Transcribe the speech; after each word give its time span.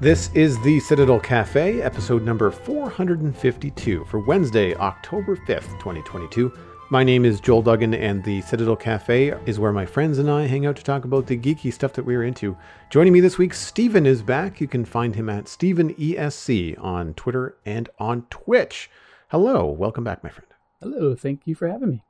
This 0.00 0.30
is 0.32 0.58
the 0.62 0.80
Citadel 0.80 1.20
Cafe, 1.20 1.82
episode 1.82 2.22
number 2.22 2.50
452 2.50 4.06
for 4.06 4.18
Wednesday, 4.18 4.74
October 4.76 5.36
5th, 5.36 5.78
2022. 5.78 6.50
My 6.88 7.04
name 7.04 7.26
is 7.26 7.38
Joel 7.38 7.60
Duggan, 7.60 7.92
and 7.92 8.24
the 8.24 8.40
Citadel 8.40 8.76
Cafe 8.76 9.34
is 9.44 9.58
where 9.58 9.74
my 9.74 9.84
friends 9.84 10.18
and 10.18 10.30
I 10.30 10.46
hang 10.46 10.64
out 10.64 10.76
to 10.76 10.82
talk 10.82 11.04
about 11.04 11.26
the 11.26 11.36
geeky 11.36 11.70
stuff 11.70 11.92
that 11.92 12.06
we're 12.06 12.24
into. 12.24 12.56
Joining 12.88 13.12
me 13.12 13.20
this 13.20 13.36
week, 13.36 13.52
Stephen 13.52 14.06
is 14.06 14.22
back. 14.22 14.58
You 14.58 14.68
can 14.68 14.86
find 14.86 15.14
him 15.14 15.28
at 15.28 15.48
Steven 15.48 15.92
ESC 15.96 16.82
on 16.82 17.12
Twitter 17.12 17.58
and 17.66 17.90
on 17.98 18.22
Twitch. 18.30 18.88
Hello, 19.28 19.66
welcome 19.66 20.02
back, 20.02 20.24
my 20.24 20.30
friend. 20.30 20.48
Hello, 20.80 21.14
thank 21.14 21.46
you 21.46 21.54
for 21.54 21.68
having 21.68 21.90
me. 21.90 22.02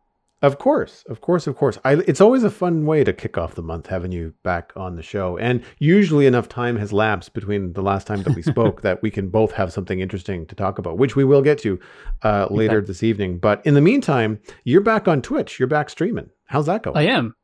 Of 0.43 0.57
course, 0.57 1.05
of 1.09 1.21
course, 1.21 1.47
of 1.47 1.57
course. 1.57 1.79
I, 1.85 1.95
it's 2.07 2.21
always 2.21 2.45
a 2.45 2.51
fun 2.51 2.87
way 2.87 3.05
to 3.05 3.13
kick 3.13 3.37
off 3.37 3.55
the 3.55 3.63
month 3.63 3.89
having 3.89 4.11
you 4.11 4.33
back 4.43 4.73
on 4.75 4.97
the 4.97 5.03
show. 5.03 5.37
And 5.37 5.63
usually 5.79 6.27
enough 6.27 6.49
time 6.49 6.77
has 6.77 6.95
lapsed 6.95 7.35
between 7.35 7.75
the 7.75 7.83
last 7.83 8.07
time 8.07 8.23
that 8.23 8.35
we 8.35 8.43
spoke 8.55 8.81
that 8.81 9.03
we 9.03 9.11
can 9.11 9.29
both 9.29 9.53
have 9.53 9.71
something 9.71 10.01
interesting 10.01 10.47
to 10.47 10.55
talk 10.55 10.79
about, 10.79 10.97
which 10.97 11.15
we 11.15 11.25
will 11.25 11.43
get 11.43 11.59
to 11.59 11.79
uh, 12.23 12.47
later 12.51 12.79
okay. 12.79 12.87
this 12.87 13.03
evening. 13.03 13.39
But 13.39 13.65
in 13.67 13.75
the 13.75 13.83
meantime, 13.83 14.41
you're 14.65 14.81
back 14.81 15.09
on 15.09 15.21
Twitch. 15.21 15.59
You're 15.59 15.69
back 15.69 15.91
streaming. 15.91 16.31
How's 16.47 16.67
that 16.67 16.83
going? 16.83 16.97
I 16.97 17.13
am. 17.13 17.35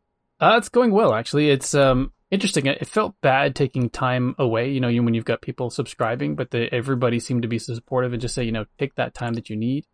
Uh, 0.40 0.54
it's 0.56 0.70
going 0.70 0.90
well, 0.90 1.12
actually. 1.12 1.50
It's 1.50 1.74
um, 1.74 2.12
interesting. 2.30 2.64
It 2.64 2.86
felt 2.86 3.14
bad 3.20 3.54
taking 3.54 3.90
time 3.90 4.34
away, 4.38 4.70
you 4.70 4.80
know, 4.80 4.88
when 4.88 5.12
you've 5.12 5.24
got 5.26 5.42
people 5.42 5.68
subscribing, 5.68 6.34
but 6.34 6.50
the, 6.50 6.72
everybody 6.72 7.20
seemed 7.20 7.42
to 7.42 7.48
be 7.48 7.58
so 7.58 7.74
supportive 7.74 8.14
and 8.14 8.22
just 8.22 8.34
say, 8.34 8.44
you 8.44 8.52
know, 8.52 8.64
take 8.78 8.94
that 8.94 9.12
time 9.12 9.34
that 9.34 9.50
you 9.50 9.56
need. 9.56 9.84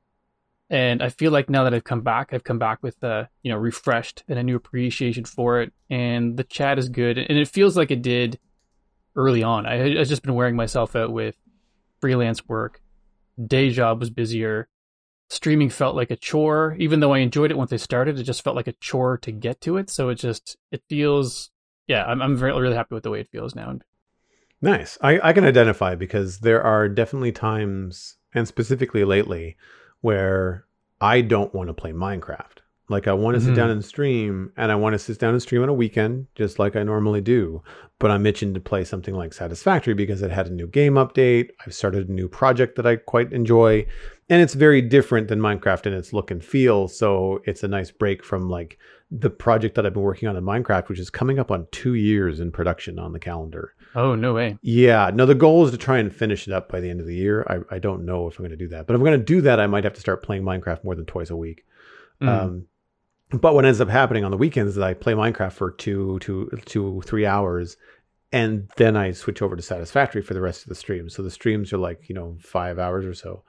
And 0.73 1.03
I 1.03 1.11
feel 1.11 1.31
like 1.33 1.51
now 1.51 1.65
that 1.65 1.75
I've 1.75 1.85
come 1.85 2.01
back, 2.01 2.31
I've 2.33 2.45
come 2.45 2.59
back 2.59 2.83
with 2.83 3.05
uh, 3.05 3.27
you 3.43 3.53
know, 3.53 3.59
refreshed 3.59 4.25
and 4.27 4.39
a 4.39 4.43
new 4.43 4.57
appreciation 4.57 5.27
for 5.27 5.61
it. 5.61 5.71
And 5.91 6.39
the 6.39 6.45
chat 6.45 6.79
is 6.79 6.89
good, 6.89 7.19
and 7.19 7.39
it 7.39 7.47
feels 7.47 7.77
like 7.77 7.91
it 7.91 8.01
did 8.01 8.41
early 9.15 9.43
on. 9.43 9.67
I 9.67 10.01
I've 10.01 10.09
just 10.09 10.23
been 10.23 10.35
wearing 10.35 10.57
myself 10.57 10.97
out 10.97 11.13
with 11.13 11.37
freelance 12.01 12.49
work. 12.49 12.81
Day 13.47 13.69
job 13.69 14.01
was 14.01 14.09
busier. 14.09 14.67
Streaming 15.29 15.69
felt 15.69 15.95
like 15.95 16.11
a 16.11 16.17
chore, 16.17 16.75
even 16.79 17.01
though 17.01 17.13
I 17.13 17.19
enjoyed 17.19 17.51
it 17.51 17.59
once 17.59 17.73
I 17.73 17.77
started. 17.77 18.19
It 18.19 18.23
just 18.23 18.43
felt 18.43 18.57
like 18.57 18.67
a 18.67 18.73
chore 18.73 19.19
to 19.19 19.31
get 19.31 19.61
to 19.63 19.77
it. 19.77 19.91
So 19.91 20.09
it 20.09 20.15
just 20.15 20.57
it 20.71 20.83
feels, 20.89 21.51
yeah, 21.87 22.07
I'm 22.07 22.23
I'm 22.23 22.35
very 22.35 22.59
really 22.59 22.77
happy 22.77 22.95
with 22.95 23.03
the 23.03 23.11
way 23.11 23.21
it 23.21 23.29
feels 23.29 23.55
now. 23.55 23.79
Nice. 24.63 24.97
I 25.03 25.21
I 25.23 25.33
can 25.35 25.45
identify 25.45 25.97
because 25.97 26.39
there 26.39 26.63
are 26.63 26.89
definitely 26.89 27.33
times, 27.33 28.17
and 28.33 28.49
specifically 28.49 29.05
lately, 29.05 29.59
where 30.03 30.67
I 31.01 31.23
don't 31.23 31.53
want 31.55 31.69
to 31.69 31.75
play 31.75 31.93
Minecraft. 31.93 32.59
Like 32.89 33.09
I 33.09 33.13
want 33.15 33.35
to 33.35 33.41
mm-hmm. 33.41 33.49
sit 33.49 33.57
down 33.57 33.71
and 33.71 33.85
stream, 33.85 34.53
and 34.57 34.71
I 34.71 34.75
want 34.75 34.93
to 34.93 34.99
sit 34.99 35.19
down 35.19 35.33
and 35.33 35.41
stream 35.43 35.63
on 35.63 35.69
a 35.69 35.75
weekend, 35.75 36.27
just 36.35 36.59
like 36.59 36.77
I 36.77 36.83
normally 36.83 37.23
do. 37.23 37.63
But 37.99 38.11
I'm 38.11 38.27
itching 38.27 38.53
to 38.55 38.61
play 38.61 38.85
something 38.85 39.15
like 39.15 39.33
Satisfactory 39.33 39.95
because 39.95 40.21
it 40.21 40.31
had 40.31 40.49
a 40.49 40.53
new 40.53 40.67
game 40.67 40.95
update. 40.95 41.51
I've 41.65 41.75
started 41.75 42.09
a 42.09 42.13
new 42.13 42.29
project 42.29 42.77
that 42.77 42.87
I 42.87 42.97
quite 42.97 43.33
enjoy, 43.33 43.87
and 44.29 44.43
it's 44.43 44.55
very 44.55 44.83
different 44.83 45.29
than 45.29 45.41
Minecraft 45.41 45.87
in 45.87 45.95
its 45.95 46.13
look 46.13 46.31
and 46.31 46.45
feel. 46.45 46.87
So 46.87 47.41
it's 47.45 47.63
a 47.63 47.69
nice 47.69 47.91
break 47.91 48.23
from 48.23 48.51
like 48.51 48.79
the 49.11 49.31
project 49.31 49.75
that 49.77 49.87
I've 49.87 49.95
been 49.95 50.03
working 50.03 50.29
on 50.29 50.37
in 50.37 50.45
Minecraft, 50.45 50.89
which 50.89 50.99
is 50.99 51.11
coming 51.11 51.39
up 51.39 51.51
on 51.51 51.69
two 51.71 51.95
years 51.95 52.41
in 52.41 52.51
production 52.51 52.99
on 52.99 53.13
the 53.13 53.21
calendar. 53.21 53.75
Oh, 53.95 54.15
no 54.15 54.35
way. 54.35 54.59
Yeah. 54.63 55.11
No, 55.13 55.27
the 55.27 55.35
goal 55.35 55.65
is 55.65 55.71
to 55.71 55.77
try 55.77 55.99
and 55.99 56.15
finish 56.15 56.47
it 56.47 56.53
up 56.53 56.71
by 56.71 56.81
the 56.81 56.89
end 56.89 57.01
of 57.01 57.07
the 57.07 57.15
year. 57.15 57.47
I, 57.49 57.77
I 57.77 57.79
don't 57.79 58.05
know 58.05 58.27
if 58.29 58.39
I'm 58.39 58.45
going 58.45 58.51
to 58.51 58.57
do 58.57 58.69
that. 58.69 58.87
But 58.87 58.95
if 58.95 59.01
I'm 59.01 59.05
going 59.05 59.19
to 59.19 59.25
do 59.25 59.41
that, 59.43 59.61
I 59.61 59.67
might 59.67 59.85
have 59.85 59.95
to 59.95 60.01
start 60.01 60.23
playing 60.23 60.43
Minecraft 60.43 60.85
more 60.85 60.95
than 60.95 61.07
twice 61.07 61.31
a 61.31 61.37
week. 61.37 61.65
Mm. 62.21 62.29
Um, 62.29 62.67
but 63.31 63.55
what 63.55 63.65
ends 63.65 63.81
up 63.81 63.89
happening 63.89 64.25
on 64.25 64.31
the 64.31 64.37
weekends 64.37 64.77
is 64.77 64.79
I 64.79 64.95
play 64.95 65.15
Minecraft 65.15 65.53
for 65.53 65.71
two, 65.71 66.19
two, 66.21 66.51
two, 66.65 67.03
three 67.05 67.27
hours. 67.27 67.77
And 68.33 68.71
then 68.77 68.97
I 68.97 69.13
switch 69.13 69.43
over 69.43 69.57
to 69.57 69.63
Satisfactory 69.63 70.23
for 70.23 70.33
the 70.33 70.41
rest 70.41 70.63
of 70.63 70.69
the 70.69 70.75
stream. 70.75 71.11
So 71.11 71.23
the 71.23 71.31
streams 71.31 71.73
are 71.73 71.79
like, 71.79 72.09
you 72.09 72.15
know, 72.15 72.39
five 72.41 72.79
hours 72.79 73.05
or 73.05 73.15
so. 73.15 73.45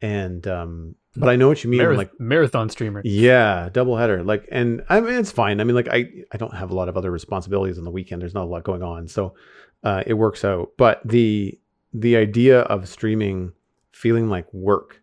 And 0.00 0.46
um, 0.48 0.96
but 1.14 1.28
I 1.28 1.36
know 1.36 1.48
what 1.48 1.62
you 1.62 1.70
mean. 1.70 1.80
Marath- 1.80 1.96
like 1.96 2.18
marathon 2.18 2.68
streamer. 2.70 3.02
Yeah, 3.04 3.68
double 3.72 3.96
header. 3.96 4.24
Like, 4.24 4.48
and 4.50 4.82
I 4.88 5.00
mean, 5.00 5.14
it's 5.14 5.30
fine. 5.30 5.60
I 5.60 5.64
mean, 5.64 5.76
like, 5.76 5.88
I 5.88 6.10
I 6.32 6.38
don't 6.38 6.54
have 6.54 6.70
a 6.70 6.74
lot 6.74 6.88
of 6.88 6.96
other 6.96 7.10
responsibilities 7.10 7.78
on 7.78 7.84
the 7.84 7.90
weekend. 7.90 8.22
There's 8.22 8.34
not 8.34 8.44
a 8.44 8.48
lot 8.48 8.64
going 8.64 8.82
on, 8.82 9.06
so 9.06 9.34
uh, 9.82 10.02
it 10.06 10.14
works 10.14 10.44
out. 10.44 10.72
But 10.76 11.00
the 11.04 11.58
the 11.92 12.16
idea 12.16 12.60
of 12.60 12.88
streaming 12.88 13.52
feeling 13.92 14.28
like 14.28 14.52
work, 14.52 15.00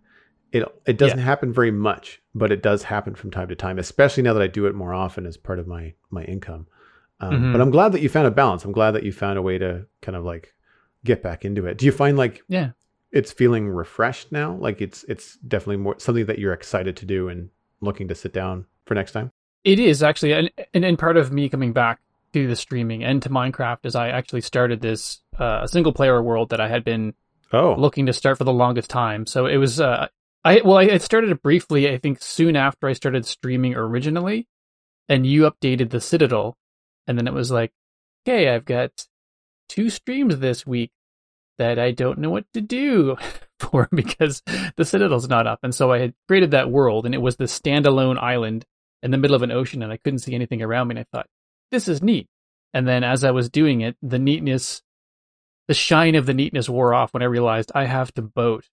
it 0.52 0.64
it 0.86 0.98
doesn't 0.98 1.20
yeah. 1.20 1.26
happen 1.26 1.54
very 1.54 1.72
much, 1.72 2.22
but 2.34 2.52
it 2.52 2.64
does 2.64 2.84
happen 2.84 3.16
from 3.16 3.32
time 3.32 3.48
to 3.50 3.56
time. 3.56 3.80
Especially 3.80 4.24
now 4.24 4.34
that 4.34 4.44
I 4.44 4.48
do 4.48 4.66
it 4.66 4.76
more 4.76 4.94
often 4.94 5.26
as 5.26 5.38
part 5.38 5.60
of 5.60 5.68
my 5.68 5.94
my 6.10 6.24
income. 6.24 6.68
Um, 7.22 7.34
mm-hmm. 7.34 7.52
But 7.52 7.62
I'm 7.62 7.72
glad 7.72 7.92
that 7.92 8.02
you 8.02 8.10
found 8.10 8.28
a 8.28 8.32
balance. 8.32 8.64
I'm 8.64 8.72
glad 8.72 8.92
that 8.92 9.04
you 9.04 9.12
found 9.12 9.38
a 9.38 9.42
way 9.42 9.58
to 9.58 9.86
kind 10.02 10.16
of 10.16 10.24
like 10.24 10.54
get 11.04 11.22
back 11.22 11.46
into 11.46 11.66
it. 11.66 11.78
Do 11.78 11.86
you 11.86 11.92
find 11.92 12.18
like 12.18 12.44
yeah 12.48 12.72
it's 13.12 13.32
feeling 13.32 13.70
refreshed 13.70 14.32
now. 14.32 14.56
Like 14.56 14.82
it's 14.82 15.04
it's 15.06 15.36
definitely 15.38 15.78
more 15.78 15.96
something 16.00 16.26
that 16.26 16.40
you're 16.40 16.54
excited 16.54 16.96
to 16.98 17.06
do 17.06 17.30
and 17.30 17.50
looking 17.82 18.08
to 18.08 18.16
sit 18.16 18.34
down 18.34 18.66
for 18.86 18.96
next 18.96 19.14
time. 19.14 19.32
It 19.64 19.80
is 19.80 20.04
actually, 20.04 20.34
and 20.34 20.52
and, 20.74 20.86
and 20.86 20.98
part 20.98 21.18
of 21.18 21.32
me 21.32 21.50
coming 21.50 21.74
back 21.74 22.00
to 22.34 22.48
the 22.48 22.56
streaming 22.56 23.04
and 23.04 23.22
to 23.24 23.30
Minecraft 23.30 23.86
is 23.86 23.96
I 23.96 24.10
actually 24.10 24.42
started 24.42 24.82
this 24.82 25.22
uh, 25.38 25.66
single 25.68 25.94
player 25.94 26.22
world 26.22 26.50
that 26.50 26.62
I 26.62 26.68
had 26.68 26.84
been 26.84 27.14
oh 27.52 27.76
looking 27.78 28.06
to 28.06 28.14
start 28.14 28.38
for 28.38 28.44
the 28.44 28.54
longest 28.54 28.90
time. 28.90 29.26
So 29.26 29.46
it 29.46 29.58
was 29.58 29.80
uh, 29.80 30.08
I 30.44 30.62
well 30.64 30.78
I 30.78 30.98
started 30.98 31.32
it 31.32 31.42
briefly. 31.42 31.90
I 31.90 31.98
think 31.98 32.22
soon 32.22 32.56
after 32.56 32.88
I 32.88 32.94
started 32.94 33.26
streaming 33.26 33.76
originally, 33.76 34.48
and 35.08 35.26
you 35.26 35.50
updated 35.50 35.90
the 35.90 36.02
Citadel, 36.02 36.58
and 37.08 37.18
then 37.18 37.28
it 37.28 37.34
was 37.34 37.52
like, 37.52 37.72
okay, 38.24 38.50
I've 38.50 38.66
got 38.66 39.08
two 39.68 39.90
streams 39.90 40.40
this 40.40 40.66
week 40.66 40.92
that 41.60 41.78
I 41.78 41.92
don't 41.92 42.20
know 42.20 42.30
what 42.32 42.46
to 42.54 42.62
do 42.62 43.18
for 43.60 43.88
because 43.94 44.42
the 44.76 44.86
Citadel's 44.86 45.30
not 45.30 45.46
up. 45.46 45.60
And 45.62 45.76
so 45.76 45.92
I 45.92 46.00
had 46.00 46.14
created 46.28 46.52
that 46.52 46.72
world 46.72 47.06
and 47.06 47.14
it 47.14 47.22
was 47.22 47.36
this 47.36 47.58
standalone 47.58 48.18
island 48.18 48.66
in 49.04 49.12
the 49.12 49.18
middle 49.18 49.36
of 49.36 49.44
an 49.44 49.52
ocean 49.52 49.84
and 49.84 49.92
I 49.92 49.98
couldn't 49.98 50.20
see 50.20 50.34
anything 50.34 50.62
around 50.62 50.88
me. 50.88 50.94
And 50.94 51.00
I 51.00 51.06
thought, 51.12 51.28
this 51.72 51.88
is 51.88 52.02
neat. 52.02 52.28
And 52.74 52.88
then 52.88 53.04
as 53.04 53.24
I 53.24 53.32
was 53.32 53.50
doing 53.50 53.82
it, 53.82 53.96
the 54.02 54.20
neatness, 54.20 54.82
the 55.68 55.74
shine 55.74 56.16
of 56.16 56.26
the 56.26 56.34
neatness 56.34 56.70
wore 56.70 56.94
off 56.94 57.14
when 57.14 57.24
I 57.24 57.28
realized 57.28 57.72
I 57.74 57.86
have 57.86 58.14
to 58.14 58.22
boat 58.22 58.66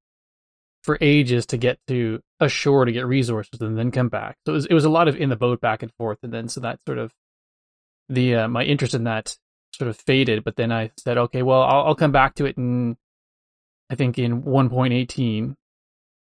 for 0.82 0.98
ages 1.00 1.46
to 1.46 1.56
get 1.56 1.78
to 1.88 2.20
a 2.38 2.48
shore 2.48 2.84
to 2.84 2.92
get 2.92 3.06
resources 3.06 3.60
and 3.60 3.76
then 3.76 3.90
come 3.90 4.08
back. 4.08 4.36
So 4.46 4.52
it 4.52 4.54
was, 4.54 4.66
it 4.66 4.74
was 4.74 4.84
a 4.84 4.90
lot 4.90 5.08
of 5.08 5.16
in 5.16 5.30
the 5.30 5.36
boat 5.36 5.60
back 5.60 5.82
and 5.82 5.92
forth. 5.94 6.18
And 6.22 6.32
then 6.32 6.48
so 6.48 6.60
that 6.60 6.78
sort 6.86 6.98
of 6.98 7.12
the, 8.08 8.36
uh, 8.36 8.48
my 8.48 8.62
interest 8.62 8.94
in 8.94 9.04
that 9.04 9.36
sort 9.72 9.88
of 9.88 9.96
faded. 9.96 10.44
But 10.44 10.56
then 10.56 10.70
I 10.70 10.90
said, 10.98 11.18
okay, 11.18 11.42
well, 11.42 11.62
I'll, 11.62 11.86
I'll 11.86 11.94
come 11.94 12.12
back 12.12 12.34
to 12.36 12.46
it 12.46 12.56
in, 12.56 12.96
I 13.90 13.94
think 13.94 14.18
in 14.18 14.42
1.18. 14.42 15.54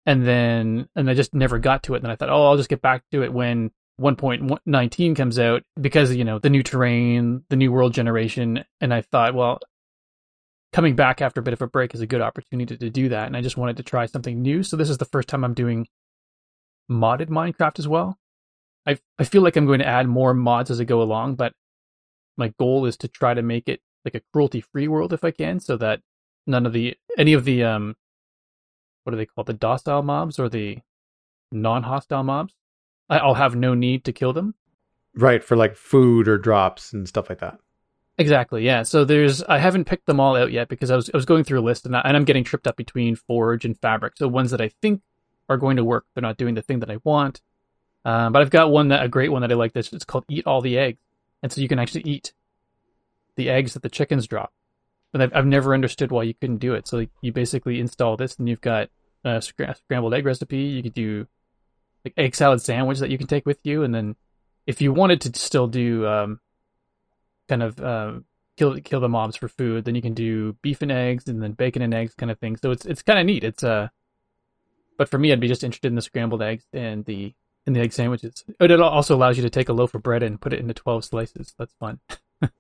And 0.09 0.27
then, 0.27 0.89
and 0.95 1.11
I 1.11 1.15
just 1.15 1.35
never 1.35 1.59
got 1.59 1.83
to 1.85 1.95
it. 1.95 1.99
And 1.99 2.05
then 2.05 2.13
I 2.13 2.17
thought, 2.17 2.31
oh, 2.31 2.47
I'll 2.47 2.57
just 2.57 2.69
get 2.69 2.81
back 2.81 3.03
to 3.11 3.23
it 3.25 3.33
when 3.33 3.73
1.19 4.01 5.17
comes 5.17 5.39
out 5.39 5.63
because, 5.81 6.15
you 6.15 6.25
know, 6.25 6.39
the 6.39 6.51
new 6.51 6.63
terrain, 6.63 7.43
the 7.49 7.57
new 7.57 7.73
world 7.73 7.95
generation. 7.95 8.65
And 8.81 8.93
I 8.93 9.01
thought, 9.01 9.35
well, 9.35 9.59
coming 10.73 10.97
back 10.97 11.23
after 11.23 11.41
a 11.41 11.43
bit 11.43 11.55
of 11.55 11.63
a 11.63 11.67
break 11.67 11.95
is 11.95 12.01
a 12.01 12.07
good 12.07 12.21
opportunity 12.21 12.77
to 12.77 12.91
do 12.91 13.09
that. 13.09 13.27
And 13.27 13.37
I 13.37 13.41
just 13.41 13.57
wanted 13.57 13.79
to 13.79 13.83
try 13.83 14.07
something 14.07 14.43
new. 14.43 14.63
So 14.63 14.77
this 14.77 14.91
is 14.91 14.99
the 14.99 15.07
first 15.07 15.29
time 15.29 15.45
I'm 15.45 15.55
doing 15.55 15.87
modded 16.91 17.29
Minecraft 17.29 17.79
as 17.79 17.89
well. 17.89 18.19
I, 18.87 18.99
I 19.19 19.25
feel 19.25 19.43
like 19.43 19.57
I'm 19.57 19.67
going 19.67 19.81
to 19.81 19.87
add 19.87 20.07
more 20.07 20.35
mods 20.35 20.71
as 20.71 20.81
I 20.81 20.85
go 20.85 21.03
along, 21.03 21.37
but 21.37 21.53
my 22.37 22.53
goal 22.59 22.87
is 22.87 22.97
to 22.99 23.09
try 23.09 23.35
to 23.35 23.43
make 23.43 23.69
it 23.69 23.81
like 24.05 24.15
a 24.15 24.21
cruelty 24.33 24.61
free 24.61 24.87
world 24.87 25.13
if 25.13 25.25
I 25.25 25.31
can, 25.31 25.59
so 25.59 25.77
that 25.79 26.01
none 26.47 26.67
of 26.67 26.73
the 26.73 26.95
any 27.19 27.33
of 27.33 27.45
the 27.45 27.65
um 27.65 27.97
what 29.03 29.11
do 29.11 29.17
they 29.17 29.27
call 29.27 29.45
the 29.45 29.53
docile 29.53 30.03
mobs 30.03 30.39
or 30.39 30.49
the 30.49 30.79
non 31.51 31.83
hostile 31.83 32.23
mobs, 32.23 32.55
I'll 33.09 33.35
have 33.35 33.55
no 33.55 33.75
need 33.75 34.05
to 34.05 34.13
kill 34.13 34.33
them. 34.33 34.55
Right 35.15 35.43
for 35.43 35.57
like 35.57 35.77
food 35.77 36.29
or 36.29 36.39
drops 36.39 36.93
and 36.93 37.09
stuff 37.09 37.29
like 37.29 37.39
that. 37.39 37.59
Exactly. 38.19 38.65
Yeah. 38.65 38.83
So 38.83 39.05
there's 39.05 39.43
I 39.43 39.59
haven't 39.59 39.85
picked 39.85 40.07
them 40.07 40.21
all 40.21 40.37
out 40.37 40.53
yet 40.53 40.69
because 40.69 40.91
I 40.91 40.97
was 40.97 41.11
I 41.13 41.17
was 41.17 41.27
going 41.27 41.45
through 41.45 41.61
a 41.61 41.63
list 41.63 41.87
and 41.87 41.97
I, 41.97 42.01
and 42.01 42.17
I'm 42.17 42.25
getting 42.25 42.45
tripped 42.45 42.67
up 42.67 42.77
between 42.77 43.15
forge 43.15 43.65
and 43.65 43.79
fabric. 43.79 44.15
So 44.17 44.29
ones 44.29 44.51
that 44.51 44.61
I 44.61 44.71
think 44.81 45.03
are 45.49 45.59
going 45.59 45.77
to 45.77 45.85
work, 45.85 46.07
they're 46.15 46.23
not 46.23 46.39
doing 46.39 46.55
the 46.55 46.63
thing 46.63 46.81
that 46.81 46.91
I 46.91 46.99
want. 47.05 47.41
Um, 48.05 48.33
but 48.33 48.41
I've 48.41 48.51
got 48.51 48.71
one 48.71 48.89
that 48.89 49.05
a 49.05 49.09
great 49.09 49.33
one 49.33 49.43
that 49.43 49.53
I 49.53 49.55
like. 49.55 49.73
This 49.73 49.93
it's 49.93 50.05
called 50.05 50.25
Eat 50.29 50.47
All 50.47 50.61
the 50.61 50.79
Eggs, 50.79 51.01
and 51.43 51.53
so 51.53 51.61
you 51.61 51.69
can 51.69 51.79
actually 51.79 52.03
eat 52.03 52.33
the 53.37 53.51
eggs 53.51 53.75
that 53.75 53.83
the 53.83 53.89
chickens 53.89 54.27
drop. 54.27 54.53
But 55.13 55.23
I've, 55.23 55.35
I've 55.35 55.47
never 55.47 55.75
understood 55.75 56.11
why 56.11 56.23
you 56.23 56.35
couldn't 56.35 56.59
do 56.59 56.75
it. 56.75 56.87
So 56.87 56.99
like, 56.99 57.11
you 57.21 57.33
basically 57.33 57.81
install 57.81 58.17
this, 58.17 58.37
and 58.37 58.49
you've 58.49 58.61
got 58.61 58.91
a 59.25 59.43
scrambled 59.43 60.15
egg 60.15 60.25
recipe. 60.25 60.59
You 60.59 60.83
could 60.83 60.95
do 60.95 61.27
like 62.07 62.15
egg 62.17 62.35
salad 62.35 62.63
sandwich 62.63 63.01
that 63.01 63.11
you 63.11 63.19
can 63.19 63.27
take 63.27 63.45
with 63.45 63.59
you, 63.65 63.83
and 63.83 63.95
then 63.95 64.17
if 64.67 64.81
you 64.81 64.93
wanted 64.93 65.21
to 65.23 65.39
still 65.39 65.67
do 65.67 66.07
um, 66.07 66.41
kind 67.49 67.63
of 67.63 67.81
uh, 67.81 68.13
kill 68.57 68.79
kill 68.81 69.01
the 69.01 69.09
mobs 69.09 69.37
for 69.37 69.49
food, 69.49 69.85
then 69.85 69.95
you 69.95 70.03
can 70.03 70.15
do 70.15 70.55
beef 70.63 70.83
and 70.83 70.93
eggs, 70.93 71.27
and 71.29 71.43
then 71.43 71.53
bacon 71.53 71.83
and 71.83 71.93
eggs 71.93 72.15
kind 72.15 72.31
of 72.31 72.39
thing. 72.39 72.57
So 72.57 72.71
it's 72.71 72.87
it's 72.87 73.03
kind 73.03 73.19
of 73.19 73.27
neat. 73.27 73.43
It's 73.43 73.65
uh, 73.65 73.89
but 74.97 75.09
for 75.09 75.19
me, 75.19 75.33
I'd 75.33 75.41
be 75.41 75.49
just 75.49 75.65
interested 75.65 75.89
in 75.89 75.97
the 75.97 76.03
scrambled 76.03 76.43
eggs 76.43 76.65
and 76.73 77.05
the 77.05 77.35
and 77.67 77.75
the 77.75 77.81
egg 77.81 77.93
sandwiches. 77.93 78.45
It 78.61 78.81
also 78.81 79.17
allows 79.17 79.37
you 79.37 79.43
to 79.43 79.51
take 79.51 79.69
a 79.69 79.73
loaf 79.73 79.95
of 79.95 80.03
bread 80.03 80.23
and 80.23 80.41
put 80.41 80.53
it 80.53 80.61
into 80.61 80.75
twelve 80.75 81.05
slices. 81.05 81.55
That's 81.59 81.75
fun. 81.75 81.99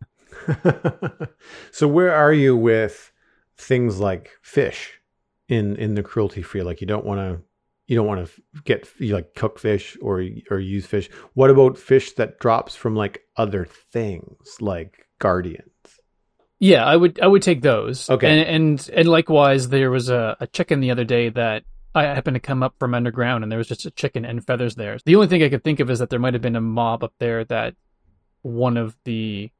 so 1.70 1.86
where 1.86 2.12
are 2.12 2.32
you 2.32 2.56
with 2.56 3.12
things 3.56 4.00
like 4.00 4.32
fish 4.42 5.00
in 5.48 5.76
in 5.76 5.94
the 5.94 6.02
cruelty 6.02 6.42
free? 6.42 6.62
Like 6.62 6.80
you 6.80 6.86
don't 6.86 7.04
want 7.04 7.20
to 7.20 7.45
you 7.86 7.96
don't 7.96 8.06
want 8.06 8.26
to 8.26 8.42
get 8.64 8.88
you 8.98 9.14
like 9.14 9.34
cook 9.34 9.58
fish 9.58 9.96
or 10.02 10.24
or 10.50 10.58
use 10.58 10.86
fish. 10.86 11.08
What 11.34 11.50
about 11.50 11.78
fish 11.78 12.12
that 12.12 12.38
drops 12.38 12.74
from 12.74 12.96
like 12.96 13.22
other 13.36 13.66
things 13.92 14.56
like 14.60 15.06
guardians? 15.18 15.70
Yeah, 16.58 16.84
I 16.84 16.96
would 16.96 17.20
I 17.20 17.26
would 17.26 17.42
take 17.42 17.62
those. 17.62 18.08
Okay, 18.10 18.28
and 18.28 18.48
and, 18.48 18.90
and 18.92 19.08
likewise, 19.08 19.68
there 19.68 19.90
was 19.90 20.08
a, 20.08 20.36
a 20.40 20.46
chicken 20.46 20.80
the 20.80 20.90
other 20.90 21.04
day 21.04 21.28
that 21.28 21.64
I 21.94 22.04
happened 22.04 22.34
to 22.34 22.40
come 22.40 22.62
up 22.62 22.74
from 22.78 22.94
underground, 22.94 23.44
and 23.44 23.50
there 23.50 23.58
was 23.58 23.68
just 23.68 23.86
a 23.86 23.90
chicken 23.90 24.24
and 24.24 24.44
feathers 24.44 24.74
there. 24.74 24.98
The 25.04 25.14
only 25.14 25.28
thing 25.28 25.42
I 25.42 25.48
could 25.48 25.64
think 25.64 25.80
of 25.80 25.90
is 25.90 25.98
that 25.98 26.10
there 26.10 26.18
might 26.18 26.34
have 26.34 26.42
been 26.42 26.56
a 26.56 26.60
mob 26.60 27.04
up 27.04 27.12
there 27.18 27.44
that 27.44 27.74
one 28.42 28.76
of 28.76 28.96
the 29.04 29.50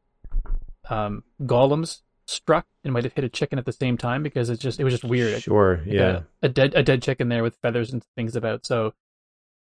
um, 0.89 1.23
golems 1.43 2.01
struck 2.27 2.67
and 2.85 2.93
might 2.93 3.05
have 3.05 3.13
hit 3.13 3.25
a 3.25 3.29
chicken 3.29 3.59
at 3.59 3.65
the 3.65 3.73
same 3.73 3.97
time 3.97 4.23
because 4.23 4.51
it's 4.51 4.63
just 4.63 4.81
it 4.81 4.85
was 4.85 4.95
just 4.95 5.05
weird. 5.05 5.43
Sure, 5.43 5.79
like 5.79 5.87
yeah. 5.87 6.21
A, 6.43 6.47
a, 6.47 6.49
dead 6.49 6.75
a 6.75 6.83
dead 6.83 7.03
chicken 7.03 7.29
there 7.29 7.43
with 7.43 7.57
feathers 7.57 7.93
and 7.93 8.03
things 8.17 8.37
about. 8.37 8.67
So 8.67 8.93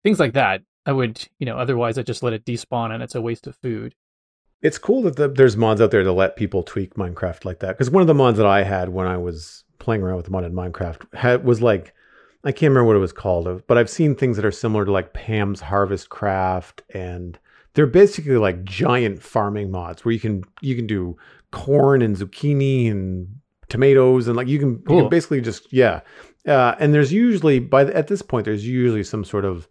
things 0.03 0.21
like 0.21 0.33
that, 0.35 0.63
I 0.87 0.93
would 0.93 1.27
you 1.39 1.47
know 1.47 1.59
otherwise 1.59 1.99
I 1.99 2.03
just 2.03 2.23
let 2.23 2.33
it 2.33 2.45
despawn 2.45 2.93
and 2.93 3.03
it's 3.03 3.15
a 3.15 3.21
waste 3.21 3.47
of 3.47 3.57
food. 3.57 3.95
It's 4.63 4.79
cool 4.79 5.03
that 5.03 5.17
the, 5.17 5.29
there's 5.29 5.57
mods 5.57 5.81
out 5.81 5.91
there 5.91 6.05
to 6.05 6.13
let 6.13 6.37
people 6.37 6.63
tweak 6.63 6.95
Minecraft 6.95 7.45
like 7.45 7.59
that 7.61 7.77
because 7.77 7.91
one 7.91 8.01
of 8.01 8.07
the 8.07 8.15
mods 8.15 8.39
that 8.39 8.47
I 8.47 8.63
had 8.63 8.91
when 8.91 9.07
I 9.07 9.17
was 9.17 9.65
playing 9.79 10.03
around 10.03 10.17
with 10.17 10.27
the 10.27 10.31
modded 10.31 10.53
Minecraft 10.53 11.15
had 11.15 11.45
was 11.45 11.61
like 11.61 11.93
I 12.45 12.53
can't 12.53 12.71
remember 12.71 12.87
what 12.87 12.97
it 12.97 13.01
was 13.01 13.13
called, 13.13 13.47
uh, 13.47 13.59
but 13.67 13.79
I've 13.79 13.91
seen 13.91 14.15
things 14.15 14.37
that 14.37 14.45
are 14.45 14.53
similar 14.53 14.85
to 14.85 14.93
like 14.93 15.13
Pam's 15.13 15.61
Harvest 15.61 16.09
Craft 16.09 16.83
and 16.91 17.39
they're 17.75 17.87
basically 17.87 18.37
like 18.37 18.65
giant 18.65 19.23
farming 19.23 19.71
mods 19.71 20.05
where 20.05 20.13
you 20.13 20.21
can 20.21 20.45
you 20.61 20.77
can 20.77 20.87
do 20.87 21.17
corn 21.53 22.03
and 22.03 22.17
zucchini 22.17 22.91
and 22.91 23.29
tomatoes 23.69 24.27
and 24.27 24.37
like 24.37 24.49
you 24.49 24.59
can, 24.59 24.79
cool. 24.81 24.97
you 24.97 25.03
can 25.03 25.11
basically 25.11 25.41
just 25.41 25.73
yeah 25.73 26.01
uh, 26.47 26.75
and 26.79 26.93
there's 26.93 27.13
usually 27.13 27.59
by 27.59 27.85
the, 27.85 27.97
at 27.97 28.09
this 28.09 28.21
point 28.21 28.45
there's 28.45 28.67
usually 28.67 29.05
some 29.05 29.25
sort 29.25 29.45
of 29.45 29.69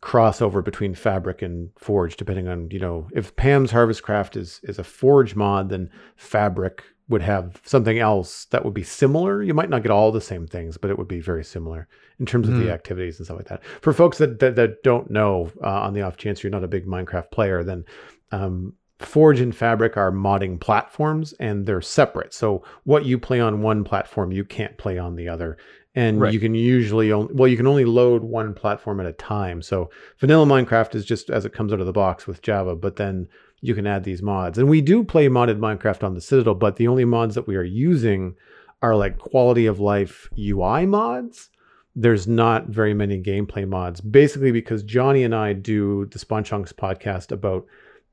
crossover 0.00 0.64
between 0.64 0.94
fabric 0.94 1.42
and 1.42 1.70
forge 1.78 2.16
depending 2.16 2.48
on 2.48 2.68
you 2.70 2.78
know 2.80 3.06
if 3.12 3.36
pam's 3.36 3.70
harvest 3.70 4.02
craft 4.02 4.36
is 4.36 4.60
is 4.64 4.78
a 4.78 4.84
forge 4.84 5.36
mod 5.36 5.68
then 5.68 5.88
fabric 6.16 6.82
would 7.08 7.22
have 7.22 7.60
something 7.64 7.98
else 7.98 8.46
that 8.46 8.64
would 8.64 8.74
be 8.74 8.82
similar. 8.82 9.42
You 9.42 9.54
might 9.54 9.68
not 9.68 9.82
get 9.82 9.90
all 9.90 10.10
the 10.10 10.20
same 10.20 10.46
things, 10.46 10.78
but 10.78 10.90
it 10.90 10.98
would 10.98 11.08
be 11.08 11.20
very 11.20 11.44
similar 11.44 11.86
in 12.18 12.26
terms 12.26 12.48
of 12.48 12.54
mm. 12.54 12.60
the 12.60 12.64
hmm. 12.64 12.70
activities 12.70 13.18
and 13.18 13.26
stuff 13.26 13.36
like 13.36 13.48
that. 13.48 13.62
For 13.80 13.92
folks 13.92 14.18
that 14.18 14.38
that, 14.40 14.56
that 14.56 14.82
don't 14.82 15.10
know, 15.10 15.52
uh, 15.62 15.82
on 15.82 15.94
the 15.94 16.02
off 16.02 16.16
chance 16.16 16.42
you're 16.42 16.50
not 16.50 16.64
a 16.64 16.68
big 16.68 16.86
Minecraft 16.86 17.30
player, 17.30 17.62
then 17.62 17.84
um, 18.30 18.74
Forge 19.04 19.40
and 19.40 19.54
Fabric 19.54 19.96
are 19.96 20.12
modding 20.12 20.60
platforms, 20.60 21.32
and 21.34 21.66
they're 21.66 21.80
separate. 21.80 22.34
So 22.34 22.62
what 22.84 23.04
you 23.04 23.18
play 23.18 23.40
on 23.40 23.62
one 23.62 23.84
platform, 23.84 24.32
you 24.32 24.44
can't 24.44 24.76
play 24.78 24.98
on 24.98 25.16
the 25.16 25.28
other. 25.28 25.56
And 25.94 26.20
right. 26.20 26.32
you 26.32 26.40
can 26.40 26.54
usually 26.54 27.12
only 27.12 27.34
well, 27.34 27.48
you 27.48 27.56
can 27.56 27.66
only 27.66 27.84
load 27.84 28.22
one 28.22 28.54
platform 28.54 28.98
at 29.00 29.06
a 29.06 29.12
time. 29.12 29.60
So 29.60 29.90
vanilla 30.18 30.46
Minecraft 30.46 30.94
is 30.94 31.04
just 31.04 31.28
as 31.28 31.44
it 31.44 31.52
comes 31.52 31.70
out 31.72 31.80
of 31.80 31.86
the 31.86 31.92
box 31.92 32.26
with 32.26 32.40
Java, 32.40 32.74
but 32.74 32.96
then 32.96 33.28
you 33.60 33.74
can 33.74 33.86
add 33.86 34.04
these 34.04 34.22
mods. 34.22 34.56
And 34.56 34.68
we 34.68 34.80
do 34.80 35.04
play 35.04 35.28
modded 35.28 35.58
Minecraft 35.58 36.02
on 36.02 36.14
the 36.14 36.20
Citadel, 36.20 36.54
but 36.54 36.76
the 36.76 36.88
only 36.88 37.04
mods 37.04 37.34
that 37.34 37.46
we 37.46 37.56
are 37.56 37.62
using 37.62 38.34
are 38.80 38.96
like 38.96 39.18
quality 39.18 39.66
of 39.66 39.80
life 39.80 40.28
UI 40.38 40.86
mods. 40.86 41.50
There's 41.94 42.26
not 42.26 42.68
very 42.68 42.94
many 42.94 43.22
gameplay 43.22 43.68
mods, 43.68 44.00
basically 44.00 44.50
because 44.50 44.82
Johnny 44.82 45.24
and 45.24 45.34
I 45.34 45.52
do 45.52 46.06
the 46.06 46.18
Spawn 46.18 46.42
Chunks 46.42 46.72
podcast 46.72 47.32
about 47.32 47.66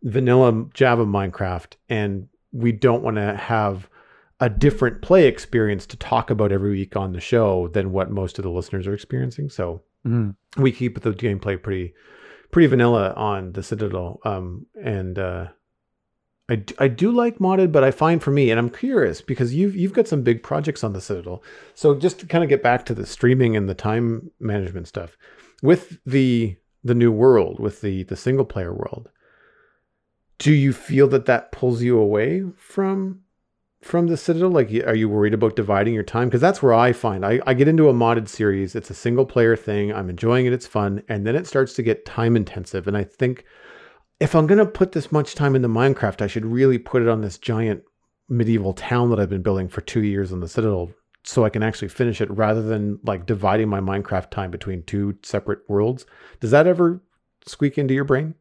vanilla 0.03 0.65
Java 0.73 1.05
Minecraft, 1.05 1.73
and 1.89 2.27
we 2.51 2.71
don't 2.71 3.03
want 3.03 3.17
to 3.17 3.35
have 3.35 3.89
a 4.39 4.49
different 4.49 5.01
play 5.01 5.27
experience 5.27 5.85
to 5.85 5.97
talk 5.97 6.29
about 6.29 6.51
every 6.51 6.71
week 6.71 6.95
on 6.95 7.11
the 7.11 7.19
show 7.19 7.67
than 7.69 7.91
what 7.91 8.09
most 8.09 8.39
of 8.39 8.43
the 8.43 8.49
listeners 8.49 8.87
are 8.87 8.93
experiencing. 8.93 9.49
So 9.49 9.81
mm. 10.05 10.35
we 10.57 10.71
keep 10.71 11.01
the 11.01 11.11
gameplay 11.11 11.61
pretty 11.61 11.93
pretty 12.51 12.67
vanilla 12.67 13.13
on 13.13 13.51
the 13.51 13.63
Citadel. 13.63 14.19
Um, 14.23 14.65
and 14.81 15.19
uh, 15.19 15.47
I, 16.49 16.63
I 16.79 16.87
do 16.87 17.11
like 17.11 17.37
modded, 17.37 17.71
but 17.71 17.83
I 17.83 17.91
find 17.91 18.23
for 18.23 18.31
me, 18.31 18.49
and 18.49 18.59
I'm 18.59 18.69
curious 18.69 19.21
because 19.21 19.53
you've 19.53 19.75
you've 19.75 19.93
got 19.93 20.07
some 20.07 20.23
big 20.23 20.41
projects 20.41 20.83
on 20.83 20.93
the 20.93 21.01
Citadel. 21.01 21.43
So 21.75 21.95
just 21.95 22.19
to 22.19 22.25
kind 22.25 22.43
of 22.43 22.49
get 22.49 22.63
back 22.63 22.85
to 22.85 22.93
the 22.93 23.05
streaming 23.05 23.55
and 23.55 23.69
the 23.69 23.75
time 23.75 24.31
management 24.39 24.87
stuff, 24.87 25.17
with 25.61 25.99
the 26.05 26.55
the 26.83 26.95
new 26.95 27.11
world, 27.11 27.59
with 27.59 27.81
the 27.81 28.03
the 28.03 28.15
single 28.15 28.45
player 28.45 28.73
world, 28.73 29.09
do 30.39 30.53
you 30.53 30.73
feel 30.73 31.07
that 31.09 31.25
that 31.27 31.51
pulls 31.51 31.83
you 31.83 31.99
away 31.99 32.43
from 32.57 33.21
from 33.81 34.07
the 34.07 34.17
Citadel? 34.17 34.49
Like, 34.49 34.71
are 34.85 34.95
you 34.95 35.07
worried 35.07 35.33
about 35.33 35.55
dividing 35.55 35.93
your 35.93 36.03
time? 36.03 36.27
Because 36.27 36.41
that's 36.41 36.63
where 36.63 36.73
I 36.73 36.91
find 36.91 37.25
I, 37.25 37.39
I 37.45 37.53
get 37.53 37.67
into 37.67 37.89
a 37.89 37.93
modded 37.93 38.27
series. 38.27 38.75
It's 38.75 38.89
a 38.89 38.95
single 38.95 39.25
player 39.25 39.55
thing. 39.55 39.93
I'm 39.93 40.09
enjoying 40.09 40.47
it. 40.47 40.53
It's 40.53 40.67
fun. 40.67 41.03
And 41.07 41.27
then 41.27 41.35
it 41.35 41.45
starts 41.45 41.73
to 41.73 41.83
get 41.83 42.05
time 42.05 42.35
intensive. 42.35 42.87
And 42.87 42.97
I 42.97 43.03
think 43.03 43.45
if 44.19 44.33
I'm 44.33 44.47
going 44.47 44.59
to 44.59 44.65
put 44.65 44.93
this 44.93 45.11
much 45.11 45.35
time 45.35 45.55
into 45.55 45.69
Minecraft, 45.69 46.21
I 46.21 46.27
should 46.27 46.45
really 46.45 46.77
put 46.77 47.01
it 47.01 47.07
on 47.07 47.21
this 47.21 47.37
giant 47.37 47.83
medieval 48.27 48.73
town 48.73 49.09
that 49.09 49.19
I've 49.19 49.29
been 49.29 49.41
building 49.41 49.67
for 49.67 49.81
two 49.81 50.03
years 50.03 50.31
on 50.31 50.39
the 50.39 50.47
Citadel 50.47 50.91
so 51.23 51.43
I 51.43 51.49
can 51.49 51.63
actually 51.63 51.89
finish 51.89 52.21
it 52.21 52.31
rather 52.31 52.61
than 52.61 52.99
like 53.03 53.25
dividing 53.25 53.69
my 53.69 53.79
Minecraft 53.79 54.29
time 54.29 54.51
between 54.51 54.83
two 54.83 55.17
separate 55.23 55.59
worlds. 55.67 56.05
Does 56.39 56.51
that 56.51 56.67
ever 56.67 57.01
squeak 57.45 57.77
into 57.77 57.93
your 57.93 58.05
brain? 58.05 58.35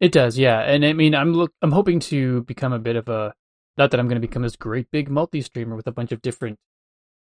It 0.00 0.12
does, 0.12 0.38
yeah. 0.38 0.60
And 0.60 0.84
I 0.84 0.92
mean, 0.92 1.14
I'm 1.14 1.32
look, 1.32 1.52
I'm 1.62 1.72
hoping 1.72 2.00
to 2.00 2.42
become 2.42 2.72
a 2.72 2.78
bit 2.78 2.96
of 2.96 3.08
a 3.08 3.34
not 3.76 3.90
that 3.90 4.00
I'm 4.00 4.08
going 4.08 4.20
to 4.20 4.26
become 4.26 4.42
this 4.42 4.56
great 4.56 4.90
big 4.90 5.08
multi 5.10 5.42
streamer 5.42 5.76
with 5.76 5.86
a 5.86 5.92
bunch 5.92 6.12
of 6.12 6.22
different 6.22 6.58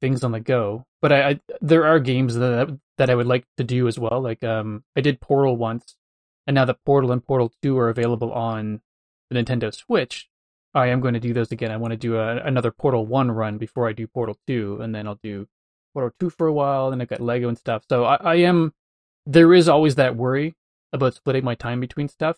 things 0.01 0.23
on 0.23 0.31
the 0.31 0.39
go, 0.39 0.85
but 1.01 1.11
I, 1.13 1.29
I, 1.29 1.39
there 1.61 1.85
are 1.85 1.99
games 1.99 2.35
that 2.35 2.77
that 2.97 3.09
I 3.09 3.15
would 3.15 3.27
like 3.27 3.45
to 3.57 3.63
do 3.63 3.87
as 3.87 3.97
well. 3.97 4.21
Like 4.21 4.43
um, 4.43 4.83
I 4.95 5.01
did 5.01 5.21
Portal 5.21 5.55
once, 5.55 5.95
and 6.45 6.55
now 6.55 6.65
that 6.65 6.83
Portal 6.85 7.11
and 7.11 7.23
Portal 7.23 7.51
Two 7.61 7.77
are 7.77 7.89
available 7.89 8.31
on 8.31 8.81
the 9.29 9.41
Nintendo 9.41 9.73
Switch, 9.73 10.29
I 10.73 10.87
am 10.87 10.99
going 10.99 11.13
to 11.13 11.19
do 11.19 11.33
those 11.33 11.51
again. 11.51 11.71
I 11.71 11.77
want 11.77 11.91
to 11.91 11.97
do 11.97 12.17
a, 12.17 12.37
another 12.37 12.71
Portal 12.71 13.05
One 13.05 13.31
run 13.31 13.57
before 13.57 13.87
I 13.87 13.93
do 13.93 14.07
Portal 14.07 14.37
Two, 14.47 14.79
and 14.81 14.93
then 14.93 15.07
I'll 15.07 15.19
do 15.23 15.47
Portal 15.93 16.11
Two 16.19 16.29
for 16.29 16.47
a 16.47 16.53
while. 16.53 16.89
Then 16.89 17.01
I've 17.01 17.09
got 17.09 17.21
Lego 17.21 17.47
and 17.47 17.57
stuff. 17.57 17.83
So 17.89 18.03
I, 18.03 18.15
I 18.15 18.35
am. 18.35 18.73
There 19.25 19.53
is 19.53 19.69
always 19.69 19.95
that 19.95 20.17
worry 20.17 20.53
about 20.91 21.13
splitting 21.13 21.45
my 21.45 21.55
time 21.55 21.79
between 21.79 22.09
stuff, 22.09 22.37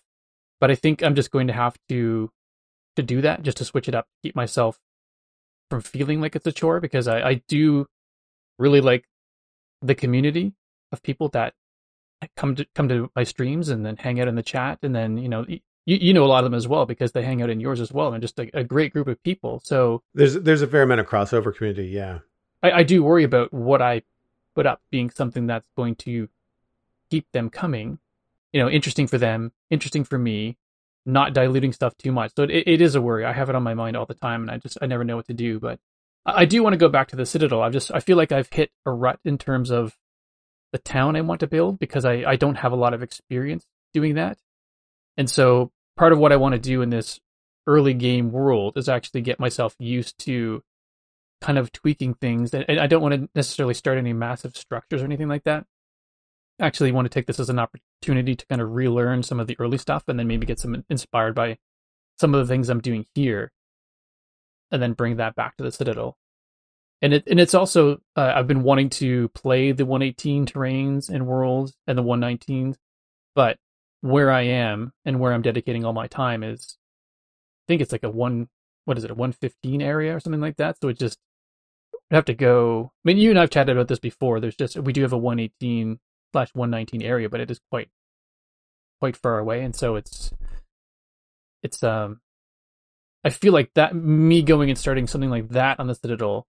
but 0.59 0.71
I 0.71 0.75
think 0.75 1.03
I'm 1.03 1.15
just 1.15 1.31
going 1.31 1.47
to 1.47 1.53
have 1.53 1.77
to 1.89 2.31
to 2.95 3.03
do 3.03 3.21
that 3.21 3.43
just 3.43 3.57
to 3.57 3.65
switch 3.65 3.87
it 3.89 3.95
up, 3.95 4.07
keep 4.23 4.35
myself 4.35 4.79
from 5.69 5.81
feeling 5.81 6.21
like 6.21 6.35
it's 6.35 6.47
a 6.47 6.51
chore 6.51 6.79
because 6.79 7.07
I, 7.07 7.21
I 7.21 7.33
do 7.47 7.87
really 8.57 8.81
like 8.81 9.05
the 9.81 9.95
community 9.95 10.53
of 10.91 11.03
people 11.03 11.29
that 11.29 11.53
come 12.37 12.55
to 12.55 12.65
come 12.73 12.87
to 12.89 13.11
my 13.15 13.23
streams 13.23 13.69
and 13.69 13.85
then 13.85 13.97
hang 13.97 14.19
out 14.19 14.27
in 14.27 14.35
the 14.35 14.43
chat 14.43 14.79
and 14.81 14.95
then 14.95 15.17
you 15.17 15.27
know 15.27 15.45
you, 15.47 15.59
you 15.85 16.13
know 16.13 16.23
a 16.23 16.27
lot 16.27 16.43
of 16.43 16.49
them 16.49 16.57
as 16.57 16.67
well 16.67 16.85
because 16.85 17.11
they 17.11 17.23
hang 17.23 17.41
out 17.41 17.49
in 17.49 17.59
yours 17.59 17.81
as 17.81 17.91
well 17.91 18.13
and 18.13 18.21
just 18.21 18.39
a, 18.39 18.49
a 18.57 18.63
great 18.63 18.93
group 18.93 19.07
of 19.07 19.21
people. 19.23 19.61
So 19.63 20.01
there's 20.13 20.35
there's 20.35 20.61
a 20.61 20.67
fair 20.67 20.83
amount 20.83 21.01
of 21.01 21.07
crossover 21.07 21.55
community 21.55 21.87
yeah. 21.87 22.19
I, 22.63 22.71
I 22.71 22.83
do 22.83 23.03
worry 23.03 23.23
about 23.23 23.53
what 23.53 23.81
i 23.81 24.01
put 24.55 24.65
up 24.65 24.81
being 24.89 25.09
something 25.09 25.45
that's 25.45 25.69
going 25.75 25.95
to 25.95 26.29
keep 27.11 27.29
them 27.33 27.49
coming 27.49 27.99
you 28.55 28.61
know 28.61 28.69
interesting 28.69 29.05
for 29.05 29.17
them 29.17 29.51
interesting 29.69 30.03
for 30.03 30.17
me 30.17 30.57
not 31.05 31.33
diluting 31.33 31.71
stuff 31.71 31.95
too 31.97 32.11
much. 32.11 32.31
So 32.35 32.43
it, 32.43 32.63
it 32.67 32.81
is 32.81 32.95
a 32.95 33.01
worry. 33.01 33.25
I 33.25 33.33
have 33.33 33.49
it 33.49 33.55
on 33.55 33.63
my 33.63 33.73
mind 33.73 33.95
all 33.95 34.05
the 34.05 34.15
time, 34.15 34.41
and 34.41 34.51
I 34.51 34.57
just 34.57 34.77
I 34.81 34.87
never 34.87 35.03
know 35.03 35.15
what 35.15 35.27
to 35.27 35.33
do. 35.33 35.59
But 35.59 35.79
I 36.25 36.45
do 36.45 36.63
want 36.63 36.73
to 36.73 36.77
go 36.77 36.89
back 36.89 37.09
to 37.09 37.15
the 37.15 37.25
Citadel. 37.25 37.61
I've 37.61 37.73
just 37.73 37.91
I 37.93 37.99
feel 37.99 38.17
like 38.17 38.31
I've 38.31 38.49
hit 38.51 38.71
a 38.85 38.91
rut 38.91 39.19
in 39.23 39.37
terms 39.37 39.71
of 39.71 39.95
the 40.71 40.79
town 40.79 41.15
I 41.15 41.21
want 41.21 41.39
to 41.41 41.47
build 41.47 41.79
because 41.79 42.05
I 42.05 42.23
I 42.25 42.35
don't 42.35 42.55
have 42.55 42.71
a 42.71 42.77
lot 42.77 42.93
of 42.93 43.03
experience 43.03 43.65
doing 43.93 44.15
that, 44.15 44.39
and 45.17 45.29
so 45.29 45.71
part 45.95 46.11
of 46.11 46.19
what 46.19 46.31
I 46.31 46.37
want 46.37 46.53
to 46.53 46.59
do 46.59 46.81
in 46.81 46.89
this 46.89 47.19
early 47.67 47.93
game 47.93 48.31
world 48.31 48.77
is 48.77 48.89
actually 48.89 49.21
get 49.21 49.39
myself 49.39 49.75
used 49.79 50.17
to 50.19 50.61
kind 51.41 51.57
of 51.57 51.71
tweaking 51.71 52.13
things 52.13 52.53
and 52.53 52.79
I 52.79 52.87
don't 52.87 53.01
want 53.01 53.13
to 53.13 53.29
necessarily 53.35 53.73
start 53.73 53.97
any 53.97 54.13
massive 54.13 54.55
structures 54.55 55.01
or 55.01 55.05
anything 55.05 55.27
like 55.27 55.43
that 55.43 55.65
actually 56.59 56.91
want 56.91 57.05
to 57.05 57.09
take 57.09 57.27
this 57.27 57.39
as 57.39 57.49
an 57.49 57.59
opportunity 57.59 58.35
to 58.35 58.45
kind 58.47 58.61
of 58.61 58.71
relearn 58.71 59.23
some 59.23 59.39
of 59.39 59.47
the 59.47 59.57
early 59.59 59.77
stuff 59.77 60.03
and 60.07 60.17
then 60.17 60.27
maybe 60.27 60.45
get 60.45 60.59
some 60.59 60.83
inspired 60.89 61.35
by 61.35 61.57
some 62.17 62.33
of 62.33 62.45
the 62.45 62.51
things 62.51 62.69
I'm 62.69 62.81
doing 62.81 63.05
here, 63.13 63.51
and 64.71 64.81
then 64.81 64.93
bring 64.93 65.17
that 65.17 65.35
back 65.35 65.57
to 65.57 65.63
the 65.63 65.71
Citadel. 65.71 66.17
And 67.01 67.13
it 67.13 67.23
and 67.27 67.39
it's 67.39 67.53
also 67.53 67.97
uh, 68.15 68.33
I've 68.35 68.47
been 68.47 68.63
wanting 68.63 68.89
to 68.91 69.27
play 69.29 69.71
the 69.71 69.85
118 69.85 70.45
terrains 70.45 71.09
and 71.09 71.27
worlds 71.27 71.73
and 71.87 71.97
the 71.97 72.03
119s, 72.03 72.77
but 73.35 73.57
where 74.01 74.31
I 74.31 74.43
am 74.43 74.93
and 75.03 75.19
where 75.19 75.33
I'm 75.33 75.41
dedicating 75.41 75.83
all 75.83 75.93
my 75.93 76.07
time 76.07 76.43
is, 76.43 76.77
I 77.65 77.67
think 77.67 77.81
it's 77.81 77.91
like 77.91 78.03
a 78.03 78.09
one 78.09 78.47
what 78.85 78.97
is 78.97 79.03
it 79.03 79.11
a 79.11 79.15
115 79.15 79.81
area 79.81 80.15
or 80.15 80.19
something 80.19 80.41
like 80.41 80.57
that. 80.57 80.77
So 80.81 80.87
it 80.87 80.99
just 80.99 81.19
I'd 82.11 82.15
have 82.15 82.25
to 82.25 82.33
go. 82.33 82.91
I 82.93 83.01
mean, 83.03 83.17
you 83.17 83.31
and 83.31 83.39
I've 83.39 83.49
chatted 83.49 83.75
about 83.75 83.87
this 83.87 83.99
before. 83.99 84.39
There's 84.39 84.55
just 84.55 84.77
we 84.77 84.93
do 84.93 85.01
have 85.01 85.13
a 85.13 85.17
118 85.17 85.99
slash 86.35 86.53
119 86.53 87.01
area, 87.01 87.29
but 87.29 87.39
it 87.39 87.49
is 87.49 87.61
quite 87.71 87.87
quite 88.99 89.15
far 89.15 89.39
away, 89.39 89.63
and 89.63 89.73
so 89.73 89.95
it's 89.95 90.33
it's 91.63 91.81
um. 91.81 92.19
I 93.23 93.29
feel 93.29 93.53
like 93.53 93.71
that 93.73 93.95
me 93.95 94.43
going 94.43 94.69
and 94.69 94.77
starting 94.77 95.07
something 95.07 95.31
like 95.31 95.49
that 95.49 95.79
on 95.79 95.87
the 95.87 95.95
Citadel 95.95 96.45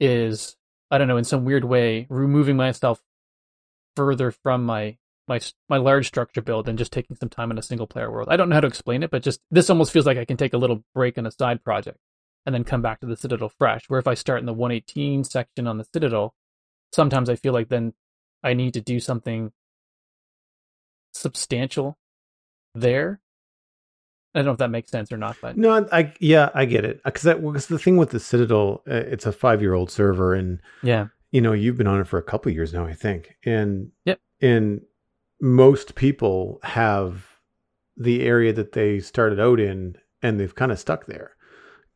is 0.00 0.56
I 0.90 0.98
don't 0.98 1.06
know 1.06 1.18
in 1.18 1.24
some 1.24 1.44
weird 1.44 1.64
way 1.64 2.06
removing 2.08 2.56
myself 2.56 3.00
further 3.94 4.32
from 4.32 4.64
my 4.64 4.96
my 5.28 5.38
my 5.68 5.76
large 5.76 6.06
structure 6.06 6.42
build 6.42 6.66
and 6.66 6.78
just 6.78 6.92
taking 6.92 7.16
some 7.16 7.28
time 7.28 7.50
in 7.50 7.58
a 7.58 7.62
single 7.62 7.86
player 7.86 8.10
world. 8.10 8.28
I 8.30 8.36
don't 8.36 8.48
know 8.48 8.56
how 8.56 8.60
to 8.62 8.66
explain 8.66 9.02
it, 9.02 9.10
but 9.10 9.22
just 9.22 9.40
this 9.50 9.68
almost 9.68 9.92
feels 9.92 10.06
like 10.06 10.18
I 10.18 10.24
can 10.24 10.38
take 10.38 10.54
a 10.54 10.58
little 10.58 10.82
break 10.94 11.18
on 11.18 11.26
a 11.26 11.30
side 11.30 11.62
project 11.62 11.98
and 12.46 12.54
then 12.54 12.64
come 12.64 12.82
back 12.82 13.00
to 13.00 13.06
the 13.06 13.16
Citadel 13.16 13.50
fresh. 13.50 13.84
Where 13.88 14.00
if 14.00 14.08
I 14.08 14.14
start 14.14 14.40
in 14.40 14.46
the 14.46 14.52
118 14.54 15.24
section 15.24 15.66
on 15.66 15.78
the 15.78 15.86
Citadel, 15.92 16.34
sometimes 16.92 17.28
I 17.28 17.36
feel 17.36 17.52
like 17.52 17.68
then 17.68 17.92
I 18.44 18.54
need 18.54 18.74
to 18.74 18.80
do 18.80 19.00
something 19.00 19.50
substantial 21.12 21.96
there. 22.74 23.20
I 24.34 24.40
don't 24.40 24.46
know 24.46 24.52
if 24.52 24.58
that 24.58 24.70
makes 24.70 24.90
sense 24.90 25.12
or 25.12 25.16
not, 25.16 25.36
but 25.40 25.56
no, 25.56 25.86
I 25.92 26.12
yeah, 26.18 26.50
I 26.54 26.64
get 26.64 26.84
it 26.84 27.02
because 27.04 27.22
that 27.22 27.40
was 27.40 27.66
the 27.66 27.78
thing 27.78 27.96
with 27.96 28.10
the 28.10 28.20
Citadel. 28.20 28.82
Uh, 28.88 28.94
it's 28.94 29.26
a 29.26 29.32
five 29.32 29.62
year 29.62 29.74
old 29.74 29.90
server, 29.90 30.34
and 30.34 30.60
yeah, 30.82 31.06
you 31.30 31.40
know 31.40 31.52
you've 31.52 31.76
been 31.76 31.86
on 31.86 32.00
it 32.00 32.08
for 32.08 32.18
a 32.18 32.22
couple 32.22 32.50
years 32.50 32.74
now, 32.74 32.84
I 32.84 32.94
think, 32.94 33.36
and 33.44 33.92
yep, 34.04 34.18
and 34.40 34.80
most 35.40 35.94
people 35.94 36.58
have 36.64 37.28
the 37.96 38.22
area 38.22 38.52
that 38.52 38.72
they 38.72 38.98
started 38.98 39.38
out 39.38 39.60
in, 39.60 39.96
and 40.20 40.40
they've 40.40 40.54
kind 40.54 40.72
of 40.72 40.80
stuck 40.80 41.06
there. 41.06 41.36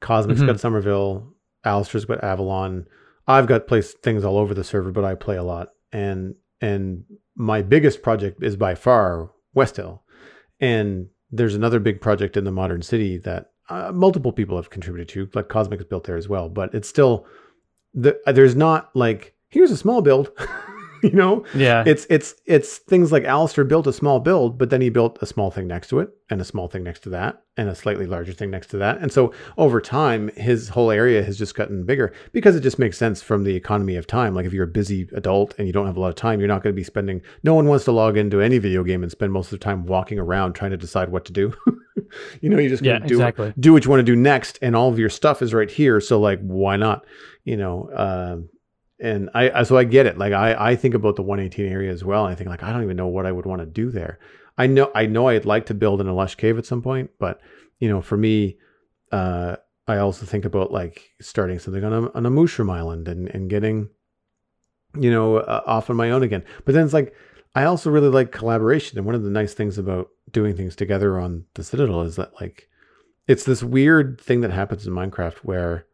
Cosmic's 0.00 0.38
mm-hmm. 0.38 0.50
got 0.50 0.60
Somerville, 0.60 1.34
Alistair's 1.64 2.04
got 2.04 2.22
Avalon. 2.22 2.86
I've 3.26 3.46
got 3.46 3.66
place 3.66 3.94
things 3.94 4.24
all 4.24 4.38
over 4.38 4.54
the 4.54 4.64
server, 4.64 4.92
but 4.92 5.04
I 5.04 5.16
play 5.16 5.36
a 5.36 5.42
lot. 5.42 5.70
And 5.92 6.34
and 6.60 7.04
my 7.36 7.62
biggest 7.62 8.02
project 8.02 8.42
is 8.42 8.56
by 8.56 8.74
far 8.74 9.30
West 9.54 9.76
Hill. 9.76 10.02
And 10.60 11.08
there's 11.30 11.54
another 11.54 11.78
big 11.78 12.00
project 12.00 12.36
in 12.36 12.44
the 12.44 12.50
modern 12.50 12.82
city 12.82 13.18
that 13.18 13.50
uh, 13.68 13.92
multiple 13.92 14.32
people 14.32 14.56
have 14.56 14.70
contributed 14.70 15.08
to, 15.10 15.28
like 15.34 15.48
Cosmic 15.48 15.78
is 15.80 15.86
built 15.86 16.04
there 16.04 16.16
as 16.16 16.28
well. 16.28 16.48
But 16.48 16.74
it's 16.74 16.88
still 16.88 17.26
the, 17.94 18.18
there's 18.26 18.56
not 18.56 18.90
like 18.94 19.34
here's 19.50 19.70
a 19.70 19.76
small 19.76 20.02
build. 20.02 20.30
you 21.02 21.12
know? 21.12 21.44
Yeah. 21.54 21.84
It's 21.86 22.06
it's 22.10 22.34
it's 22.46 22.78
things 22.78 23.12
like 23.12 23.24
Alistair 23.24 23.64
built 23.64 23.86
a 23.86 23.92
small 23.92 24.20
build, 24.20 24.58
but 24.58 24.70
then 24.70 24.80
he 24.80 24.90
built 24.90 25.18
a 25.20 25.26
small 25.26 25.50
thing 25.50 25.66
next 25.66 25.88
to 25.88 26.00
it, 26.00 26.10
and 26.30 26.40
a 26.40 26.44
small 26.44 26.68
thing 26.68 26.82
next 26.82 27.00
to 27.00 27.10
that, 27.10 27.42
and 27.56 27.68
a 27.68 27.74
slightly 27.74 28.06
larger 28.06 28.32
thing 28.32 28.50
next 28.50 28.68
to 28.68 28.76
that. 28.78 28.98
And 28.98 29.12
so 29.12 29.32
over 29.56 29.80
time, 29.80 30.30
his 30.36 30.68
whole 30.68 30.90
area 30.90 31.22
has 31.22 31.38
just 31.38 31.54
gotten 31.54 31.84
bigger 31.84 32.12
because 32.32 32.56
it 32.56 32.60
just 32.60 32.78
makes 32.78 32.98
sense 32.98 33.22
from 33.22 33.44
the 33.44 33.54
economy 33.54 33.96
of 33.96 34.06
time. 34.06 34.34
Like 34.34 34.46
if 34.46 34.52
you're 34.52 34.64
a 34.64 34.68
busy 34.68 35.08
adult 35.14 35.54
and 35.58 35.66
you 35.66 35.72
don't 35.72 35.86
have 35.86 35.96
a 35.96 36.00
lot 36.00 36.08
of 36.08 36.16
time, 36.16 36.40
you're 36.40 36.48
not 36.48 36.62
going 36.62 36.74
to 36.74 36.78
be 36.78 36.84
spending 36.84 37.22
no 37.42 37.54
one 37.54 37.66
wants 37.66 37.84
to 37.86 37.92
log 37.92 38.16
into 38.16 38.40
any 38.40 38.58
video 38.58 38.82
game 38.84 39.02
and 39.02 39.10
spend 39.12 39.32
most 39.32 39.52
of 39.52 39.58
the 39.58 39.64
time 39.64 39.86
walking 39.86 40.18
around 40.18 40.54
trying 40.54 40.70
to 40.70 40.76
decide 40.76 41.10
what 41.10 41.24
to 41.26 41.32
do. 41.32 41.52
you 42.40 42.48
know, 42.48 42.58
you 42.58 42.68
just 42.68 42.82
yeah, 42.82 42.98
do 42.98 43.14
exactly. 43.14 43.52
do 43.58 43.72
what 43.72 43.84
you 43.84 43.90
want 43.90 44.00
to 44.00 44.04
do 44.04 44.16
next, 44.16 44.58
and 44.62 44.74
all 44.74 44.88
of 44.88 44.98
your 44.98 45.10
stuff 45.10 45.42
is 45.42 45.54
right 45.54 45.70
here. 45.70 46.00
So 46.00 46.20
like, 46.20 46.40
why 46.40 46.76
not? 46.76 47.04
You 47.44 47.56
know, 47.56 47.88
uh, 47.90 48.38
and 49.00 49.30
I, 49.34 49.62
so 49.62 49.76
I 49.76 49.84
get 49.84 50.06
it. 50.06 50.18
Like 50.18 50.32
I, 50.32 50.70
I 50.70 50.76
think 50.76 50.94
about 50.94 51.16
the 51.16 51.22
118 51.22 51.70
area 51.70 51.92
as 51.92 52.04
well. 52.04 52.24
And 52.24 52.32
I 52.32 52.34
think 52.34 52.50
like 52.50 52.62
I 52.62 52.72
don't 52.72 52.82
even 52.82 52.96
know 52.96 53.06
what 53.06 53.26
I 53.26 53.32
would 53.32 53.46
want 53.46 53.60
to 53.60 53.66
do 53.66 53.90
there. 53.90 54.18
I 54.56 54.66
know 54.66 54.90
I 54.94 55.06
know 55.06 55.28
I'd 55.28 55.44
like 55.44 55.66
to 55.66 55.74
build 55.74 56.00
in 56.00 56.08
a 56.08 56.14
lush 56.14 56.34
cave 56.34 56.58
at 56.58 56.66
some 56.66 56.82
point, 56.82 57.10
but 57.18 57.40
you 57.78 57.88
know, 57.88 58.02
for 58.02 58.16
me, 58.16 58.58
uh, 59.12 59.56
I 59.86 59.98
also 59.98 60.26
think 60.26 60.44
about 60.44 60.72
like 60.72 61.10
starting 61.20 61.58
something 61.58 61.84
on 61.84 61.92
a 61.92 62.12
on 62.12 62.26
a 62.26 62.30
mushroom 62.30 62.70
island 62.70 63.06
and 63.06 63.28
and 63.28 63.48
getting, 63.48 63.88
you 64.98 65.10
know, 65.12 65.36
uh, 65.36 65.62
off 65.64 65.90
on 65.90 65.96
my 65.96 66.10
own 66.10 66.24
again. 66.24 66.44
But 66.64 66.74
then 66.74 66.84
it's 66.84 66.94
like 66.94 67.14
I 67.54 67.64
also 67.64 67.90
really 67.90 68.08
like 68.08 68.32
collaboration, 68.32 68.98
and 68.98 69.06
one 69.06 69.14
of 69.14 69.22
the 69.22 69.30
nice 69.30 69.54
things 69.54 69.78
about 69.78 70.08
doing 70.32 70.56
things 70.56 70.74
together 70.74 71.20
on 71.20 71.44
the 71.54 71.62
Citadel 71.62 72.02
is 72.02 72.16
that 72.16 72.34
like 72.40 72.68
it's 73.28 73.44
this 73.44 73.62
weird 73.62 74.20
thing 74.20 74.40
that 74.40 74.50
happens 74.50 74.86
in 74.86 74.92
Minecraft 74.92 75.38
where 75.38 75.86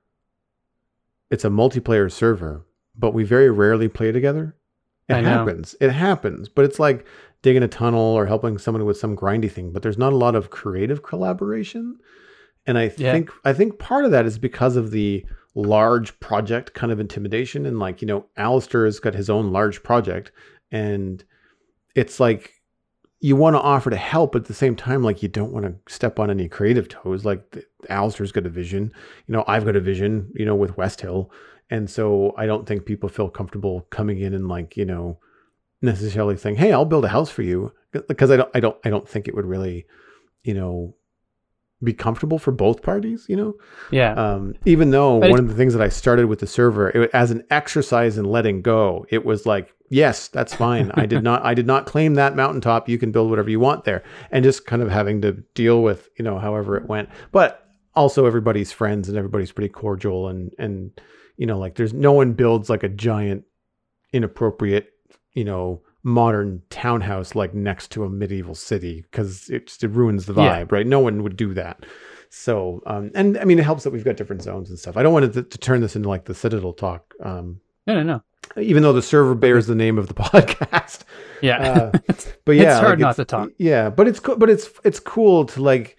it's 1.30 1.44
a 1.44 1.50
multiplayer 1.50 2.10
server 2.10 2.64
but 2.96 3.14
we 3.14 3.24
very 3.24 3.50
rarely 3.50 3.88
play 3.88 4.12
together. 4.12 4.56
It 5.08 5.24
happens. 5.24 5.76
It 5.80 5.90
happens. 5.90 6.48
But 6.48 6.64
it's 6.64 6.78
like 6.78 7.06
digging 7.42 7.62
a 7.62 7.68
tunnel 7.68 8.00
or 8.00 8.26
helping 8.26 8.56
someone 8.56 8.84
with 8.86 8.96
some 8.96 9.16
grindy 9.16 9.50
thing. 9.50 9.72
But 9.72 9.82
there's 9.82 9.98
not 9.98 10.12
a 10.12 10.16
lot 10.16 10.34
of 10.34 10.50
creative 10.50 11.02
collaboration. 11.02 11.98
And 12.66 12.78
I 12.78 12.84
yeah. 12.96 13.12
think 13.12 13.30
I 13.44 13.52
think 13.52 13.78
part 13.78 14.04
of 14.04 14.10
that 14.12 14.24
is 14.24 14.38
because 14.38 14.76
of 14.76 14.90
the 14.90 15.26
large 15.54 16.18
project 16.20 16.74
kind 16.74 16.90
of 16.90 17.00
intimidation. 17.00 17.66
And 17.66 17.78
like, 17.78 18.00
you 18.00 18.08
know, 18.08 18.26
Alistair 18.36 18.86
has 18.86 18.98
got 18.98 19.14
his 19.14 19.28
own 19.28 19.52
large 19.52 19.82
project. 19.82 20.32
And 20.72 21.22
it's 21.94 22.18
like 22.18 22.54
you 23.20 23.36
want 23.36 23.56
to 23.56 23.60
offer 23.60 23.90
to 23.90 23.96
help, 23.96 24.32
but 24.32 24.42
at 24.42 24.48
the 24.48 24.54
same 24.54 24.76
time, 24.76 25.02
like 25.02 25.22
you 25.22 25.28
don't 25.28 25.52
want 25.52 25.64
to 25.64 25.92
step 25.92 26.18
on 26.18 26.30
any 26.30 26.48
creative 26.48 26.88
toes. 26.88 27.24
Like 27.24 27.50
the, 27.52 27.64
Alistair's 27.88 28.32
got 28.32 28.46
a 28.46 28.50
vision, 28.50 28.92
you 29.26 29.32
know, 29.32 29.44
I've 29.46 29.64
got 29.64 29.76
a 29.76 29.80
vision, 29.80 30.30
you 30.34 30.44
know, 30.44 30.54
with 30.54 30.76
West 30.76 31.00
Hill. 31.00 31.30
And 31.70 31.88
so 31.88 32.34
I 32.36 32.46
don't 32.46 32.66
think 32.66 32.84
people 32.84 33.08
feel 33.08 33.28
comfortable 33.28 33.86
coming 33.90 34.20
in 34.20 34.34
and 34.34 34.48
like, 34.48 34.76
you 34.76 34.84
know, 34.84 35.18
necessarily 35.82 36.36
saying, 36.36 36.56
"Hey, 36.56 36.72
I'll 36.72 36.84
build 36.84 37.04
a 37.04 37.08
house 37.08 37.30
for 37.30 37.42
you," 37.42 37.72
because 37.92 38.30
I 38.30 38.36
don't 38.36 38.50
I 38.54 38.60
don't 38.60 38.76
I 38.84 38.90
don't 38.90 39.08
think 39.08 39.28
it 39.28 39.34
would 39.34 39.46
really, 39.46 39.86
you 40.42 40.54
know, 40.54 40.94
be 41.82 41.92
comfortable 41.92 42.38
for 42.38 42.50
both 42.50 42.82
parties, 42.82 43.26
you 43.28 43.36
know? 43.36 43.54
Yeah. 43.90 44.14
Um, 44.14 44.54
even 44.64 44.90
though 44.90 45.20
but 45.20 45.30
one 45.30 45.38
of 45.38 45.48
the 45.48 45.54
things 45.54 45.74
that 45.74 45.82
I 45.82 45.88
started 45.88 46.26
with 46.26 46.40
the 46.40 46.46
server, 46.46 46.90
it, 46.90 47.10
as 47.12 47.30
an 47.30 47.44
exercise 47.50 48.16
in 48.16 48.24
letting 48.24 48.62
go, 48.62 49.06
it 49.10 49.24
was 49.24 49.46
like, 49.46 49.74
yes, 49.90 50.28
that's 50.28 50.54
fine. 50.54 50.90
I 50.94 51.06
did 51.06 51.22
not, 51.28 51.44
I 51.44 51.54
did 51.54 51.66
not 51.66 51.86
claim 51.86 52.14
that 52.14 52.36
mountaintop. 52.36 52.88
You 52.88 52.98
can 52.98 53.12
build 53.12 53.30
whatever 53.30 53.50
you 53.50 53.60
want 53.60 53.84
there, 53.84 54.02
and 54.30 54.42
just 54.42 54.66
kind 54.66 54.82
of 54.82 54.90
having 54.90 55.20
to 55.22 55.32
deal 55.54 55.82
with, 55.82 56.08
you 56.18 56.24
know, 56.24 56.38
however 56.38 56.76
it 56.76 56.86
went. 56.86 57.08
But 57.32 57.60
also, 57.94 58.26
everybody's 58.26 58.72
friends 58.72 59.08
and 59.08 59.16
everybody's 59.16 59.52
pretty 59.52 59.68
cordial, 59.68 60.28
and 60.28 60.52
and 60.58 60.90
you 61.36 61.46
know, 61.46 61.58
like 61.58 61.74
there's 61.74 61.92
no 61.92 62.12
one 62.12 62.32
builds 62.32 62.70
like 62.70 62.82
a 62.82 62.88
giant, 62.88 63.44
inappropriate, 64.12 64.92
you 65.32 65.44
know, 65.44 65.82
modern 66.02 66.62
townhouse 66.70 67.34
like 67.34 67.54
next 67.54 67.90
to 67.92 68.04
a 68.04 68.10
medieval 68.10 68.54
city 68.54 69.04
because 69.10 69.48
it 69.48 69.66
just 69.66 69.82
it 69.82 69.88
ruins 69.88 70.26
the 70.26 70.34
vibe, 70.34 70.70
yeah. 70.70 70.76
right? 70.76 70.86
No 70.86 71.00
one 71.00 71.22
would 71.22 71.36
do 71.36 71.54
that. 71.54 71.84
So, 72.30 72.82
um, 72.86 73.10
and 73.14 73.38
I 73.38 73.44
mean, 73.44 73.58
it 73.58 73.64
helps 73.64 73.84
that 73.84 73.92
we've 73.92 74.04
got 74.04 74.16
different 74.16 74.42
zones 74.42 74.68
and 74.68 74.78
stuff. 74.78 74.96
I 74.96 75.02
don't 75.02 75.12
want 75.12 75.32
to, 75.32 75.42
to 75.42 75.58
turn 75.58 75.80
this 75.80 75.94
into 75.94 76.08
like 76.08 76.24
the 76.24 76.34
Citadel 76.34 76.72
talk. 76.72 77.14
Um, 77.22 77.60
no, 77.86 77.94
no, 77.94 78.02
no. 78.02 78.22
Even 78.60 78.82
though 78.82 78.92
the 78.92 79.02
server 79.02 79.34
bears 79.34 79.66
the 79.66 79.74
name 79.74 79.98
of 79.98 80.08
the 80.08 80.14
podcast. 80.14 81.02
Yeah. 81.40 81.58
Uh, 81.58 81.98
but 82.44 82.56
yeah, 82.56 82.72
it's 82.72 82.80
hard 82.80 82.90
like 82.90 82.98
not 82.98 83.10
it's, 83.10 83.16
to 83.16 83.24
talk. 83.24 83.50
Yeah, 83.58 83.88
but 83.88 84.08
it's 84.08 84.20
cool. 84.20 84.36
But 84.36 84.50
it's 84.50 84.68
it's 84.84 85.00
cool 85.00 85.46
to 85.46 85.62
like 85.62 85.96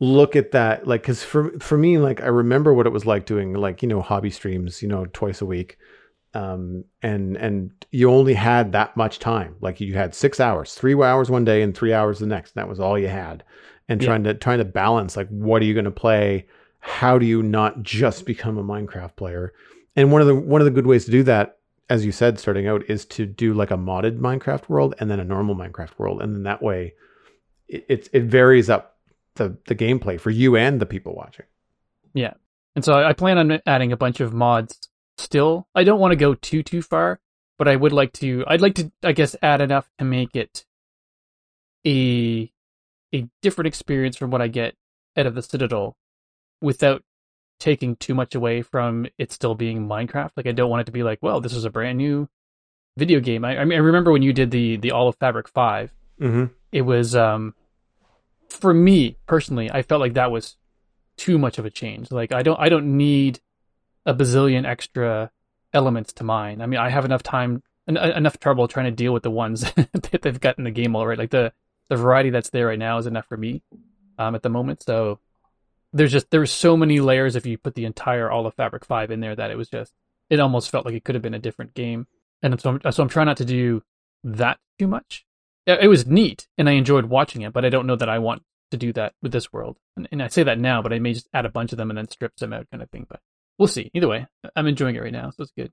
look 0.00 0.36
at 0.36 0.52
that 0.52 0.86
like 0.86 1.02
because 1.02 1.24
for 1.24 1.50
for 1.58 1.76
me 1.76 1.98
like 1.98 2.20
i 2.20 2.26
remember 2.26 2.72
what 2.72 2.86
it 2.86 2.92
was 2.92 3.04
like 3.04 3.26
doing 3.26 3.54
like 3.54 3.82
you 3.82 3.88
know 3.88 4.00
hobby 4.00 4.30
streams 4.30 4.80
you 4.80 4.88
know 4.88 5.06
twice 5.12 5.40
a 5.40 5.46
week. 5.46 5.78
Um 6.34 6.84
and 7.02 7.36
and 7.38 7.70
you 7.90 8.10
only 8.10 8.34
had 8.34 8.72
that 8.72 8.96
much 8.98 9.18
time. 9.18 9.56
Like 9.60 9.80
you 9.80 9.94
had 9.94 10.14
six 10.14 10.38
hours 10.40 10.74
three 10.74 10.94
hours 10.94 11.30
one 11.30 11.44
day 11.44 11.62
and 11.62 11.74
three 11.74 11.92
hours 11.92 12.18
the 12.18 12.26
next. 12.26 12.54
And 12.54 12.62
that 12.62 12.68
was 12.68 12.78
all 12.78 12.98
you 12.98 13.08
had. 13.08 13.44
And 13.88 14.00
yeah. 14.00 14.08
trying 14.08 14.24
to 14.24 14.34
trying 14.34 14.58
to 14.58 14.64
balance 14.64 15.16
like 15.16 15.28
what 15.28 15.62
are 15.62 15.64
you 15.64 15.72
going 15.72 15.86
to 15.86 15.90
play? 15.90 16.46
How 16.80 17.18
do 17.18 17.24
you 17.24 17.42
not 17.42 17.82
just 17.82 18.26
become 18.26 18.58
a 18.58 18.62
minecraft 18.62 19.16
player? 19.16 19.54
And 19.96 20.12
one 20.12 20.20
of 20.20 20.26
the 20.26 20.34
one 20.34 20.60
of 20.60 20.66
the 20.66 20.70
good 20.70 20.86
ways 20.86 21.06
to 21.06 21.10
do 21.10 21.22
that 21.24 21.58
as 21.88 22.04
you 22.04 22.12
said 22.12 22.38
starting 22.38 22.68
out 22.68 22.84
is 22.90 23.06
to 23.06 23.24
do 23.24 23.54
like 23.54 23.70
a 23.70 23.78
modded 23.78 24.18
minecraft 24.18 24.68
world 24.68 24.94
and 25.00 25.10
then 25.10 25.18
a 25.18 25.24
normal 25.24 25.56
minecraft 25.56 25.98
world. 25.98 26.20
And 26.20 26.34
then 26.34 26.42
that 26.42 26.62
way 26.62 26.92
it, 27.68 27.86
it, 27.88 28.08
it 28.12 28.24
varies 28.24 28.68
up 28.68 28.97
the 29.38 29.56
the 29.66 29.74
gameplay 29.74 30.20
for 30.20 30.30
you 30.30 30.56
and 30.56 30.80
the 30.80 30.86
people 30.86 31.14
watching. 31.14 31.46
Yeah, 32.14 32.34
and 32.76 32.84
so 32.84 32.94
I 32.94 33.12
plan 33.14 33.38
on 33.38 33.60
adding 33.66 33.92
a 33.92 33.96
bunch 33.96 34.20
of 34.20 34.34
mods. 34.34 34.78
Still, 35.16 35.66
I 35.74 35.82
don't 35.82 35.98
want 35.98 36.12
to 36.12 36.16
go 36.16 36.34
too 36.34 36.62
too 36.62 36.82
far, 36.82 37.20
but 37.56 37.66
I 37.66 37.76
would 37.76 37.92
like 37.92 38.12
to. 38.14 38.44
I'd 38.46 38.60
like 38.60 38.74
to, 38.76 38.92
I 39.02 39.12
guess, 39.12 39.34
add 39.42 39.60
enough 39.60 39.90
to 39.98 40.04
make 40.04 40.36
it 40.36 40.64
a 41.86 42.52
a 43.14 43.26
different 43.42 43.68
experience 43.68 44.16
from 44.16 44.30
what 44.30 44.42
I 44.42 44.48
get 44.48 44.74
out 45.16 45.26
of 45.26 45.34
the 45.34 45.42
Citadel, 45.42 45.96
without 46.60 47.02
taking 47.58 47.96
too 47.96 48.14
much 48.14 48.34
away 48.34 48.62
from 48.62 49.06
it 49.18 49.32
still 49.32 49.54
being 49.54 49.88
Minecraft. 49.88 50.30
Like 50.36 50.46
I 50.46 50.52
don't 50.52 50.70
want 50.70 50.82
it 50.82 50.86
to 50.86 50.92
be 50.92 51.02
like, 51.02 51.18
well, 51.22 51.40
this 51.40 51.54
is 51.54 51.64
a 51.64 51.70
brand 51.70 51.98
new 51.98 52.28
video 52.96 53.20
game. 53.20 53.44
I, 53.44 53.58
I 53.58 53.64
mean, 53.64 53.78
I 53.78 53.82
remember 53.82 54.12
when 54.12 54.22
you 54.22 54.32
did 54.32 54.50
the 54.50 54.76
the 54.76 54.92
All 54.92 55.08
of 55.08 55.16
Fabric 55.16 55.48
5 55.48 55.92
mm-hmm. 56.20 56.44
It 56.70 56.82
was 56.82 57.16
um 57.16 57.54
for 58.48 58.72
me 58.72 59.16
personally, 59.26 59.70
I 59.70 59.82
felt 59.82 60.00
like 60.00 60.14
that 60.14 60.30
was 60.30 60.56
too 61.16 61.38
much 61.38 61.58
of 61.58 61.64
a 61.64 61.70
change. 61.70 62.10
Like 62.10 62.32
I 62.32 62.42
don't 62.42 62.58
I 62.58 62.68
don't 62.68 62.96
need 62.96 63.40
a 64.06 64.14
bazillion 64.14 64.66
extra 64.66 65.30
elements 65.72 66.12
to 66.14 66.24
mine. 66.24 66.62
I 66.62 66.66
mean, 66.66 66.80
I 66.80 66.88
have 66.88 67.04
enough 67.04 67.22
time 67.22 67.62
en- 67.88 67.96
enough 67.96 68.38
trouble 68.38 68.68
trying 68.68 68.86
to 68.86 68.92
deal 68.92 69.12
with 69.12 69.22
the 69.22 69.30
ones 69.30 69.60
that 69.74 70.20
they've 70.22 70.40
got 70.40 70.58
in 70.58 70.64
the 70.64 70.70
game 70.70 70.96
already. 70.96 71.20
Like 71.20 71.30
the 71.30 71.52
the 71.88 71.96
variety 71.96 72.30
that's 72.30 72.50
there 72.50 72.66
right 72.66 72.78
now 72.78 72.98
is 72.98 73.06
enough 73.06 73.26
for 73.26 73.36
me 73.36 73.62
um, 74.18 74.34
at 74.34 74.42
the 74.42 74.50
moment. 74.50 74.82
So 74.82 75.20
there's 75.92 76.12
just 76.12 76.30
there's 76.30 76.52
so 76.52 76.76
many 76.76 77.00
layers 77.00 77.36
if 77.36 77.46
you 77.46 77.58
put 77.58 77.74
the 77.74 77.84
entire 77.84 78.30
all 78.30 78.46
of 78.46 78.54
Fabric 78.54 78.84
Five 78.84 79.10
in 79.10 79.20
there 79.20 79.34
that 79.34 79.50
it 79.50 79.56
was 79.56 79.68
just 79.68 79.92
it 80.30 80.40
almost 80.40 80.70
felt 80.70 80.84
like 80.84 80.94
it 80.94 81.04
could 81.04 81.14
have 81.14 81.22
been 81.22 81.34
a 81.34 81.38
different 81.38 81.74
game. 81.74 82.06
And 82.42 82.60
so 82.60 82.78
I'm, 82.84 82.92
so 82.92 83.02
I'm 83.02 83.08
trying 83.08 83.26
not 83.26 83.38
to 83.38 83.44
do 83.44 83.82
that 84.24 84.58
too 84.78 84.86
much. 84.86 85.24
It 85.68 85.88
was 85.88 86.06
neat 86.06 86.48
and 86.56 86.68
I 86.68 86.72
enjoyed 86.72 87.06
watching 87.06 87.42
it, 87.42 87.52
but 87.52 87.64
I 87.64 87.68
don't 87.68 87.86
know 87.86 87.96
that 87.96 88.08
I 88.08 88.18
want 88.18 88.42
to 88.70 88.76
do 88.76 88.92
that 88.94 89.14
with 89.22 89.32
this 89.32 89.52
world. 89.52 89.76
And, 89.96 90.08
and 90.10 90.22
I 90.22 90.28
say 90.28 90.42
that 90.42 90.58
now, 90.58 90.82
but 90.82 90.92
I 90.92 90.98
may 90.98 91.12
just 91.12 91.28
add 91.34 91.46
a 91.46 91.50
bunch 91.50 91.72
of 91.72 91.78
them 91.78 91.90
and 91.90 91.98
then 91.98 92.08
strip 92.08 92.36
them 92.36 92.52
out 92.52 92.70
kind 92.70 92.82
of 92.82 92.90
thing. 92.90 93.06
But 93.08 93.20
we'll 93.58 93.68
see. 93.68 93.90
Either 93.94 94.08
way, 94.08 94.26
I'm 94.56 94.66
enjoying 94.66 94.96
it 94.96 95.02
right 95.02 95.12
now, 95.12 95.30
so 95.30 95.42
it's 95.42 95.52
good 95.56 95.72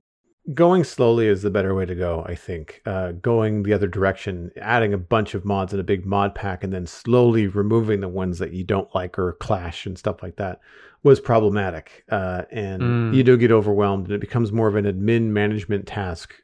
going 0.54 0.84
slowly 0.84 1.26
is 1.26 1.42
the 1.42 1.50
better 1.50 1.74
way 1.74 1.84
to 1.84 1.94
go 1.94 2.24
i 2.28 2.34
think 2.34 2.80
uh, 2.86 3.12
going 3.12 3.64
the 3.64 3.72
other 3.72 3.88
direction 3.88 4.50
adding 4.60 4.94
a 4.94 4.98
bunch 4.98 5.34
of 5.34 5.44
mods 5.44 5.74
in 5.74 5.80
a 5.80 5.84
big 5.84 6.06
mod 6.06 6.34
pack 6.34 6.62
and 6.62 6.72
then 6.72 6.86
slowly 6.86 7.48
removing 7.48 8.00
the 8.00 8.08
ones 8.08 8.38
that 8.38 8.52
you 8.52 8.62
don't 8.62 8.94
like 8.94 9.18
or 9.18 9.32
clash 9.34 9.86
and 9.86 9.98
stuff 9.98 10.22
like 10.22 10.36
that 10.36 10.60
was 11.02 11.20
problematic 11.20 12.04
uh, 12.10 12.42
and 12.50 12.82
mm. 12.82 13.14
you 13.14 13.24
do 13.24 13.36
get 13.36 13.50
overwhelmed 13.50 14.06
and 14.06 14.14
it 14.14 14.20
becomes 14.20 14.52
more 14.52 14.68
of 14.68 14.76
an 14.76 14.84
admin 14.84 15.24
management 15.24 15.86
task 15.86 16.34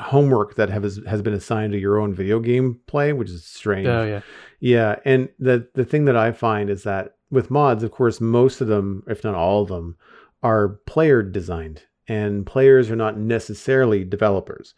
homework 0.00 0.54
that 0.54 0.70
has 0.70 1.00
has 1.06 1.22
been 1.22 1.34
assigned 1.34 1.72
to 1.72 1.78
your 1.78 1.98
own 1.98 2.14
video 2.14 2.40
game 2.40 2.80
play 2.86 3.12
which 3.12 3.28
is 3.28 3.44
strange 3.44 3.86
oh 3.86 4.04
yeah 4.04 4.20
yeah 4.60 4.96
and 5.04 5.28
the 5.38 5.68
the 5.74 5.84
thing 5.84 6.06
that 6.06 6.16
i 6.16 6.32
find 6.32 6.70
is 6.70 6.82
that 6.82 7.16
with 7.30 7.50
mods 7.50 7.82
of 7.82 7.90
course 7.90 8.20
most 8.20 8.60
of 8.60 8.68
them 8.68 9.02
if 9.06 9.22
not 9.22 9.34
all 9.34 9.62
of 9.62 9.68
them 9.68 9.96
are 10.42 10.80
player 10.86 11.22
designed 11.22 11.82
and 12.10 12.44
players 12.44 12.90
are 12.90 12.96
not 12.96 13.16
necessarily 13.16 14.04
developers. 14.04 14.74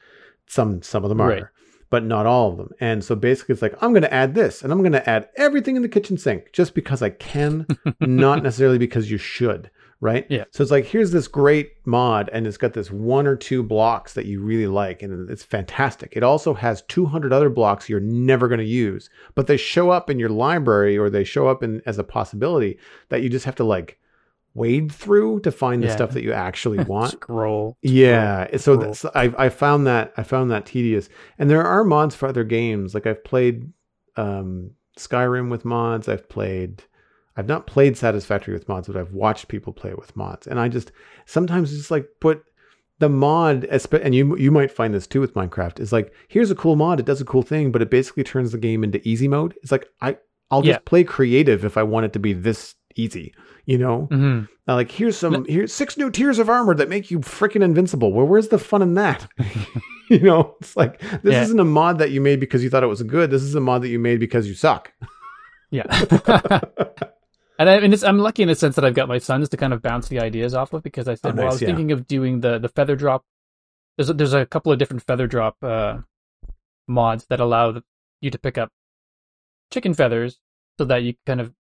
Some 0.47 0.83
some 0.83 1.03
of 1.03 1.09
them 1.09 1.21
are, 1.21 1.29
right. 1.29 1.45
but 1.89 2.05
not 2.05 2.27
all 2.27 2.51
of 2.51 2.59
them. 2.59 2.69
And 2.79 3.03
so 3.03 3.15
basically, 3.15 3.55
it's 3.55 3.63
like 3.63 3.83
I'm 3.83 3.93
going 3.93 4.03
to 4.03 4.13
add 4.13 4.35
this, 4.35 4.63
and 4.63 4.71
I'm 4.71 4.81
going 4.81 4.93
to 4.93 5.09
add 5.09 5.31
everything 5.37 5.75
in 5.75 5.83
the 5.83 5.89
kitchen 5.89 6.19
sink 6.19 6.53
just 6.53 6.75
because 6.75 7.01
I 7.01 7.09
can, 7.09 7.67
not 8.01 8.43
necessarily 8.43 8.77
because 8.77 9.11
you 9.11 9.17
should. 9.17 9.71
Right. 10.03 10.27
Yeah. 10.29 10.47
So 10.51 10.65
it's 10.65 10.73
like 10.73 10.85
here's 10.85 11.13
this 11.13 11.29
great 11.29 11.75
mod, 11.85 12.29
and 12.33 12.45
it's 12.45 12.57
got 12.57 12.73
this 12.73 12.91
one 12.91 13.25
or 13.25 13.37
two 13.37 13.63
blocks 13.63 14.15
that 14.15 14.27
you 14.27 14.43
really 14.43 14.67
like, 14.67 15.01
and 15.01 15.31
it's 15.31 15.45
fantastic. 15.45 16.15
It 16.17 16.25
also 16.25 16.55
has 16.55 16.83
200 16.89 17.33
other 17.33 17.49
blocks 17.49 17.89
you're 17.89 18.01
never 18.01 18.49
going 18.49 18.59
to 18.59 18.65
use, 18.65 19.09
but 19.37 19.47
they 19.47 19.57
show 19.57 19.91
up 19.91 20.11
in 20.11 20.19
your 20.19 20.29
library 20.29 20.99
or 20.99 21.09
they 21.09 21.23
show 21.23 21.47
up 21.47 21.63
in 21.63 21.83
as 21.87 21.99
a 21.99 22.05
possibility 22.05 22.81
that 23.11 23.23
you 23.23 23.29
just 23.29 23.45
have 23.45 23.55
to 23.55 23.65
like 23.65 24.01
wade 24.55 24.91
through 24.91 25.39
to 25.41 25.53
find 25.53 25.85
the 25.85 25.87
yeah. 25.87 25.95
stuff 25.95 26.11
that 26.11 26.25
you 26.25 26.33
actually 26.33 26.83
want. 26.85 27.13
Scroll. 27.13 27.77
Yeah. 27.81 28.49
Scroll. 28.57 28.95
So 28.95 29.13
I 29.15 29.33
I 29.39 29.49
found 29.51 29.87
that 29.87 30.13
I 30.17 30.25
found 30.25 30.51
that 30.51 30.67
tedious. 30.67 31.11
And 31.39 31.49
there 31.49 31.63
are 31.63 31.85
mods 31.85 32.17
for 32.17 32.27
other 32.27 32.43
games. 32.43 32.93
Like 32.93 33.07
I've 33.07 33.23
played 33.23 33.73
um, 34.17 34.73
Skyrim 34.99 35.49
with 35.49 35.65
mods. 35.65 36.09
I've 36.09 36.29
played. 36.29 36.83
I've 37.37 37.49
not 37.49 37.67
played 37.67 37.97
Satisfactory 37.97 38.55
with 38.55 38.69
mods, 38.69 38.89
but 38.89 38.97
I've 38.97 39.13
watched 39.13 39.49
people 39.49 39.73
play 39.73 39.91
it 39.91 39.99
with 39.99 40.17
mods. 40.17 40.47
And 40.47 40.61
I 40.61 40.69
just 40.69 40.93
sometimes 41.27 41.71
just 41.71 41.91
like 41.91 42.07
put 42.21 42.45
the 42.99 43.09
mod, 43.09 43.65
and 43.65 44.15
you 44.15 44.37
you 44.37 44.51
might 44.51 44.71
find 44.71 44.95
this 44.95 45.07
too 45.07 45.21
with 45.21 45.35
Minecraft. 45.35 45.81
Is 45.81 45.93
like 45.93 46.13
here's 46.29 46.51
a 46.51 46.55
cool 46.55 46.77
mod. 46.77 47.01
It 47.01 47.07
does 47.07 47.21
a 47.21 47.27
cool 47.27 47.43
thing, 47.43 47.73
but 47.73 47.83
it 47.83 47.91
basically 47.91 48.25
turns 48.25 48.53
the 48.53 48.59
game 48.59 48.85
into 48.85 49.07
easy 49.07 49.29
mode. 49.29 49.55
It's 49.63 49.73
like 49.73 49.89
I 50.01 50.19
I'll 50.51 50.63
just 50.63 50.81
yeah. 50.81 50.85
play 50.85 51.05
creative 51.05 51.65
if 51.65 51.77
I 51.77 51.83
want 51.83 52.07
it 52.07 52.13
to 52.13 52.19
be 52.19 52.33
this 52.33 52.75
easy 52.97 53.35
you 53.67 53.79
know 53.79 54.09
mm-hmm. 54.11 54.45
uh, 54.69 54.75
like 54.75 54.91
here's 54.91 55.17
some 55.17 55.45
here's 55.47 55.73
six 55.73 55.97
new 55.97 56.11
tiers 56.11 56.39
of 56.39 56.49
armor 56.49 56.75
that 56.75 56.89
make 56.89 57.11
you 57.11 57.21
freaking 57.21 57.63
invincible 57.63 58.13
well 58.13 58.27
where's 58.27 58.49
the 58.49 58.59
fun 58.59 58.83
in 58.83 58.95
that 58.95 59.27
you 60.09 60.21
know 60.21 60.57
it's 60.61 60.77
like 60.77 61.01
this 61.23 61.33
yeah. 61.33 61.43
isn't 61.43 61.61
a 61.61 61.65
mod 61.65 61.99
that 61.99 62.11
you 62.11 62.21
made 62.21 62.41
because 62.41 62.63
you 62.63 62.71
thought 62.71 62.83
it 62.83 62.89
was 62.89 63.03
good 63.03 63.31
this 63.31 63.43
is 63.43 63.55
a 63.55 63.61
mod 63.61 63.83
that 63.83 63.89
you 63.89 63.99
made 63.99 64.21
because 64.21 64.47
you 64.47 64.55
suck 64.55 64.93
yeah 65.71 65.85
and 67.69 67.85
I 67.85 67.87
mean, 67.87 68.05
I'm 68.05 68.19
lucky 68.19 68.43
in 68.43 68.49
the 68.49 68.55
sense 68.55 68.77
that 68.77 68.85
I've 68.85 68.95
got 68.95 69.09
my 69.09 69.19
sons 69.19 69.49
to 69.51 69.57
kind 69.57 69.73
of 69.73 69.83
bounce 69.83 70.09
the 70.09 70.21
ideas 70.21 70.55
off 70.55 70.73
of 70.73 70.83
because 70.83 71.09
I 71.09 71.15
said, 71.15 71.33
oh, 71.33 71.37
well, 71.37 71.47
I 71.47 71.53
was 71.53 71.63
yeah. 71.63 71.67
thinking 71.67 71.93
of 71.93 72.07
doing 72.07 72.41
the 72.41 72.59
the 72.59 72.69
feather 72.69 72.97
drop. 72.97 73.25
There's 73.97 74.11
a, 74.11 74.15
there's 74.15 74.33
a 74.35 74.47
couple 74.47 74.73
of 74.73 74.79
different 74.79 75.03
feather 75.03 75.27
drop 75.27 75.57
uh, 75.63 75.99
mods 76.89 77.27
that 77.29 77.41
allow 77.41 77.81
you 78.21 78.31
to 78.31 78.39
pick 78.39 78.59
up 78.59 78.71
chicken 79.71 79.95
feathers 79.95 80.39
so 80.79 80.85
that 80.87 81.03
you 81.03 81.15
kind 81.27 81.41
of 81.41 81.53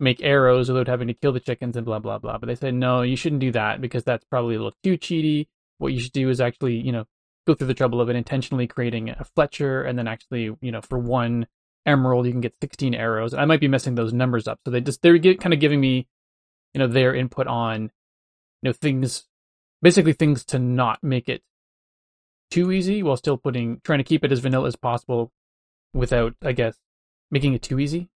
make 0.00 0.22
arrows 0.22 0.68
without 0.68 0.88
having 0.88 1.08
to 1.08 1.14
kill 1.14 1.32
the 1.32 1.40
chickens 1.40 1.76
and 1.76 1.86
blah 1.86 1.98
blah 1.98 2.18
blah. 2.18 2.38
But 2.38 2.46
they 2.46 2.54
said 2.54 2.74
no, 2.74 3.02
you 3.02 3.16
shouldn't 3.16 3.40
do 3.40 3.52
that 3.52 3.80
because 3.80 4.04
that's 4.04 4.24
probably 4.24 4.54
a 4.54 4.58
little 4.58 4.76
too 4.82 4.96
cheaty. 4.96 5.48
What 5.78 5.92
you 5.92 6.00
should 6.00 6.12
do 6.12 6.28
is 6.30 6.40
actually, 6.40 6.76
you 6.76 6.92
know, 6.92 7.04
go 7.46 7.54
through 7.54 7.66
the 7.66 7.74
trouble 7.74 8.00
of 8.00 8.08
it 8.08 8.16
intentionally 8.16 8.66
creating 8.66 9.10
a 9.10 9.24
Fletcher 9.34 9.82
and 9.82 9.98
then 9.98 10.08
actually, 10.08 10.56
you 10.60 10.72
know, 10.72 10.80
for 10.80 10.98
one 10.98 11.46
emerald 11.86 12.26
you 12.26 12.32
can 12.32 12.40
get 12.40 12.54
16 12.60 12.94
arrows. 12.94 13.34
I 13.34 13.44
might 13.44 13.60
be 13.60 13.68
messing 13.68 13.94
those 13.94 14.12
numbers 14.12 14.48
up. 14.48 14.60
So 14.64 14.70
they 14.70 14.80
just 14.80 15.02
they're 15.02 15.18
get, 15.18 15.40
kind 15.40 15.52
of 15.52 15.60
giving 15.60 15.80
me, 15.80 16.06
you 16.72 16.78
know, 16.78 16.86
their 16.86 17.14
input 17.14 17.46
on, 17.46 17.82
you 17.82 17.90
know, 18.68 18.72
things, 18.72 19.24
basically 19.82 20.12
things 20.12 20.44
to 20.46 20.58
not 20.58 21.02
make 21.02 21.28
it 21.28 21.42
too 22.50 22.72
easy 22.72 23.02
while 23.02 23.16
still 23.16 23.36
putting 23.36 23.80
trying 23.84 23.98
to 23.98 24.04
keep 24.04 24.24
it 24.24 24.32
as 24.32 24.40
vanilla 24.40 24.68
as 24.68 24.76
possible 24.76 25.32
without, 25.92 26.34
I 26.42 26.52
guess, 26.52 26.76
making 27.30 27.54
it 27.54 27.62
too 27.62 27.78
easy. 27.78 28.08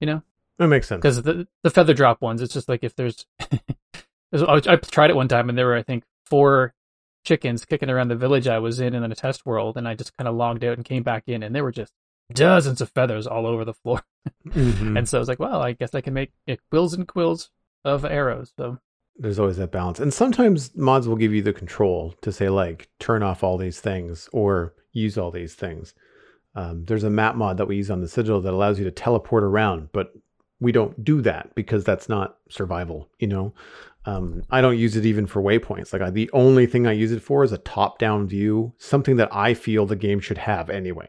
You 0.00 0.06
know? 0.06 0.22
That 0.58 0.68
makes 0.68 0.88
sense. 0.88 1.00
Because 1.00 1.22
the 1.22 1.46
the 1.62 1.70
feather 1.70 1.94
drop 1.94 2.20
ones, 2.20 2.42
it's 2.42 2.54
just 2.54 2.68
like 2.68 2.84
if 2.84 2.94
there's, 2.94 3.26
I 4.32 4.76
tried 4.76 5.10
it 5.10 5.16
one 5.16 5.28
time 5.28 5.48
and 5.48 5.58
there 5.58 5.66
were 5.66 5.76
I 5.76 5.82
think 5.82 6.04
four 6.26 6.74
chickens 7.24 7.64
kicking 7.64 7.90
around 7.90 8.08
the 8.08 8.16
village 8.16 8.48
I 8.48 8.58
was 8.58 8.80
in 8.80 8.94
in 8.94 9.02
a 9.02 9.14
test 9.14 9.46
world, 9.46 9.76
and 9.76 9.86
I 9.88 9.94
just 9.94 10.16
kind 10.16 10.28
of 10.28 10.34
logged 10.34 10.64
out 10.64 10.76
and 10.76 10.84
came 10.84 11.02
back 11.02 11.24
in, 11.26 11.42
and 11.42 11.54
they 11.54 11.62
were 11.62 11.72
just 11.72 11.92
dozens 12.34 12.80
of 12.80 12.90
feathers 12.90 13.26
all 13.26 13.46
over 13.46 13.64
the 13.64 13.74
floor. 13.74 14.02
Mm-hmm. 14.46 14.96
and 14.96 15.08
so 15.08 15.18
I 15.18 15.20
was 15.20 15.28
like, 15.28 15.40
well, 15.40 15.60
I 15.62 15.72
guess 15.72 15.96
I 15.96 16.00
can 16.00 16.14
make 16.14 16.32
quills 16.70 16.94
and 16.94 17.08
quills 17.08 17.50
of 17.84 18.04
arrows. 18.04 18.52
So 18.56 18.78
there's 19.16 19.38
always 19.38 19.56
that 19.56 19.72
balance, 19.72 19.98
and 19.98 20.14
sometimes 20.14 20.76
mods 20.76 21.08
will 21.08 21.16
give 21.16 21.32
you 21.32 21.42
the 21.42 21.52
control 21.52 22.14
to 22.22 22.30
say 22.30 22.48
like 22.48 22.88
turn 23.00 23.24
off 23.24 23.42
all 23.42 23.58
these 23.58 23.80
things 23.80 24.28
or 24.32 24.74
use 24.92 25.18
all 25.18 25.32
these 25.32 25.54
things. 25.54 25.94
Um, 26.54 26.84
there's 26.84 27.02
a 27.02 27.10
map 27.10 27.34
mod 27.34 27.56
that 27.56 27.66
we 27.66 27.76
use 27.76 27.90
on 27.90 28.00
the 28.00 28.08
sigil 28.08 28.40
that 28.40 28.52
allows 28.52 28.78
you 28.78 28.84
to 28.84 28.92
teleport 28.92 29.42
around, 29.42 29.88
but 29.92 30.12
we 30.62 30.70
don't 30.70 31.04
do 31.04 31.20
that 31.20 31.52
because 31.56 31.82
that's 31.82 32.08
not 32.08 32.36
survival 32.48 33.10
you 33.18 33.26
know 33.26 33.52
um, 34.06 34.42
i 34.50 34.60
don't 34.60 34.78
use 34.78 34.96
it 34.96 35.04
even 35.04 35.26
for 35.26 35.42
waypoints 35.42 35.92
like 35.92 36.00
I, 36.00 36.10
the 36.10 36.30
only 36.32 36.66
thing 36.66 36.86
i 36.86 36.92
use 36.92 37.12
it 37.12 37.20
for 37.20 37.42
is 37.42 37.52
a 37.52 37.58
top 37.58 37.98
down 37.98 38.28
view 38.28 38.72
something 38.78 39.16
that 39.16 39.34
i 39.34 39.54
feel 39.54 39.84
the 39.84 39.96
game 39.96 40.20
should 40.20 40.38
have 40.38 40.70
anyway 40.70 41.08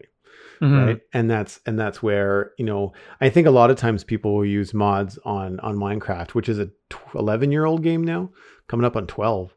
mm-hmm. 0.63 0.86
right 0.86 1.02
and 1.13 1.30
that's 1.30 1.60
and 1.65 1.78
that's 1.78 2.02
where 2.02 2.52
you 2.58 2.65
know 2.65 2.93
i 3.21 3.30
think 3.30 3.45
a 3.45 3.52
lot 3.52 3.69
of 3.69 3.78
times 3.78 4.04
people 4.04 4.34
will 4.34 4.45
use 4.45 4.73
mods 4.73 5.19
on 5.26 5.60
on 5.60 5.76
minecraft 5.76 6.32
which 6.32 6.47
is 6.47 6.60
a 6.60 6.69
11 7.15 7.52
year 7.52 7.65
old 7.65 7.84
game 7.84 8.04
now 8.04 8.30
coming 8.67 8.86
up 8.86 8.95
on 8.95 9.06
12 9.06 9.54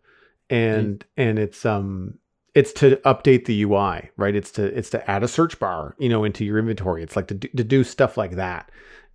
and 0.51 1.01
mm-hmm. 1.01 1.29
and 1.29 1.39
it's 1.39 1.65
um 1.65 2.19
it's 2.57 2.73
to 2.73 2.97
update 3.05 3.45
the 3.45 3.65
UI, 3.65 4.09
right? 4.17 4.35
It's 4.35 4.51
to 4.53 4.65
it's 4.65 4.89
to 4.91 5.11
add 5.11 5.23
a 5.23 5.29
search 5.29 5.59
bar, 5.59 5.95
you 5.99 6.09
know, 6.09 6.25
into 6.25 6.43
your 6.43 6.59
inventory. 6.59 7.03
It's 7.03 7.15
like 7.15 7.29
to 7.29 7.35
do, 7.35 7.49
to 7.49 7.63
do 7.63 7.85
stuff 7.85 8.17
like 8.17 8.37
that. 8.37 8.71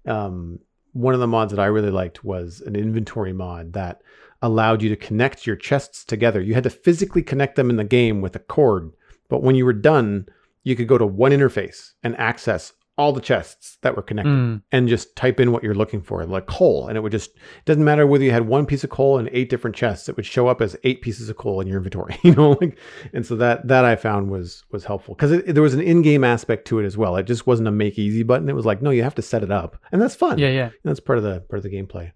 Um, 0.06 0.60
one 0.93 1.15
of 1.15 1.19
the 1.19 1.27
mods 1.27 1.49
that 1.49 1.60
I 1.60 1.65
really 1.65 1.89
liked 1.89 2.23
was 2.23 2.62
an 2.62 2.75
inventory 2.75 3.34
mod 3.34 3.73
that 3.73 4.04
allowed 4.43 4.84
you 4.84 4.89
to 4.89 4.95
connect 4.95 5.47
your 5.47 5.56
chests 5.56 6.06
together. 6.06 6.39
You 6.39 6.54
had 6.54 6.65
to 6.65 6.69
physically 6.69 7.23
connect 7.23 7.56
them 7.56 7.71
in 7.71 7.77
the 7.77 7.84
game 7.84 8.21
with 8.21 8.36
a 8.36 8.39
cord, 8.39 8.91
but 9.27 9.41
when 9.41 9.56
you 9.56 9.65
were 9.65 9.73
done, 9.73 10.27
you 10.63 10.76
could 10.76 10.88
go 10.88 10.97
to 10.97 11.06
one 11.06 11.32
interface 11.32 11.91
and 12.04 12.17
access 12.17 12.74
all 12.97 13.13
the 13.13 13.21
chests 13.21 13.78
that 13.82 13.95
were 13.95 14.02
connected 14.02 14.30
mm. 14.30 14.62
and 14.71 14.88
just 14.88 15.15
type 15.15 15.39
in 15.39 15.52
what 15.52 15.63
you're 15.63 15.74
looking 15.74 16.02
for, 16.02 16.24
like 16.26 16.45
coal. 16.45 16.88
And 16.88 16.97
it 16.97 17.02
would 17.02 17.12
just, 17.12 17.32
it 17.32 17.65
doesn't 17.65 17.84
matter 17.84 18.06
whether 18.06 18.24
you 18.24 18.32
had 18.32 18.47
one 18.47 18.65
piece 18.65 18.84
of 18.84 18.89
coal 18.89 19.17
and 19.17 19.30
eight 19.32 19.50
different 19.50 19.76
chests, 19.76 20.08
it 20.08 20.15
would 20.17 20.26
show 20.26 20.47
up 20.47 20.62
as 20.62 20.76
eight 20.84 21.02
pieces 21.02 21.30
of 21.30 21.38
coal 21.38 21.62
in 21.62 21.67
your 21.67 21.78
inventory, 21.78 22.17
you 22.24 22.36
know, 22.36 22.58
like, 22.62 22.78
and 23.13 23.26
so 23.26 23.36
that, 23.38 23.67
that 23.67 23.86
I 23.86 23.95
found 23.95 24.30
was, 24.30 24.63
was 24.71 24.86
helpful 24.86 25.15
because 25.15 25.41
there 25.43 25.63
was 25.63 25.74
an 25.74 25.82
in-game 25.82 26.24
aspect 26.24 26.67
to 26.67 26.80
it 26.80 26.86
as 26.86 26.97
well. 26.97 27.15
It 27.15 27.24
just 27.24 27.47
wasn't 27.47 27.69
a 27.69 27.71
make 27.71 27.97
easy 27.97 28.24
button. 28.24 28.50
It 28.50 28.56
was 28.56 28.65
like, 28.65 28.82
no, 28.82 28.91
you 28.91 29.04
have 29.04 29.15
to 29.15 29.21
set 29.21 29.41
it 29.41 29.52
up 29.52 29.78
and 29.91 30.02
that's 30.02 30.15
fun. 30.15 30.38
Yeah. 30.38 30.50
Yeah. 30.50 30.65
And 30.65 30.74
that's 30.84 31.00
part 31.00 31.17
of 31.17 31.24
the, 31.24 31.39
part 31.41 31.58
of 31.58 31.63
the 31.63 31.76
gameplay. 31.76 32.12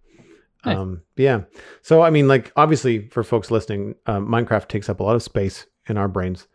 Nice. 0.66 0.78
Um, 0.78 1.02
yeah. 1.16 1.42
So, 1.82 2.02
I 2.02 2.10
mean, 2.10 2.28
like 2.28 2.52
obviously 2.56 3.08
for 3.10 3.24
folks 3.24 3.50
listening, 3.50 3.96
um, 4.06 4.28
Minecraft 4.28 4.68
takes 4.68 4.90
up 4.90 5.00
a 5.00 5.04
lot 5.04 5.16
of 5.16 5.24
space 5.24 5.66
in 5.88 5.98
our 5.98 6.08
brains. 6.08 6.48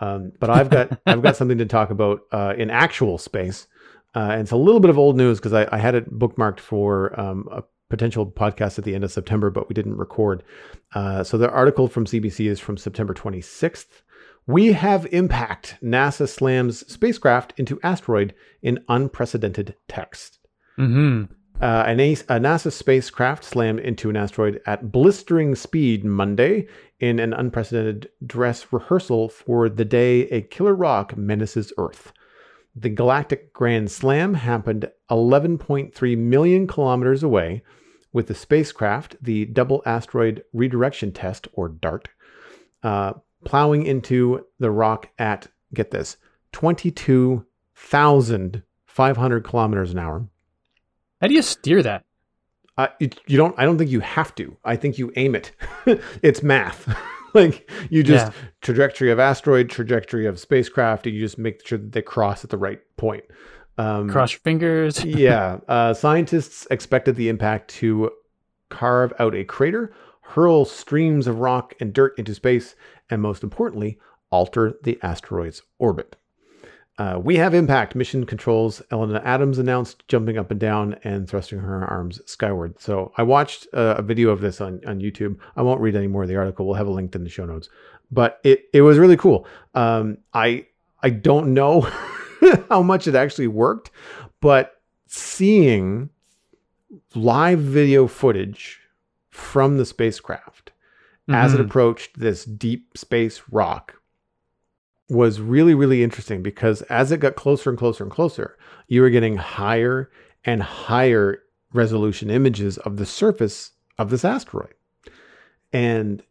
Um, 0.00 0.32
but 0.38 0.50
I've 0.50 0.70
got 0.70 1.00
I've 1.06 1.22
got 1.22 1.36
something 1.36 1.58
to 1.58 1.66
talk 1.66 1.90
about 1.90 2.20
uh, 2.32 2.54
in 2.56 2.70
actual 2.70 3.18
space, 3.18 3.66
uh, 4.14 4.30
and 4.32 4.42
it's 4.42 4.52
a 4.52 4.56
little 4.56 4.80
bit 4.80 4.90
of 4.90 4.98
old 4.98 5.16
news 5.16 5.38
because 5.38 5.52
I, 5.52 5.68
I, 5.72 5.78
had 5.78 5.94
it 5.94 6.12
bookmarked 6.12 6.60
for 6.60 7.18
um, 7.18 7.48
a 7.50 7.62
potential 7.90 8.26
podcast 8.26 8.78
at 8.78 8.84
the 8.84 8.94
end 8.94 9.04
of 9.04 9.12
September, 9.12 9.50
but 9.50 9.68
we 9.68 9.74
didn't 9.74 9.96
record. 9.96 10.42
Uh, 10.94 11.24
so 11.24 11.36
the 11.38 11.50
article 11.50 11.88
from 11.88 12.04
CBC 12.04 12.48
is 12.48 12.60
from 12.60 12.76
September 12.76 13.14
26th. 13.14 14.02
We 14.46 14.72
have 14.72 15.06
impact. 15.12 15.76
NASA 15.82 16.28
slams 16.28 16.90
spacecraft 16.90 17.52
into 17.58 17.78
asteroid 17.82 18.34
in 18.62 18.82
unprecedented 18.88 19.74
text. 19.88 20.38
Mm-hmm. 20.78 21.32
Uh, 21.60 21.84
a 21.86 22.40
NASA 22.40 22.70
spacecraft 22.70 23.44
slammed 23.44 23.80
into 23.80 24.08
an 24.08 24.16
asteroid 24.16 24.60
at 24.64 24.92
blistering 24.92 25.54
speed 25.54 26.04
Monday 26.04 26.68
in 27.00 27.18
an 27.18 27.32
unprecedented 27.32 28.10
dress 28.24 28.72
rehearsal 28.72 29.28
for 29.28 29.68
the 29.68 29.84
day 29.84 30.28
a 30.28 30.42
killer 30.42 30.74
rock 30.74 31.16
menaces 31.16 31.72
Earth. 31.78 32.12
The 32.74 32.90
galactic 32.90 33.52
Grand 33.52 33.90
Slam 33.90 34.34
happened 34.34 34.90
11.3 35.10 36.18
million 36.18 36.66
kilometers 36.66 37.22
away, 37.22 37.62
with 38.12 38.26
the 38.28 38.34
spacecraft, 38.34 39.16
the 39.20 39.44
Double 39.46 39.82
Asteroid 39.84 40.44
Redirection 40.52 41.10
Test, 41.12 41.48
or 41.52 41.68
DART, 41.68 42.08
uh, 42.82 43.14
plowing 43.44 43.84
into 43.86 44.46
the 44.58 44.70
rock 44.70 45.10
at, 45.18 45.48
get 45.74 45.90
this, 45.90 46.16
22,500 46.52 49.44
kilometers 49.44 49.92
an 49.92 49.98
hour. 49.98 50.26
How 51.20 51.26
do 51.26 51.34
you 51.34 51.42
steer 51.42 51.82
that? 51.82 52.06
Uh, 52.78 52.86
it, 53.00 53.20
you 53.26 53.36
don't. 53.36 53.54
I 53.58 53.64
don't 53.64 53.76
think 53.76 53.90
you 53.90 54.00
have 54.00 54.34
to. 54.36 54.56
I 54.64 54.76
think 54.76 54.96
you 54.98 55.12
aim 55.16 55.34
it. 55.34 55.52
it's 56.22 56.42
math. 56.42 56.88
like 57.34 57.68
you 57.90 58.02
just 58.02 58.28
Yeah. 58.28 58.32
trajectory 58.62 59.10
of 59.10 59.18
asteroid, 59.18 59.68
trajectory 59.68 60.26
of 60.26 60.38
spacecraft. 60.38 61.06
And 61.06 61.14
you 61.14 61.20
just 61.20 61.38
make 61.38 61.66
sure 61.66 61.76
that 61.78 61.92
they 61.92 62.02
cross 62.02 62.44
at 62.44 62.50
the 62.50 62.56
right 62.56 62.80
point. 62.96 63.24
Um, 63.76 64.08
Cross 64.08 64.32
your 64.32 64.40
fingers. 64.40 65.04
yeah. 65.04 65.58
Uh, 65.68 65.92
scientists 65.92 66.66
expected 66.70 67.16
the 67.16 67.28
impact 67.28 67.68
to 67.72 68.10
carve 68.70 69.12
out 69.18 69.34
a 69.34 69.44
crater, 69.44 69.92
hurl 70.22 70.64
streams 70.64 71.26
of 71.26 71.38
rock 71.40 71.74
and 71.80 71.92
dirt 71.92 72.18
into 72.18 72.34
space, 72.34 72.74
and 73.10 73.20
most 73.22 73.42
importantly, 73.42 73.98
alter 74.30 74.78
the 74.82 74.98
asteroid's 75.02 75.62
orbit. 75.78 76.16
Uh, 76.98 77.16
we 77.22 77.36
have 77.36 77.54
impact. 77.54 77.94
Mission 77.94 78.26
controls. 78.26 78.82
Elena 78.90 79.22
Adams 79.24 79.58
announced, 79.58 80.02
jumping 80.08 80.36
up 80.36 80.50
and 80.50 80.58
down 80.58 80.96
and 81.04 81.28
thrusting 81.28 81.60
her 81.60 81.86
arms 81.86 82.20
skyward. 82.26 82.80
So 82.80 83.12
I 83.16 83.22
watched 83.22 83.68
uh, 83.72 83.94
a 83.98 84.02
video 84.02 84.30
of 84.30 84.40
this 84.40 84.60
on, 84.60 84.80
on 84.84 84.98
YouTube. 85.00 85.38
I 85.56 85.62
won't 85.62 85.80
read 85.80 85.94
any 85.94 86.08
more 86.08 86.22
of 86.24 86.28
the 86.28 86.34
article. 86.36 86.66
We'll 86.66 86.74
have 86.74 86.88
a 86.88 86.92
link 86.92 87.14
in 87.14 87.22
the 87.22 87.30
show 87.30 87.44
notes. 87.46 87.68
But 88.10 88.40
it, 88.42 88.64
it 88.72 88.82
was 88.82 88.98
really 88.98 89.16
cool. 89.16 89.46
Um, 89.74 90.18
I 90.34 90.66
I 91.02 91.10
don't 91.10 91.54
know 91.54 91.82
how 92.68 92.82
much 92.82 93.06
it 93.06 93.14
actually 93.14 93.46
worked, 93.46 93.90
but 94.40 94.80
seeing 95.06 96.10
live 97.14 97.60
video 97.60 98.06
footage 98.06 98.80
from 99.30 99.76
the 99.78 99.84
spacecraft 99.84 100.72
as 101.28 101.52
it 101.54 101.58
Mhm. 101.60 101.66
approached 101.66 102.18
this 102.18 102.44
deep 102.44 102.96
space 102.96 103.42
rock 103.50 103.97
was 105.10 105.40
really 105.40 105.74
really 105.74 106.02
interesting 106.02 106.42
because 106.42 106.82
as 106.82 107.10
it 107.10 107.18
got 107.18 107.34
closer 107.34 107.70
and 107.70 107.78
closer 107.78 108.04
and 108.04 108.12
closer 108.12 108.58
you 108.88 109.00
were 109.00 109.10
getting 109.10 109.36
higher 109.36 110.10
and 110.44 110.62
higher 110.62 111.42
resolution 111.72 112.30
images 112.30 112.78
of 112.78 112.96
the 112.96 113.06
surface 113.06 113.72
of 113.98 114.10
this 114.10 114.24
asteroid. 114.24 114.74
And 115.72 116.22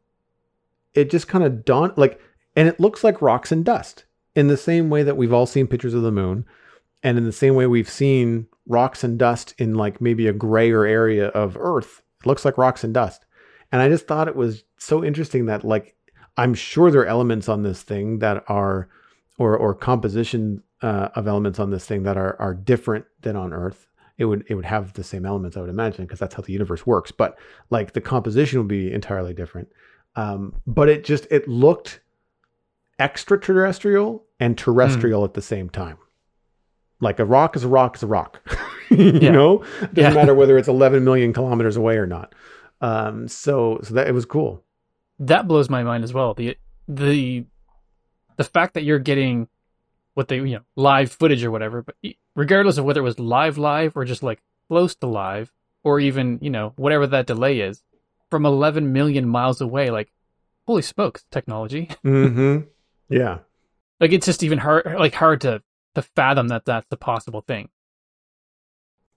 it 0.94 1.10
just 1.12 1.28
kind 1.28 1.44
of 1.44 1.64
dawned 1.64 1.94
like 1.98 2.20
and 2.56 2.68
it 2.68 2.80
looks 2.80 3.04
like 3.04 3.22
rocks 3.22 3.52
and 3.52 3.64
dust 3.64 4.06
in 4.36 4.48
the 4.48 4.58
same 4.58 4.90
way 4.90 5.04
that 5.04 5.18
we've 5.18 5.34
all 5.34 5.46
seen 5.46 5.68
pictures 5.68 5.94
of 5.94 6.02
the 6.02 6.12
moon 6.12 6.46
and 7.04 7.18
in 7.18 7.24
the 7.24 7.32
same 7.32 7.54
way 7.54 7.68
we've 7.68 7.90
seen 7.90 8.48
rocks 8.68 9.04
and 9.04 9.20
dust 9.20 9.54
in 9.60 9.76
like 9.76 10.02
maybe 10.02 10.28
a 10.28 10.34
grayer 10.34 10.86
area 10.86 11.28
of 11.30 11.56
earth. 11.60 12.02
It 12.20 12.26
looks 12.26 12.44
like 12.44 12.58
rocks 12.58 12.84
and 12.84 12.94
dust. 12.94 13.26
And 13.72 13.82
i 13.82 13.90
just 13.90 14.08
thought 14.08 14.28
it 14.28 14.36
was 14.36 14.64
so 14.78 15.04
interesting 15.04 15.46
that 15.46 15.64
like 15.64 15.96
i'm 16.38 16.54
sure 16.54 16.90
there 16.92 17.02
are 17.02 17.06
elements 17.06 17.50
on 17.50 17.64
this 17.64 17.82
thing 17.82 18.20
that 18.20 18.44
are 18.48 18.88
or 19.38 19.56
or 19.58 19.74
composition 19.74 20.64
uh, 20.82 21.10
of 21.16 21.28
elements 21.28 21.60
on 21.60 21.70
this 21.72 21.86
thing 21.86 22.04
that 22.04 22.18
are 22.18 22.36
are 22.40 22.54
different 22.54 23.06
than 23.22 23.36
on 23.36 23.52
earth. 23.54 23.88
It 24.18 24.26
would 24.26 24.46
it 24.48 24.56
would 24.56 24.66
have 24.66 24.94
the 24.94 25.04
same 25.04 25.26
elements 25.26 25.58
i 25.58 25.62
would 25.62 25.70
imagine 25.70 26.06
because 26.06 26.20
that's 26.20 26.36
how 26.36 26.42
the 26.42 26.54
universe 26.54 26.86
works. 26.86 27.12
But 27.12 27.38
like 27.70 27.94
the 27.94 28.02
composition 28.02 28.60
would 28.60 28.68
be 28.68 28.92
entirely 28.92 29.34
different. 29.34 29.70
Um, 30.16 30.56
but 30.66 30.90
it 30.90 31.04
just 31.04 31.28
it 31.32 31.48
looked 31.48 32.02
extraterrestrial 33.00 34.26
and 34.40 34.58
terrestrial 34.58 35.24
at 35.24 35.34
the 35.34 35.42
same 35.42 35.70
time. 35.70 35.98
Like 37.00 37.20
a 37.20 37.26
rock 37.26 37.56
is 37.56 37.64
a 37.64 37.68
rock 37.68 37.96
is 37.96 38.04
a 38.04 38.08
rock. 38.08 38.42
You 38.90 39.12
Yeah. 39.20 39.32
know? 39.32 39.64
It 39.82 39.94
doesn't 39.96 40.12
Yeah. 40.12 40.14
matter 40.14 40.34
whether 40.34 40.58
it's 40.58 40.70
11 40.70 41.04
million 41.04 41.34
kilometers 41.34 41.76
away 41.76 41.98
or 41.98 42.08
not. 42.08 42.34
Um, 42.80 43.28
so 43.28 43.80
so 43.84 43.94
that 43.96 44.08
it 44.08 44.14
was 44.14 44.24
cool 44.24 44.64
that 45.20 45.48
blows 45.48 45.70
my 45.70 45.84
mind 45.84 46.04
as 46.04 46.14
well. 46.14 46.34
The 46.34 46.58
the 46.88 47.46
the 48.38 48.44
fact 48.44 48.76
that 48.76 48.84
you're 48.84 49.00
getting 49.00 49.48
what 50.14 50.28
they 50.28 50.38
you 50.38 50.56
know 50.56 50.62
live 50.76 51.12
footage 51.12 51.44
or 51.44 51.52
whatever, 51.52 51.82
but 51.82 51.96
regardless 52.36 52.78
of 52.78 52.86
whether 52.86 53.02
it 53.02 53.04
was 53.04 53.20
live 53.20 53.58
live 53.58 53.96
or 53.96 54.06
just 54.06 54.24
like 54.24 54.42
close 54.68 54.96
to 54.96 55.08
live 55.08 55.52
or 55.84 56.00
even 56.00 56.40
you 56.42 56.50
know 56.50 56.74
whatever 56.76 57.08
that 57.08 57.28
delay 57.28 57.60
is 57.60 57.84
from 58.30 58.46
11 58.46 58.92
million 58.92 59.28
miles 59.28 59.62
away, 59.62 59.90
like 59.90 60.12
holy 60.66 60.82
smokes, 60.82 61.26
technology! 61.32 61.88
mm-hmm. 62.06 62.66
yeah 63.10 63.40
like 64.00 64.12
it's 64.12 64.26
just 64.26 64.44
even 64.44 64.60
hard 64.60 64.86
like 64.98 65.14
hard 65.14 65.42
to 65.42 65.62
to 65.96 66.02
fathom 66.02 66.50
that 66.50 66.66
that's 66.66 66.88
the 66.90 66.98
possible 66.98 67.42
thing. 67.42 67.70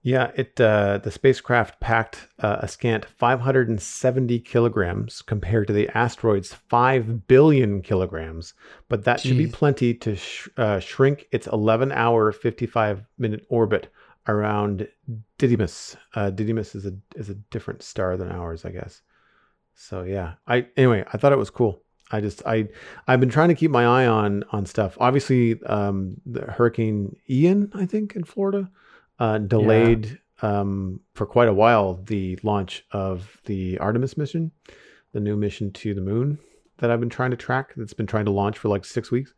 Yeah, 0.02 0.30
it 0.34 0.58
uh, 0.58 0.98
the 0.98 1.10
spacecraft 1.10 1.78
packed 1.80 2.28
uh, 2.38 2.58
a 2.60 2.68
scant 2.68 3.04
570 3.04 4.40
kilograms 4.40 5.20
compared 5.20 5.66
to 5.66 5.74
the 5.74 5.90
asteroid's 5.94 6.54
5 6.54 7.26
billion 7.26 7.82
kilograms, 7.82 8.54
but 8.88 9.04
that 9.04 9.20
should 9.20 9.36
be 9.36 9.46
plenty 9.46 9.92
to 9.94 10.16
sh- 10.16 10.48
uh, 10.56 10.78
shrink 10.78 11.26
its 11.32 11.46
11 11.48 11.92
hour 11.92 12.32
55 12.32 13.04
minute 13.18 13.44
orbit 13.50 13.92
around 14.26 14.88
Didymos. 15.38 15.96
Uh, 16.14 16.30
Didymos 16.30 16.74
is 16.74 16.86
a 16.86 16.92
is 17.14 17.28
a 17.28 17.34
different 17.34 17.82
star 17.82 18.16
than 18.16 18.32
ours, 18.32 18.64
I 18.64 18.70
guess. 18.70 19.02
So 19.74 20.02
yeah, 20.04 20.34
I 20.46 20.66
anyway, 20.78 21.04
I 21.12 21.18
thought 21.18 21.32
it 21.32 21.38
was 21.38 21.50
cool. 21.50 21.82
I 22.10 22.22
just 22.22 22.42
I 22.46 22.68
I've 23.06 23.20
been 23.20 23.28
trying 23.28 23.48
to 23.50 23.54
keep 23.54 23.70
my 23.70 23.84
eye 23.84 24.06
on 24.06 24.44
on 24.50 24.64
stuff. 24.64 24.96
Obviously, 24.98 25.62
um, 25.64 26.16
the 26.24 26.42
Hurricane 26.42 27.16
Ian, 27.28 27.70
I 27.74 27.86
think, 27.86 28.16
in 28.16 28.24
Florida, 28.24 28.70
uh, 29.20 29.38
delayed 29.38 30.18
um, 30.42 31.00
for 31.14 31.26
quite 31.26 31.48
a 31.48 31.54
while 31.54 31.94
the 32.06 32.36
launch 32.42 32.84
of 32.90 33.38
the 33.44 33.78
Artemis 33.78 34.16
mission, 34.16 34.50
the 35.12 35.20
new 35.20 35.36
mission 35.36 35.70
to 35.72 35.94
the 35.94 36.00
moon 36.00 36.38
that 36.78 36.90
I've 36.90 37.00
been 37.00 37.10
trying 37.10 37.30
to 37.30 37.36
track. 37.36 37.72
That's 37.76 37.92
been 37.94 38.06
trying 38.06 38.24
to 38.24 38.30
launch 38.30 38.58
for 38.58 38.68
like 38.68 38.84
six 38.84 39.10
weeks. 39.10 39.34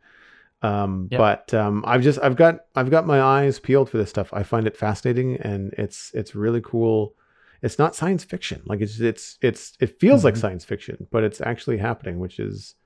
Um, 0.62 1.08
Yep. 1.10 1.18
But 1.18 1.54
um, 1.54 1.84
I've 1.86 2.02
just 2.02 2.20
I've 2.22 2.36
got 2.36 2.60
I've 2.76 2.90
got 2.90 3.04
my 3.06 3.20
eyes 3.20 3.58
peeled 3.58 3.90
for 3.90 3.98
this 3.98 4.10
stuff. 4.10 4.32
I 4.32 4.44
find 4.44 4.66
it 4.66 4.76
fascinating 4.76 5.36
and 5.38 5.74
it's 5.76 6.12
it's 6.14 6.34
really 6.36 6.60
cool. 6.60 7.16
It's 7.62 7.78
not 7.78 7.96
science 7.96 8.22
fiction. 8.22 8.62
Like 8.64 8.80
it's 8.80 9.00
it's 9.00 9.38
it's 9.42 9.76
it 9.80 9.98
feels 9.98 10.24
like 10.24 10.34
Mhm. 10.34 10.38
science 10.40 10.64
fiction, 10.64 11.08
but 11.10 11.24
it's 11.24 11.40
actually 11.40 11.78
happening, 11.78 12.20
which 12.20 12.38
is 12.38 12.76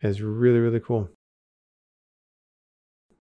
is 0.00 0.22
really 0.22 0.60
really 0.60 0.80
cool. 0.80 1.08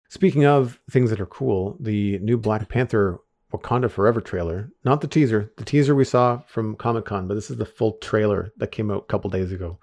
Speaking 0.09 0.45
of 0.45 0.79
things 0.91 1.09
that 1.09 1.19
are 1.19 1.25
cool, 1.25 1.75
the 1.79 2.19
new 2.19 2.37
Black 2.37 2.69
Panther 2.69 3.19
Wakanda 3.53 3.89
Forever 3.89 4.19
trailer, 4.21 4.71
not 4.83 5.01
the 5.01 5.07
teaser, 5.07 5.51
the 5.57 5.65
teaser 5.65 5.93
we 5.95 6.05
saw 6.05 6.39
from 6.47 6.75
Comic 6.75 7.05
Con, 7.05 7.27
but 7.27 7.35
this 7.35 7.51
is 7.51 7.57
the 7.57 7.65
full 7.65 7.93
trailer 8.01 8.51
that 8.57 8.71
came 8.71 8.89
out 8.89 9.03
a 9.03 9.11
couple 9.11 9.29
days 9.29 9.51
ago. 9.51 9.77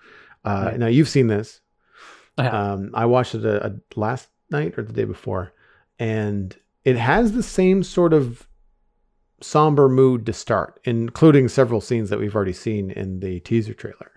Uh, 0.44 0.62
Right. 0.66 0.78
Now 0.78 0.87
you've 0.87 1.09
seen 1.09 1.28
this. 1.28 1.61
I. 2.38 2.46
Um, 2.48 2.90
I 2.94 3.06
watched 3.06 3.35
it 3.35 3.44
a, 3.44 3.66
a 3.66 3.72
last 3.96 4.28
night 4.50 4.78
or 4.78 4.83
the 4.83 4.92
day 4.92 5.04
before, 5.04 5.52
and 5.98 6.56
it 6.85 6.96
has 6.96 7.33
the 7.33 7.42
same 7.42 7.83
sort 7.85 8.12
of 8.12 8.46
somber 9.40 9.88
mood 9.88 10.26
to 10.26 10.33
start, 10.33 10.80
including 10.85 11.48
several 11.48 11.80
scenes 11.80 12.11
that 12.11 12.18
we've 12.18 12.35
already 12.35 12.52
seen 12.52 12.90
in 12.90 13.20
the 13.20 13.40
teaser 13.40 13.74
trailer. 13.74 14.11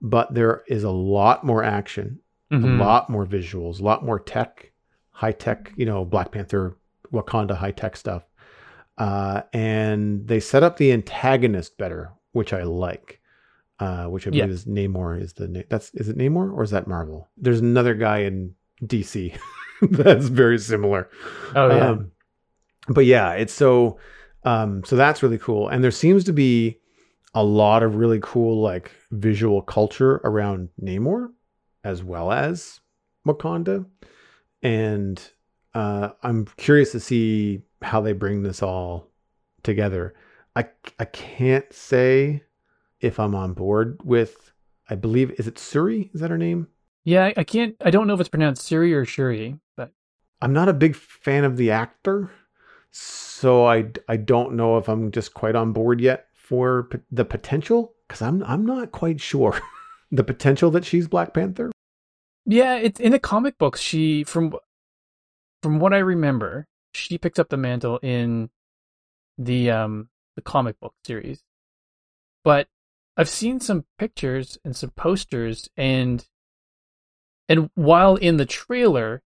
But 0.00 0.34
there 0.34 0.62
is 0.68 0.84
a 0.84 0.90
lot 0.90 1.44
more 1.44 1.62
action, 1.64 2.20
Mhm. 2.50 2.78
a 2.80 2.82
lot 2.84 3.10
more 3.10 3.26
visuals, 3.26 3.80
a 3.80 3.82
lot 3.84 4.04
more 4.04 4.18
tech, 4.18 4.70
high 5.10 5.32
tech, 5.32 5.72
you 5.76 5.86
know, 5.86 6.04
Black 6.04 6.30
Panther, 6.32 6.76
Wakanda 7.12 7.56
high 7.56 7.70
tech 7.72 7.96
stuff. 7.96 8.24
Uh, 8.98 9.42
and 9.52 10.26
they 10.28 10.38
set 10.40 10.62
up 10.62 10.76
the 10.76 10.92
antagonist 10.92 11.76
better, 11.78 12.12
which 12.32 12.52
I 12.52 12.62
like. 12.62 13.20
Uh, 13.80 14.04
which 14.06 14.26
I 14.26 14.30
Yeah. 14.30 14.44
believe 14.44 14.54
is 14.54 14.64
Namor 14.66 15.20
is 15.20 15.32
the 15.32 15.48
name. 15.48 15.64
That's 15.68 15.90
is 15.94 16.08
it 16.08 16.16
Namor 16.16 16.52
or 16.52 16.62
is 16.62 16.70
that 16.70 16.86
Marvel? 16.86 17.28
There's 17.36 17.58
another 17.60 17.94
guy 17.94 18.18
in 18.18 18.54
DC 18.84 19.36
that's 19.82 20.26
very 20.28 20.58
similar. 20.60 21.10
Oh 21.56 21.68
yeah. 21.74 21.90
Um, 21.90 22.12
but 22.88 23.04
yeah, 23.04 23.32
it's 23.32 23.52
so 23.52 23.98
um 24.44 24.84
so 24.84 24.94
that's 24.94 25.24
really 25.24 25.38
cool. 25.38 25.68
And 25.68 25.82
there 25.82 25.90
seems 25.90 26.22
to 26.24 26.32
be 26.32 26.78
a 27.34 27.42
lot 27.42 27.82
of 27.82 27.96
really 27.96 28.20
cool 28.22 28.62
like 28.62 28.92
visual 29.10 29.60
culture 29.60 30.20
around 30.22 30.68
Namor 30.80 31.30
as 31.82 32.04
well 32.04 32.30
as 32.30 32.78
Wakanda. 33.26 33.84
And 34.62 35.20
uh 35.74 36.10
I'm 36.22 36.46
curious 36.56 36.92
to 36.92 37.00
see 37.00 37.62
how 37.82 38.00
they 38.00 38.12
bring 38.12 38.42
this 38.42 38.62
all 38.62 39.10
together. 39.62 40.14
I 40.56 40.66
I 40.98 41.04
can't 41.04 41.72
say 41.72 42.42
if 43.00 43.18
I'm 43.18 43.34
on 43.34 43.52
board 43.52 44.00
with 44.04 44.52
I 44.88 44.94
believe 44.94 45.32
is 45.38 45.46
it 45.48 45.56
Suri? 45.56 46.10
Is 46.14 46.20
that 46.20 46.30
her 46.30 46.38
name? 46.38 46.68
yeah, 47.04 47.32
I- 47.36 47.44
can't. 47.44 47.76
I 47.84 47.90
don't 47.90 48.06
know 48.06 48.14
if 48.14 48.20
it's 48.20 48.28
pronounced 48.28 48.62
Suri 48.70 48.92
or 48.94 49.04
Shuri, 49.04 49.58
but 49.76 49.90
I'm 50.40 50.52
not 50.52 50.68
a 50.68 50.72
big 50.74 50.96
fan 50.96 51.44
of 51.44 51.56
the 51.56 51.70
actor, 51.70 52.30
so 52.90 53.66
I 53.66 53.90
I 54.08 54.16
don't 54.16 54.54
know 54.54 54.78
if 54.78 54.88
I'm 54.88 55.10
just 55.10 55.34
quite 55.34 55.54
on 55.56 55.72
board 55.72 56.00
yet 56.00 56.28
for 56.34 56.84
p- 56.84 56.98
the 57.10 57.24
potential 57.24 57.94
because 58.06 58.22
I'm 58.22 58.42
I'm 58.44 58.64
not 58.64 58.92
quite 58.92 59.20
sure 59.20 59.58
the 60.12 60.24
potential 60.24 60.70
that 60.72 60.84
she's 60.84 61.08
Black 61.08 61.34
Panther. 61.34 61.70
Yeah, 62.46 62.76
it's 62.76 63.00
in 63.00 63.12
the 63.12 63.18
comic 63.18 63.58
books. 63.58 63.80
She 63.80 64.22
from 64.24 64.54
from 65.62 65.78
what 65.80 65.94
I 65.94 65.98
remember, 65.98 66.66
she 66.96 67.18
picks 67.18 67.38
up 67.38 67.48
the 67.48 67.56
mantle 67.56 67.98
in 68.02 68.50
the 69.38 69.70
um 69.70 70.08
the 70.36 70.42
comic 70.42 70.78
book 70.80 70.94
series. 71.04 71.42
But 72.42 72.68
I've 73.16 73.28
seen 73.28 73.60
some 73.60 73.84
pictures 73.98 74.58
and 74.64 74.76
some 74.76 74.90
posters 74.90 75.68
and 75.76 76.26
and 77.48 77.70
while 77.74 78.16
in 78.16 78.36
the 78.36 78.46
trailer 78.46 79.22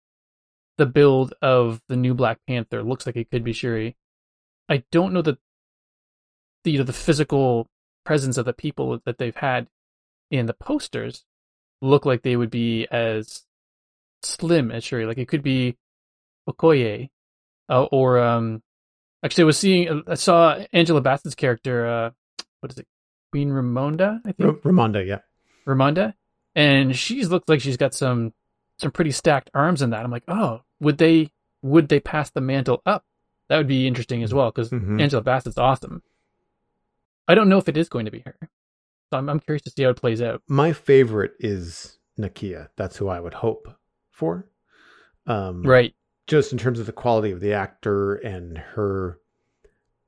the 0.77 0.87
build 0.87 1.35
of 1.43 1.83
the 1.89 1.97
new 1.97 2.15
Black 2.15 2.39
Panther 2.47 2.83
looks 2.83 3.07
like 3.07 3.17
it 3.17 3.31
could 3.31 3.45
be 3.45 3.53
Shuri, 3.53 3.97
I 4.69 4.85
don't 4.93 5.13
know 5.13 5.23
that 5.23 5.39
the 6.65 6.71
you 6.73 6.79
know, 6.79 6.85
the 6.85 6.93
physical 6.93 7.69
presence 8.05 8.39
of 8.39 8.45
the 8.45 8.53
people 8.53 9.01
that 9.05 9.19
they've 9.19 9.37
had 9.37 9.69
in 10.31 10.47
the 10.47 10.55
posters 10.55 11.25
look 11.81 12.05
like 12.05 12.23
they 12.23 12.37
would 12.37 12.51
be 12.51 12.87
as 12.91 13.45
slim 14.23 14.71
as 14.71 14.85
Shuri. 14.85 15.07
Like 15.07 15.19
it 15.19 15.29
could 15.29 15.43
be 15.43 15.77
Okoye, 16.49 17.11
uh, 17.69 17.85
or 17.85 18.19
um, 18.19 18.63
actually, 19.23 19.43
I 19.43 19.47
was 19.47 19.59
seeing, 19.59 20.03
I 20.07 20.15
saw 20.15 20.57
Angela 20.73 21.01
Bassett's 21.01 21.35
character. 21.35 21.87
Uh, 21.87 22.11
what 22.61 22.73
is 22.73 22.79
it, 22.79 22.87
Queen 23.33 23.51
Ramonda? 23.51 24.21
I 24.27 24.33
think 24.33 24.49
R- 24.65 24.71
Ramonda, 24.73 25.07
yeah, 25.07 25.19
Ramonda, 25.67 26.15
and 26.55 26.97
she's 26.97 27.29
looked 27.31 27.49
like 27.49 27.61
she's 27.61 27.77
got 27.77 27.95
some 27.95 28.33
some 28.79 28.91
pretty 28.93 29.11
stacked 29.11 29.51
arms 29.55 29.83
in 29.83 29.91
that. 29.91 30.05
I'm 30.05 30.11
like, 30.11 30.25
oh, 30.29 30.63
would 30.81 30.99
they 30.99 31.31
would 31.63 31.89
they 31.89 32.01
pass 32.01 32.31
the 32.31 32.41
mantle 32.41 32.81
up? 32.87 33.05
That 33.49 33.57
would 33.59 33.67
be 33.69 33.87
interesting 33.87 34.23
as 34.23 34.33
well 34.35 34.51
because 34.51 34.71
Mhm. 34.71 35.01
Angela 35.01 35.23
Bassett's 35.23 35.59
awesome. 35.59 36.03
I 37.27 37.35
don't 37.35 37.49
know 37.49 37.59
if 37.59 37.69
it 37.69 37.77
is 37.77 37.89
going 37.89 38.05
to 38.07 38.11
be 38.11 38.21
her, 38.21 38.37
so 39.11 39.19
I'm, 39.19 39.29
I'm 39.29 39.41
curious 39.41 39.63
to 39.63 39.71
see 39.71 39.83
how 39.83 39.91
it 39.91 39.97
plays 39.97 40.23
out. 40.23 40.43
My 40.49 40.73
favorite 40.73 41.33
is 41.39 41.99
Nakia. 42.19 42.69
That's 42.77 42.97
who 42.97 43.09
I 43.09 43.21
would 43.21 43.35
hope 43.35 43.69
for. 44.11 44.47
Um, 45.27 45.63
Right? 45.63 45.95
Just 46.29 46.53
in 46.53 46.59
terms 46.59 46.79
of 46.79 46.87
the 46.87 46.93
quality 46.93 47.33
of 47.33 47.41
the 47.41 47.53
actor 47.53 48.15
and 48.15 48.57
her 48.59 49.19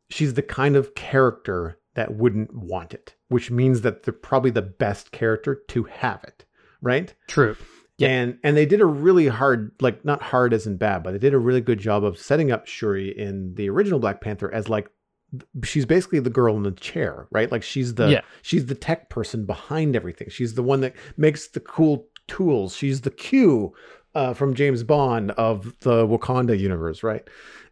she's 0.08 0.34
the 0.34 0.42
kind 0.42 0.76
of 0.76 0.94
character 0.94 1.78
that 1.94 2.14
wouldn't 2.14 2.54
want 2.54 2.94
it 2.94 3.14
which 3.28 3.50
means 3.50 3.80
that 3.80 4.02
they're 4.04 4.12
probably 4.14 4.50
the 4.50 4.62
best 4.62 5.10
character 5.12 5.62
to 5.68 5.84
have 5.84 6.22
it 6.24 6.44
right 6.80 7.14
True. 7.26 7.56
Yeah. 7.98 8.08
and 8.08 8.38
and 8.44 8.56
they 8.56 8.64
did 8.66 8.80
a 8.80 8.86
really 8.86 9.26
hard 9.28 9.72
like 9.80 10.04
not 10.04 10.22
hard 10.22 10.52
as 10.54 10.66
in 10.66 10.76
bad 10.76 11.02
but 11.02 11.12
they 11.12 11.18
did 11.18 11.34
a 11.34 11.38
really 11.38 11.60
good 11.60 11.78
job 11.80 12.04
of 12.04 12.18
setting 12.18 12.50
up 12.52 12.66
shuri 12.66 13.16
in 13.18 13.54
the 13.56 13.68
original 13.68 13.98
black 13.98 14.20
panther 14.20 14.52
as 14.52 14.68
like 14.68 14.88
she's 15.62 15.86
basically 15.86 16.18
the 16.18 16.30
girl 16.30 16.56
in 16.56 16.62
the 16.64 16.70
chair 16.72 17.26
right 17.30 17.52
like 17.52 17.62
she's 17.62 17.94
the 17.94 18.08
Yeah. 18.08 18.20
she's 18.42 18.66
the 18.66 18.74
tech 18.74 19.10
person 19.10 19.46
behind 19.46 19.94
everything 19.96 20.28
she's 20.30 20.54
the 20.54 20.62
one 20.62 20.80
that 20.80 20.94
makes 21.16 21.48
the 21.48 21.60
cool 21.60 22.06
tools 22.26 22.74
she's 22.76 23.02
the 23.02 23.10
q 23.10 23.72
uh, 24.14 24.34
from 24.34 24.54
James 24.54 24.82
Bond 24.82 25.30
of 25.32 25.78
the 25.80 26.06
Wakanda 26.06 26.58
universe, 26.58 27.02
right? 27.02 27.22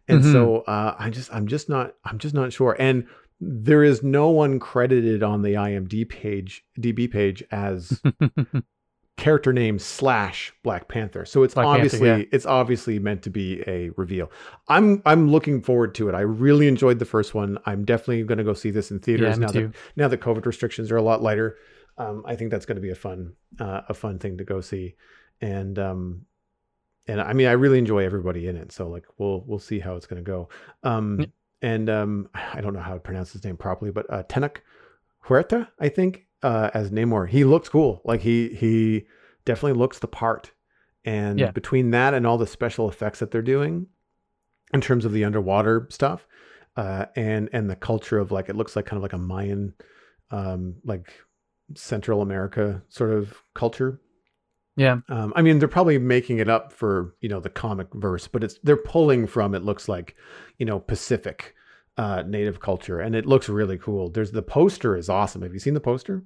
And 0.07 0.21
Mhm. 0.21 0.31
so 0.31 0.57
uh, 0.61 0.95
I 0.97 1.09
just 1.09 1.33
I'm 1.33 1.47
just 1.47 1.69
not 1.69 1.95
I'm 2.05 2.17
just 2.17 2.33
not 2.33 2.51
sure. 2.53 2.75
And 2.79 3.05
there 3.41 3.83
is 3.83 4.03
no 4.03 4.29
one 4.29 4.59
credited 4.59 5.23
on 5.23 5.41
the 5.43 5.53
IMDb 5.53 6.07
page 6.07 6.63
DB 6.79 7.09
page 7.11 7.43
as 7.51 8.01
character 9.17 9.51
name 9.51 9.77
slash 9.79 10.53
Black 10.63 10.87
Panther. 10.87 11.25
So 11.25 11.43
it's 11.43 11.53
Black 11.53 11.65
Panther, 11.65 11.77
obviously 11.77 12.07
yeah. 12.07 12.23
it's 12.31 12.45
obviously 12.45 12.99
meant 12.99 13.21
to 13.23 13.29
be 13.29 13.61
a 13.67 13.89
reveal. 13.97 14.31
I'm 14.67 15.01
I'm 15.05 15.29
looking 15.29 15.61
forward 15.61 15.93
to 15.95 16.09
it. 16.09 16.15
I 16.15 16.21
really 16.21 16.67
enjoyed 16.67 16.99
the 16.99 17.05
first 17.05 17.33
one. 17.35 17.57
I'm 17.65 17.85
definitely 17.85 18.23
going 18.23 18.37
to 18.37 18.43
go 18.43 18.53
see 18.53 18.71
this 18.71 18.91
in 18.91 18.99
theaters 18.99 19.37
Yeah, 19.37 19.45
now 19.45 19.51
too. 19.51 19.67
that 19.67 19.75
now 19.95 20.07
that 20.07 20.21
COVID 20.21 20.45
restrictions 20.45 20.91
are 20.91 20.97
a 20.97 21.01
lot 21.01 21.21
lighter. 21.21 21.57
Um, 21.97 22.23
I 22.25 22.35
think 22.37 22.49
that's 22.49 22.65
going 22.65 22.77
to 22.77 22.81
be 22.81 22.91
a 22.91 22.95
fun 22.95 23.33
uh, 23.59 23.81
a 23.89 23.93
fun 23.93 24.19
thing 24.19 24.37
to 24.37 24.43
go 24.45 24.61
see. 24.61 24.95
And 25.41 25.77
um 25.77 26.25
and 27.09 27.21
I 27.21 27.33
mean 27.33 27.47
I 27.47 27.51
really 27.53 27.79
enjoy 27.79 28.05
everybody 28.05 28.47
in 28.47 28.55
it. 28.55 28.71
So 28.71 28.87
like 28.87 29.05
we'll 29.17 29.43
we'll 29.47 29.59
see 29.59 29.79
how 29.79 29.95
it's 29.95 30.05
going 30.07 30.23
to 30.23 30.31
go. 30.31 30.49
Um 30.83 31.17
Yeah. 31.19 31.25
and 31.61 31.89
um 31.89 32.29
I 32.33 32.61
don't 32.61 32.73
know 32.73 32.79
how 32.81 32.93
to 32.93 32.99
pronounce 32.99 33.31
his 33.33 33.43
name 33.43 33.57
properly, 33.57 33.91
but 33.91 34.05
uh 34.11 34.23
Tenoch 34.23 34.61
Huerta, 35.25 35.67
I 35.79 35.89
think, 35.89 36.27
uh, 36.43 36.69
as 36.73 36.91
Namor. 36.91 37.27
He 37.27 37.43
looks 37.43 37.69
cool. 37.69 38.01
Like 38.05 38.21
he 38.21 38.49
he 38.49 39.05
definitely 39.45 39.77
looks 39.79 39.99
the 39.99 40.07
part. 40.07 40.51
And 41.05 41.39
Yeah. 41.39 41.51
between 41.51 41.91
that 41.91 42.13
and 42.13 42.25
all 42.27 42.37
the 42.37 42.47
special 42.47 42.89
effects 42.89 43.19
that 43.19 43.31
they're 43.31 43.41
doing 43.41 43.87
in 44.73 44.81
terms 44.81 45.05
of 45.05 45.11
the 45.13 45.23
underwater 45.25 45.87
stuff, 45.89 46.27
uh, 46.77 47.05
and 47.15 47.49
and 47.53 47.69
the 47.69 47.75
culture 47.75 48.17
of 48.19 48.31
like 48.31 48.49
it 48.49 48.55
looks 48.55 48.75
like 48.75 48.85
kind 48.85 48.97
of 48.97 49.03
like 49.03 49.13
a 49.13 49.17
Mayan 49.17 49.73
um 50.31 50.75
like 50.85 51.11
Central 51.75 52.21
America 52.21 52.83
sort 52.89 53.11
of 53.11 53.37
culture. 53.55 53.99
Yeah. 54.79 54.99
Um, 55.09 55.33
I 55.35 55.41
mean, 55.41 55.59
they're 55.59 55.67
probably 55.67 55.97
making 55.97 56.37
it 56.39 56.47
up 56.49 56.71
for 56.71 57.13
you 57.19 57.27
know 57.29 57.39
the 57.41 57.49
comic 57.49 57.87
verse, 57.93 58.27
but 58.27 58.43
it's 58.43 58.57
they're 58.63 58.77
pulling 58.77 59.27
from 59.27 59.53
it 59.53 59.63
looks 59.63 59.89
like 59.89 60.15
you 60.57 60.65
know 60.65 60.79
Pacific 60.79 61.53
uh, 61.97 62.23
native 62.25 62.61
culture, 62.61 62.99
and 63.01 63.13
it 63.13 63.25
looks 63.25 63.49
really 63.49 63.77
cool. 63.77 64.09
There's 64.09 64.31
the 64.31 64.41
poster 64.41 64.95
is 64.95 65.09
awesome. 65.09 65.41
Have 65.41 65.53
you 65.53 65.59
seen 65.59 65.73
the 65.73 65.81
poster? 65.81 66.23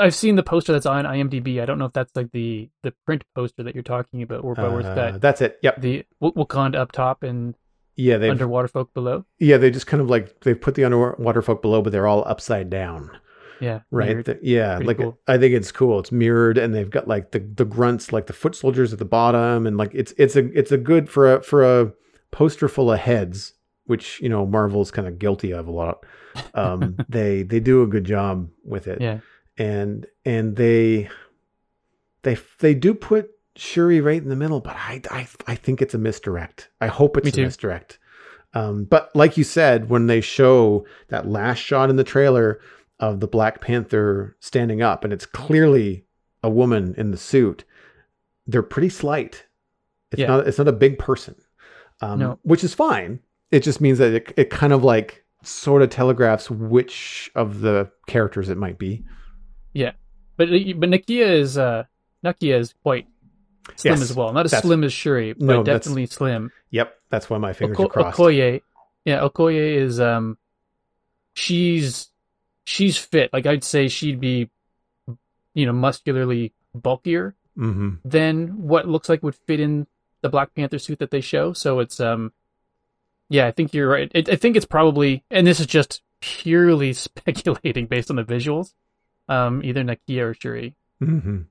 I've 0.00 0.14
seen 0.14 0.36
the 0.36 0.44
poster 0.44 0.72
that's 0.72 0.86
on 0.86 1.04
IMDb. 1.04 1.60
I 1.60 1.66
don't 1.66 1.78
know 1.78 1.86
if 1.86 1.92
that's 1.92 2.14
like 2.14 2.30
the 2.32 2.70
the 2.84 2.92
print 3.04 3.24
poster 3.34 3.64
that 3.64 3.74
you're 3.74 3.82
talking 3.82 4.22
about, 4.22 4.44
or 4.44 4.58
Uh, 4.58 4.80
got 4.94 5.20
that's 5.20 5.40
it. 5.40 5.58
Yep. 5.62 5.80
the 5.80 6.04
Wak- 6.20 6.34
Wakanda 6.34 6.76
up 6.76 6.92
top 6.92 7.24
and 7.24 7.56
Yeah, 7.96 8.16
they 8.18 8.30
underwater 8.30 8.68
folk 8.68 8.94
below. 8.94 9.24
yeah 9.40 9.56
they 9.58 9.70
just 9.72 9.88
kind 9.88 10.00
of 10.00 10.08
like 10.08 10.40
they 10.42 10.54
put 10.54 10.76
the 10.76 10.84
underwater 10.84 11.42
folk 11.42 11.60
below, 11.62 11.82
but 11.82 11.90
they're 11.92 12.06
all 12.06 12.22
upside 12.26 12.70
down. 12.70 13.10
Yeah, 13.62 13.80
Right. 13.90 14.24
The- 14.24 14.38
yeah. 14.42 14.74
Pretty 14.76 14.86
like 14.88 14.96
cool. 14.98 15.18
I 15.26 15.38
think 15.38 15.54
it's 15.54 15.72
cool. 15.72 15.98
It's 16.00 16.12
mirrored 16.12 16.58
and 16.58 16.74
they've 16.74 16.90
got 16.90 17.06
like 17.08 17.30
the, 17.30 17.38
the 17.38 17.64
grunts, 17.64 18.12
like 18.12 18.26
the 18.26 18.32
foot 18.32 18.54
soldiers 18.56 18.92
at 18.92 18.98
the 18.98 19.04
bottom. 19.04 19.66
And 19.66 19.76
like, 19.76 19.92
it's, 19.94 20.12
it's 20.18 20.36
a, 20.36 20.46
it's 20.58 20.72
a 20.72 20.76
good 20.76 21.08
for 21.08 21.34
a, 21.36 21.42
for 21.42 21.62
a 21.80 21.92
poster 22.32 22.68
full 22.68 22.90
of 22.92 22.98
heads, 22.98 23.52
which, 23.86 24.20
you 24.20 24.28
know, 24.28 24.44
Marvel's 24.44 24.90
kind 24.90 25.06
of 25.08 25.18
guilty 25.18 25.52
of 25.52 25.68
a 25.68 25.70
lot. 25.70 26.04
Um, 26.54 26.96
they, 27.08 27.42
they 27.44 27.60
do 27.60 27.82
a 27.82 27.86
good 27.86 28.04
job 28.04 28.48
with 28.64 28.88
it. 28.88 29.00
Yeah. 29.00 29.20
And, 29.58 30.06
and 30.24 30.56
they, 30.56 31.08
they, 32.22 32.36
they 32.58 32.74
do 32.74 32.94
put 32.94 33.30
Shuri 33.56 34.00
right 34.00 34.20
in 34.22 34.28
the 34.28 34.36
middle, 34.36 34.60
but 34.60 34.74
I, 34.76 35.02
I, 35.10 35.28
I 35.46 35.54
think 35.54 35.82
it's 35.82 35.94
a 35.94 35.98
misdirect. 35.98 36.70
I 36.80 36.86
hope 36.86 37.16
it's 37.16 37.26
Me 37.26 37.30
a 37.30 37.32
too. 37.32 37.42
misdirect. 37.42 37.98
Um, 38.54 38.84
but 38.84 39.14
like 39.14 39.36
you 39.36 39.44
said, 39.44 39.88
when 39.88 40.06
they 40.06 40.20
show 40.20 40.86
that 41.08 41.26
last 41.26 41.58
shot 41.58 41.90
in 41.90 41.96
the 41.96 42.04
trailer 42.04 42.60
of 43.02 43.20
the 43.20 43.26
Black 43.26 43.60
Panther 43.60 44.34
standing 44.40 44.80
up, 44.80 45.04
and 45.04 45.12
it's 45.12 45.26
clearly 45.26 46.06
a 46.42 46.48
woman 46.48 46.94
in 46.96 47.10
the 47.10 47.16
suit, 47.18 47.64
they're 48.46 48.62
pretty 48.62 48.88
slight. 48.88 49.44
It's 50.12 50.20
Yeah. 50.20 50.28
not. 50.28 50.46
It's 50.48 50.56
not 50.58 50.68
a 50.68 50.72
big 50.72 50.98
person, 50.98 51.34
um, 52.00 52.18
No. 52.18 52.38
which 52.42 52.64
is 52.64 52.72
fine. 52.72 53.20
It 53.50 53.62
just 53.62 53.80
means 53.80 53.98
that 53.98 54.12
it, 54.14 54.32
it 54.36 54.50
kind 54.50 54.72
of 54.72 54.82
like 54.84 55.24
sort 55.42 55.82
of 55.82 55.90
telegraphs 55.90 56.50
which 56.50 57.30
of 57.34 57.60
the 57.60 57.90
characters 58.06 58.48
it 58.48 58.56
might 58.56 58.78
be. 58.78 59.04
Yeah, 59.74 59.92
but 60.36 60.48
but 60.48 60.88
Nakia 60.90 61.26
is 61.40 61.58
uh 61.58 61.84
Nakia 62.24 62.58
is 62.58 62.72
quite 62.82 63.06
slim 63.76 63.92
Yes, 63.94 64.02
as 64.10 64.16
well. 64.16 64.32
Not 64.32 64.46
as 64.46 64.56
slim 64.58 64.84
as 64.84 64.92
Shuri, 64.92 65.32
but 65.32 65.44
No, 65.44 65.62
definitely 65.64 66.06
slim. 66.06 66.50
Yep, 66.70 66.94
that's 67.10 67.28
why 67.28 67.38
my 67.38 67.52
fingers 67.52 67.76
Oko- 67.78 67.84
are 67.88 67.88
crossed. 67.88 68.18
Okoye, 68.18 68.60
yeah, 69.04 69.20
Okoye 69.20 69.76
is 69.76 69.98
um, 70.00 70.38
she's 71.34 72.08
she's 72.64 72.96
fit. 72.96 73.32
Like 73.32 73.46
I'd 73.46 73.64
say 73.64 73.88
she'd 73.88 74.20
be, 74.20 74.50
you 75.54 75.66
know, 75.66 75.72
muscularly 75.72 76.52
bulkier 76.74 77.34
hmm 77.54 77.90
than 78.04 78.66
what 78.66 78.88
looks 78.88 79.08
like 79.10 79.22
would 79.22 79.34
fit 79.34 79.60
in 79.60 79.86
the 80.22 80.28
Black 80.30 80.54
Panther 80.54 80.78
suit 80.78 80.98
that 81.00 81.10
they 81.10 81.20
show. 81.20 81.52
So 81.52 81.80
it's 81.80 82.00
um, 82.00 82.32
yeah, 83.28 83.46
I 83.46 83.50
think 83.50 83.74
you're 83.74 83.88
right. 83.88 84.10
It, 84.14 84.28
I 84.28 84.36
think 84.36 84.56
it's 84.56 84.66
probably, 84.66 85.24
and 85.30 85.46
this 85.46 85.60
is 85.60 85.66
just 85.66 86.02
purely 86.20 86.92
speculating 86.92 87.86
based 87.86 88.10
on 88.10 88.16
the 88.16 88.24
visuals. 88.24 88.74
Um, 89.28 89.62
either 89.64 89.82
Nakia 89.82 90.22
or 90.30 90.34
Shuri. 90.34 90.76
hmm 90.98 91.42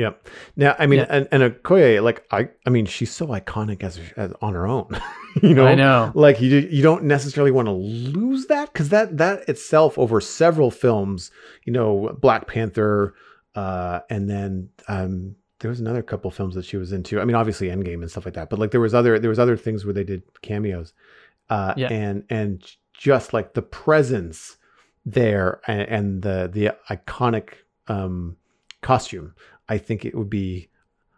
Yep. 0.00 0.28
Now, 0.56 0.74
I 0.78 0.86
mean, 0.86 1.00
Yeah. 1.00 1.06
and, 1.10 1.28
and 1.32 1.42
Okoye, 1.42 2.02
like 2.02 2.24
I, 2.30 2.48
I 2.66 2.70
mean, 2.70 2.86
she's 2.86 3.10
so 3.10 3.26
iconic 3.28 3.82
as, 3.82 3.98
as 4.16 4.32
on 4.40 4.54
her 4.54 4.66
own. 4.66 4.88
you 5.42 5.54
know, 5.54 5.66
I 5.66 5.74
know. 5.74 6.10
like 6.14 6.40
you 6.40 6.48
you 6.76 6.82
don't 6.82 7.04
necessarily 7.04 7.50
want 7.50 7.66
to 7.66 7.72
lose 7.72 8.46
that 8.46 8.72
because 8.72 8.88
that 8.88 9.18
that 9.18 9.48
itself 9.48 9.98
over 9.98 10.20
several 10.20 10.70
films 10.70 11.30
you 11.64 11.72
know 11.72 12.16
black 12.20 12.46
panther 12.48 13.14
uh 13.54 14.00
and 14.10 14.28
then 14.28 14.68
um 14.88 15.36
there 15.60 15.68
was 15.68 15.78
another 15.80 16.02
couple 16.02 16.30
films 16.30 16.54
that 16.56 16.64
she 16.64 16.76
was 16.76 16.90
into 16.92 17.20
i 17.20 17.24
mean 17.24 17.36
obviously 17.36 17.68
endgame 17.68 18.00
and 18.02 18.10
stuff 18.10 18.24
like 18.24 18.34
that 18.34 18.48
but 18.50 18.58
like 18.58 18.70
there 18.72 18.80
was 18.80 18.94
other 18.94 19.18
there 19.18 19.28
was 19.30 19.38
other 19.38 19.56
things 19.56 19.84
where 19.84 19.92
they 19.94 20.04
did 20.04 20.22
cameos 20.42 20.92
uh 21.50 21.74
Yeah. 21.76 21.88
and 21.92 22.24
and 22.30 22.64
just 22.94 23.32
like 23.32 23.54
the 23.54 23.62
presence 23.62 24.56
there 25.06 25.60
and, 25.66 25.82
and 25.82 26.22
the 26.22 26.48
the 26.52 26.74
iconic 26.94 27.50
um 27.88 28.36
costume 28.82 29.34
i 29.70 29.78
think 29.78 30.04
it 30.04 30.14
would 30.14 30.28
be 30.30 30.68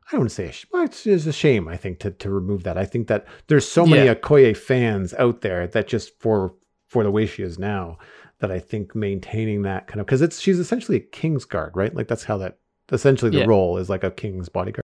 I 0.08 0.12
don't 0.16 0.22
want 0.22 0.30
to 0.30 0.34
say 0.34 0.46
a 0.48 0.52
sh- 0.52 0.66
well, 0.70 0.84
it's, 0.84 1.06
it's 1.06 1.24
a 1.26 1.32
shame. 1.32 1.68
I 1.68 1.76
think 1.78 1.98
to 2.00 2.10
to 2.10 2.28
remove 2.28 2.64
that. 2.64 2.76
I 2.76 2.84
think 2.84 3.06
that 3.06 3.24
there's 3.46 3.66
so 3.66 3.86
many 3.86 4.04
Yeah. 4.06 4.14
Okoye 4.14 4.54
fans 4.54 5.14
out 5.14 5.40
there 5.40 5.66
that 5.68 5.88
just 5.88 6.18
for 6.20 6.54
for 6.88 7.02
the 7.02 7.10
way 7.10 7.24
she 7.24 7.42
is 7.42 7.58
now, 7.58 7.96
that 8.40 8.50
I 8.50 8.58
think 8.58 8.94
maintaining 8.94 9.62
that 9.62 9.86
kind 9.86 10.00
of 10.00 10.06
because 10.06 10.20
it's 10.20 10.38
she's 10.38 10.58
essentially 10.58 10.98
a 10.98 11.00
king's 11.00 11.46
guard, 11.46 11.74
right? 11.76 11.94
Like 11.94 12.08
that's 12.08 12.24
how 12.24 12.36
that 12.38 12.58
essentially 12.90 13.30
the 13.30 13.38
Yeah. 13.38 13.44
role 13.46 13.78
is 13.78 13.88
like 13.88 14.04
a 14.04 14.10
king's 14.10 14.50
bodyguard. 14.50 14.82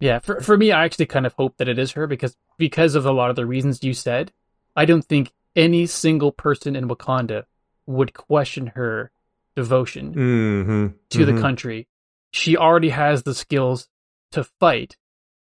Yeah, 0.00 0.20
for 0.20 0.40
for 0.40 0.56
me, 0.56 0.72
I 0.72 0.84
actually 0.86 1.06
kind 1.06 1.26
of 1.26 1.34
hope 1.34 1.58
that 1.58 1.68
it 1.68 1.78
is 1.78 1.92
her 1.92 2.06
because 2.06 2.34
because 2.56 2.94
of 2.94 3.04
a 3.04 3.12
lot 3.12 3.28
of 3.28 3.36
the 3.36 3.44
reasons 3.46 3.84
you 3.84 3.92
said, 3.92 4.32
I 4.74 4.86
don't 4.86 5.04
think 5.04 5.32
any 5.54 5.84
single 5.86 6.32
person 6.32 6.74
in 6.76 6.88
Wakanda 6.88 7.44
would 7.84 8.14
question 8.14 8.68
her 8.68 9.10
devotion 9.54 10.14
Mm-hmm. 10.14 10.86
to 11.10 11.24
the 11.26 11.38
country. 11.40 11.88
She 12.36 12.56
already 12.56 12.90
has 12.90 13.22
the 13.22 13.34
skills 13.34 13.88
to 14.32 14.44
fight, 14.60 14.96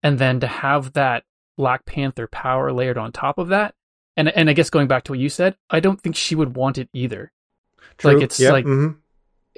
and 0.02 0.18
then 0.18 0.40
to 0.40 0.46
have 0.46 0.92
that 0.92 1.24
Black 1.56 1.86
Panther 1.86 2.26
power 2.26 2.72
layered 2.72 2.98
on 2.98 3.12
top 3.12 3.38
of 3.38 3.48
that, 3.48 3.74
and 4.16 4.28
and 4.28 4.50
I 4.50 4.52
guess 4.52 4.70
going 4.70 4.88
back 4.88 5.04
to 5.04 5.12
what 5.12 5.18
you 5.18 5.28
said, 5.28 5.56
I 5.70 5.80
don't 5.80 6.00
think 6.00 6.16
she 6.16 6.34
would 6.34 6.54
want 6.56 6.78
it 6.78 6.88
either. 6.92 7.32
Like, 8.04 8.20
it's 8.22 8.38
like- 8.40 8.64
mhm. 8.66 8.96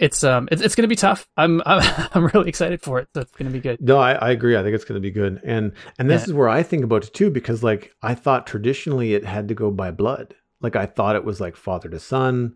It's 0.00 0.22
um, 0.22 0.48
it's, 0.52 0.62
it's 0.62 0.76
going 0.76 0.84
to 0.84 0.88
be 0.88 0.94
tough. 0.94 1.28
I'm, 1.36 1.60
I'm 1.66 1.82
I'm 2.14 2.26
really 2.26 2.48
excited 2.48 2.80
for 2.82 3.00
it. 3.00 3.08
So 3.14 3.22
it's 3.22 3.32
going 3.32 3.48
to 3.50 3.52
be 3.52 3.58
good. 3.58 3.80
No, 3.80 3.98
I, 3.98 4.12
I 4.12 4.30
agree. 4.30 4.56
I 4.56 4.62
think 4.62 4.76
it's 4.76 4.84
going 4.84 4.94
to 4.94 5.00
be 5.00 5.10
good, 5.10 5.40
and 5.42 5.72
and 5.98 6.08
this 6.08 6.22
Yeah. 6.22 6.26
is 6.26 6.32
where 6.34 6.48
I 6.48 6.62
think 6.62 6.84
about 6.84 7.02
it 7.04 7.12
too, 7.14 7.30
because 7.32 7.64
like 7.64 7.92
I 8.00 8.14
thought 8.14 8.46
traditionally 8.46 9.14
it 9.14 9.24
had 9.24 9.48
to 9.48 9.54
go 9.54 9.72
by 9.72 9.90
blood. 9.90 10.36
Like 10.60 10.76
I 10.76 10.86
thought 10.86 11.16
it 11.16 11.24
was 11.24 11.40
like 11.40 11.56
father 11.56 11.88
to 11.88 11.98
son, 11.98 12.54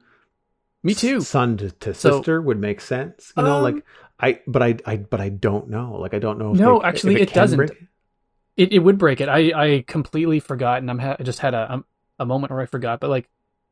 Me 0.84 0.94
too. 0.94 1.20
son 1.20 1.56
to, 1.56 1.72
to 1.72 1.94
So- 1.94 2.18
sister 2.18 2.40
would 2.40 2.60
make 2.60 2.80
sense. 2.80 3.32
You 3.36 3.42
know, 3.42 3.56
Um, 3.56 3.62
like 3.64 3.84
I, 4.22 4.40
but 4.46 4.62
I, 4.62 4.76
I, 4.86 4.96
but 4.96 5.20
I 5.20 5.28
don't 5.30 5.68
know. 5.68 5.96
Like 5.98 6.14
I 6.14 6.18
don't 6.20 6.38
know. 6.38 6.52
If 6.52 6.60
No, 6.60 6.78
they- 6.78 6.84
actually, 6.88 7.20
it 7.20 7.28
can 7.30 7.42
doesn't. 7.42 7.56
break- 7.56 7.88
It 8.56 8.72
it 8.72 8.78
would 8.78 8.98
break 8.98 9.20
it. 9.20 9.28
I 9.28 9.52
I 9.54 9.84
completely 9.86 10.38
forgot, 10.40 10.78
and 10.78 10.90
I'm 10.90 10.98
ha- 10.98 11.16
I 11.18 11.22
just 11.22 11.40
had 11.40 11.54
a 11.54 11.82
a 12.18 12.24
moment 12.26 12.50
where 12.52 12.60
I 12.60 12.66
forgot. 12.66 13.00
But 13.00 13.10
like 13.10 13.28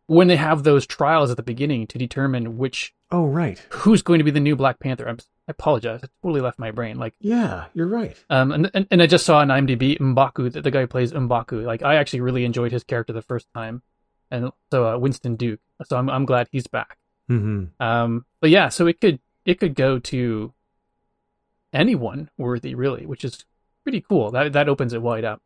when 0.07 0.27
they 0.27 0.37
have 0.37 0.65
those 0.65 0.87
trials 0.87 1.31
at 1.31 1.37
the 1.37 1.43
beginning 1.45 1.87
to 1.87 1.99
determine 1.99 2.59
which 2.59 2.93
Oh 3.13 3.27
right, 3.27 3.65
who's 3.71 4.03
going 4.03 4.19
to 4.19 4.25
be 4.25 4.31
the 4.33 4.41
new 4.41 4.57
Black 4.57 4.81
Panther, 4.81 5.07
I'm, 5.09 5.19
I 5.47 5.51
apologize. 5.53 6.03
It 6.03 6.11
totally 6.23 6.41
left 6.41 6.59
my 6.59 6.71
brain. 6.73 6.97
Like 6.99 7.15
yeah, 7.21 7.67
you're 7.75 7.87
right. 7.87 8.17
um 8.31 8.51
and 8.53 8.71
and, 8.75 8.87
and 8.91 9.03
I 9.03 9.07
just 9.07 9.25
saw 9.27 9.39
on 9.39 9.49
IMDb 9.49 9.99
Mbaku 9.99 10.53
that 10.53 10.63
the 10.65 10.71
guy 10.73 10.81
who 10.81 10.87
plays 10.89 11.13
Mbaku. 11.13 11.65
Like 11.65 11.83
I 11.85 11.95
actually 11.97 12.23
really 12.23 12.45
enjoyed 12.45 12.73
his 12.73 12.83
character 12.83 13.13
the 13.13 13.23
first 13.23 13.47
time, 13.55 13.83
and 14.33 14.51
so 14.73 14.89
uh, 14.89 14.99
Winston 14.99 15.37
Duke. 15.37 15.61
So 15.85 15.97
I'm 15.97 16.09
I'm 16.11 16.25
glad 16.25 16.49
he's 16.51 16.67
back. 16.67 16.99
hmm 17.29 17.65
Um, 17.79 18.25
but 18.41 18.51
yeah, 18.51 18.69
so 18.71 18.87
it 18.89 19.01
could 19.01 19.21
it 19.45 19.59
could 19.59 19.75
go 19.75 19.99
to 19.99 20.53
anyone 21.73 22.31
worthy, 22.37 22.75
really, 22.75 23.07
which 23.07 23.25
is 23.25 23.45
pretty 23.83 24.01
cool. 24.01 24.31
That 24.31 24.53
that 24.53 24.69
opens 24.69 24.93
it 24.93 25.03
wide 25.03 25.25
up. 25.25 25.43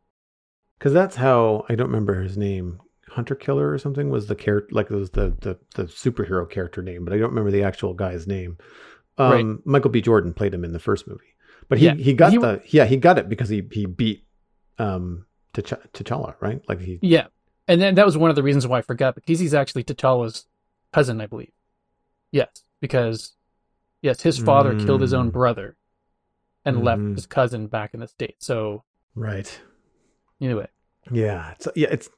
Because 0.77 0.93
that's 0.93 1.15
how 1.15 1.65
I 1.69 1.75
don't 1.75 1.87
remember 1.87 2.21
his 2.21 2.37
name. 2.37 2.79
Hunter 3.09 3.35
Killer 3.35 3.71
or 3.71 3.77
something 3.77 4.09
was 4.09 4.27
the 4.27 4.35
character, 4.35 4.73
like 4.75 4.91
it 4.91 4.95
was 4.95 5.11
the, 5.11 5.35
the 5.41 5.57
the 5.75 5.85
superhero 5.85 6.49
character 6.49 6.81
name, 6.81 7.05
but 7.05 7.13
I 7.13 7.17
don't 7.17 7.29
remember 7.29 7.51
the 7.51 7.63
actual 7.63 7.93
guy's 7.93 8.27
name. 8.27 8.57
Um, 9.17 9.31
Right. 9.31 9.65
Michael 9.65 9.91
B. 9.91 10.01
Jordan 10.01 10.33
played 10.33 10.53
him 10.53 10.65
in 10.65 10.73
the 10.73 10.79
first 10.79 11.07
movie, 11.07 11.35
but 11.69 11.77
he 11.77 11.85
Yeah, 11.85 11.93
he 11.93 12.13
got 12.13 12.31
he- 12.33 12.37
the 12.39 12.61
yeah 12.67 12.85
he 12.85 12.97
got 12.97 13.17
it 13.17 13.29
because 13.29 13.47
he 13.49 13.63
he 13.71 13.85
beat 13.85 14.25
um 14.77 15.25
T'Ch- 15.53 15.79
T'Challa 15.93 16.35
right 16.41 16.61
like 16.67 16.81
he 16.81 16.99
Yeah, 17.01 17.27
and 17.69 17.79
then 17.79 17.95
that 17.95 18.05
was 18.05 18.17
one 18.17 18.29
of 18.29 18.35
the 18.35 18.43
reasons 18.43 18.67
why 18.67 18.79
I 18.79 18.81
forgot 18.81 19.15
because 19.15 19.39
he's 19.39 19.53
actually 19.53 19.85
T'Challa's 19.85 20.47
cousin, 20.91 21.21
I 21.21 21.27
believe. 21.27 21.51
Yes, 22.31 22.49
because 22.81 23.34
yes, 24.05 24.21
his 24.21 24.37
father 24.37 24.71
killed 24.85 25.01
his 25.01 25.13
own 25.13 25.29
Mm. 25.29 25.33
brother 25.33 25.75
and 26.63 26.83
left 26.83 27.01
Mhm. 27.01 27.15
his 27.15 27.25
cousin 27.27 27.67
back 27.67 27.93
in 27.93 27.99
the 27.99 28.07
state. 28.07 28.35
So 28.39 28.83
right 29.15 29.49
anyway, 30.41 30.67
yeah 31.11 31.51
it's 31.51 31.67
yeah 31.75 31.89
it's 31.91 32.09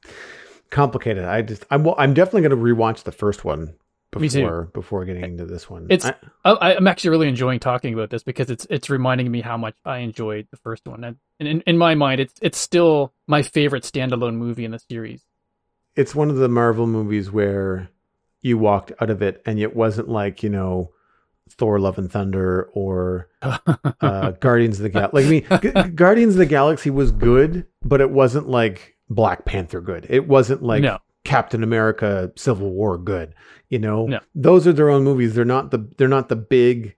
complicated. 0.70 1.24
I 1.24 1.42
just 1.42 1.64
I'm 1.70 1.86
I'm 1.98 2.14
definitely 2.14 2.42
going 2.48 2.58
to 2.58 2.64
rewatch 2.74 3.02
the 3.04 3.12
first 3.12 3.44
one 3.44 3.74
before 4.10 4.70
before 4.72 5.04
getting 5.04 5.22
into 5.24 5.44
this 5.44 5.68
one. 5.68 5.86
It's- 5.90 6.10
I- 6.44 6.50
I, 6.50 6.76
I'm 6.76 6.86
actually 6.86 7.10
really 7.10 7.28
enjoying 7.28 7.60
talking 7.60 7.92
about 7.94 8.10
this 8.10 8.22
because 8.22 8.50
it's 8.50 8.66
it's 8.70 8.88
reminding 8.90 9.30
me 9.30 9.40
how 9.42 9.56
much 9.56 9.76
I 9.84 9.98
enjoyed 9.98 10.48
the 10.50 10.56
first 10.56 10.86
one, 10.88 11.04
and 11.04 11.16
in, 11.38 11.60
in 11.62 11.76
my 11.78 11.94
mind, 11.94 12.20
it's 12.20 12.34
it's 12.42 12.58
still 12.58 13.12
my 13.26 13.42
favorite 13.42 13.82
standalone 13.84 14.34
movie 14.36 14.64
in 14.64 14.70
the 14.72 14.78
series. 14.78 15.24
it's 15.96 16.14
one 16.14 16.30
of 16.30 16.36
the 16.36 16.48
Marvel 16.48 16.86
movies 16.86 17.28
where 17.30 17.88
you 18.40 18.56
walked 18.56 18.92
out 19.00 19.10
of 19.10 19.20
it 19.20 19.42
and 19.44 19.58
it 19.58 19.74
wasn't 19.74 20.08
like, 20.08 20.44
you 20.44 20.48
know, 20.48 20.90
Thor 21.54 21.78
Love 21.78 21.98
and 21.98 22.10
Thunder 22.10 22.68
or 22.72 23.28
uh, 23.42 24.30
Guardians 24.32 24.78
of 24.78 24.84
the 24.84 24.88
Galaxy. 24.88 25.16
Like, 25.16 25.52
I 25.52 25.58
mean, 25.72 25.84
G- 25.86 25.90
Guardians 25.94 26.34
of 26.34 26.38
the 26.38 26.46
Galaxy 26.46 26.90
was 26.90 27.10
good, 27.12 27.66
but 27.84 28.00
it 28.00 28.10
wasn't 28.10 28.48
like 28.48 28.96
Black 29.10 29.44
Panther 29.44 29.80
good. 29.80 30.06
It 30.08 30.28
wasn't 30.28 30.62
like 30.62 30.82
no, 30.82 30.98
Captain 31.24 31.62
America 31.62 32.32
Civil 32.36 32.70
War 32.70 32.98
good. 32.98 33.34
You 33.68 33.78
know, 33.78 34.06
No. 34.06 34.20
those 34.34 34.66
are 34.66 34.72
their 34.72 34.90
own 34.90 35.04
movies. 35.04 35.34
They're 35.34 35.44
not 35.44 35.70
the 35.70 35.88
they're 35.98 36.08
not 36.08 36.28
the 36.28 36.36
big 36.36 36.94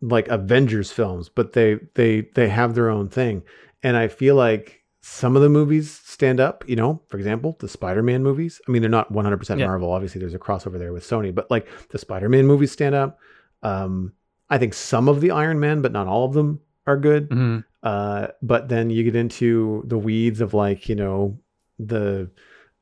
like 0.00 0.28
Avengers 0.28 0.92
films, 0.92 1.28
but 1.28 1.52
they 1.52 1.78
they 1.94 2.22
they 2.34 2.48
have 2.48 2.74
their 2.74 2.90
own 2.90 3.08
thing. 3.08 3.42
And 3.82 3.96
I 3.96 4.08
feel 4.08 4.34
like 4.34 4.82
some 5.02 5.36
of 5.36 5.42
the 5.42 5.48
movies 5.48 5.90
stand 6.04 6.40
up. 6.40 6.64
You 6.68 6.74
know, 6.76 7.00
for 7.08 7.16
example, 7.16 7.56
the 7.60 7.68
Spider-Man 7.68 8.22
movies. 8.22 8.60
I 8.66 8.70
mean, 8.72 8.82
they're 8.82 8.90
not 8.90 9.12
100% 9.12 9.58
Yeah. 9.58 9.66
Marvel. 9.66 9.92
Obviously, 9.92 10.20
there's 10.20 10.34
a 10.34 10.38
crossover 10.38 10.78
there 10.78 10.92
with 10.92 11.04
Sony, 11.04 11.32
but 11.34 11.48
like 11.50 11.68
the 11.90 11.98
Spider-Man 11.98 12.46
movies 12.46 12.72
stand 12.72 12.94
up. 12.94 13.18
Um, 13.66 14.12
I 14.48 14.58
think 14.58 14.74
some 14.74 15.08
of 15.08 15.20
the 15.20 15.30
Iron 15.32 15.58
Man, 15.60 15.82
but 15.82 15.92
not 15.92 16.06
all 16.06 16.24
of 16.24 16.32
them, 16.34 16.60
are 16.86 16.96
good. 16.96 17.28
Mhm. 17.30 17.64
Uh, 17.82 18.28
but 18.42 18.68
then 18.68 18.90
you 18.90 19.02
get 19.04 19.16
into 19.16 19.82
the 19.86 19.98
weeds 19.98 20.40
of 20.40 20.54
like, 20.54 20.88
you 20.88 20.94
know, 20.94 21.38
the 21.78 22.30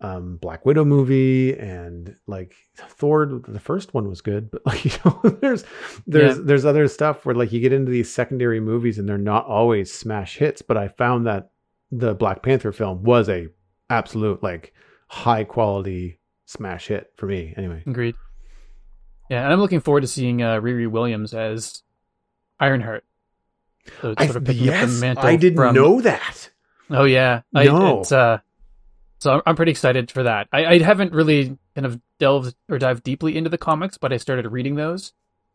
um, 0.01 0.37
Black 0.37 0.67
Widow 0.67 0.85
movie 0.85 1.57
and 1.57 2.15
like 2.27 2.55
Thor. 2.77 3.41
The 3.49 3.61
first 3.61 3.95
one 3.95 4.09
was 4.09 4.21
good, 4.21 4.51
but 4.51 4.61
like 4.67 4.85
you 4.85 4.91
know, 5.05 5.21
there's 5.41 5.65
there's 6.07 6.37
Yeah. 6.37 6.43
there's 6.45 6.65
other 6.67 6.87
stuff 6.89 7.25
where 7.25 7.35
like 7.35 7.53
you 7.53 7.61
get 7.61 7.73
into 7.73 7.91
these 7.91 8.13
secondary 8.13 8.61
movies 8.61 8.99
and 8.99 9.09
they're 9.09 9.17
not 9.19 9.47
always 9.47 9.93
smash 9.93 10.37
hits. 10.39 10.61
But 10.63 10.77
I 10.77 10.89
found 10.89 11.27
that 11.27 11.51
the 11.91 12.15
Black 12.15 12.43
Panther 12.43 12.73
film 12.73 13.03
was 13.05 13.29
a 13.29 13.49
absolute 13.89 14.43
like 14.43 14.75
high 15.09 15.45
quality 15.45 16.19
smash 16.45 16.89
hit 16.89 17.13
for 17.17 17.27
me. 17.27 17.55
Anyway, 17.57 17.83
agreed. 17.87 18.15
Yeah, 19.31 19.45
and 19.45 19.53
I'm 19.53 19.61
looking 19.61 19.81
forward 19.81 20.03
to 20.03 20.07
seeing 20.07 20.43
uh, 20.43 20.61
Riri 20.61 20.87
Williams 20.89 21.33
as 21.35 21.83
Ironheart. 22.61 23.05
So 24.01 24.11
it's 24.13 24.23
I, 24.23 24.27
sort 24.27 24.37
of 24.37 24.45
picking 24.45 24.69
up 24.69 24.75
the 24.75 24.81
yes, 24.87 25.01
mantle 25.01 25.25
I 25.27 25.37
didn't 25.37 25.57
from- 25.57 25.75
know 25.75 26.01
that. 26.01 26.51
Oh 26.91 27.05
yeah, 27.05 27.41
No. 27.53 27.61
I, 27.61 28.01
it's, 28.01 28.13
uh, 28.13 28.39
so 29.19 29.35
I'm, 29.37 29.43
I'm 29.47 29.57
pretty 29.57 29.71
excited 29.73 30.11
for 30.11 30.25
that. 30.25 30.49
I, 30.53 30.67
I 30.67 30.79
haven't 30.81 31.13
really 31.15 31.57
kind 31.75 31.87
of 31.87 31.99
delved 32.19 32.55
or 32.69 32.79
dived 32.79 33.03
deeply 33.03 33.37
into 33.37 33.49
the 33.49 33.57
comics, 33.59 33.97
but 33.97 34.13
I 34.13 34.19
started 34.19 34.47
reading 34.53 34.75
those, 34.75 35.15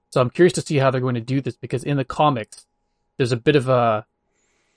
so 0.09 0.21
I'm 0.21 0.31
curious 0.31 0.53
to 0.53 0.61
see 0.61 0.77
how 0.77 0.89
they're 0.89 1.01
going 1.01 1.15
to 1.15 1.21
do 1.21 1.39
this 1.39 1.55
because 1.55 1.83
in 1.83 1.97
the 1.97 2.03
comics, 2.03 2.65
there's 3.17 3.31
a 3.31 3.37
bit 3.37 3.55
of 3.55 3.69
a 3.69 4.07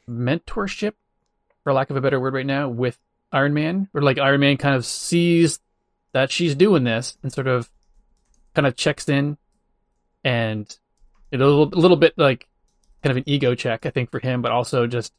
mentorship, 0.08 0.92
for 1.64 1.72
lack 1.72 1.90
of 1.90 1.96
a 1.96 2.00
better 2.00 2.20
word, 2.20 2.34
right 2.34 2.46
now 2.46 2.68
with 2.68 2.98
Iron 3.32 3.54
Man, 3.54 3.88
or 3.94 4.02
like 4.02 4.18
Iron 4.18 4.40
Man 4.40 4.56
kind 4.58 4.74
of 4.74 4.84
sees 4.84 5.58
that 6.12 6.30
she's 6.30 6.54
doing 6.54 6.84
this 6.84 7.16
and 7.22 7.32
sort 7.32 7.46
of 7.46 7.70
kind 8.54 8.66
of 8.66 8.76
checks 8.76 9.08
in, 9.08 9.36
and 10.24 10.76
a 11.32 11.38
little, 11.38 11.68
a 11.72 11.80
little 11.80 11.96
bit 11.96 12.14
like 12.16 12.48
kind 13.02 13.10
of 13.10 13.16
an 13.16 13.24
ego 13.26 13.54
check, 13.54 13.86
I 13.86 13.90
think, 13.90 14.10
for 14.10 14.20
him, 14.20 14.42
but 14.42 14.52
also 14.52 14.86
just 14.86 15.12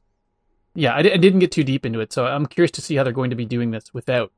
yeah, 0.76 0.94
I, 0.94 1.00
I 1.00 1.18
didn't 1.18 1.40
get 1.40 1.52
too 1.52 1.64
deep 1.64 1.86
into 1.86 2.00
it, 2.00 2.12
so 2.12 2.26
I'm 2.26 2.46
curious 2.46 2.72
to 2.72 2.82
see 2.82 2.96
how 2.96 3.04
they're 3.04 3.14
going 3.14 3.30
to 3.30 3.36
be 3.36 3.46
doing 3.46 3.72
this 3.72 3.94
without 3.94 4.32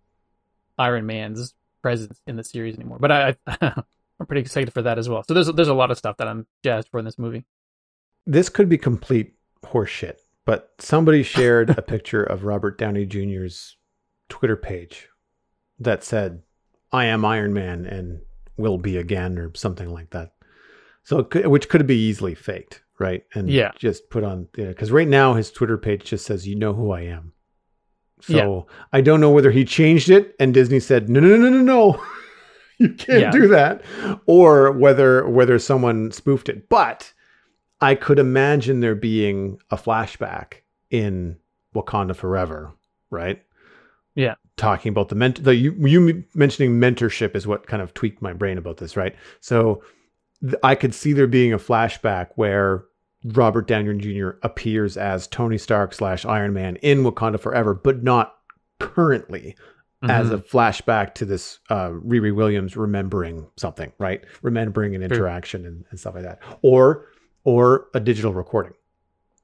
Iron 0.77 1.05
Man's 1.05 1.53
presence 1.81 2.19
in 2.27 2.35
the 2.35 2.43
series 2.43 2.75
anymore. 2.75 2.97
But 2.99 3.11
I, 3.11 3.35
I 3.47 3.81
I'm 4.19 4.25
pretty 4.25 4.41
excited 4.41 4.73
for 4.73 4.81
that 4.81 4.97
as 4.97 5.09
well. 5.09 5.23
So 5.27 5.33
there's 5.33 5.51
there's 5.53 5.67
a 5.67 5.73
lot 5.73 5.91
of 5.91 5.97
stuff 5.97 6.17
that 6.17 6.27
I'm 6.27 6.47
jazzed 6.63 6.89
for 6.89 6.99
in 6.99 7.05
this 7.05 7.19
movie. 7.19 7.45
this 8.25 8.49
could 8.49 8.69
be 8.69 8.77
complete 8.77 9.33
horseshit, 9.63 10.17
but 10.45 10.73
somebody 10.79 11.23
shared 11.23 11.69
a 11.71 11.81
picture 11.93 12.23
of 12.23 12.43
Robert 12.43 12.77
Downey 12.77 13.05
Jr.'s 13.05 13.77
Twitter 14.29 14.55
page 14.55 15.09
that 15.79 16.03
said, 16.03 16.41
"I 16.91 17.05
am 17.05 17.23
Iron 17.23 17.53
Man 17.53 17.85
and 17.85 18.21
will 18.57 18.77
be 18.77 18.97
again," 18.97 19.37
or 19.37 19.51
something 19.55 19.89
like 19.89 20.09
that. 20.11 20.31
So, 21.03 21.23
could, 21.23 21.47
which 21.47 21.69
could 21.69 21.85
be 21.85 21.97
easily 21.97 22.33
faked, 22.35 22.81
right? 22.99 23.23
And 23.33 23.49
Yeah. 23.49 23.71
just 23.77 24.09
put 24.09 24.23
on 24.23 24.47
because 24.53 24.91
right 24.91 25.07
now 25.07 25.33
his 25.35 25.51
Twitter 25.51 25.77
page 25.77 26.05
just 26.05 26.25
says, 26.25 26.47
"You 26.47 26.55
know 26.55 26.73
who 26.73 26.91
I 26.91 27.01
am." 27.01 27.33
So 28.21 28.33
Yeah. 28.67 28.75
I 28.93 29.01
don't 29.01 29.19
know 29.21 29.29
whether 29.31 29.51
he 29.51 29.65
changed 29.65 30.09
it 30.09 30.35
and 30.39 30.53
Disney 30.53 30.79
said, 30.79 31.09
"No, 31.09 31.19
no, 31.19 31.27
no, 31.35 31.37
no, 31.37 31.49
no, 31.49 31.61
no." 31.61 32.03
You 32.77 32.89
can't 32.89 33.21
Yeah. 33.21 33.31
do 33.31 33.47
that, 33.47 33.83
or 34.25 34.69
whether 34.73 35.25
whether 35.29 35.57
someone 35.59 36.11
spoofed 36.11 36.49
it. 36.49 36.67
But 36.67 37.13
I 37.79 37.95
could 37.95 38.19
imagine 38.19 38.81
there 38.81 38.95
being 38.95 39.59
a 39.71 39.77
flashback 39.77 40.55
in 40.89 41.37
Wakanda 41.73 42.13
Forever, 42.15 42.73
right? 43.09 43.41
Talking 44.57 44.89
about 44.89 45.09
the 45.09 45.15
ment 45.15 45.43
the 45.43 45.55
you, 45.55 45.73
you 45.73 46.23
mentioning 46.33 46.79
mentorship 46.79 47.35
is 47.35 47.45
what 47.45 47.67
kind 47.67 47.81
of 47.81 47.93
tweaked 47.93 48.21
my 48.21 48.31
brain 48.31 48.57
about 48.57 48.77
this, 48.77 48.95
right? 48.95 49.15
So 49.41 49.83
th- 50.41 50.55
I 50.63 50.75
could 50.75 50.95
see 50.95 51.11
there 51.11 51.27
being 51.27 51.51
a 51.51 51.59
flashback 51.59 52.29
where 52.35 52.85
Robert 53.25 53.67
Downey 53.67 53.97
Jr. 53.97 54.31
appears 54.43 54.97
as 54.97 55.27
Tony 55.27 55.57
Stark 55.57 55.93
slash 55.93 56.25
Iron 56.25 56.53
Man 56.53 56.77
in 56.77 57.03
Wakanda 57.03 57.39
Forever, 57.39 57.73
but 57.73 58.03
not 58.03 58.37
currently 58.79 59.55
mm-hmm. 60.03 60.09
as 60.11 60.31
a 60.31 60.37
flashback 60.37 61.15
to 61.15 61.25
this 61.25 61.59
uh, 61.69 61.89
Riri 61.89 62.33
Williams 62.33 62.77
remembering 62.77 63.47
something, 63.57 63.91
right? 63.97 64.23
Remembering 64.41 64.95
an 64.95 65.03
interaction 65.03 65.65
and, 65.65 65.85
and, 65.89 65.99
stuff 65.99 66.15
like 66.15 66.23
that, 66.23 66.39
or 66.61 67.07
or 67.43 67.87
a 67.93 67.99
digital 67.99 68.33
recording, 68.33 68.73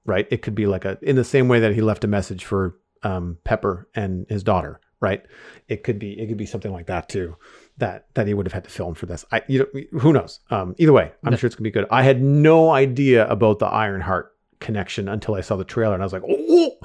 right? 0.05 0.27
It 0.31 0.41
could 0.41 0.55
be 0.55 0.67
like 0.67 0.85
a 0.85 0.97
in 1.01 1.15
the 1.15 1.23
same 1.23 1.47
way 1.47 1.59
that 1.59 1.73
he 1.73 1.81
left 1.81 2.03
a 2.03 2.07
message 2.07 2.45
for 2.45 2.77
um, 3.03 3.37
Pepper 3.43 3.87
and 3.95 4.25
his 4.29 4.43
daughter, 4.43 4.79
right? 5.01 5.23
It 5.67 5.83
could 5.83 5.99
be 5.99 6.17
it 6.17 6.27
could 6.27 6.37
be 6.37 6.45
something 6.45 6.71
like 6.71 6.85
that 6.85 7.09
too. 7.09 7.35
That 7.77 8.05
that 8.13 8.27
he 8.27 8.33
would 8.33 8.45
have 8.45 8.53
had 8.53 8.63
to 8.63 8.69
film 8.69 8.93
for 8.93 9.07
this. 9.07 9.25
I 9.31 9.41
you 9.47 9.59
know 9.59 9.99
who 9.99 10.13
knows. 10.13 10.39
Um, 10.49 10.75
either 10.77 10.93
way, 10.93 11.11
I'm 11.23 11.35
sure 11.35 11.47
it's 11.47 11.55
gonna 11.55 11.63
be 11.63 11.71
good. 11.71 11.87
I 11.91 12.03
had 12.03 12.21
no 12.21 12.69
idea 12.69 13.27
about 13.27 13.59
the 13.59 13.65
Ironheart 13.65 14.33
connection 14.59 15.09
until 15.09 15.35
I 15.35 15.41
saw 15.41 15.55
the 15.55 15.65
trailer, 15.65 15.95
and 15.95 16.03
I 16.03 16.05
was 16.05 16.13
like, 16.13 16.23
oh, 16.29 16.77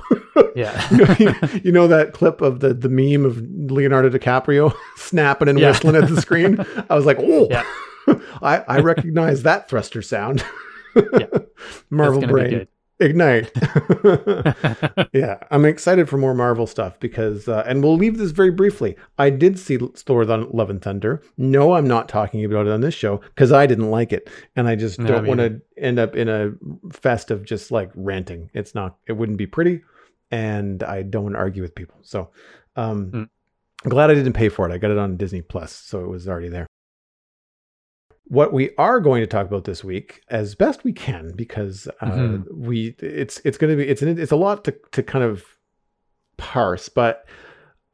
yeah. 0.56 0.88
you, 0.90 0.96
know, 0.96 1.36
you, 1.64 1.72
know, 1.72 1.86
that 1.88 2.12
clip 2.14 2.40
of 2.40 2.60
the 2.60 2.72
the 2.74 2.88
meme 2.88 3.24
of 3.24 3.38
Leonardo 3.70 4.08
DiCaprio 4.08 4.74
snapping 4.96 5.48
and 5.48 5.60
yeah. 5.60 5.68
whistling 5.68 5.96
at 5.96 6.08
the 6.08 6.20
screen. 6.20 6.64
I 6.90 6.96
was 6.96 7.04
like, 7.04 7.18
oh, 7.20 7.46
yeah. 7.50 7.64
I 8.40 8.58
I 8.66 8.80
recognize 8.80 9.42
that 9.42 9.68
thruster 9.68 10.00
sound. 10.00 10.44
yeah. 10.94 11.26
Marvel 11.90 12.26
brain 12.26 12.66
ignite. 13.00 13.50
Yeah 15.12 15.38
i'm 15.50 15.64
excited 15.64 16.08
for 16.08 16.18
more 16.18 16.34
marvel 16.34 16.66
stuff 16.66 16.98
because 17.00 17.48
uh, 17.48 17.62
and 17.66 17.82
we'll 17.82 17.96
leave 17.96 18.18
this 18.18 18.32
very 18.32 18.50
briefly. 18.50 18.96
I 19.18 19.30
did 19.30 19.58
see 19.58 19.78
thor 19.78 20.24
love 20.24 20.70
and 20.70 20.82
thunder. 20.82 21.22
No 21.36 21.72
i'm 21.72 21.86
not 21.86 22.08
talking 22.08 22.44
about 22.44 22.66
it 22.66 22.72
on 22.72 22.80
this 22.80 22.94
show 22.94 23.18
because 23.18 23.52
i 23.52 23.66
didn't 23.66 23.90
like 23.90 24.12
it 24.12 24.28
and 24.56 24.68
i 24.68 24.74
just 24.74 24.98
no, 24.98 25.06
don't 25.06 25.26
want 25.26 25.40
to 25.40 25.60
end 25.78 25.98
up 25.98 26.16
in 26.16 26.28
a 26.28 26.52
fest 26.92 27.30
of 27.30 27.44
just 27.44 27.70
like 27.70 27.90
ranting. 27.94 28.50
It's 28.54 28.74
not 28.74 28.96
it 29.06 29.12
wouldn't 29.12 29.38
be 29.38 29.46
pretty 29.46 29.82
and 30.30 30.82
i 30.82 31.02
don't 31.02 31.24
want 31.24 31.34
to 31.34 31.38
argue 31.40 31.62
with 31.62 31.74
people. 31.74 31.98
So 32.02 32.30
um 32.76 33.10
mm. 33.10 33.28
glad 33.88 34.10
i 34.10 34.14
didn't 34.14 34.34
pay 34.34 34.48
for 34.48 34.68
it. 34.68 34.72
I 34.72 34.78
got 34.78 34.90
it 34.90 34.98
on 34.98 35.16
disney 35.16 35.42
plus 35.42 35.72
so 35.72 36.04
it 36.04 36.08
was 36.08 36.28
already 36.28 36.48
there 36.48 36.66
what 38.28 38.52
we 38.52 38.70
are 38.76 39.00
going 39.00 39.20
to 39.22 39.26
talk 39.26 39.46
about 39.46 39.64
this 39.64 39.84
week, 39.84 40.22
as 40.28 40.54
best 40.54 40.84
we 40.84 40.92
can, 40.92 41.32
because 41.36 41.88
uh, 42.00 42.06
mm-hmm. 42.06 42.66
we 42.66 42.96
it's 42.98 43.40
it's 43.44 43.58
going 43.58 43.70
to 43.70 43.82
be 43.82 43.88
it's 43.88 44.02
an, 44.02 44.18
it's 44.18 44.32
a 44.32 44.36
lot 44.36 44.64
to 44.64 44.76
to 44.92 45.02
kind 45.02 45.24
of 45.24 45.44
parse, 46.36 46.88
but 46.88 47.26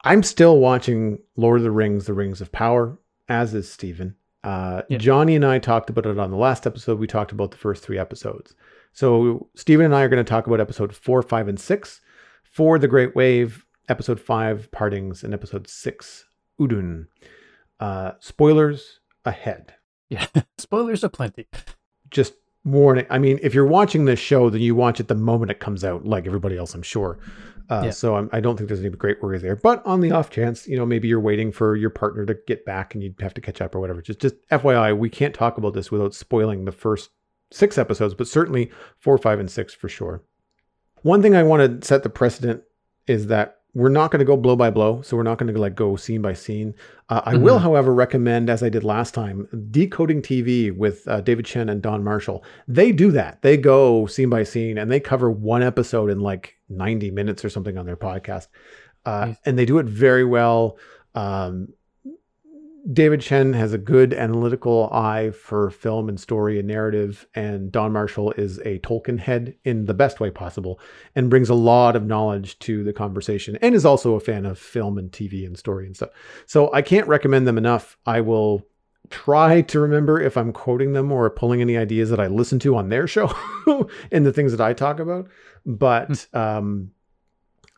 I'm 0.05 0.23
still 0.23 0.59
watching 0.59 1.19
Lord 1.37 1.59
of 1.59 1.65
the 1.65 1.71
Rings: 1.71 2.07
The 2.07 2.15
Rings 2.15 2.41
of 2.41 2.51
Power, 2.51 2.99
as 3.29 3.55
is 3.55 3.71
Stephen. 3.71 4.17
Uh, 4.43 4.83
yeah. 4.89 4.99
Johnny 4.99 5.37
and 5.37 5.45
I 5.45 5.59
talked 5.59 5.91
about 5.91 6.07
it 6.07 6.19
on 6.19 6.31
the 6.31 6.37
last 6.37 6.67
episode. 6.67 6.99
We 6.99 7.07
talked 7.07 7.31
about 7.31 7.53
the 7.53 7.59
first 7.59 7.85
three 7.85 7.99
episodes. 7.99 8.55
So 8.93 9.49
Stephen 9.55 9.87
and 9.87 9.95
I 9.95 10.03
are 10.03 10.09
going 10.09 10.25
to 10.25 10.29
talk 10.29 10.47
about 10.47 10.61
episode 10.61 10.95
four, 10.95 11.23
five, 11.23 11.47
and 11.47 11.61
six 11.61 12.01
for 12.43 12.79
the 12.79 12.89
Great 12.89 13.15
Wave, 13.15 13.65
episode 13.89 14.19
five, 14.19 14.71
Partings, 14.73 15.23
and 15.23 15.33
episode 15.33 15.69
six, 15.69 16.25
Udûn. 16.61 17.07
Uh, 17.79 18.13
spoilers 18.19 19.01
ahead. 19.25 19.75
Yeah, 20.09 20.27
spoilers 20.59 21.05
aplenty. 21.05 21.47
Just 22.11 22.35
warning. 22.65 23.07
I 23.11 23.19
mean, 23.19 23.39
if 23.43 23.55
you're 23.55 23.67
watching 23.67 24.05
this 24.05 24.19
show, 24.19 24.51
then 24.51 24.61
you 24.61 24.75
watch 24.75 25.01
it 25.01 25.09
the 25.09 25.15
moment 25.15 25.51
it 25.51 25.61
comes 25.61 25.85
out, 25.85 26.05
like 26.05 26.27
everybody 26.27 26.57
else, 26.57 26.75
I'm 26.75 26.83
sure. 26.83 27.19
Uh, 27.71 27.83
yeah. 27.87 27.91
So 27.91 28.17
I'm, 28.17 28.29
I 28.33 28.41
do 28.41 28.49
not 28.49 28.59
think 28.59 28.69
there's 28.69 28.81
any 28.81 28.91
great 28.91 29.23
worries 29.23 29.43
there. 29.43 29.57
But 29.57 29.85
on 29.87 30.01
the 30.01 30.11
off 30.11 30.31
chance, 30.31 30.69
you 30.69 30.77
know, 30.77 30.85
maybe 30.85 31.09
you're 31.09 31.21
waiting 31.21 31.53
for 31.53 31.77
your 31.77 31.91
partner 31.91 32.27
to 32.27 32.37
get 32.47 32.65
back 32.65 32.95
and 32.95 33.03
you 33.03 33.15
have 33.21 33.35
to 33.35 33.41
catch 33.41 33.61
up 33.61 33.75
or 33.75 33.81
whatever. 33.81 34.03
Just, 34.03 34.21
just 34.21 34.35
FYI, 34.51 34.97
we 34.97 35.09
can't 35.09 35.35
talk 35.35 35.57
about 35.57 35.75
this 35.75 35.91
without 35.91 36.15
spoiling 36.15 36.65
the 36.65 36.73
first 36.73 37.11
six 37.51 37.79
episodes, 37.79 38.15
but 38.15 38.29
certainly 38.29 38.71
four, 38.99 39.17
five, 39.17 39.41
and 39.41 39.51
six 39.51 39.73
for 39.73 39.89
sure. 39.89 40.23
One 41.03 41.23
thing 41.23 41.35
I 41.35 41.43
want 41.43 41.81
to 41.81 41.87
set 41.87 42.03
the 42.03 42.11
precedent 42.11 42.63
is 43.07 43.29
that 43.29 43.62
we're 43.75 43.89
not 43.89 44.11
going 44.11 44.19
to 44.19 44.25
go 44.25 44.37
blow 44.37 44.55
by 44.55 44.71
blow, 44.71 45.01
so 45.01 45.17
we're 45.17 45.23
not 45.23 45.39
going 45.39 45.53
to 45.53 45.59
like 45.59 45.75
go 45.75 45.97
scene 45.97 46.21
by 46.21 46.35
scene. 46.35 46.75
Uh, 47.09 47.23
I 47.25 47.35
mm-hmm. 47.35 47.43
will, 47.43 47.59
however, 47.59 47.95
recommend, 47.95 48.51
as 48.51 48.63
I 48.63 48.69
did 48.69 48.85
last 48.85 49.15
time, 49.15 49.49
decoding 49.71 50.21
TV 50.21 50.75
with 50.75 51.09
uh, 51.09 51.23
David 51.23 51.47
Chen 51.47 51.71
and 51.71 51.83
Shawn 51.83 52.05
Marchese. 52.05 52.41
They 52.69 52.93
do 52.93 53.11
that. 53.13 53.41
They 53.41 53.57
go 53.57 54.07
scene 54.07 54.29
by 54.29 54.45
scene 54.45 54.77
and 54.77 54.91
they 54.91 55.01
cover 55.01 55.31
one 55.31 55.63
episode 55.63 56.11
in 56.11 56.21
like 56.21 56.57
90 56.69 57.11
minutes 57.13 57.45
or 57.45 57.49
something 57.49 57.79
on 57.79 57.87
their 57.87 57.97
podcast, 57.97 58.49
uh, 59.07 59.27
nice. 59.27 59.37
and 59.47 59.59
they 59.59 59.65
do 59.65 59.79
it 59.79 59.87
very 59.87 60.25
well. 60.25 60.77
Um, 61.15 61.69
David 62.91 63.21
Chen 63.21 63.53
has 63.53 63.73
a 63.73 63.79
good 63.79 64.13
analytical 64.13 64.89
eye 64.93 65.31
for 65.31 65.71
film 65.71 66.09
and 66.09 66.19
story 66.19 66.59
and 66.59 66.67
narrative, 66.67 67.29
and 67.35 67.73
Shawn 67.73 67.93
Marchese 67.93 68.33
is 68.37 68.59
a 68.61 68.81
Tolkien 68.81 69.21
head 69.21 69.55
in 69.65 69.85
the 69.85 69.95
best 69.95 70.19
way 70.19 70.31
possible 70.31 70.81
and 71.15 71.31
brings 71.31 71.49
a 71.49 71.55
lot 71.55 71.95
of 71.95 72.07
knowledge 72.07 72.59
to 72.61 72.83
the 72.83 72.93
conversation 72.93 73.57
and 73.63 73.75
is 73.75 73.85
also 73.85 74.15
a 74.15 74.21
fan 74.21 74.45
of 74.45 74.59
film 74.59 74.99
and 74.99 75.13
TV 75.13 75.47
and 75.47 75.57
story 75.57 75.87
and 75.87 75.95
stuff. 75.95 76.11
So 76.47 76.73
I 76.73 76.83
can't 76.83 77.07
recommend 77.07 77.47
them 77.47 77.59
enough. 77.59 77.97
I 78.05 78.21
will 78.21 78.67
try 79.11 79.61
to 79.61 79.79
remember 79.79 80.21
if 80.21 80.37
I'm 80.37 80.53
quoting 80.53 80.93
them 80.93 81.13
or 81.13 81.31
pulling 81.31 81.61
any 81.61 81.77
ideas 81.77 82.11
that 82.11 82.21
I 82.21 82.27
listen 82.27 82.59
to 82.61 82.77
on 82.77 82.89
their 82.89 83.07
show 83.07 83.33
and 84.11 84.27
the 84.27 84.33
things 84.33 84.51
that 84.53 84.61
I 84.61 84.73
talk 84.73 84.99
about. 84.99 85.29
But 85.65 86.27
hmm. 86.33 86.37
um, 86.37 86.91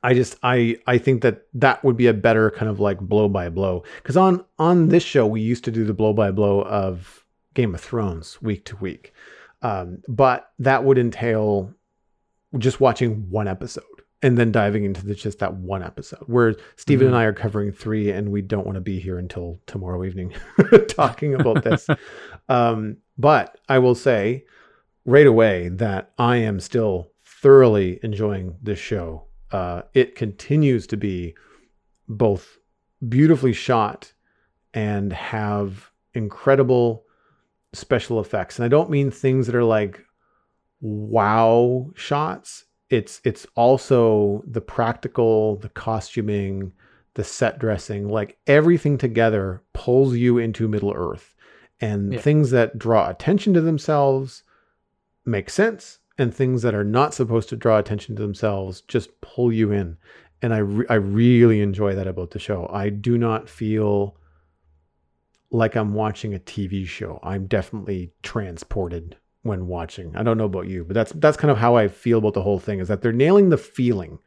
I 0.05 0.13
just 0.13 0.37
I 0.43 0.77
I 0.87 0.99
think 0.99 1.23
that 1.23 1.47
that 1.55 1.83
would 1.83 1.97
be 1.97 2.07
a 2.07 2.13
better 2.13 2.51
kind 2.51 2.71
of 2.71 2.79
like 2.79 3.01
blow 3.01 3.27
by 3.27 3.49
blow 3.49 3.85
because 3.97 4.19
on 4.19 4.45
on 4.59 4.89
this 4.89 5.03
show 5.03 5.27
we 5.27 5.41
used 5.41 5.65
to 5.65 5.71
do 5.71 5.85
the 5.85 5.95
blow 5.95 6.13
by 6.13 6.31
blow 6.31 6.61
of 6.63 7.25
Game 7.55 7.75
of 7.75 7.81
Thrones 7.81 8.41
week 8.43 8.67
to 8.67 8.77
week, 8.77 9.15
um, 9.63 10.03
but 10.07 10.51
that 10.59 10.85
would 10.85 10.99
entail 10.99 11.73
just 12.59 12.81
watching 12.81 13.31
one 13.31 13.49
episode 13.49 13.85
and 14.23 14.37
then 14.37 14.53
diving 14.53 14.85
into 14.85 15.05
the, 15.07 15.15
just 15.15 15.39
that 15.39 15.55
one 15.55 15.83
episode. 15.83 16.21
Where 16.27 16.55
Stephen 16.77 17.07
mm-hmm. 17.07 17.15
and 17.15 17.23
I 17.23 17.25
are 17.25 17.33
covering 17.33 17.73
three, 17.73 18.11
and 18.11 18.31
we 18.31 18.43
don't 18.43 18.67
want 18.67 18.77
to 18.77 18.83
be 18.83 19.01
here 19.01 19.19
until 19.19 19.59
tomorrow 19.67 20.05
evening 20.05 20.35
talking 20.89 21.35
about 21.41 21.65
this. 21.65 21.89
um, 22.51 22.99
but 23.17 23.59
I 23.71 23.79
will 23.79 23.95
say 23.95 24.45
right 25.07 25.27
away 25.27 25.69
that 25.71 26.11
I 26.19 26.37
am 26.39 26.61
still 26.61 27.11
thoroughly 27.25 28.01
enjoying 28.03 28.57
this 28.63 28.79
show 28.79 29.29
uh, 29.55 29.83
it 29.95 30.17
continues 30.17 30.85
to 30.85 30.97
be 30.97 31.33
both 32.09 32.59
beautifully 33.09 33.53
shot 33.53 34.13
and 34.75 35.13
have 35.13 35.93
incredible 36.13 37.05
special 37.73 38.19
effects. 38.19 38.59
And 38.59 38.65
I 38.65 38.69
don't 38.69 38.91
mean 38.91 39.13
things 39.13 39.47
that 39.47 39.55
are 39.55 39.63
like 39.63 40.05
wow 40.81 41.89
shots. 41.95 42.65
It's 42.91 43.21
it's 43.23 43.47
also 43.55 44.43
the 44.45 44.61
practical, 44.61 45.55
the 45.59 45.69
costuming, 45.69 46.73
the 47.15 47.23
set 47.23 47.61
dressing, 47.61 48.09
like 48.09 48.37
everything 48.49 48.99
together 48.99 49.63
pulls 49.73 50.17
you 50.17 50.37
into 50.37 50.67
Middle 50.67 50.93
Earth. 50.93 51.33
And 51.81 52.13
yeah. 52.15 52.21
things 52.21 52.51
that 52.51 52.77
draw 52.77 53.09
attention 53.09 53.55
to 53.55 53.61
themselves 53.61 54.43
make 55.25 55.49
sense 55.49 56.01
and 56.19 56.33
things 56.33 56.63
that 56.63 56.75
are 56.75 56.85
not 56.85 57.15
supposed 57.15 57.49
to 57.49 57.57
draw 57.57 57.79
attention 57.79 58.17
to 58.17 58.23
themselves 58.23 58.83
just 58.83 59.21
pull 59.21 59.53
you 59.53 59.73
in. 59.73 59.97
And 60.43 60.55
I, 60.55 60.59
re- 60.59 60.87
I 60.89 60.95
really 60.95 61.61
enjoy 61.61 61.95
that 61.95 62.07
about 62.07 62.31
the 62.31 62.39
show. 62.39 62.69
I 62.73 62.91
do 62.91 63.19
not 63.19 63.49
feel 63.49 64.17
like 65.51 65.75
I'm 65.77 65.95
watching 65.95 66.35
a 66.35 66.39
TV 66.39 66.87
show. 66.87 67.19
I'm 67.23 67.47
definitely 67.47 68.13
transported 68.23 69.17
when 69.43 69.67
watching. 69.67 70.17
I 70.17 70.23
don't 70.23 70.39
know 70.39 70.45
about 70.45 70.69
you, 70.69 70.85
but 70.85 70.95
that's 70.95 71.13
that's 71.13 71.37
kind 71.37 71.51
of 71.51 71.59
how 71.59 71.77
I 71.77 71.89
feel 71.89 72.19
about 72.19 72.35
the 72.35 72.43
whole 72.43 72.59
thing 72.59 72.81
is 72.81 72.89
that 72.89 73.03
they're 73.03 73.13
nailing 73.13 73.51
the 73.51 73.59
feeling 73.59 74.19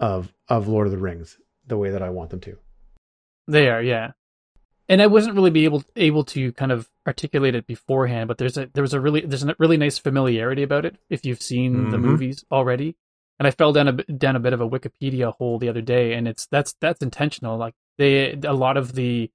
of 0.00 0.32
of 0.48 0.68
Lord 0.68 0.86
of 0.86 0.90
the 0.90 0.98
Rings 0.98 1.38
the 1.66 1.76
way 1.76 1.90
that 1.90 2.02
I 2.02 2.10
want 2.10 2.30
them 2.30 2.40
to. 2.40 2.56
They 3.46 3.68
are, 3.68 3.82
yeah 3.82 4.12
and 4.88 5.02
I 5.02 5.06
wasn't 5.06 5.34
really 5.34 5.50
be 5.50 5.64
able 5.64 5.84
able 5.96 6.24
to 6.24 6.52
kind 6.52 6.72
of 6.72 6.88
articulate 7.06 7.54
it 7.54 7.66
beforehand, 7.66 8.28
but 8.28 8.38
there's 8.38 8.56
a 8.56 8.66
there 8.72 8.82
was 8.82 8.94
a 8.94 9.00
really 9.00 9.20
there's 9.20 9.42
a 9.42 9.54
really 9.58 9.76
nice 9.76 9.98
familiarity 9.98 10.62
about 10.62 10.84
it 10.84 10.96
if 11.10 11.26
you've 11.26 11.42
seen 11.42 11.74
mm-hmm. 11.74 11.90
the 11.90 11.98
movies 11.98 12.44
already. 12.50 12.96
And 13.38 13.46
I 13.46 13.50
fell 13.50 13.72
down 13.72 13.88
a 13.88 13.92
down 13.92 14.34
a 14.34 14.40
bit 14.40 14.52
of 14.52 14.60
a 14.60 14.68
Wikipedia 14.68 15.32
hole 15.32 15.58
the 15.58 15.68
other 15.68 15.82
day, 15.82 16.14
and 16.14 16.26
it's 16.26 16.46
that's 16.46 16.74
that's 16.80 17.02
intentional. 17.02 17.56
Like 17.56 17.74
they 17.98 18.32
a 18.44 18.52
lot 18.52 18.76
of 18.76 18.94
the 18.94 19.30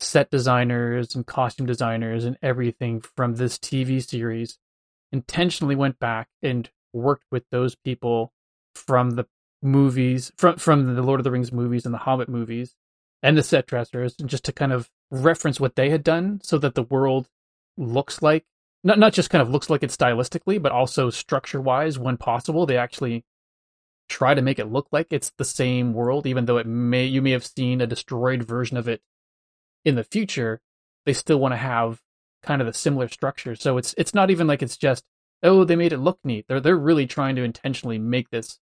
set 0.00 0.30
designers 0.30 1.14
and 1.14 1.26
costume 1.26 1.66
designers 1.66 2.24
and 2.24 2.38
everything 2.42 3.02
from 3.02 3.36
this 3.36 3.58
TV 3.58 4.02
series 4.02 4.58
intentionally 5.12 5.76
went 5.76 5.98
back 5.98 6.28
and 6.42 6.70
worked 6.92 7.26
with 7.30 7.44
those 7.50 7.74
people 7.74 8.32
from 8.74 9.10
the 9.10 9.26
movies 9.62 10.32
from 10.38 10.56
from 10.56 10.94
the 10.94 11.02
Lord 11.02 11.20
of 11.20 11.24
the 11.24 11.30
Rings 11.30 11.52
movies 11.52 11.84
and 11.84 11.92
the 11.92 11.98
Hobbit 11.98 12.30
movies 12.30 12.74
and 13.22 13.36
the 13.36 13.42
set 13.42 13.66
dressers 13.66 14.14
just 14.14 14.44
to 14.44 14.52
kind 14.52 14.72
of 14.72 14.90
reference 15.10 15.60
what 15.60 15.76
they 15.76 15.90
had 15.90 16.04
done 16.04 16.40
so 16.42 16.58
that 16.58 16.74
the 16.74 16.82
world 16.82 17.28
looks 17.76 18.22
like 18.22 18.44
not 18.84 18.98
not 18.98 19.12
just 19.12 19.30
kind 19.30 19.42
of 19.42 19.50
looks 19.50 19.70
like 19.70 19.82
it 19.82 19.90
stylistically 19.90 20.60
but 20.60 20.72
also 20.72 21.10
structure 21.10 21.60
wise 21.60 21.98
when 21.98 22.16
possible 22.16 22.66
they 22.66 22.76
actually 22.76 23.24
try 24.08 24.34
to 24.34 24.42
make 24.42 24.58
it 24.58 24.70
look 24.70 24.88
like 24.90 25.06
it's 25.10 25.32
the 25.38 25.44
same 25.44 25.92
world 25.92 26.26
even 26.26 26.46
though 26.46 26.58
it 26.58 26.66
may 26.66 27.04
you 27.04 27.22
may 27.22 27.30
have 27.30 27.46
seen 27.46 27.80
a 27.80 27.86
destroyed 27.86 28.42
version 28.42 28.76
of 28.76 28.88
it 28.88 29.00
in 29.84 29.94
the 29.94 30.04
future 30.04 30.60
they 31.06 31.12
still 31.12 31.38
want 31.38 31.52
to 31.52 31.56
have 31.56 32.00
kind 32.42 32.62
of 32.62 32.68
a 32.68 32.72
similar 32.72 33.08
structure 33.08 33.54
so 33.54 33.76
it's 33.78 33.94
it's 33.96 34.14
not 34.14 34.30
even 34.30 34.46
like 34.46 34.62
it's 34.62 34.76
just 34.76 35.04
oh, 35.42 35.64
they 35.64 35.76
made 35.76 35.92
it 35.92 35.98
look 35.98 36.18
neat. 36.24 36.46
They're 36.48 36.60
they're 36.60 36.76
really 36.76 37.06
trying 37.06 37.36
to 37.36 37.42
intentionally 37.42 37.98
make 37.98 38.30
this 38.30 38.58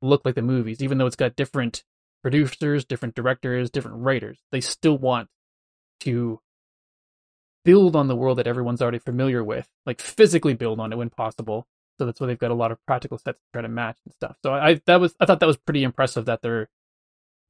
look 0.00 0.24
like 0.24 0.34
the 0.34 0.42
movies, 0.42 0.82
even 0.82 0.98
though 0.98 1.06
it's 1.06 1.16
got 1.16 1.36
different 1.36 1.84
producers, 2.22 2.84
different 2.84 3.14
directors, 3.14 3.70
different 3.70 3.98
writers. 3.98 4.38
They 4.52 4.60
still 4.60 4.98
want 4.98 5.28
to 6.00 6.40
build 7.64 7.96
on 7.96 8.08
the 8.08 8.16
world 8.16 8.38
that 8.38 8.46
everyone's 8.46 8.80
already 8.80 8.98
familiar 8.98 9.44
with, 9.44 9.68
like 9.86 10.00
physically 10.00 10.54
build 10.54 10.80
on 10.80 10.92
it 10.92 10.96
when 10.96 11.10
possible. 11.10 11.66
So 11.98 12.06
that's 12.06 12.20
why 12.20 12.28
they've 12.28 12.38
got 12.38 12.50
a 12.50 12.54
lot 12.54 12.72
of 12.72 12.78
practical 12.86 13.18
sets 13.18 13.40
to 13.40 13.46
try 13.52 13.62
to 13.62 13.68
match 13.68 13.98
and 14.04 14.14
stuff. 14.14 14.36
So 14.42 14.54
I 14.54 14.80
that 14.86 15.00
was 15.00 15.14
I 15.20 15.26
thought 15.26 15.40
that 15.40 15.46
was 15.46 15.56
pretty 15.56 15.82
impressive 15.82 16.26
that 16.26 16.42
they're 16.42 16.68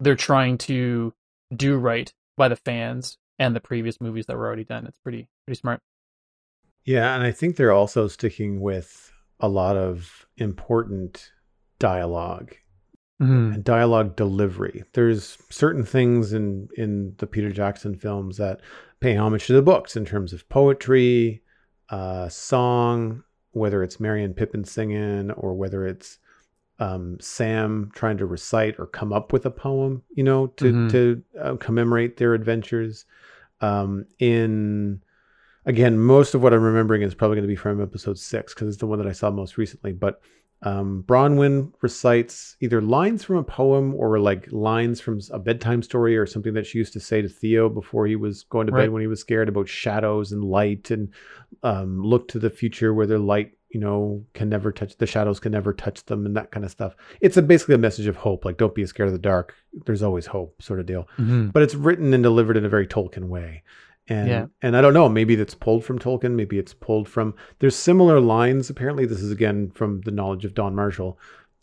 they're 0.00 0.16
trying 0.16 0.58
to 0.58 1.12
do 1.54 1.76
right 1.76 2.12
by 2.36 2.48
the 2.48 2.56
fans 2.56 3.18
and 3.38 3.54
the 3.54 3.60
previous 3.60 4.00
movies 4.00 4.26
that 4.26 4.36
were 4.36 4.46
already 4.46 4.64
done. 4.64 4.86
It's 4.86 4.98
pretty 4.98 5.28
pretty 5.46 5.60
smart. 5.60 5.80
Yeah, 6.84 7.14
and 7.14 7.22
I 7.22 7.32
think 7.32 7.56
they're 7.56 7.72
also 7.72 8.08
sticking 8.08 8.60
with 8.60 9.12
a 9.40 9.48
lot 9.48 9.76
of 9.76 10.26
important 10.36 11.30
dialogue 11.78 12.54
Mm-hmm. 13.20 13.52
and 13.54 13.64
dialogue 13.64 14.14
delivery. 14.14 14.84
There's 14.92 15.38
certain 15.50 15.84
things 15.84 16.32
in 16.32 16.68
in 16.76 17.14
the 17.18 17.26
Peter 17.26 17.50
Jackson 17.50 17.96
films 17.96 18.36
that 18.36 18.60
pay 19.00 19.16
homage 19.16 19.46
to 19.48 19.54
the 19.54 19.62
books 19.62 19.96
in 19.96 20.04
terms 20.04 20.32
of 20.32 20.48
poetry, 20.48 21.42
uh, 21.90 22.28
song, 22.28 23.24
whether 23.52 23.82
it's 23.82 23.98
Merry 23.98 24.22
and 24.22 24.36
Pippin 24.36 24.62
singing 24.64 25.32
or 25.32 25.54
whether 25.54 25.84
it's 25.84 26.18
um, 26.78 27.16
Sam 27.20 27.90
trying 27.92 28.18
to 28.18 28.26
recite 28.26 28.76
or 28.78 28.86
come 28.86 29.12
up 29.12 29.32
with 29.32 29.46
a 29.46 29.50
poem, 29.50 30.02
you 30.14 30.22
know, 30.22 30.46
to 30.58 30.72
Mhm. 30.72 30.90
to 30.92 31.22
uh, 31.40 31.56
commemorate 31.56 32.18
their 32.18 32.34
adventures. 32.34 33.04
Um, 33.60 34.04
in 34.20 35.02
again, 35.66 35.98
most 35.98 36.34
of 36.34 36.42
what 36.42 36.54
I'm 36.54 36.62
remembering 36.62 37.02
is 37.02 37.14
probably 37.16 37.34
going 37.34 37.48
to 37.48 37.52
be 37.52 37.56
from 37.56 37.82
episode 37.82 38.16
six 38.16 38.54
because 38.54 38.68
it's 38.68 38.76
the 38.76 38.86
one 38.86 38.98
that 39.00 39.08
I 39.08 39.12
saw 39.12 39.28
most 39.32 39.58
recently. 39.58 39.92
But 39.92 40.20
um, 40.62 41.04
Bronwyn 41.06 41.72
recites 41.82 42.56
either 42.61 42.80
lines 42.80 43.22
from 43.24 43.36
a 43.36 43.44
poem 43.44 43.94
or 43.94 44.18
like 44.18 44.48
lines 44.50 45.00
from 45.00 45.20
a 45.30 45.38
bedtime 45.38 45.82
story 45.82 46.16
or 46.16 46.26
something 46.26 46.54
that 46.54 46.66
she 46.66 46.78
used 46.78 46.92
to 46.94 47.00
say 47.00 47.22
to 47.22 47.28
Theo 47.28 47.68
before 47.68 48.06
he 48.06 48.16
was 48.16 48.42
going 48.44 48.66
to 48.66 48.72
bed 48.72 48.78
Right. 48.78 48.92
when 48.92 49.00
he 49.02 49.06
was 49.06 49.20
scared 49.20 49.48
about 49.48 49.68
shadows 49.68 50.32
and 50.32 50.42
light 50.42 50.90
and 50.90 51.11
um, 51.62 52.02
look 52.02 52.28
to 52.28 52.38
the 52.38 52.50
future 52.50 52.92
where 52.92 53.06
their 53.06 53.18
light, 53.20 53.52
you 53.70 53.78
know, 53.78 54.24
can 54.34 54.48
never 54.48 54.72
touch 54.72 54.96
the 54.96 55.06
shadows, 55.06 55.38
can 55.38 55.52
never 55.52 55.72
touch 55.72 56.04
them, 56.06 56.26
and 56.26 56.36
that 56.36 56.50
kind 56.50 56.64
of 56.64 56.70
stuff. 56.72 56.96
It's 57.20 57.36
a, 57.36 57.42
basically 57.42 57.74
a 57.76 57.78
message 57.78 58.06
of 58.06 58.16
hope, 58.16 58.44
like 58.44 58.56
don't 58.56 58.74
be 58.74 58.84
scared 58.86 59.09
of 59.09 59.12
the 59.12 59.18
dark. 59.18 59.54
There's 59.86 60.02
always 60.02 60.26
hope, 60.26 60.61
sort 60.62 60.80
of 60.80 60.86
deal 60.86 61.06
Mm-hmm. 61.18 61.48
but 61.48 61.62
it's 61.62 61.74
written 61.76 62.12
and 62.14 62.22
delivered 62.22 62.56
in 62.56 62.64
a 62.64 62.68
very 62.68 62.86
Tolkien 62.86 63.28
way. 63.28 63.62
And 64.09 64.28
Yeah. 64.28 64.46
and 64.62 64.76
I 64.76 64.80
don't 64.80 64.94
know, 64.94 65.09
maybe 65.09 65.34
that's 65.34 65.54
pulled 65.54 65.84
from 65.84 65.98
Tolkien, 65.98 66.32
maybe 66.32 66.59
it's 66.59 66.74
pulled 66.74 67.09
from 67.09 67.34
there's 67.59 67.76
similar 67.76 68.20
lines 68.20 68.70
apparently 68.70 69.06
this 69.06 69.20
is 69.20 69.30
again 69.32 69.70
from 69.74 70.00
the 70.02 70.11
knowledge 70.11 70.44
of 70.44 70.52
Shawn 70.56 70.74
Marchese. 70.74 71.12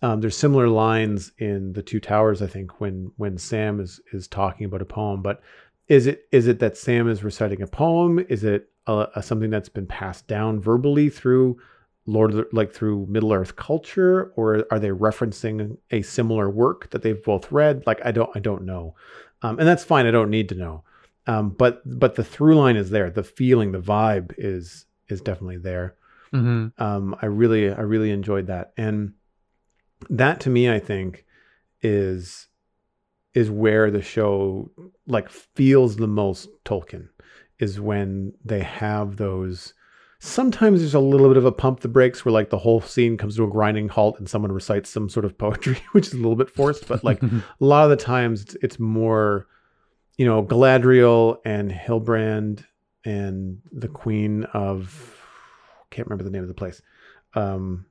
Um, 0.02 0.22
there's 0.22 0.38
similar 0.38 0.68
lines 0.68 1.32
in 1.39 1.74
the 1.74 1.82
Two 1.82 2.00
Towers 2.00 2.41
I 2.41 2.48
think 2.48 2.80
when 2.80 3.12
when 3.18 3.38
Sam 3.38 3.80
is 3.80 4.00
is 4.14 4.28
talking 4.28 4.66
about 4.66 4.82
a 4.82 4.86
poem, 4.86 5.22
but 5.22 5.41
is 5.88 6.06
it 6.08 6.28
is 6.32 6.48
it 6.48 6.60
that 6.60 6.78
Sam 6.78 7.10
is 7.10 7.24
reciting 7.24 7.62
a 7.62 7.68
poem? 7.68 8.20
Is 8.30 8.43
it 8.43 8.70
a, 8.88 9.08
a, 9.16 9.24
something 9.24 9.50
that's 9.50 9.70
been 9.70 9.88
passed 9.88 10.28
down 10.28 10.60
verbally 10.62 11.10
through 11.10 11.58
Lord 12.08 12.34
the, 12.34 12.48
like 12.52 12.72
through 12.74 13.08
Middle 13.10 13.34
Earth 13.34 13.56
culture, 13.56 14.32
or 14.36 14.66
are 14.70 14.80
they 14.80 14.89
referencing 14.89 15.78
a 15.89 16.02
similar 16.04 16.50
work 16.50 16.89
that 16.91 17.02
they've 17.02 17.24
both 17.24 17.52
read? 17.52 17.84
Like 17.88 18.00
I 18.06 18.12
don't 18.12 18.30
I 18.36 18.39
don't 18.39 18.64
know, 18.64 18.93
um, 19.41 19.58
and 19.60 19.68
that's 19.68 19.84
fine. 19.84 20.06
I 20.06 20.12
don't 20.12 20.30
need 20.30 20.50
to 20.50 20.56
know, 20.56 20.84
um, 21.28 21.50
but 21.50 21.82
but 21.86 22.16
the 22.16 22.24
through 22.24 22.56
line 22.56 22.76
is 22.76 22.90
there. 22.90 23.10
The 23.10 23.24
feeling, 23.24 23.72
the 23.72 23.80
vibe 23.80 24.34
is 24.38 24.86
is 25.08 25.22
definitely 25.22 25.58
there. 25.58 25.96
Mm-hmm. 26.34 26.82
Um, 26.82 27.16
I 27.22 27.28
really 27.28 27.72
I 27.72 27.82
really 27.82 28.12
enjoyed 28.12 28.48
that, 28.48 28.74
and 28.78 29.14
that 30.10 30.40
to 30.42 30.50
me 30.50 30.70
I 30.70 30.80
think 30.80 31.26
is 31.82 32.48
is 33.34 33.50
where 33.50 33.92
the 33.92 34.02
show 34.02 34.72
like 35.08 35.30
feels 35.30 35.98
the 35.98 36.08
most 36.08 36.50
Tolkien 36.64 37.10
is 37.60 37.80
when 37.80 38.34
they 38.44 38.62
have 38.62 39.18
those 39.18 39.74
sometimes 40.20 40.80
there's 40.80 40.94
a 40.94 41.00
little 41.00 41.28
bit 41.28 41.38
of 41.38 41.46
a 41.46 41.52
pump 41.52 41.82
the 41.82 41.88
brakes 41.88 42.26
where 42.26 42.32
like 42.32 42.50
the 42.50 42.58
whole 42.58 42.82
scene 42.82 43.18
comes 43.18 43.36
to 43.36 43.44
a 43.44 43.50
grinding 43.50 43.90
halt 43.90 44.18
and 44.18 44.30
someone 44.30 44.52
recites 44.52 44.90
some 44.90 45.10
sort 45.10 45.26
of 45.26 45.38
poetry 45.38 45.78
which 45.92 46.08
is 46.08 46.14
a 46.14 46.18
little 46.18 46.36
bit 46.36 46.50
forced 46.50 46.88
but 46.88 47.04
like 47.04 47.22
a 47.24 47.44
lot 47.60 47.84
of 47.84 47.90
the 47.90 48.04
times 48.04 48.42
it's, 48.42 48.56
it's 48.62 48.80
more 48.80 49.48
you 50.18 50.26
know 50.26 50.43
galadriel 50.43 51.38
and 51.45 51.72
halbrand 51.72 52.63
and 53.03 53.61
the 53.72 53.88
queen 53.88 54.43
of 54.45 55.11
can't 55.91 56.07
remember 56.07 56.24
the 56.24 56.30
name 56.32 56.41
of 56.41 56.47
the 56.47 56.53
place. 56.53 56.82
Um 57.34 57.86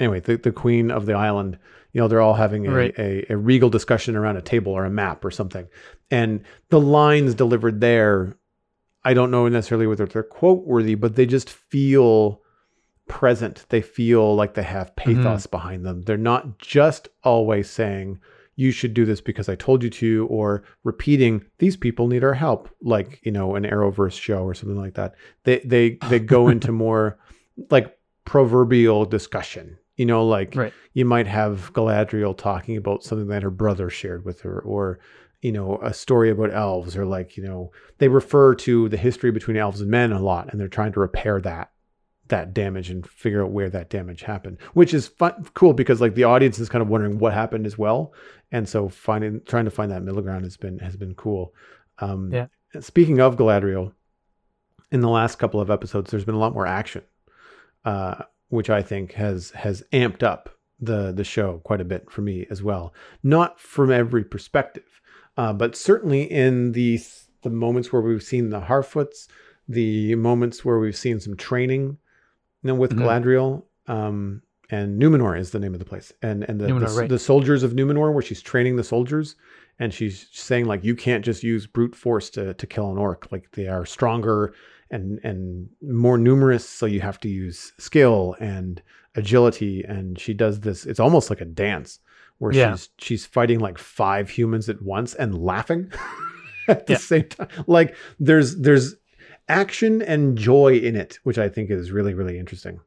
anyway 0.00 0.20
the, 0.20 0.36
the 0.36 0.52
queen 0.52 0.90
of 0.90 1.06
the 1.06 1.12
island 1.14 1.58
you 1.92 2.00
know 2.00 2.08
they're 2.08 2.20
all 2.20 2.34
having 2.34 2.66
a, 2.66 2.70
Right. 2.72 2.94
a, 2.98 3.32
a 3.32 3.36
regal 3.36 3.70
discussion 3.70 4.16
around 4.16 4.36
a 4.36 4.42
table 4.42 4.72
or 4.72 4.84
a 4.84 4.90
map 4.90 5.24
or 5.24 5.30
something. 5.30 5.68
And 6.10 6.42
the 6.70 6.80
lines 6.80 7.34
delivered 7.34 7.80
there 7.80 8.36
i 9.04 9.14
don't 9.14 9.30
know 9.30 9.46
necessarily 9.48 9.86
whether 9.86 10.06
they're 10.06 10.22
quote 10.22 10.66
worthy 10.66 10.94
but 10.94 11.14
they 11.16 11.26
just 11.26 11.50
feel 11.50 12.40
present. 13.06 13.66
They 13.68 13.82
feel 13.82 14.34
like 14.34 14.54
they 14.54 14.62
have 14.62 14.96
pathos 14.96 15.46
behind 15.46 15.84
them. 15.84 16.02
They're 16.02 16.16
not 16.16 16.58
just 16.58 17.08
always 17.22 17.68
saying 17.68 18.18
you 18.56 18.70
should 18.70 18.94
do 18.94 19.04
this 19.04 19.20
because 19.20 19.48
i 19.48 19.54
told 19.54 19.82
you 19.82 19.90
to 19.90 20.26
or 20.30 20.62
repeating 20.84 21.44
these 21.58 21.76
people 21.76 22.06
need 22.08 22.22
our 22.24 22.34
help 22.34 22.68
like 22.82 23.20
you 23.24 23.32
know 23.32 23.54
an 23.56 23.64
arrowverse 23.64 24.18
show 24.20 24.44
or 24.44 24.54
something 24.54 24.78
like 24.78 24.94
that 24.94 25.14
they 25.44 25.58
they 25.64 25.98
they 26.08 26.18
go 26.18 26.48
into 26.54 26.70
more 26.72 27.18
like 27.70 27.96
proverbial 28.24 29.04
discussion 29.04 29.76
you 29.96 30.06
know 30.06 30.26
like 30.26 30.54
Right. 30.56 30.72
you 30.92 31.04
might 31.04 31.26
have 31.26 31.72
galadriel 31.72 32.36
talking 32.36 32.76
about 32.76 33.04
something 33.04 33.28
that 33.28 33.42
her 33.42 33.50
brother 33.50 33.90
shared 33.90 34.24
with 34.24 34.40
her 34.40 34.58
or 34.60 34.98
you 35.42 35.52
know 35.52 35.78
a 35.82 35.92
story 35.92 36.30
about 36.30 36.52
elves 36.52 36.96
or 36.96 37.04
like 37.04 37.36
you 37.36 37.44
know 37.44 37.70
they 37.98 38.08
refer 38.08 38.54
to 38.56 38.88
the 38.88 38.96
history 38.96 39.30
between 39.30 39.56
elves 39.56 39.80
and 39.80 39.90
men 39.90 40.10
a 40.10 40.20
lot 40.20 40.50
and 40.50 40.58
they're 40.60 40.68
trying 40.68 40.92
to 40.92 41.00
repair 41.00 41.40
that 41.40 41.70
that 42.28 42.54
damage 42.54 42.88
and 42.88 43.06
figure 43.06 43.44
out 43.44 43.50
where 43.50 43.68
that 43.68 43.90
damage 43.90 44.22
happened 44.22 44.56
which 44.72 44.94
is 44.94 45.06
fun 45.08 45.46
cool 45.52 45.74
because 45.74 46.00
like 46.00 46.14
the 46.14 46.24
audience 46.24 46.58
is 46.58 46.70
kind 46.70 46.80
of 46.80 46.88
wondering 46.88 47.18
what 47.18 47.34
happened 47.34 47.66
as 47.66 47.76
well 47.76 48.14
and 48.54 48.68
so 48.68 48.88
finding 48.88 49.40
trying 49.44 49.64
to 49.66 49.70
find 49.70 49.90
that 49.90 50.02
middle 50.02 50.22
ground 50.22 50.44
has 50.44 50.56
been 50.56 50.78
has 50.78 50.96
been 50.96 51.14
cool 51.14 51.52
um 51.98 52.30
Yeah. 52.32 52.46
speaking 52.80 53.20
of 53.20 53.36
galadriel 53.36 53.92
in 54.92 55.00
the 55.00 55.08
last 55.08 55.38
couple 55.38 55.60
of 55.60 55.70
episodes 55.70 56.10
there's 56.10 56.24
been 56.24 56.34
a 56.36 56.38
lot 56.38 56.54
more 56.54 56.66
action 56.66 57.02
uh 57.84 58.22
which 58.48 58.70
i 58.70 58.80
think 58.80 59.12
has 59.14 59.50
has 59.50 59.82
amped 59.92 60.22
up 60.22 60.48
the 60.80 61.12
the 61.12 61.24
show 61.24 61.58
quite 61.64 61.80
a 61.80 61.84
bit 61.84 62.10
for 62.10 62.22
me 62.22 62.46
as 62.50 62.62
well 62.62 62.94
not 63.22 63.58
from 63.60 63.90
every 63.90 64.24
perspective 64.24 65.00
uh 65.36 65.52
but 65.52 65.74
certainly 65.76 66.22
in 66.30 66.72
the 66.72 66.98
the 67.42 67.50
moments 67.50 67.92
where 67.92 68.02
we've 68.02 68.22
seen 68.22 68.50
the 68.50 68.60
harfoots 68.60 69.26
the 69.68 70.14
moments 70.14 70.64
where 70.64 70.78
we've 70.78 70.96
seen 70.96 71.18
some 71.20 71.36
training 71.36 71.98
you 72.62 72.68
know, 72.68 72.74
with 72.74 72.92
Mhm. 72.92 73.00
Galadriel, 73.00 73.62
um, 73.88 74.40
and 74.70 75.00
Numenor 75.00 75.38
is 75.38 75.50
the 75.50 75.58
name 75.60 75.74
of 75.74 75.78
the 75.78 75.84
place, 75.86 76.12
and 76.22 76.44
and 76.44 76.60
the 76.60 76.66
Numenor, 76.66 76.88
the, 76.94 77.00
right. 77.00 77.08
the 77.08 77.18
soldiers 77.18 77.62
of 77.62 77.72
Numenor, 77.72 78.12
where 78.12 78.22
she's 78.22 78.42
training 78.42 78.76
the 78.76 78.84
soldiers, 78.84 79.36
and 79.78 79.92
she's 79.92 80.28
saying 80.32 80.64
like 80.66 80.82
you 80.84 80.94
can't 80.96 81.24
just 81.24 81.42
use 81.42 81.66
brute 81.66 81.94
force 81.94 82.30
to 82.30 82.54
to 82.54 82.66
kill 82.66 82.90
an 82.90 82.98
orc, 82.98 83.30
like 83.32 83.50
they 83.52 83.68
are 83.68 83.84
stronger 83.86 84.54
and 84.90 85.18
and 85.24 85.68
more 85.82 86.16
numerous, 86.18 86.68
so 86.68 86.86
you 86.86 87.00
have 87.00 87.18
to 87.20 87.28
use 87.28 87.72
skill 87.78 88.36
and 88.40 88.82
agility, 89.16 89.82
and 89.84 90.18
she 90.18 90.34
does 90.34 90.60
this. 90.60 90.86
It's 90.86 91.00
almost 91.00 91.30
like 91.30 91.40
a 91.40 91.44
dance 91.46 92.00
where 92.38 92.52
Yeah. 92.52 92.72
she's 92.72 92.88
she's 92.98 93.26
fighting 93.26 93.60
like 93.60 93.78
five 93.78 94.28
humans 94.30 94.68
at 94.68 94.82
once 94.82 95.14
and 95.14 95.38
laughing 95.38 95.92
at 96.68 96.86
the 96.86 96.94
Yeah. 96.94 96.98
same 96.98 97.28
time. 97.28 97.48
Like 97.66 97.96
there's 98.18 98.56
there's 98.56 98.96
action 99.48 100.00
and 100.02 100.36
joy 100.38 100.74
in 100.78 100.96
it, 100.96 101.18
which 101.24 101.38
I 101.38 101.48
think 101.48 101.70
is 101.70 101.90
really 101.92 102.14
really 102.14 102.38
interesting. 102.38 102.80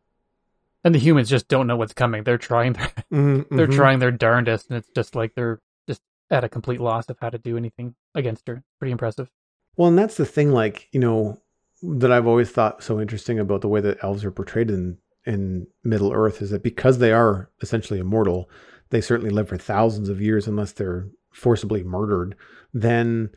And 0.87 0.95
the 0.95 0.99
humans 0.99 1.29
just 1.29 1.49
don't 1.49 1.67
know 1.67 1.75
what's 1.75 1.91
coming. 1.93 2.23
They're 2.23 2.37
trying 2.37 2.71
their 2.73 2.91
they're 3.11 3.67
Mhm. 3.67 3.75
trying 3.75 3.99
their 3.99 4.09
darndest, 4.11 4.69
and 4.69 4.77
it's 4.77 4.89
just 4.95 5.15
like 5.15 5.35
they're 5.35 5.59
just 5.85 6.01
at 6.31 6.45
a 6.45 6.49
complete 6.49 6.79
loss 6.79 7.09
of 7.09 7.17
how 7.19 7.29
to 7.29 7.37
do 7.37 7.57
anything 7.57 7.93
against 8.15 8.47
her. 8.47 8.63
Pretty 8.79 8.93
impressive. 8.93 9.29
Well, 9.75 9.89
and 9.89 9.97
that's 9.97 10.15
the 10.15 10.25
thing, 10.25 10.51
like 10.53 10.87
you 10.93 11.01
know, 11.01 11.41
that 11.83 12.09
I've 12.11 12.25
always 12.25 12.51
thought 12.51 12.83
so 12.83 13.01
interesting 13.01 13.37
about 13.37 13.59
the 13.59 13.67
way 13.67 13.81
that 13.81 14.01
elves 14.01 14.23
are 14.23 14.31
portrayed 14.31 14.69
in 14.71 14.97
in 15.25 15.67
Middle 15.83 16.13
Earth 16.13 16.41
is 16.41 16.51
that 16.51 16.63
because 16.63 16.99
they 16.99 17.11
are 17.11 17.49
essentially 17.61 17.99
immortal, 17.99 18.49
they 18.91 19.01
certainly 19.01 19.29
live 19.29 19.49
for 19.49 19.57
thousands 19.57 20.07
of 20.07 20.21
years 20.21 20.47
unless 20.47 20.71
they're 20.71 21.09
forcibly 21.33 21.83
murdered. 21.83 22.33
Then 22.73 23.31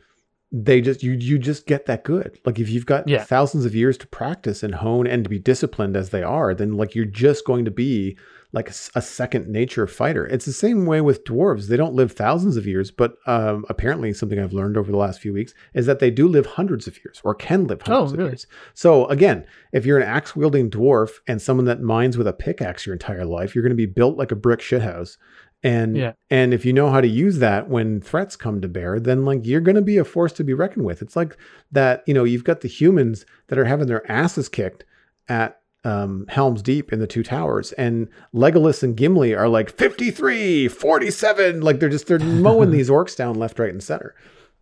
they 0.53 0.81
just 0.81 1.01
you 1.01 1.13
you 1.13 1.39
just 1.39 1.65
get 1.65 1.85
that 1.85 2.03
good. 2.03 2.37
Like 2.45 2.59
if 2.59 2.69
you've 2.69 2.85
got 2.85 3.07
Yeah. 3.07 3.23
thousands 3.23 3.65
of 3.65 3.73
years 3.73 3.97
to 3.99 4.07
practice 4.07 4.63
and 4.63 4.75
hone 4.75 5.07
and 5.07 5.23
to 5.23 5.29
be 5.29 5.39
disciplined 5.39 5.95
as 5.95 6.09
they 6.09 6.23
are, 6.23 6.53
then 6.53 6.73
like 6.73 6.93
you're 6.93 7.05
just 7.05 7.45
going 7.45 7.63
to 7.65 7.71
be 7.71 8.17
like 8.53 8.69
a 8.95 9.01
second 9.01 9.47
nature 9.47 9.87
fighter. 9.87 10.25
It's 10.25 10.43
the 10.43 10.51
same 10.51 10.85
way 10.85 10.99
with 10.99 11.23
dwarves. 11.23 11.67
They 11.69 11.77
don't 11.77 11.93
live 11.93 12.11
thousands 12.11 12.57
of 12.57 12.67
years, 12.67 12.91
but 12.91 13.13
um, 13.25 13.63
apparently 13.69 14.11
something 14.11 14.37
I've 14.39 14.51
learned 14.51 14.75
over 14.75 14.91
the 14.91 14.97
last 14.97 15.21
few 15.21 15.31
weeks 15.31 15.53
is 15.73 15.85
that 15.85 15.99
they 15.99 16.11
do 16.11 16.27
live 16.27 16.45
hundreds 16.45 16.85
of 16.85 16.97
years 16.97 17.21
or 17.23 17.33
can 17.33 17.65
live 17.67 17.81
hundreds 17.83 18.11
Oh, 18.11 18.15
of 18.15 18.19
years. 18.29 18.47
So 18.73 19.05
again, 19.05 19.45
if 19.71 19.85
you're 19.85 19.99
an 19.99 20.03
axe 20.07 20.35
wielding 20.35 20.69
dwarf 20.69 21.11
and 21.29 21.41
someone 21.41 21.65
that 21.67 21.81
mines 21.81 22.17
with 22.17 22.27
a 22.27 22.33
pickaxe 22.33 22.85
your 22.85 22.91
entire 22.91 23.23
life, 23.23 23.55
you're 23.55 23.61
going 23.63 23.69
to 23.69 23.75
be 23.77 23.85
built 23.85 24.17
like 24.17 24.33
a 24.33 24.35
brick 24.35 24.59
shithouse. 24.59 25.15
And 25.63 25.95
Yeah. 25.95 26.13
and 26.29 26.53
if 26.53 26.65
you 26.65 26.73
know 26.73 26.89
how 26.89 27.01
to 27.01 27.07
use 27.07 27.37
that 27.39 27.69
when 27.69 28.01
threats 28.01 28.35
come 28.35 28.61
to 28.61 28.67
bear, 28.67 28.99
then 28.99 29.25
like 29.25 29.45
you're 29.45 29.61
going 29.61 29.75
to 29.75 29.81
be 29.81 29.97
a 29.97 30.03
force 30.03 30.33
to 30.33 30.43
be 30.43 30.53
reckoned 30.53 30.85
with. 30.85 31.01
It's 31.01 31.15
like 31.15 31.37
that, 31.71 32.03
you 32.07 32.13
know, 32.13 32.23
you've 32.23 32.43
got 32.43 32.61
the 32.61 32.67
humans 32.67 33.25
that 33.47 33.59
are 33.59 33.65
having 33.65 33.87
their 33.87 34.09
asses 34.11 34.49
kicked 34.49 34.85
at 35.29 35.59
um, 35.83 36.25
Helm's 36.29 36.61
Deep 36.61 36.91
in 36.93 36.99
the 36.99 37.07
Two 37.07 37.23
Towers, 37.23 37.71
and 37.73 38.07
Legolas 38.35 38.83
and 38.83 38.95
Gimli 38.95 39.33
are 39.33 39.47
like 39.49 39.71
53, 39.71 40.67
47, 40.67 41.61
like 41.61 41.79
they're 41.79 41.89
just 41.89 42.05
they're 42.07 42.19
mowing 42.19 42.69
these 42.77 42.89
orcs 42.89 43.15
down 43.15 43.35
left, 43.35 43.57
right, 43.57 43.71
and 43.71 43.81
center. 43.83 44.13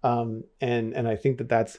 Um, 0.01 0.43
and 0.61 0.93
and 0.93 1.07
I 1.09 1.17
think 1.17 1.37
that 1.39 1.49
that's 1.49 1.77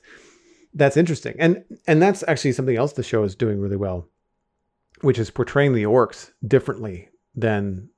that's 0.74 0.96
interesting, 0.98 1.36
and 1.38 1.64
and 1.86 2.02
that's 2.02 2.22
actually 2.28 2.52
something 2.52 2.76
else 2.76 2.92
the 2.92 3.02
show 3.02 3.22
is 3.24 3.34
doing 3.34 3.60
really 3.60 3.76
well, 3.78 4.08
which 5.00 5.18
is 5.18 5.30
portraying 5.30 5.72
the 5.74 5.84
orcs 5.84 6.30
differently 6.46 7.08
than 7.34 7.88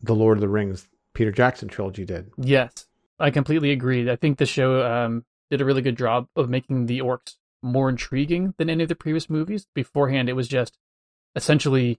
the 0.00 0.14
Lord 0.14 0.38
of 0.38 0.40
the 0.40 0.48
Rings 0.48 0.88
Peter 1.14 1.32
Jackson 1.32 1.68
trilogy 1.68 2.04
did. 2.04 2.30
Yes, 2.36 2.86
I 3.18 3.30
completely 3.30 3.70
agree. 3.72 4.10
I 4.10 4.16
think 4.16 4.38
the 4.38 4.46
show 4.46 4.86
um, 4.86 5.24
did 5.50 5.60
a 5.60 5.64
really 5.64 5.82
good 5.82 5.98
job 5.98 6.28
of 6.36 6.48
making 6.48 6.86
the 6.86 7.00
orcs 7.00 7.34
more 7.62 7.88
intriguing 7.88 8.54
than 8.56 8.70
any 8.70 8.84
of 8.84 8.88
the 8.88 8.94
previous 8.94 9.28
movies. 9.28 9.66
Beforehand, 9.74 10.28
it 10.28 10.34
was 10.34 10.48
just 10.48 10.78
essentially 11.34 11.98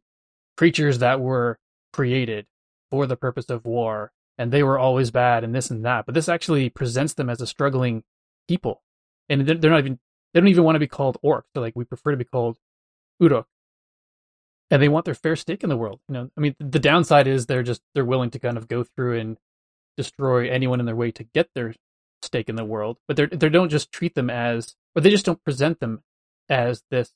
creatures 0.57 0.99
that 0.99 1.19
were 1.19 1.59
created 1.91 2.45
for 2.89 3.05
the 3.05 3.17
purpose 3.17 3.49
of 3.49 3.65
war, 3.65 4.11
and 4.37 4.51
they 4.51 4.63
were 4.63 4.79
always 4.79 5.11
bad 5.11 5.43
and 5.43 5.53
this 5.53 5.69
and 5.69 5.83
that. 5.85 6.05
But 6.05 6.15
this 6.15 6.29
actually 6.29 6.69
presents 6.69 7.13
them 7.13 7.29
as 7.29 7.41
a 7.41 7.47
struggling 7.47 8.03
people, 8.47 8.81
and 9.27 9.45
they're 9.45 9.69
not 9.69 9.79
even 9.79 9.99
they 10.33 10.39
don't 10.39 10.49
even 10.49 10.63
want 10.63 10.75
to 10.75 10.79
be 10.79 10.87
called 10.87 11.17
orcs. 11.23 11.43
They're 11.53 11.63
like 11.63 11.75
we 11.75 11.85
prefer 11.85 12.11
to 12.11 12.17
be 12.17 12.23
called 12.23 12.57
uruk, 13.19 13.47
and 14.71 14.81
they 14.81 14.89
want 14.89 15.05
their 15.05 15.15
fair 15.15 15.35
stake 15.35 15.63
in 15.63 15.69
the 15.69 15.77
world. 15.77 15.99
You 16.07 16.13
know, 16.13 16.29
I 16.37 16.41
mean, 16.41 16.55
the 16.59 16.79
downside 16.79 17.27
is 17.27 17.45
they're 17.45 17.63
just 17.63 17.81
they're 17.93 18.05
willing 18.05 18.31
to 18.31 18.39
kind 18.39 18.57
of 18.57 18.67
go 18.67 18.83
through 18.83 19.19
and 19.19 19.37
destroy 19.97 20.49
anyone 20.49 20.79
in 20.79 20.85
their 20.85 20.95
way 20.95 21.11
to 21.11 21.23
get 21.23 21.49
their 21.55 21.73
stake 22.21 22.49
in 22.49 22.55
the 22.55 22.65
world, 22.65 22.97
but 23.07 23.17
they 23.17 23.25
they 23.27 23.49
don't 23.49 23.69
just 23.69 23.91
treat 23.91 24.15
them 24.15 24.29
as, 24.29 24.75
or 24.95 25.01
they 25.01 25.09
just 25.09 25.25
don't 25.25 25.43
present 25.43 25.79
them 25.79 26.03
as 26.47 26.83
this 26.89 27.13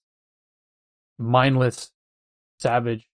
mindless, 1.17 1.91
savage 2.59 3.09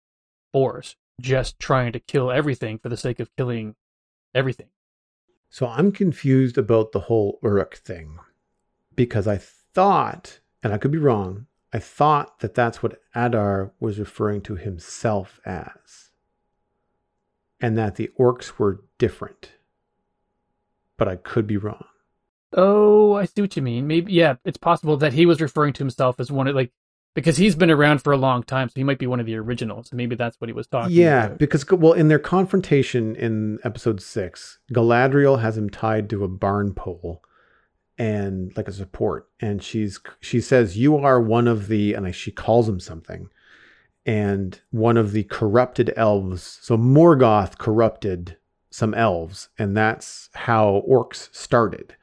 force 0.52 0.96
just 1.20 1.60
trying 1.60 1.92
to 1.92 2.00
kill 2.00 2.32
everything 2.32 2.80
for 2.80 2.90
the 2.90 2.98
sake 2.98 3.20
of 3.20 3.36
killing 3.36 3.76
everything. 4.34 4.68
So 5.50 5.68
I'm 5.68 5.92
confused 5.92 6.58
about 6.58 6.92
the 6.92 7.02
whole 7.02 7.40
Uruk 7.44 7.76
thing 7.76 8.20
because 8.96 9.28
I 9.28 9.38
thought, 9.38 10.40
and 10.64 10.74
I 10.74 10.78
could 10.78 10.92
be 10.92 10.98
wrong, 10.98 11.48
I 11.72 11.80
thought 11.80 12.40
that 12.40 12.56
that's 12.56 12.82
what 12.82 13.00
Adar 13.14 13.72
was 13.80 14.00
referring 14.00 14.42
to 14.42 14.56
himself 14.56 15.40
as, 15.46 16.10
and 17.62 17.78
that 17.78 17.96
the 17.96 18.10
orcs 18.20 18.58
were 18.58 18.82
different. 18.98 19.52
But 20.98 21.08
I 21.08 21.16
could 21.16 21.46
be 21.48 21.58
wrong. 21.58 21.86
Oh, 22.54 23.14
I 23.14 23.26
see 23.26 23.42
what 23.42 23.56
you 23.56 23.62
mean. 23.62 23.86
Maybe 23.88 24.12
yeah, 24.12 24.36
it's 24.44 24.58
possible 24.58 24.98
that 24.98 25.14
he 25.14 25.26
was 25.28 25.40
referring 25.40 25.74
to 25.74 25.84
himself 25.84 26.20
as 26.20 26.32
one 26.32 26.48
of 26.48 26.56
like 26.56 26.72
because 27.16 27.38
he's 27.38 27.56
been 27.56 27.72
around 27.72 28.00
for 28.02 28.14
a 28.14 28.18
long 28.18 28.44
time, 28.44 28.70
so 28.70 28.74
he 28.76 28.84
might 28.84 28.98
be 29.00 29.08
one 29.08 29.20
of 29.20 29.26
the 29.26 29.36
originals. 29.36 29.92
Maybe 29.94 30.16
that's 30.16 30.40
what 30.42 30.48
he 30.50 30.54
was 30.54 30.68
talking 30.68 30.96
Yeah, 30.96 31.26
about. 31.28 31.38
because 31.38 31.70
well, 31.70 31.94
in 31.94 32.08
their 32.08 32.20
confrontation 32.20 33.16
in 33.16 33.60
episode 33.64 34.02
six, 34.02 34.58
Galadriel 34.74 35.42
has 35.42 35.58
him 35.58 35.70
tied 35.70 36.10
to 36.10 36.24
a 36.24 36.28
barn 36.28 36.74
pole 36.74 37.22
and 38.00 38.56
like 38.56 38.70
a 38.70 38.72
support, 38.72 39.28
and 39.42 39.62
she's 39.62 40.00
she 40.22 40.40
says, 40.42 40.78
"You 40.78 40.96
are 40.98 41.22
one 41.22 41.48
of 41.48 41.68
the," 41.68 41.94
and 41.94 42.08
I, 42.08 42.12
she 42.12 42.32
calls 42.32 42.68
him 42.68 42.80
something, 42.80 43.30
and 44.06 44.60
one 44.72 44.98
of 44.98 45.12
the 45.12 45.26
corrupted 45.26 45.94
elves. 45.98 46.60
So 46.62 46.78
Morgoth 46.78 47.58
corrupted 47.58 48.38
some 48.72 48.94
elves, 48.94 49.50
and 49.60 49.76
that's 49.76 50.30
how 50.34 50.84
orcs 50.90 51.34
started. 51.36 51.96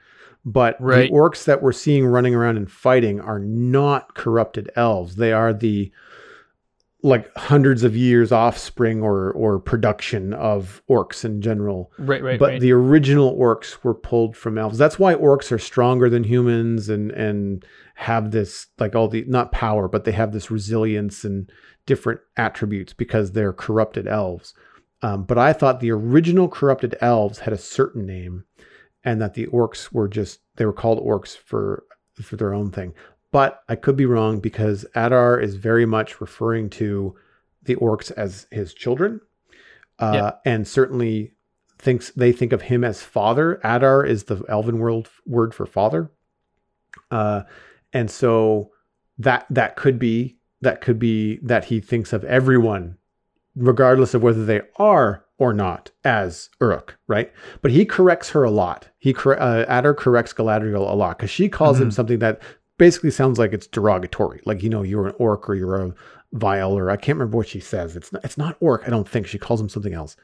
But 0.45 0.77
Right. 0.81 1.09
the 1.11 1.15
orcs 1.17 1.45
that 1.45 1.63
we're 1.63 1.73
seeing 1.73 2.07
running 2.07 2.35
around 2.35 2.57
and 2.57 2.71
fighting 2.71 3.21
are 3.21 3.41
not 3.41 4.15
corrupted 4.15 4.71
elves. 4.77 5.17
They 5.17 5.33
are 5.33 5.53
the 5.53 5.91
like 7.03 7.35
hundreds 7.37 7.85
of 7.85 7.95
years 7.97 8.33
offspring 8.33 9.03
or 9.03 9.31
or 9.33 9.59
production 9.59 10.33
of 10.33 10.83
orcs 10.89 11.25
in 11.25 11.41
general. 11.41 11.93
Right, 11.99 12.23
right, 12.23 12.39
but 12.39 12.49
right. 12.49 12.61
the 12.61 12.73
original 12.73 13.37
orcs 13.37 13.83
were 13.85 13.95
pulled 13.95 14.37
from 14.37 14.59
elves. 14.59 14.79
That's 14.79 14.99
why 14.99 15.15
orcs 15.15 15.53
are 15.53 15.59
stronger 15.59 16.09
than 16.09 16.25
humans 16.25 16.89
and 16.89 17.11
and 17.13 17.65
have 17.97 18.31
this 18.31 18.67
like 18.79 18.95
all 18.95 19.09
the 19.09 19.25
not 19.27 19.53
power, 19.53 19.89
but 19.89 20.05
they 20.05 20.13
have 20.13 20.33
this 20.33 20.51
resilience 20.51 21.25
and 21.25 21.51
different 21.87 22.21
attributes 22.37 22.93
because 22.93 23.33
they're 23.33 23.53
corrupted 23.53 24.09
elves. 24.09 24.55
Um, 25.03 25.25
but 25.25 25.39
I 25.39 25.53
thought 25.53 25.81
the 25.81 25.93
original 25.93 26.49
corrupted 26.49 26.97
elves 27.01 27.41
had 27.41 27.53
a 27.53 27.59
certain 27.59 28.07
name, 28.07 28.45
and 29.05 29.21
that 29.21 29.35
the 29.35 29.47
orcs 29.47 29.93
were 29.93 30.09
just 30.09 30.41
they 30.57 30.65
were 30.65 30.73
called 30.73 31.05
orcs 31.05 31.37
for 31.37 31.85
for 32.23 32.37
their 32.37 32.55
own 32.55 32.71
thing. 32.71 32.95
But 33.37 33.63
I 33.69 33.75
could 33.77 33.97
be 33.97 34.07
wrong 34.07 34.41
because 34.41 34.87
Adar 34.95 35.39
is 35.39 35.57
very 35.57 35.85
much 35.85 36.23
referring 36.23 36.71
to 36.71 37.17
the 37.65 37.77
orcs 37.77 38.11
as 38.13 38.47
his 38.51 38.73
children, 38.73 39.21
uh, 39.99 40.13
Yeah. 40.15 40.31
and 40.51 40.67
certainly 40.67 41.35
thinks 41.79 42.11
they 42.13 42.33
think 42.33 42.55
of 42.55 42.63
him 42.63 42.83
as 42.83 43.03
father. 43.03 43.61
Adar 43.63 44.07
is 44.07 44.25
the 44.25 44.43
Elven 44.49 44.79
world 44.79 45.11
word 45.27 45.53
for 45.53 45.67
father, 45.67 46.11
uh, 47.11 47.43
and 47.93 48.11
so 48.11 48.71
that 49.19 49.45
that 49.51 49.77
could 49.77 49.99
be 49.99 50.39
that 50.63 50.81
could 50.81 50.99
be 50.99 51.37
that 51.43 51.67
he 51.67 51.79
thinks 51.79 52.15
of 52.15 52.25
everyone, 52.25 52.97
regardless 53.55 54.15
of 54.15 54.23
whether 54.23 54.47
they 54.47 54.63
are 54.79 55.27
or 55.37 55.53
not, 55.53 55.91
as 56.05 56.49
Uruk, 56.59 56.97
right? 57.07 57.31
But 57.61 57.71
he 57.71 57.85
corrects 57.85 58.31
her 58.31 58.45
a 58.45 58.51
lot. 58.51 58.89
He 58.99 59.15
uh, 59.15 59.67
Adar 59.69 59.93
corrects 59.93 60.33
Galadriel 60.33 60.91
a 60.91 60.95
lot 60.95 61.19
because 61.19 61.29
she 61.31 61.51
calls 61.51 61.79
him 61.79 61.91
Mhm. 61.91 61.93
something 61.93 62.19
that 62.21 62.41
basically 62.79 63.11
sounds 63.11 63.39
like 63.39 63.53
it's 63.53 63.67
derogatory, 63.67 64.41
like 64.45 64.63
you 64.63 64.69
know 64.69 64.83
you're 64.83 65.07
an 65.07 65.15
orc 65.19 65.49
or 65.49 65.55
you're 65.55 65.77
a 65.83 65.95
vile 66.33 66.73
or 66.77 66.91
I 66.91 66.97
can't 66.97 67.19
remember 67.19 67.39
what 67.39 67.49
she 67.49 67.61
says. 67.61 67.97
It's 67.97 68.13
not, 68.13 68.25
it's 68.25 68.39
not 68.39 68.57
orc. 68.61 68.83
I 68.87 68.91
don't 68.91 69.09
think 69.09 69.27
she 69.27 69.39
calls 69.39 69.61
him 69.61 69.69
something 69.69 69.95
else. 69.95 70.17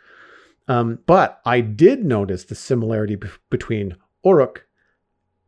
Um, 0.69 1.01
but 1.07 1.41
I 1.45 1.61
did 1.61 2.05
notice 2.05 2.45
the 2.45 2.55
similarity 2.55 3.17
be- 3.17 3.29
between 3.51 3.97
Uruk 4.25 4.67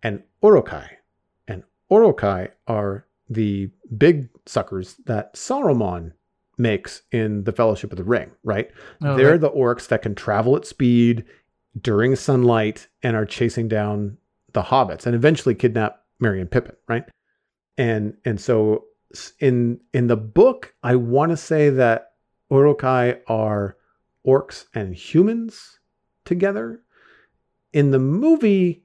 and 0.02 0.22
Uruk-hai. 0.42 0.98
And 1.46 1.62
Uruk-hai 1.90 2.48
are 2.66 3.06
the 3.28 3.70
big 3.96 4.28
suckers 4.46 4.96
that 5.06 5.34
Saruman 5.34 6.12
makes 6.58 7.02
in 7.12 7.44
the 7.44 7.52
Fellowship 7.52 7.92
of 7.92 7.98
the 7.98 8.04
Ring, 8.04 8.30
right? 8.42 8.70
Oh, 9.02 9.16
They're 9.16 9.32
right. 9.32 9.40
the 9.40 9.50
orcs 9.50 9.88
that 9.88 10.02
can 10.02 10.14
travel 10.14 10.56
at 10.56 10.66
speed 10.66 11.24
during 11.80 12.16
sunlight 12.16 12.88
and 13.02 13.16
are 13.16 13.26
chasing 13.26 13.68
down 13.68 14.18
the 14.52 14.62
hobbits 14.62 15.06
and 15.06 15.14
eventually 15.14 15.54
kidnap 15.54 16.03
Merry 16.20 16.40
and 16.40 16.50
Pippin, 16.50 16.76
right? 16.88 17.04
And 17.76 18.16
and 18.24 18.40
so 18.40 18.84
in 19.40 19.80
in 19.92 20.06
the 20.06 20.16
book, 20.16 20.74
I 20.82 20.96
want 20.96 21.30
to 21.30 21.36
say 21.36 21.70
that 21.70 22.12
Uruk-hai 22.50 23.18
are 23.26 23.76
orcs 24.26 24.66
and 24.74 24.94
humans 24.94 25.78
together. 26.24 26.80
In 27.72 27.90
the 27.90 27.98
movie, 27.98 28.84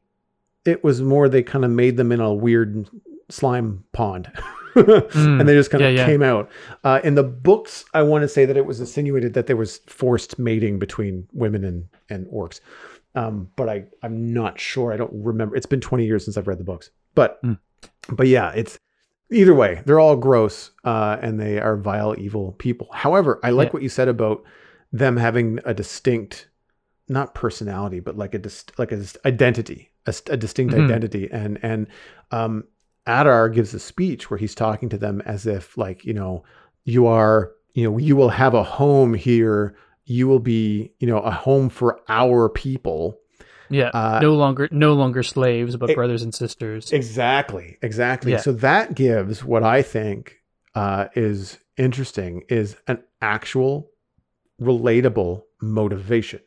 it 0.65 0.83
was 0.83 1.01
more 1.01 1.29
they 1.29 1.43
kind 1.43 1.63
of 1.63 1.71
made 1.71 1.97
them 1.97 2.11
in 2.11 2.19
a 2.19 2.33
weird 2.33 2.89
slime 3.29 3.83
pond. 3.91 4.31
Mm, 4.75 5.07
and 5.39 5.47
they 5.47 5.53
just 5.53 5.71
kind 5.71 5.83
of 5.83 5.93
yeah, 5.93 6.01
yeah. 6.01 6.05
came 6.05 6.23
out. 6.23 6.49
Uh, 6.83 6.99
in 7.03 7.15
the 7.15 7.23
books, 7.23 7.85
I 7.93 8.01
want 8.01 8.23
to 8.23 8.27
say 8.27 8.45
that 8.45 8.57
it 8.57 8.65
was 8.65 8.79
insinuated 8.79 9.33
that 9.35 9.47
there 9.47 9.55
was 9.55 9.77
forced 9.87 10.39
mating 10.39 10.79
between 10.79 11.27
women 11.33 11.63
and, 11.63 11.87
and 12.09 12.27
orcs. 12.27 12.59
Um, 13.15 13.49
but 13.55 13.69
I, 13.69 13.85
I'm 14.03 14.33
not 14.33 14.59
sure. 14.59 14.93
I 14.93 14.97
don't 14.97 15.11
remember. 15.13 15.55
It's 15.55 15.65
been 15.65 15.81
20 15.81 16.05
years 16.05 16.25
since 16.25 16.37
I've 16.37 16.47
read 16.47 16.59
the 16.59 16.63
books. 16.63 16.91
But 17.15 17.41
Mm. 17.43 17.59
but 18.09 18.27
yeah, 18.27 18.51
it's 18.51 18.77
either 19.31 19.53
way, 19.53 19.81
they're 19.85 19.99
all 19.99 20.15
gross 20.15 20.71
uh, 20.83 21.17
and 21.21 21.39
they 21.39 21.59
are 21.59 21.77
vile, 21.77 22.15
evil 22.17 22.53
people. 22.53 22.87
However, 22.93 23.39
I 23.43 23.51
like 23.51 23.67
Yeah. 23.67 23.73
what 23.73 23.83
you 23.83 23.89
said 23.89 24.07
about 24.07 24.43
them 24.91 25.17
having 25.17 25.59
a 25.65 25.73
distinct, 25.73 26.49
not 27.07 27.35
personality, 27.35 27.99
but 27.99 28.17
like 28.17 28.33
a 28.33 28.39
dis- 28.39 28.65
like 28.77 28.91
a 28.91 29.03
identity, 29.25 29.91
a, 30.07 30.13
a 30.29 30.37
distinct 30.37 30.73
Mhm. 30.73 30.85
identity. 30.85 31.29
And 31.31 31.59
and 31.61 31.87
um, 32.31 32.63
Adar 33.05 33.49
gives 33.49 33.73
a 33.73 33.79
speech 33.79 34.29
where 34.29 34.37
he's 34.37 34.55
talking 34.55 34.89
to 34.89 34.97
them 34.97 35.21
as 35.25 35.45
if 35.45 35.77
like 35.77 36.05
you 36.05 36.13
know 36.13 36.43
you 36.85 37.05
are 37.05 37.51
you 37.73 37.83
know 37.83 37.97
you 37.97 38.15
will 38.15 38.29
have 38.29 38.53
a 38.55 38.63
home 38.63 39.13
here. 39.13 39.75
You 40.05 40.27
will 40.27 40.39
be 40.39 40.91
you 40.99 41.07
know 41.07 41.19
a 41.19 41.31
home 41.31 41.69
for 41.69 41.99
our 42.09 42.49
people. 42.49 43.18
Yeah, 43.69 43.89
Uh, 43.93 44.19
no 44.21 44.33
longer 44.35 44.67
no 44.71 44.93
longer 44.93 45.23
slaves, 45.23 45.75
but 45.77 45.91
it- 45.91 45.95
brothers 45.95 46.21
and 46.23 46.33
sisters. 46.33 46.91
Exactly, 46.91 47.77
exactly. 47.81 48.31
Yeah. 48.33 48.39
So 48.39 48.51
that 48.53 48.95
gives 48.95 49.43
what 49.43 49.63
I 49.63 49.81
think 49.81 50.37
uh, 50.75 51.07
is 51.15 51.57
interesting 51.77 52.43
is 52.49 52.75
an 52.87 53.03
actual 53.21 53.91
relatable 54.61 55.43
motivation. 55.61 56.41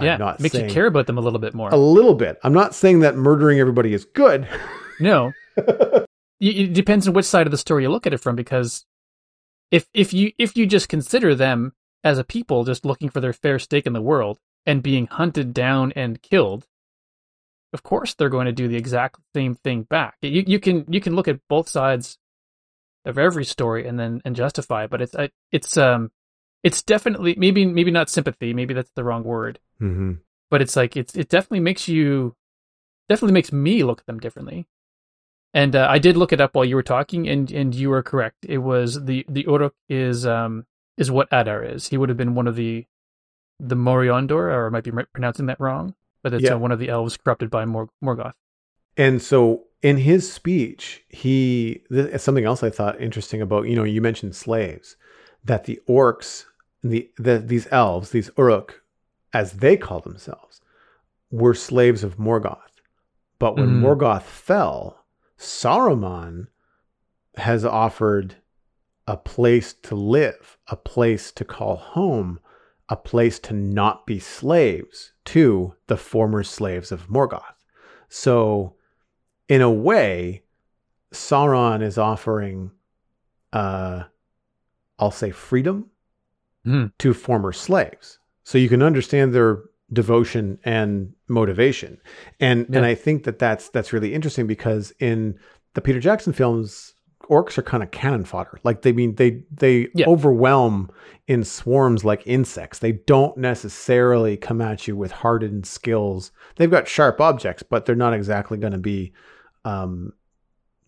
yeah, 0.00 0.14
I'm 0.14 0.18
not 0.18 0.40
makes 0.40 0.52
saying 0.54 0.68
you 0.68 0.74
care 0.74 0.86
about 0.86 1.06
them 1.06 1.18
a 1.18 1.20
little 1.20 1.38
bit 1.38 1.54
more. 1.54 1.70
a 1.70 1.76
little 1.76 2.14
bit. 2.14 2.38
I'm 2.42 2.52
not 2.54 2.74
saying 2.74 3.00
that 3.00 3.16
murdering 3.16 3.58
everybody 3.60 3.92
is 3.94 4.04
good. 4.04 4.48
No, 5.00 5.32
it, 5.56 6.06
it 6.40 6.72
depends 6.72 7.08
on 7.08 7.14
which 7.14 7.26
side 7.26 7.48
of 7.48 7.50
the 7.50 7.58
story 7.58 7.82
you 7.82 7.88
look 7.90 8.06
at 8.06 8.12
it 8.14 8.18
from. 8.18 8.36
Because 8.36 8.86
if 9.72 9.88
if 9.92 10.12
you 10.12 10.30
if 10.38 10.56
you 10.56 10.66
just 10.66 10.88
consider 10.88 11.34
them 11.34 11.72
as 12.04 12.16
a 12.16 12.22
people 12.22 12.62
just 12.62 12.84
looking 12.84 13.08
for 13.08 13.20
their 13.20 13.32
fair 13.32 13.58
stake 13.58 13.86
in 13.86 13.92
the 13.92 14.00
world 14.00 14.38
and 14.66 14.82
being 14.82 15.06
hunted 15.06 15.52
down 15.52 15.92
and 15.94 16.22
killed, 16.22 16.66
of 17.72 17.82
course 17.82 18.14
they're 18.14 18.28
going 18.28 18.46
to 18.46 18.52
do 18.52 18.68
the 18.68 18.76
exact 18.76 19.20
same 19.34 19.54
thing 19.54 19.82
back. 19.82 20.16
You 20.22 20.44
you 20.46 20.58
can 20.58 20.84
you 20.88 21.00
can 21.00 21.14
look 21.14 21.28
at 21.28 21.40
both 21.48 21.68
sides 21.68 22.18
of 23.04 23.18
every 23.18 23.44
story 23.44 23.86
and 23.86 23.98
then 23.98 24.22
and 24.24 24.36
justify, 24.36 24.84
it, 24.84 24.90
but 24.90 25.02
it's 25.02 25.14
it's 25.52 25.76
um 25.76 26.10
it's 26.62 26.82
definitely 26.82 27.34
maybe 27.36 27.66
maybe 27.66 27.90
not 27.90 28.08
sympathy, 28.08 28.54
maybe 28.54 28.74
that's 28.74 28.90
the 28.94 29.04
wrong 29.04 29.24
word, 29.24 29.58
mm-hmm. 29.80 30.14
but 30.50 30.62
it's 30.62 30.76
like 30.76 30.96
it's 30.96 31.14
it 31.14 31.28
definitely 31.28 31.60
makes 31.60 31.88
you 31.88 32.34
definitely 33.08 33.34
makes 33.34 33.52
me 33.52 33.82
look 33.82 34.00
at 34.00 34.06
them 34.06 34.20
differently. 34.20 34.66
And 35.52 35.76
uh, 35.76 35.86
I 35.88 35.98
did 35.98 36.16
look 36.16 36.32
it 36.32 36.40
up 36.40 36.54
while 36.54 36.64
you 36.64 36.74
were 36.74 36.82
talking, 36.82 37.28
and 37.28 37.50
and 37.50 37.74
you 37.74 37.90
were 37.90 38.02
correct. 38.02 38.44
It 38.48 38.58
was 38.58 39.04
the 39.04 39.24
the 39.28 39.42
Uruk 39.42 39.74
is 39.88 40.26
um 40.26 40.66
is 40.96 41.10
what 41.10 41.28
Adar 41.30 41.62
is. 41.62 41.88
He 41.88 41.96
would 41.96 42.08
have 42.08 42.18
been 42.18 42.34
one 42.34 42.48
of 42.48 42.56
the 42.56 42.86
the 43.68 43.76
Moriondor, 43.76 44.32
or 44.52 44.66
I 44.66 44.68
might 44.68 44.84
be 44.84 44.90
pronouncing 45.12 45.46
that 45.46 45.58
wrong, 45.60 45.94
but 46.22 46.34
it's 46.34 46.44
Yeah. 46.44 46.54
uh, 46.54 46.58
one 46.58 46.72
of 46.72 46.78
the 46.78 46.88
elves 46.88 47.16
corrupted 47.16 47.50
by 47.50 47.64
Mor- 47.64 47.90
Morgoth. 48.02 48.34
And 48.96 49.20
so 49.22 49.64
in 49.82 49.96
his 49.98 50.30
speech, 50.30 51.02
he 51.08 51.82
th- 51.90 52.20
something 52.20 52.44
else 52.44 52.62
I 52.62 52.70
thought 52.70 53.00
interesting 53.00 53.40
about, 53.40 53.66
you 53.68 53.74
know, 53.76 53.84
you 53.84 54.00
mentioned 54.00 54.36
slaves, 54.36 54.96
that 55.44 55.64
the 55.64 55.80
orcs, 55.88 56.44
the, 56.82 57.10
the 57.18 57.38
these 57.38 57.66
elves, 57.70 58.10
these 58.10 58.30
Uruk, 58.36 58.82
as 59.32 59.54
they 59.54 59.76
call 59.76 60.00
themselves, 60.00 60.60
were 61.30 61.54
slaves 61.54 62.04
of 62.04 62.18
Morgoth. 62.18 62.80
But 63.38 63.56
when 63.56 63.80
Mhm. 63.80 63.80
Morgoth 63.82 64.22
fell, 64.22 65.04
Saruman 65.38 66.48
has 67.36 67.64
offered 67.64 68.36
a 69.06 69.16
place 69.16 69.72
to 69.74 69.94
live, 69.94 70.56
a 70.68 70.76
place 70.76 71.32
to 71.32 71.44
call 71.44 71.76
home, 71.76 72.38
a 72.88 72.96
place 72.96 73.38
to 73.40 73.54
not 73.54 74.06
be 74.06 74.18
slaves 74.18 75.12
to 75.26 75.74
the 75.86 75.96
former 75.96 76.42
slaves 76.42 76.92
of 76.92 77.08
Morgoth. 77.08 77.54
So, 78.08 78.74
in 79.48 79.62
a 79.62 79.70
way, 79.70 80.42
Sauron 81.12 81.82
is 81.82 81.98
offering, 81.98 82.70
uh, 83.52 84.04
I'll 84.98 85.10
say, 85.10 85.30
freedom 85.30 85.90
Hmm. 86.64 86.86
to 86.98 87.12
former 87.12 87.52
slaves. 87.52 88.18
So 88.42 88.56
you 88.56 88.68
can 88.70 88.82
understand 88.82 89.34
their 89.34 89.62
devotion 89.92 90.58
and 90.64 91.12
motivation, 91.28 91.98
and 92.40 92.66
and 92.74 92.86
I 92.86 92.94
think 92.94 93.24
that 93.24 93.38
that's 93.38 93.68
that's 93.68 93.92
really 93.92 94.14
interesting 94.14 94.46
because 94.46 94.92
in 94.98 95.38
the 95.74 95.82
Peter 95.82 96.00
Jackson 96.00 96.32
films, 96.32 96.93
orcs 97.28 97.58
are 97.58 97.62
kind 97.62 97.82
of 97.82 97.90
cannon 97.90 98.24
fodder. 98.24 98.58
Like 98.64 98.82
they 98.82 98.92
mean 98.92 99.14
they 99.16 99.42
they 99.50 99.88
Yeah. 99.94 100.06
overwhelm 100.06 100.90
in 101.26 101.42
swarms 101.44 102.04
like 102.04 102.22
insects. 102.26 102.78
They 102.80 102.92
don't 102.92 103.36
necessarily 103.36 104.36
come 104.36 104.60
at 104.60 104.86
you 104.86 104.96
with 104.96 105.10
hardened 105.12 105.66
skills. 105.66 106.32
They've 106.56 106.70
got 106.70 106.86
sharp 106.88 107.20
objects, 107.20 107.62
but 107.62 107.86
they're 107.86 107.94
not 107.96 108.12
exactly 108.14 108.58
going 108.58 108.72
to 108.72 108.78
be 108.78 109.12
um, 109.64 110.12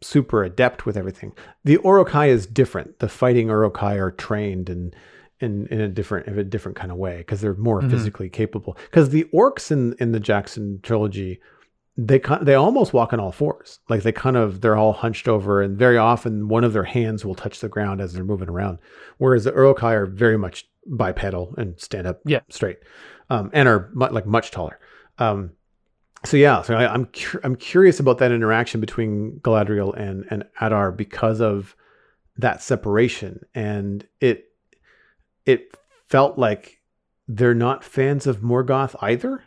super 0.03 0.45
adept 0.45 0.85
with 0.85 0.97
everything. 0.97 1.33
The 1.65 1.79
Uruk-hai 1.83 2.27
is 2.27 2.47
different. 2.47 2.99
The 2.99 3.09
fighting 3.09 3.49
Uruk-hai 3.49 3.95
are 3.97 4.11
trained 4.11 4.69
and 4.69 4.95
in, 5.41 5.67
in 5.69 5.81
a 5.81 5.89
different 5.89 6.27
in 6.29 6.39
a 6.39 6.45
different 6.45 6.77
kind 6.77 6.91
of 6.91 6.97
way 6.99 7.19
because 7.19 7.41
they're 7.43 7.55
more 7.55 7.83
Mhm. 7.83 7.91
physically 7.91 8.29
capable. 8.31 8.77
Because 8.91 9.11
the 9.11 9.25
orcs 9.35 9.71
in 9.71 9.95
in 10.01 10.13
the 10.13 10.21
Jackson 10.21 10.81
trilogy, 10.83 11.41
they 11.99 12.21
they 12.43 12.55
almost 12.55 12.93
walk 12.93 13.13
on 13.13 13.21
all 13.21 13.33
fours. 13.33 13.79
Like 13.89 14.03
they 14.03 14.13
kind 14.13 14.37
of 14.37 14.61
they're 14.61 14.77
all 14.77 14.93
hunched 14.93 15.29
over, 15.29 15.63
and 15.63 15.79
very 15.79 15.97
often 15.97 16.49
one 16.49 16.63
of 16.65 16.73
their 16.73 16.85
hands 16.85 17.25
will 17.25 17.35
touch 17.35 17.61
the 17.61 17.69
ground 17.69 18.01
as 18.01 18.13
they're 18.13 18.25
moving 18.25 18.49
around. 18.51 18.79
Whereas 19.19 19.45
the 19.45 19.53
Uruk-hai 19.53 19.95
are 19.95 20.07
very 20.07 20.37
much 20.37 20.69
bipedal 20.87 21.55
and 21.57 21.81
stand 21.81 22.07
up 22.07 22.21
Yeah. 22.25 22.41
straight, 22.51 22.79
um, 23.31 23.51
and 23.53 23.69
are 23.69 23.91
mu- 23.95 24.09
like 24.09 24.27
much 24.27 24.51
taller. 24.51 24.79
Um, 25.19 25.53
so 26.25 26.37
yeah, 26.37 26.61
so 26.63 26.75
I, 26.75 26.93
I'm 26.93 27.07
cur- 27.07 27.41
I'm 27.43 27.57
curious 27.57 27.99
about 27.99 28.19
that 28.19 28.31
interaction 28.33 28.81
between 28.81 29.41
Galadriel 29.43 29.97
and 29.97 30.27
and 30.31 30.45
Adar 30.61 30.93
because 30.93 31.41
of 31.41 31.75
that 32.37 32.63
separation, 32.63 33.41
and 33.55 34.07
it 34.21 34.51
it 35.47 35.75
felt 36.11 36.39
like 36.39 36.81
they're 37.27 37.55
not 37.55 37.83
fans 37.85 38.27
of 38.27 38.39
Morgoth 38.43 38.95
either. 39.01 39.43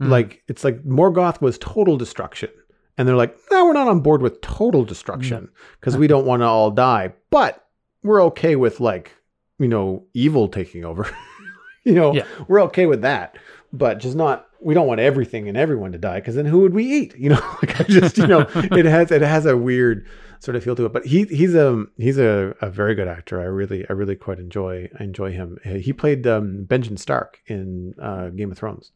Mhm. 0.00 0.08
Like 0.10 0.42
it's 0.48 0.64
like 0.64 0.84
Morgoth 0.84 1.40
was 1.40 1.58
total 1.58 1.96
destruction, 1.96 2.50
and 2.98 3.08
they're 3.08 3.16
like, 3.16 3.36
no, 3.50 3.64
we're 3.66 3.72
not 3.72 3.88
on 3.88 4.00
board 4.00 4.20
with 4.22 4.40
total 4.40 4.84
destruction 4.84 5.48
because 5.80 5.96
we 5.96 6.06
don't 6.06 6.26
want 6.26 6.42
to 6.42 6.46
all 6.46 6.70
die, 6.70 7.12
but 7.30 7.64
we're 8.02 8.22
okay 8.24 8.56
with 8.56 8.78
like 8.80 9.12
you 9.58 9.68
know 9.68 10.04
evil 10.14 10.48
taking 10.48 10.84
over. 10.84 11.08
you 11.84 11.94
know, 11.94 12.12
Yeah. 12.14 12.24
we're 12.48 12.60
okay 12.64 12.86
with 12.86 13.02
that, 13.02 13.36
but 13.72 13.98
just 13.98 14.16
not. 14.16 14.46
We 14.60 14.74
don't 14.74 14.86
want 14.86 15.00
everything 15.00 15.48
and 15.48 15.56
everyone 15.56 15.92
to 15.92 15.98
die 15.98 16.18
because 16.20 16.34
then 16.34 16.46
who 16.46 16.60
would 16.60 16.74
we 16.74 16.84
eat? 16.84 17.14
You 17.16 17.30
know, 17.30 17.56
like 17.62 17.80
I 17.80 17.84
just 17.84 18.18
you 18.18 18.26
know 18.26 18.40
it 18.54 18.84
has 18.86 19.10
it 19.10 19.22
has 19.22 19.46
a 19.46 19.56
weird 19.56 20.06
sort 20.40 20.56
of 20.56 20.64
feel 20.64 20.74
to 20.76 20.84
it. 20.86 20.92
But 20.92 21.06
he 21.06 21.24
he's 21.24 21.54
a 21.54 21.84
he's 21.96 22.18
a, 22.18 22.54
a 22.60 22.68
very 22.70 22.94
good 22.94 23.08
actor. 23.08 23.40
I 23.40 23.44
really 23.44 23.88
I 23.88 23.92
really 23.92 24.16
quite 24.16 24.38
enjoy 24.40 24.88
I 24.98 25.04
enjoy 25.04 25.32
him. 25.32 25.58
He 25.64 25.92
played 25.92 26.26
um, 26.26 26.64
Benjamin 26.64 26.96
Stark 26.98 27.40
in 27.46 27.94
uh, 28.00 28.28
Game 28.30 28.50
of 28.52 28.58
Thrones. 28.58 28.92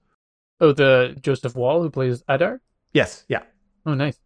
Oh, 0.61 0.73
the 0.73 1.17
Joseph 1.21 1.55
Mawle 1.55 1.83
who 1.83 1.91
plays 1.91 2.23
Adar. 2.29 2.61
Yes, 2.93 3.25
yeah, 3.29 3.43
Oh, 3.87 3.95
nice. 3.95 4.19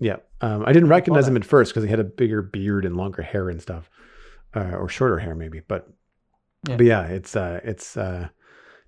yeah. 0.00 0.16
Um, 0.40 0.64
I 0.66 0.72
didn't 0.72 0.88
recognize 0.88 1.26
him 1.28 1.36
at 1.36 1.44
first 1.44 1.72
because 1.72 1.84
he 1.84 1.90
had 1.90 2.00
a 2.00 2.04
bigger 2.04 2.42
beard 2.42 2.84
and 2.84 2.96
longer 2.96 3.22
hair 3.22 3.48
and 3.50 3.60
stuff, 3.60 3.90
uh, 4.54 4.70
or 4.76 4.88
shorter 4.88 5.18
hair 5.18 5.34
maybe. 5.34 5.60
But 5.60 5.88
Yeah. 6.68 6.76
but 6.76 6.86
yeah, 6.86 7.02
it's 7.06 7.36
uh, 7.36 7.60
it's 7.64 7.96
uh, 7.96 8.28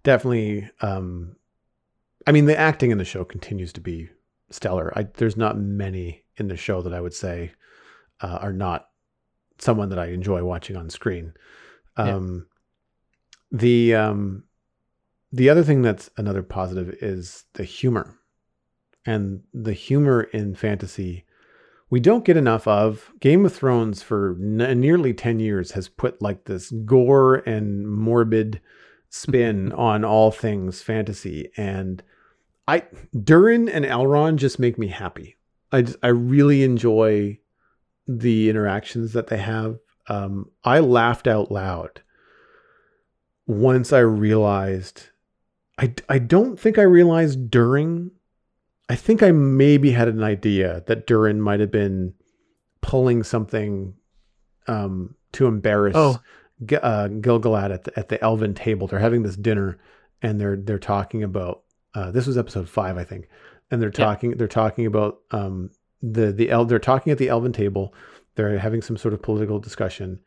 definitely. 0.02 0.68
Um, 0.80 1.36
I 2.26 2.32
mean, 2.32 2.46
the 2.46 2.58
acting 2.58 2.90
in 2.90 2.98
the 2.98 3.04
show 3.04 3.24
continues 3.24 3.72
to 3.74 3.80
be 3.80 4.10
stellar. 4.50 4.92
I, 4.96 5.04
there's 5.04 5.36
not 5.36 5.58
many 5.58 6.24
in 6.36 6.48
the 6.48 6.56
show 6.56 6.82
that 6.82 6.92
I 6.94 7.00
would 7.00 7.14
say 7.14 7.52
uh, 8.20 8.38
are 8.40 8.52
not 8.52 8.88
someone 9.58 9.88
that 9.90 9.98
I 9.98 10.06
enjoy 10.06 10.42
watching 10.44 10.76
on 10.76 10.90
screen. 10.90 11.32
Yeah. 11.98 12.14
Um, 12.16 12.46
The 13.52 13.94
um, 13.94 14.44
the 15.32 15.48
other 15.48 15.62
thing 15.62 15.82
that's 15.82 16.10
another 16.16 16.42
positive 16.42 16.94
is 17.00 17.44
the 17.54 17.64
humor, 17.64 18.18
and 19.06 19.42
the 19.52 19.72
humor 19.72 20.22
in 20.24 20.54
fantasy 20.54 21.24
we 21.90 21.98
don't 21.98 22.24
get 22.24 22.36
enough 22.36 22.66
of. 22.68 23.10
Game 23.20 23.44
of 23.44 23.52
Thrones 23.52 24.02
for 24.02 24.36
n- 24.40 24.80
nearly 24.80 25.12
ten 25.12 25.40
years 25.40 25.72
has 25.72 25.88
put 25.88 26.22
like 26.22 26.44
this 26.44 26.70
gore 26.70 27.36
and 27.46 27.86
morbid 27.90 28.60
spin 29.10 29.72
on 29.76 30.04
all 30.04 30.30
things 30.30 30.80
fantasy, 30.80 31.50
and 31.56 32.02
I 32.66 32.84
Durin 33.12 33.68
and 33.68 33.84
Elrond 33.84 34.36
just 34.36 34.58
make 34.58 34.78
me 34.78 34.86
happy. 34.86 35.36
I 35.72 35.82
just, 35.82 35.98
I 36.02 36.08
really 36.08 36.62
enjoy 36.62 37.38
the 38.06 38.48
interactions 38.48 39.12
that 39.12 39.26
they 39.26 39.38
have. 39.38 39.78
Um, 40.08 40.50
I 40.64 40.80
laughed 40.80 41.26
out 41.26 41.50
loud 41.50 42.02
once 43.46 43.92
I 43.92 44.00
realized. 44.00 45.08
I 45.80 45.94
I 46.08 46.18
don't 46.18 46.58
think 46.60 46.78
I 46.78 46.82
realized 46.82 47.50
during. 47.50 48.10
I 48.88 48.96
think 48.96 49.22
I 49.22 49.30
maybe 49.32 49.92
had 49.92 50.08
an 50.08 50.22
idea 50.22 50.82
that 50.86 51.06
Durin 51.06 51.40
might 51.40 51.60
have 51.60 51.70
been 51.70 52.12
pulling 52.82 53.22
something 53.22 53.94
um, 54.66 55.14
to 55.32 55.46
embarrass 55.46 55.94
Oh. 55.96 56.20
G- 56.66 56.76
uh, 56.76 57.06
Gil-galad 57.08 57.70
at 57.72 57.84
the, 57.84 57.98
at 57.98 58.08
the 58.08 58.20
Elven 58.22 58.52
table. 58.52 58.86
They're 58.88 58.98
having 58.98 59.22
this 59.22 59.36
dinner, 59.36 59.78
and 60.22 60.40
they're 60.40 60.56
they're 60.56 60.78
talking 60.78 61.22
about. 61.22 61.62
Uh, 61.94 62.10
this 62.10 62.26
was 62.26 62.36
episode 62.36 62.68
five, 62.68 62.96
I 62.98 63.04
think, 63.04 63.28
and 63.70 63.80
they're 63.80 63.88
Yeah. 63.96 64.04
talking. 64.04 64.30
They're 64.32 64.46
talking 64.48 64.86
about 64.86 65.20
um, 65.30 65.70
the 66.02 66.32
the 66.32 66.50
el- 66.50 66.66
They're 66.66 66.78
talking 66.78 67.10
at 67.12 67.18
the 67.18 67.28
Elven 67.28 67.52
table. 67.52 67.94
They're 68.34 68.58
having 68.58 68.82
some 68.82 68.96
sort 68.96 69.14
of 69.14 69.22
political 69.22 69.58
discussion. 69.58 70.20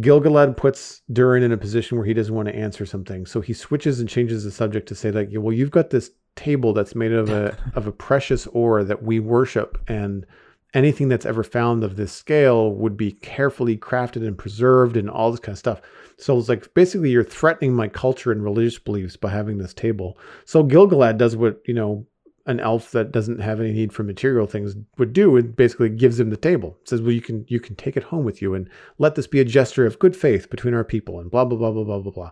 Gil-galad 0.00 0.56
puts 0.56 1.02
Durin 1.12 1.42
in 1.42 1.52
a 1.52 1.56
position 1.56 1.96
where 1.96 2.06
he 2.06 2.14
doesn't 2.14 2.34
want 2.34 2.48
to 2.48 2.54
answer 2.54 2.84
something, 2.84 3.26
so 3.26 3.40
he 3.40 3.52
switches 3.52 4.00
and 4.00 4.08
changes 4.08 4.44
the 4.44 4.50
subject 4.50 4.88
to 4.88 4.94
say 4.94 5.10
like, 5.10 5.28
"Well, 5.32 5.52
you've 5.52 5.70
got 5.70 5.90
this 5.90 6.10
table 6.36 6.72
that's 6.72 6.94
made 6.94 7.12
of 7.12 7.30
a 7.30 7.56
of 7.74 7.86
a 7.86 7.92
precious 7.92 8.46
ore 8.48 8.82
that 8.84 9.02
we 9.02 9.20
worship, 9.20 9.78
and 9.86 10.26
anything 10.74 11.08
that's 11.08 11.24
ever 11.24 11.44
found 11.44 11.84
of 11.84 11.96
this 11.96 12.12
scale 12.12 12.72
would 12.72 12.96
be 12.96 13.12
carefully 13.12 13.76
crafted 13.76 14.26
and 14.26 14.36
preserved 14.36 14.96
and 14.96 15.08
all 15.08 15.30
this 15.30 15.40
kind 15.40 15.54
of 15.54 15.58
stuff. 15.58 15.80
So 16.18 16.36
it's 16.38 16.48
like 16.48 16.72
basically 16.74 17.10
you're 17.10 17.24
threatening 17.24 17.72
my 17.74 17.88
culture 17.88 18.32
and 18.32 18.42
religious 18.42 18.78
beliefs 18.78 19.16
by 19.16 19.30
having 19.30 19.58
this 19.58 19.72
table. 19.72 20.18
So 20.44 20.62
Gil-galad 20.62 21.16
does 21.16 21.36
what, 21.36 21.60
you 21.64 21.74
know, 21.74 22.06
an 22.46 22.60
elf 22.60 22.90
that 22.90 23.10
doesn't 23.10 23.40
have 23.40 23.58
any 23.58 23.72
need 23.72 23.92
for 23.92 24.02
material 24.02 24.46
things 24.46 24.76
would 24.98 25.12
do 25.12 25.36
it 25.36 25.56
basically 25.56 25.88
gives 25.88 26.20
him 26.20 26.30
the 26.30 26.36
table. 26.36 26.76
It 26.82 26.88
says 26.88 27.00
well 27.00 27.12
you 27.12 27.22
can 27.22 27.44
you 27.48 27.60
can 27.60 27.74
take 27.74 27.96
it 27.96 28.04
home 28.04 28.24
with 28.24 28.42
you 28.42 28.54
and 28.54 28.68
let 28.98 29.14
this 29.14 29.26
be 29.26 29.40
a 29.40 29.44
gesture 29.44 29.86
of 29.86 29.98
good 29.98 30.16
faith 30.16 30.50
between 30.50 30.74
our 30.74 30.84
people 30.84 31.20
and 31.20 31.30
blah 31.30 31.44
blah 31.44 31.56
blah 31.56 31.70
blah 31.70 31.84
blah 31.84 32.00
blah 32.00 32.12
blah. 32.12 32.30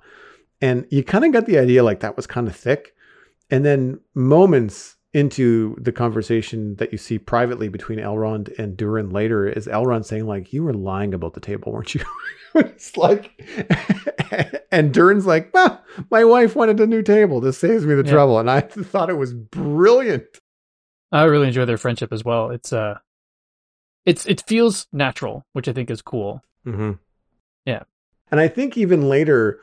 And 0.61 0.87
you 0.91 1.03
kind 1.03 1.25
of 1.25 1.33
got 1.33 1.47
the 1.47 1.59
idea 1.59 1.83
like 1.83 2.01
that 2.01 2.17
was 2.17 2.27
kind 2.27 2.47
of 2.47 2.55
thick. 2.55 2.95
And 3.51 3.65
then 3.65 4.01
moments 4.15 4.97
into 5.15 5.77
the 5.79 5.93
conversation 5.93 6.75
that 6.77 6.91
you 6.91 6.97
see 6.97 7.19
privately 7.19 7.69
between 7.69 7.99
Elrond 7.99 8.57
and 8.59 8.77
Durin 8.77 9.11
later 9.11 9.47
is 9.47 9.67
Elrond 9.67 10.07
saying 10.07 10.27
like 10.27 10.53
you 10.53 10.63
were 10.63 10.73
lying 10.73 11.13
about 11.13 11.35
the 11.35 11.41
table 11.41 11.73
weren't 11.73 11.95
you? 11.95 12.05
It's 12.55 12.99
like 12.99 13.33
and 14.71 14.93
Durin's 14.93 15.25
like 15.25 15.55
well 15.55 15.83
my 16.11 16.23
wife 16.23 16.55
wanted 16.55 16.81
a 16.81 16.87
new 16.87 17.01
table. 17.03 17.41
This 17.41 17.57
saves 17.57 17.87
me 17.87 17.95
the 17.95 18.05
yeah. 18.05 18.13
trouble. 18.13 18.39
And 18.39 18.51
I 18.51 18.61
thought 18.61 19.09
it 19.09 19.17
was 19.17 19.33
brilliant. 19.33 20.27
I 21.11 21.25
really 21.25 21.47
enjoy 21.47 21.65
their 21.65 21.79
friendship 21.79 22.13
as 22.13 22.25
well. 22.25 22.51
It's 22.51 22.71
uh 22.71 22.99
it's 24.05 24.27
it 24.27 24.43
feels 24.47 24.87
natural 24.93 25.47
which 25.55 25.67
I 25.67 25.73
think 25.73 25.91
is 25.91 26.03
cool. 26.03 26.43
Mm-hmm. 26.67 26.93
yeah. 27.65 27.85
And 28.31 28.39
I 28.39 28.49
think 28.49 28.77
even 28.77 29.09
later 29.09 29.61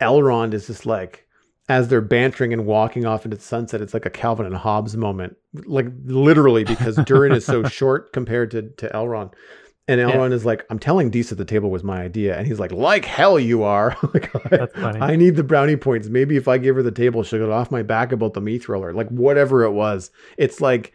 Elrond 0.00 0.54
is 0.54 0.66
just 0.68 0.86
like 0.86 1.26
as 1.68 1.88
they're 1.88 2.00
bantering 2.00 2.52
and 2.52 2.66
walking 2.66 3.06
off 3.06 3.24
into 3.24 3.36
the 3.36 3.42
sunset, 3.42 3.80
it's 3.80 3.94
like 3.94 4.06
a 4.06 4.10
Calvin 4.10 4.46
and 4.46 4.56
Hobbes 4.56 4.96
moment, 4.96 5.36
like 5.64 5.86
literally 6.04 6.64
because 6.64 6.96
Durin 7.06 7.32
is 7.32 7.44
so 7.44 7.64
short 7.68 8.12
compared 8.12 8.50
to 8.52 8.62
to 8.62 8.88
Elrond. 8.88 9.32
And 9.88 10.00
Elrond 10.00 10.30
yeah. 10.30 10.36
is 10.36 10.44
like, 10.44 10.64
I'm 10.70 10.78
telling 10.78 11.10
Disa 11.10 11.34
the 11.34 11.44
table 11.44 11.68
was 11.68 11.82
my 11.82 12.02
idea. 12.02 12.38
And 12.38 12.46
he's 12.46 12.60
like, 12.60 12.70
like 12.70 13.04
hell 13.04 13.38
you 13.38 13.64
are. 13.64 13.96
like, 14.14 14.32
That's 14.48 14.74
funny. 14.78 15.00
I 15.00 15.16
need 15.16 15.34
the 15.34 15.42
brownie 15.42 15.76
points. 15.76 16.08
Maybe 16.08 16.36
if 16.36 16.46
I 16.46 16.58
give 16.58 16.76
her 16.76 16.84
the 16.84 16.92
table, 16.92 17.24
she'll 17.24 17.40
get 17.40 17.50
off 17.50 17.72
my 17.72 17.82
back 17.82 18.12
about 18.12 18.34
the 18.34 18.40
mithril 18.40 18.80
or 18.80 18.92
like 18.92 19.08
whatever 19.08 19.64
it 19.64 19.72
was. 19.72 20.10
It's 20.38 20.60
like 20.60 20.92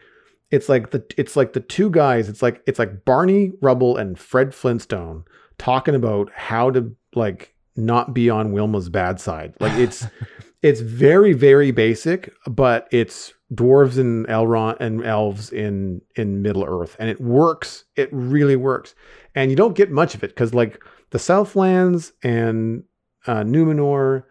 it's 0.51 0.70
like 0.70 0.91
the 0.91 1.05
it's 1.18 1.36
like 1.36 1.53
the 1.53 1.59
two 1.59 1.89
guys, 1.89 2.30
it's 2.30 2.41
like 2.41 2.63
it's 2.65 2.80
like 2.80 3.03
Barney 3.03 3.51
Rubble 3.61 3.97
and 3.97 4.18
Fred 4.18 4.55
Flintstone 4.55 5.26
talking 5.57 5.95
about 5.95 6.32
how 6.34 6.72
to 6.72 6.95
like 7.13 7.53
not 7.76 8.13
be 8.13 8.30
on 8.30 8.53
Wilma's 8.53 8.89
bad 8.89 9.20
side. 9.20 9.53
Like 9.59 9.74
it's 9.74 10.07
it's 10.68 10.82
very 10.82 11.34
very 11.34 11.72
basic, 11.72 12.34
but 12.45 12.88
it's 12.91 13.34
dwarves 13.53 13.97
and 13.97 14.28
Elrond 14.28 14.78
and 14.80 15.05
elves 15.05 15.51
in 15.51 16.01
in 16.15 16.41
Middle 16.41 16.65
Earth, 16.65 16.95
and 16.99 17.09
it 17.09 17.22
works. 17.22 17.86
It 17.95 18.09
really 18.11 18.55
works, 18.55 18.93
and 19.34 19.49
you 19.49 19.55
don't 19.55 19.76
get 19.76 19.91
much 19.91 20.13
of 20.15 20.24
it 20.24 20.30
because 20.30 20.53
like 20.53 20.84
the 21.11 21.20
Southlands 21.20 22.11
and 22.22 22.84
uh, 23.26 23.43
Numenor 23.43 24.24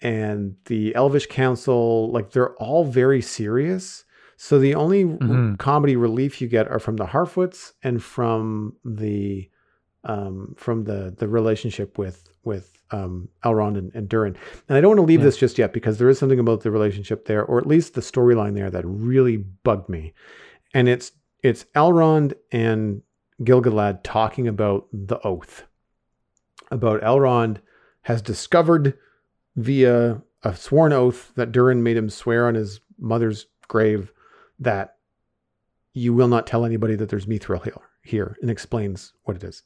and 0.00 0.56
the 0.66 0.94
Elvish 0.94 1.26
Council, 1.26 2.10
like 2.12 2.30
they're 2.30 2.54
all 2.54 2.84
very 2.84 3.20
serious. 3.20 4.04
So 4.36 4.58
the 4.58 4.74
only 4.74 5.04
mm-hmm. 5.04 5.54
comedy 5.54 5.96
relief 5.96 6.40
you 6.40 6.48
get 6.48 6.68
are 6.68 6.78
from 6.78 6.96
the 6.96 7.06
Harfoots 7.06 7.72
and 7.82 8.02
from 8.02 8.76
the 8.84 9.48
um, 10.04 10.54
from 10.56 10.84
the 10.84 11.14
the 11.16 11.26
relationship 11.26 11.98
with 11.98 12.28
with 12.44 12.78
um, 12.94 13.28
Elrond 13.44 13.76
and, 13.76 13.94
and 13.94 14.08
Durin. 14.08 14.36
And 14.68 14.78
I 14.78 14.80
don't 14.80 14.90
want 14.90 14.98
to 14.98 15.06
leave 15.06 15.20
yeah. 15.20 15.24
this 15.24 15.36
just 15.36 15.58
yet 15.58 15.72
because 15.72 15.98
there 15.98 16.08
is 16.08 16.18
something 16.18 16.38
about 16.38 16.60
the 16.60 16.70
relationship 16.70 17.26
there, 17.26 17.44
or 17.44 17.58
at 17.58 17.66
least 17.66 17.94
the 17.94 18.00
storyline 18.00 18.54
there, 18.54 18.70
that 18.70 18.84
really 18.86 19.36
bugged 19.36 19.88
me. 19.88 20.14
And 20.72 20.88
it's 20.88 21.12
it's 21.42 21.64
Elrond 21.74 22.34
and 22.52 23.02
Gil-galad 23.42 24.00
talking 24.02 24.48
about 24.48 24.86
the 24.92 25.20
oath. 25.26 25.64
About 26.70 27.02
Elrond 27.02 27.58
has 28.02 28.22
discovered 28.22 28.96
via 29.56 30.22
a 30.42 30.54
sworn 30.54 30.92
oath 30.92 31.32
that 31.34 31.52
Durin 31.52 31.82
made 31.82 31.96
him 31.96 32.08
swear 32.08 32.46
on 32.46 32.54
his 32.54 32.80
mother's 32.98 33.46
grave 33.68 34.12
that 34.58 34.96
you 35.92 36.12
will 36.12 36.28
not 36.28 36.46
tell 36.46 36.64
anybody 36.64 36.96
that 36.96 37.08
there's 37.08 37.26
mithril 37.26 37.62
here, 37.62 37.74
here 38.02 38.36
and 38.40 38.50
explains 38.50 39.12
what 39.24 39.36
it 39.36 39.44
is 39.44 39.62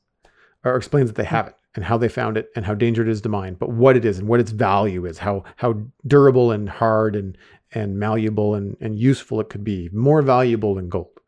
or 0.64 0.76
explains 0.76 1.08
that 1.08 1.16
they 1.16 1.24
have 1.24 1.48
it 1.48 1.57
and 1.78 1.84
how 1.84 1.96
they 1.96 2.08
found 2.08 2.36
it 2.36 2.50
and 2.56 2.66
how 2.66 2.74
dangerous 2.74 3.06
it 3.06 3.12
is 3.12 3.20
to 3.20 3.28
mine, 3.28 3.54
but 3.54 3.70
what 3.70 3.96
it 3.96 4.04
is 4.04 4.18
and 4.18 4.26
what 4.26 4.40
its 4.40 4.50
value 4.50 5.06
is, 5.06 5.18
how 5.18 5.44
how 5.54 5.80
durable 6.08 6.50
and 6.50 6.68
hard 6.68 7.14
and 7.14 7.38
and 7.70 8.00
malleable 8.00 8.56
and, 8.56 8.76
and 8.80 8.98
useful 8.98 9.38
it 9.40 9.48
could 9.48 9.62
be, 9.62 9.88
more 9.92 10.20
valuable 10.20 10.74
than 10.74 10.88
gold. 10.88 11.20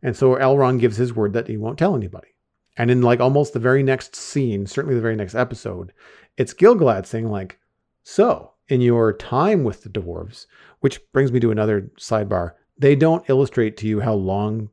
And 0.00 0.16
so 0.16 0.36
Elrond 0.36 0.78
gives 0.78 0.96
his 0.96 1.12
word 1.12 1.32
that 1.32 1.48
he 1.48 1.56
won't 1.56 1.76
tell 1.76 1.96
anybody. 1.96 2.28
And 2.76 2.88
in 2.88 3.02
like 3.02 3.18
almost 3.18 3.52
the 3.52 3.58
very 3.58 3.82
next 3.82 4.14
scene, 4.14 4.64
certainly 4.64 4.94
the 4.94 5.00
very 5.00 5.16
next 5.16 5.34
episode, 5.34 5.92
it's 6.36 6.52
Gil-galad 6.52 7.04
saying 7.04 7.28
like, 7.28 7.58
"So 8.04 8.52
in 8.68 8.80
your 8.80 9.12
time 9.12 9.64
with 9.64 9.82
the 9.82 9.88
dwarves," 9.88 10.46
which 10.78 11.00
brings 11.12 11.32
me 11.32 11.40
to 11.40 11.50
another 11.50 11.90
sidebar. 11.98 12.52
They 12.78 12.94
don't 12.94 13.28
illustrate 13.28 13.76
to 13.78 13.88
you 13.88 14.02
how 14.02 14.14
long 14.14 14.70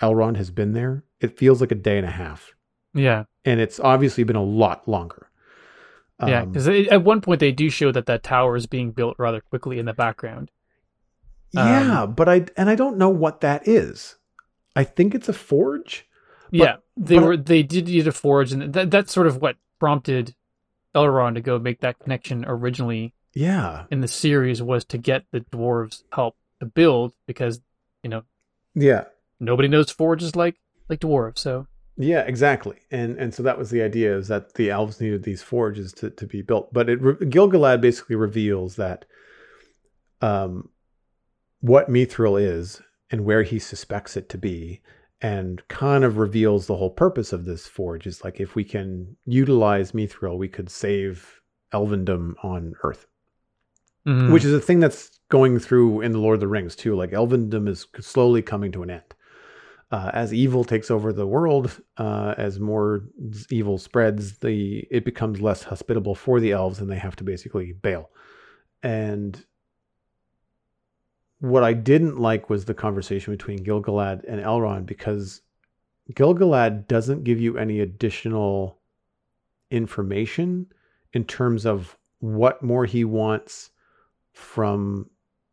Elrond 0.00 0.36
has 0.36 0.52
been 0.52 0.74
there. 0.74 1.02
It 1.20 1.36
feels 1.36 1.60
like 1.60 1.72
a 1.72 1.86
day 1.88 1.98
and 1.98 2.06
a 2.06 2.10
half. 2.10 2.54
Yeah. 2.94 3.24
And 3.44 3.60
it's 3.60 3.78
obviously 3.78 4.24
been 4.24 4.36
a 4.36 4.42
lot 4.42 4.88
longer. 4.88 5.28
Um, 6.20 6.28
yeah, 6.28 6.44
because 6.44 6.68
at 6.68 7.02
one 7.02 7.20
point 7.20 7.40
they 7.40 7.52
do 7.52 7.68
show 7.68 7.90
that 7.92 8.06
that 8.06 8.22
tower 8.22 8.56
is 8.56 8.66
being 8.66 8.92
built 8.92 9.16
rather 9.18 9.40
quickly 9.40 9.78
in 9.78 9.86
the 9.86 9.92
background. 9.92 10.50
Yeah, 11.52 12.02
um, 12.02 12.14
but 12.14 12.28
I 12.28 12.46
and 12.56 12.68
I 12.68 12.74
don't 12.74 12.96
know 12.96 13.10
what 13.10 13.40
that 13.42 13.66
is. 13.68 14.16
I 14.76 14.84
think 14.84 15.14
it's 15.14 15.28
a 15.28 15.32
forge. 15.32 16.06
But, 16.50 16.58
yeah, 16.58 16.76
they 16.96 17.18
were 17.18 17.34
I, 17.34 17.36
they 17.36 17.62
did 17.62 17.86
need 17.86 18.06
a 18.06 18.12
forge, 18.12 18.52
and 18.52 18.72
that, 18.72 18.90
that's 18.90 19.12
sort 19.12 19.26
of 19.26 19.40
what 19.40 19.56
prompted 19.78 20.34
Elrond 20.94 21.34
to 21.34 21.40
go 21.40 21.58
make 21.58 21.80
that 21.80 21.98
connection 21.98 22.44
originally. 22.46 23.12
Yeah, 23.34 23.84
in 23.90 24.00
the 24.00 24.08
series 24.08 24.62
was 24.62 24.84
to 24.86 24.98
get 24.98 25.24
the 25.32 25.40
dwarves 25.40 26.04
help 26.12 26.36
to 26.60 26.66
build 26.66 27.12
because 27.26 27.60
you 28.02 28.10
know, 28.10 28.22
yeah, 28.74 29.04
nobody 29.40 29.68
knows 29.68 29.90
forges 29.90 30.36
like 30.36 30.56
like 30.88 31.00
dwarves, 31.00 31.38
so 31.38 31.66
yeah, 31.96 32.20
exactly. 32.20 32.76
And 32.90 33.18
and 33.18 33.32
so 33.32 33.42
that 33.44 33.58
was 33.58 33.70
the 33.70 33.82
idea 33.82 34.16
is 34.16 34.28
that 34.28 34.54
the 34.54 34.70
elves 34.70 35.00
needed 35.00 35.22
these 35.22 35.42
forges 35.42 35.92
to, 35.94 36.10
to 36.10 36.26
be 36.26 36.42
built. 36.42 36.72
But 36.72 36.88
it 36.88 37.30
Gil-galad 37.30 37.80
basically 37.80 38.16
reveals 38.16 38.76
that 38.76 39.04
um, 40.20 40.70
what 41.60 41.88
Mithril 41.88 42.40
is 42.40 42.82
and 43.10 43.24
where 43.24 43.42
he 43.42 43.58
suspects 43.58 44.16
it 44.16 44.28
to 44.30 44.38
be, 44.38 44.82
and 45.20 45.66
kind 45.68 46.02
of 46.02 46.18
reveals 46.18 46.66
the 46.66 46.76
whole 46.76 46.90
purpose 46.90 47.32
of 47.32 47.44
this 47.44 47.66
forge 47.66 48.06
is 48.06 48.24
like 48.24 48.40
if 48.40 48.56
we 48.56 48.64
can 48.64 49.16
utilize 49.24 49.92
Mithril, 49.92 50.36
we 50.36 50.48
could 50.48 50.70
save 50.70 51.40
Elvendom 51.72 52.34
on 52.42 52.74
Earth, 52.82 53.06
mm-hmm. 54.04 54.32
which 54.32 54.44
is 54.44 54.52
a 54.52 54.60
thing 54.60 54.80
that's 54.80 55.20
going 55.28 55.60
through 55.60 56.00
in 56.00 56.10
the 56.10 56.18
Lord 56.18 56.34
of 56.34 56.40
the 56.40 56.48
Rings 56.48 56.74
too. 56.74 56.96
Like 56.96 57.12
Elvendom 57.12 57.68
is 57.68 57.86
slowly 58.00 58.42
coming 58.42 58.72
to 58.72 58.82
an 58.82 58.90
end 58.90 59.14
uh, 59.90 60.10
as 60.12 60.32
evil 60.32 60.64
takes 60.64 60.90
over 60.90 61.12
the 61.12 61.26
world, 61.26 61.80
uh, 61.98 62.34
as 62.36 62.58
more 62.58 63.04
evil 63.50 63.78
spreads, 63.78 64.38
the 64.38 64.86
it 64.90 65.04
becomes 65.04 65.40
less 65.40 65.62
hospitable 65.62 66.14
for 66.14 66.40
the 66.40 66.52
elves, 66.52 66.80
and 66.80 66.90
they 66.90 66.98
have 66.98 67.16
to 67.16 67.24
basically 67.24 67.72
bail. 67.72 68.10
And 68.82 69.44
what 71.40 71.64
I 71.64 71.74
didn't 71.74 72.18
like 72.18 72.48
was 72.48 72.64
the 72.64 72.74
conversation 72.74 73.32
between 73.32 73.62
Gil-galad 73.62 74.24
and 74.26 74.40
Elrond 74.40 74.86
because 74.86 75.42
Gil-galad 76.14 76.86
doesn't 76.88 77.24
give 77.24 77.40
you 77.40 77.58
any 77.58 77.80
additional 77.80 78.78
information 79.70 80.66
in 81.12 81.24
terms 81.24 81.66
of 81.66 81.96
what 82.20 82.62
more 82.62 82.86
he 82.86 83.04
wants 83.04 83.70
from 84.32 85.10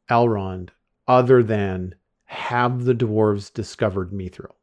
Elrond 0.09 0.69
other 1.07 1.43
than 1.43 1.95
have 2.31 2.85
the 2.85 2.95
dwarves 2.95 3.53
discovered 3.53 4.11
Mithril? 4.11 4.55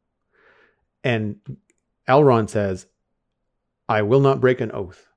And 1.03 1.37
Elrond 2.07 2.49
says, 2.49 2.87
I 3.87 4.01
will 4.01 4.21
not 4.21 4.41
break 4.41 4.59
an 4.59 4.71
oath. 4.71 5.07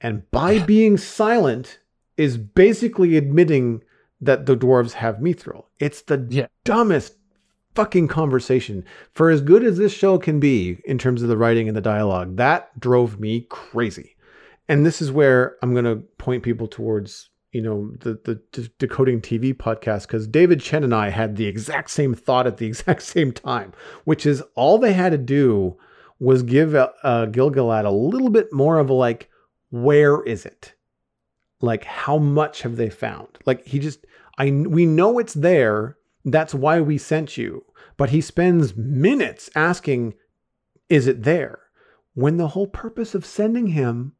And 0.00 0.28
by 0.32 0.58
being 0.58 0.96
silent 0.98 1.78
is 2.16 2.36
basically 2.36 3.16
admitting 3.16 3.82
that 4.20 4.46
the 4.46 4.56
dwarves 4.56 4.92
have 4.92 5.16
Mithril. 5.16 5.66
It's 5.78 6.02
the 6.02 6.26
yeah. 6.28 6.46
dumbest 6.64 7.16
fucking 7.74 8.08
conversation. 8.08 8.84
For 9.12 9.30
as 9.30 9.40
good 9.40 9.62
as 9.62 9.78
this 9.78 9.92
show 9.92 10.18
can 10.18 10.40
be 10.40 10.78
in 10.84 10.98
terms 10.98 11.22
of 11.22 11.28
the 11.28 11.36
writing 11.36 11.68
and 11.68 11.76
the 11.76 11.80
dialogue, 11.80 12.36
that 12.36 12.78
drove 12.78 13.20
me 13.20 13.46
crazy. 13.50 14.16
And 14.68 14.84
this 14.84 15.00
is 15.00 15.12
where 15.12 15.56
I'm 15.62 15.72
going 15.72 15.84
to 15.84 16.02
point 16.18 16.42
people 16.42 16.66
towards 16.66 17.30
you 17.54 17.62
know 17.62 17.92
the 18.00 18.20
the 18.24 18.70
decoding 18.78 19.20
tv 19.20 19.54
podcast 19.54 20.06
because 20.06 20.26
david 20.26 20.60
chen 20.60 20.84
and 20.84 20.94
i 20.94 21.08
had 21.08 21.36
the 21.36 21.46
exact 21.46 21.90
same 21.90 22.14
thought 22.14 22.46
at 22.46 22.58
the 22.58 22.66
exact 22.72 23.02
same 23.02 23.32
time 23.32 23.72
which 24.04 24.26
is 24.26 24.42
all 24.54 24.78
they 24.78 24.92
had 24.92 25.12
to 25.12 25.18
do 25.18 25.76
was 26.20 26.42
give 26.42 26.74
uh, 26.74 27.26
Gil-galad 27.26 27.84
a 27.84 27.90
little 27.90 28.30
bit 28.30 28.52
more 28.52 28.78
of 28.78 28.88
a 28.88 28.92
like 28.92 29.28
where 29.70 30.22
is 30.22 30.44
it 30.46 30.74
like 31.60 31.84
how 31.84 32.18
much 32.18 32.62
have 32.62 32.76
they 32.76 32.90
found 32.90 33.38
like 33.46 33.66
he 33.66 33.78
just 33.78 34.04
i 34.38 34.50
we 34.50 34.84
know 34.84 35.18
it's 35.18 35.34
there 35.34 35.96
That's 36.24 36.54
why 36.54 36.80
we 36.80 36.98
sent 36.98 37.36
you. 37.36 37.64
But 37.96 38.10
he 38.10 38.20
spends 38.20 38.76
minutes 38.76 39.50
asking, 39.54 40.14
Is 40.88 41.06
it 41.06 41.22
there? 41.22 41.60
When 42.14 42.36
the 42.36 42.48
whole 42.48 42.66
purpose 42.66 43.14
of 43.14 43.26
sending 43.26 43.68
him 43.68 44.14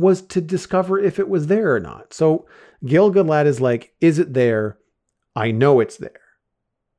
was 0.00 0.22
to 0.22 0.40
discover 0.40 0.98
if 0.98 1.18
it 1.18 1.28
was 1.28 1.46
there 1.46 1.74
or 1.74 1.80
not. 1.80 2.12
So 2.14 2.46
Gil-galad 2.84 3.46
is 3.46 3.60
like, 3.60 3.92
Is 4.00 4.18
it 4.18 4.34
there? 4.34 4.78
I 5.36 5.50
know 5.50 5.80
it's 5.80 5.96
there. 5.98 6.20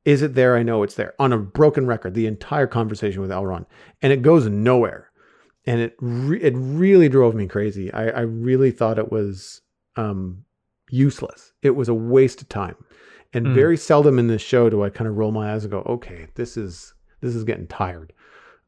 Is 0.04 0.22
it 0.22 0.34
there? 0.34 0.56
I 0.56 0.62
know 0.62 0.82
it's 0.82 0.94
there. 0.94 1.14
On 1.18 1.32
a 1.32 1.38
broken 1.38 1.86
record, 1.86 2.14
the 2.14 2.26
entire 2.26 2.66
conversation 2.66 3.20
with 3.20 3.30
Elrond. 3.30 3.66
And 4.00 4.12
it 4.12 4.22
goes 4.22 4.46
nowhere. 4.48 5.10
And 5.66 5.80
it 5.80 5.94
re- 6.00 6.40
it 6.42 6.54
really 6.56 7.08
drove 7.08 7.34
me 7.34 7.46
crazy. 7.46 7.92
I, 7.92 8.08
I 8.08 8.20
really 8.22 8.72
thought 8.72 8.98
it 8.98 9.12
was 9.12 9.60
um, 9.96 10.44
useless. 10.90 11.52
It 11.62 11.70
was 11.76 11.88
a 11.88 11.94
waste 11.94 12.40
of 12.42 12.48
time. 12.48 12.76
And 13.34 13.46
Mm. 13.46 13.54
very 13.54 13.76
seldom 13.76 14.18
in 14.18 14.26
this 14.26 14.42
show 14.42 14.68
do 14.70 14.82
I 14.82 14.90
kind 14.90 15.08
of 15.08 15.16
roll 15.16 15.30
my 15.30 15.52
eyes 15.54 15.64
and 15.64 15.70
go, 15.70 15.82
okay, 15.86 16.26
this 16.34 16.56
is 16.56 16.94
this 17.20 17.34
is 17.36 17.44
getting 17.44 17.68
tired. 17.68 18.12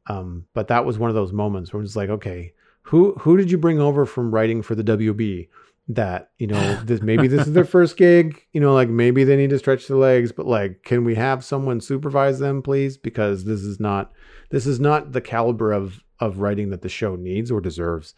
Um, 0.06 0.44
but 0.54 0.68
that 0.68 0.84
was 0.84 0.98
one 0.98 1.10
of 1.10 1.16
those 1.16 1.32
moments 1.32 1.72
where 1.72 1.82
it's 1.82 1.96
like, 1.96 2.10
okay, 2.10 2.52
who 2.84 3.14
who 3.20 3.36
did 3.36 3.50
you 3.50 3.58
bring 3.58 3.80
over 3.80 4.06
from 4.06 4.32
writing 4.32 4.62
for 4.62 4.74
the 4.74 4.84
WB? 4.84 5.48
That 5.88 6.30
you 6.38 6.46
know, 6.46 6.80
this 6.84 7.02
maybe 7.02 7.28
this 7.28 7.46
is 7.46 7.52
their 7.52 7.64
first 7.64 7.96
gig. 7.96 8.42
You 8.52 8.60
know, 8.60 8.72
like 8.72 8.88
maybe 8.88 9.24
they 9.24 9.36
need 9.36 9.50
to 9.50 9.58
stretch 9.58 9.86
their 9.88 9.96
legs, 9.96 10.32
but 10.32 10.46
like, 10.46 10.82
can 10.82 11.04
we 11.04 11.14
have 11.14 11.44
someone 11.44 11.80
supervise 11.80 12.38
them, 12.38 12.62
please? 12.62 12.96
Because 12.96 13.44
this 13.44 13.60
is 13.60 13.80
not 13.80 14.12
this 14.50 14.66
is 14.66 14.80
not 14.80 15.12
the 15.12 15.20
caliber 15.20 15.72
of 15.72 16.02
of 16.20 16.38
writing 16.38 16.70
that 16.70 16.82
the 16.82 16.88
show 16.88 17.16
needs 17.16 17.50
or 17.50 17.60
deserves. 17.60 18.14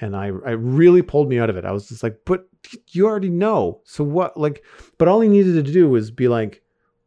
And 0.00 0.16
I 0.16 0.26
I 0.26 0.52
really 0.52 1.02
pulled 1.02 1.28
me 1.28 1.38
out 1.38 1.50
of 1.50 1.56
it. 1.56 1.64
I 1.64 1.72
was 1.72 1.88
just 1.88 2.02
like, 2.02 2.18
but 2.24 2.48
you 2.88 3.06
already 3.06 3.30
know. 3.30 3.80
So 3.84 4.04
what? 4.04 4.36
Like, 4.36 4.64
but 4.98 5.08
all 5.08 5.20
he 5.20 5.28
needed 5.28 5.64
to 5.64 5.72
do 5.72 5.88
was 5.88 6.10
be 6.10 6.28
like, 6.28 6.62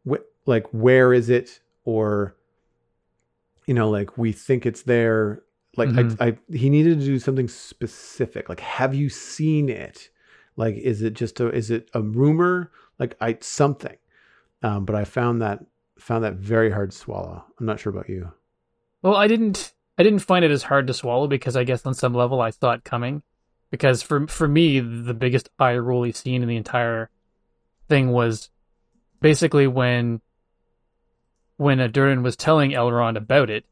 wh- 0.08 0.24
like 0.46 0.66
where 0.72 1.12
is 1.12 1.28
it? 1.28 1.60
Or, 1.84 2.36
you 3.66 3.74
know, 3.74 3.90
like 3.90 4.18
we 4.18 4.32
think 4.32 4.66
it's 4.66 4.82
there. 4.82 5.42
Like 5.76 5.90
Mhm. 5.90 6.16
I, 6.20 6.28
I, 6.28 6.38
he 6.50 6.70
needed 6.70 7.00
to 7.00 7.04
do 7.04 7.18
something 7.18 7.48
specific. 7.48 8.48
Like, 8.48 8.60
have 8.60 8.94
you 8.94 9.08
seen 9.08 9.68
it? 9.68 10.10
Like, 10.56 10.76
is 10.76 11.02
it 11.02 11.14
just 11.14 11.38
a, 11.40 11.48
is 11.50 11.70
it 11.70 11.90
a 11.92 12.00
rumor? 12.00 12.70
Like, 12.98 13.16
I 13.20 13.38
something. 13.40 13.96
Um, 14.62 14.84
but 14.84 14.96
I 14.96 15.04
found 15.04 15.42
that 15.42 15.64
found 15.98 16.24
that 16.24 16.34
very 16.34 16.70
hard 16.70 16.90
to 16.90 16.96
swallow. 16.96 17.44
I'm 17.58 17.66
not 17.66 17.80
sure 17.80 17.90
about 17.92 18.08
you. 18.08 18.32
Well, 19.02 19.16
I 19.16 19.28
didn't 19.28 19.72
I 19.98 20.02
didn't 20.02 20.20
find 20.20 20.44
it 20.44 20.50
as 20.50 20.62
hard 20.64 20.86
to 20.86 20.94
swallow 20.94 21.26
because 21.26 21.56
I 21.56 21.64
guess 21.64 21.86
on 21.86 21.94
some 21.94 22.14
level 22.14 22.40
I 22.40 22.50
saw 22.50 22.72
it 22.72 22.84
coming. 22.84 23.22
Because 23.70 24.02
for 24.02 24.26
for 24.28 24.48
me, 24.48 24.80
the 24.80 25.14
biggest 25.14 25.50
eye 25.58 25.76
rolly 25.76 26.12
scene 26.12 26.42
in 26.42 26.48
the 26.48 26.56
entire 26.56 27.10
thing 27.88 28.10
was 28.12 28.50
basically 29.20 29.66
when 29.66 30.20
when 31.56 31.78
Adurin 31.78 32.22
was 32.22 32.36
telling 32.36 32.72
Elrond 32.72 33.16
about 33.16 33.50
it 33.50 33.64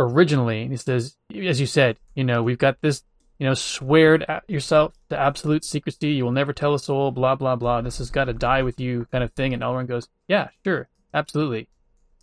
originally. 0.00 0.66
He 0.66 0.76
says, 0.76 1.16
as 1.34 1.60
you 1.60 1.66
said, 1.66 1.98
you 2.14 2.24
know, 2.24 2.42
we've 2.42 2.58
got 2.58 2.80
this, 2.80 3.04
you 3.38 3.46
know, 3.46 3.54
swear 3.54 4.18
to 4.18 4.42
yourself 4.48 4.94
to 5.10 5.18
absolute 5.18 5.64
secrecy. 5.64 6.10
You 6.10 6.24
will 6.24 6.32
never 6.32 6.52
tell 6.52 6.74
a 6.74 6.78
soul. 6.78 7.10
Blah 7.10 7.36
blah 7.36 7.56
blah. 7.56 7.80
This 7.82 7.98
has 7.98 8.10
got 8.10 8.24
to 8.24 8.32
die 8.32 8.62
with 8.62 8.80
you, 8.80 9.06
kind 9.12 9.22
of 9.22 9.32
thing. 9.32 9.54
And 9.54 9.62
Elrond 9.62 9.88
goes, 9.88 10.08
yeah, 10.26 10.48
sure, 10.64 10.88
absolutely. 11.14 11.68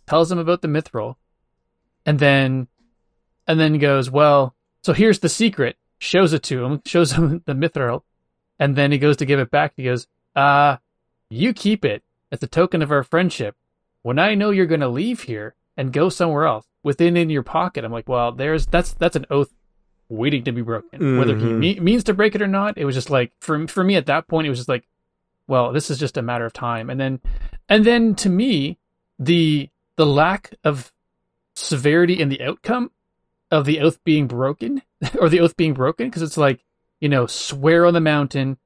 Tells 0.06 0.30
him 0.30 0.38
about 0.38 0.62
the 0.62 0.68
mithril, 0.68 1.16
and 2.04 2.18
then 2.18 2.68
and 3.46 3.58
then 3.58 3.78
goes, 3.78 4.10
well, 4.10 4.54
so 4.82 4.92
here's 4.92 5.20
the 5.20 5.28
secret. 5.28 5.76
Shows 6.00 6.32
it 6.32 6.42
to 6.44 6.64
him, 6.64 6.82
shows 6.86 7.12
him 7.12 7.42
the 7.46 7.54
mithril, 7.54 8.02
and 8.58 8.76
then 8.76 8.92
he 8.92 8.98
goes 8.98 9.16
to 9.18 9.26
give 9.26 9.40
it 9.40 9.50
back. 9.50 9.72
He 9.76 9.84
goes, 9.84 10.06
uh, 10.36 10.76
you 11.30 11.52
keep 11.52 11.84
it 11.84 12.02
as 12.30 12.42
a 12.42 12.46
token 12.46 12.82
of 12.82 12.90
our 12.90 13.02
friendship. 13.02 13.56
When 14.02 14.18
I 14.18 14.34
know 14.34 14.50
you're 14.50 14.66
going 14.66 14.80
to 14.80 14.88
leave 14.88 15.22
here 15.22 15.54
and 15.76 15.92
go 15.92 16.08
somewhere 16.08 16.46
else, 16.46 16.66
within 16.88 17.16
in 17.16 17.28
your 17.30 17.42
pocket, 17.42 17.84
I'm 17.84 17.92
like, 17.92 18.08
well, 18.08 18.32
there's 18.32 18.64
that's 18.66 18.92
that's 18.94 19.14
an 19.16 19.26
oath 19.30 19.52
waiting 20.08 20.42
to 20.44 20.52
be 20.52 20.62
broken. 20.62 21.18
Whether 21.18 21.36
he 21.36 21.44
Mhm. 21.44 21.58
me- 21.58 21.80
means 21.80 22.02
to 22.04 22.14
break 22.14 22.34
it 22.34 22.40
or 22.42 22.46
not, 22.46 22.78
it 22.78 22.84
was 22.86 22.94
just 22.94 23.10
like 23.10 23.30
for 23.40 23.68
for 23.68 23.84
me 23.84 23.94
at 23.96 24.06
that 24.06 24.26
point, 24.26 24.46
it 24.46 24.50
was 24.50 24.58
just 24.58 24.68
like, 24.68 24.86
well, 25.46 25.72
this 25.72 25.90
is 25.90 25.98
just 25.98 26.16
a 26.16 26.22
matter 26.22 26.46
of 26.46 26.52
time. 26.54 26.88
And 26.90 26.98
then, 26.98 27.20
and 27.68 27.84
then 27.84 28.14
to 28.16 28.28
me, 28.30 28.78
the 29.18 29.68
the 29.96 30.06
lack 30.06 30.54
of 30.64 30.92
severity 31.54 32.14
in 32.20 32.28
the 32.28 32.40
outcome 32.42 32.90
of 33.50 33.64
the 33.64 33.80
oath 33.80 33.98
being 34.04 34.26
broken 34.26 34.82
or 35.20 35.28
the 35.28 35.40
oath 35.40 35.56
being 35.56 35.74
broken 35.74 36.06
because 36.08 36.22
it's 36.22 36.36
like 36.36 36.64
you 37.00 37.08
know 37.08 37.26
swear 37.26 37.84
on 37.86 37.94
the 37.94 38.00
mountain 38.00 38.56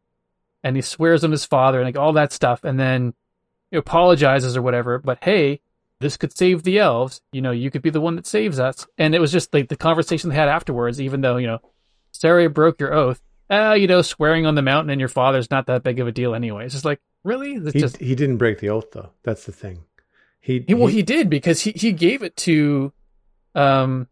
and 0.63 0.77
he 0.77 0.83
swears 0.83 1.25
on 1.25 1.31
his 1.31 1.45
father 1.45 1.79
and 1.81 1.87
like 1.89 1.97
all 1.97 2.13
that 2.13 2.33
stuff 2.33 2.65
and 2.65 2.79
then 2.79 3.15
he 3.71 3.77
apologizes 3.77 4.57
or 4.57 4.63
whatever 4.63 4.99
but 4.99 5.19
hey 5.23 5.61
this 6.03 6.17
could 6.17 6.37
save 6.37 6.63
the 6.63 6.79
elves 6.79 7.21
you 7.33 7.41
know 7.41 7.51
you 7.51 7.71
could 7.71 7.83
be 7.83 7.91
the 7.91 8.01
one 8.01 8.17
that 8.17 8.27
saves 8.27 8.61
us 8.61 8.87
and 8.99 9.15
it 9.15 9.21
was 9.21 9.33
just 9.33 9.53
like 9.55 9.69
the 9.69 9.77
conversation 9.77 10.29
they 10.31 10.37
had 10.37 10.49
afterwards 10.49 11.01
even 11.01 11.21
though 11.23 11.37
you 11.37 11.47
know 11.47 11.59
I 12.23 12.47
broke 12.49 12.79
your 12.81 12.93
oath 12.93 13.23
ah 13.49 13.73
you 13.73 13.87
know 13.87 14.03
swearing 14.03 14.45
on 14.45 14.55
the 14.55 14.63
mountain 14.63 14.91
and 14.91 15.01
your 15.01 15.09
father's 15.09 15.51
not 15.51 15.67
that 15.67 15.83
big 15.83 15.99
of 15.99 16.07
a 16.07 16.13
deal 16.13 16.35
anyway 16.35 16.67
it's 16.67 16.75
just 16.75 16.85
like 16.85 17.01
really 17.25 17.55
it's 17.55 17.73
He, 17.73 17.81
just 17.81 17.97
he 17.99 18.15
didn't 18.15 18.39
break 18.39 18.59
the 18.59 18.69
oath 18.69 18.91
though. 18.93 19.11
That's 19.23 19.45
the 19.45 19.53
thing. 19.53 19.85
He, 20.41 20.65
he, 20.67 20.75
well, 20.75 20.89
he 20.89 21.03
did 21.03 21.31
because 21.31 21.61
he, 21.61 21.71
he 21.71 21.93
gave 21.93 22.25
it 22.25 22.37
to, 22.39 22.93
um, 23.55 24.09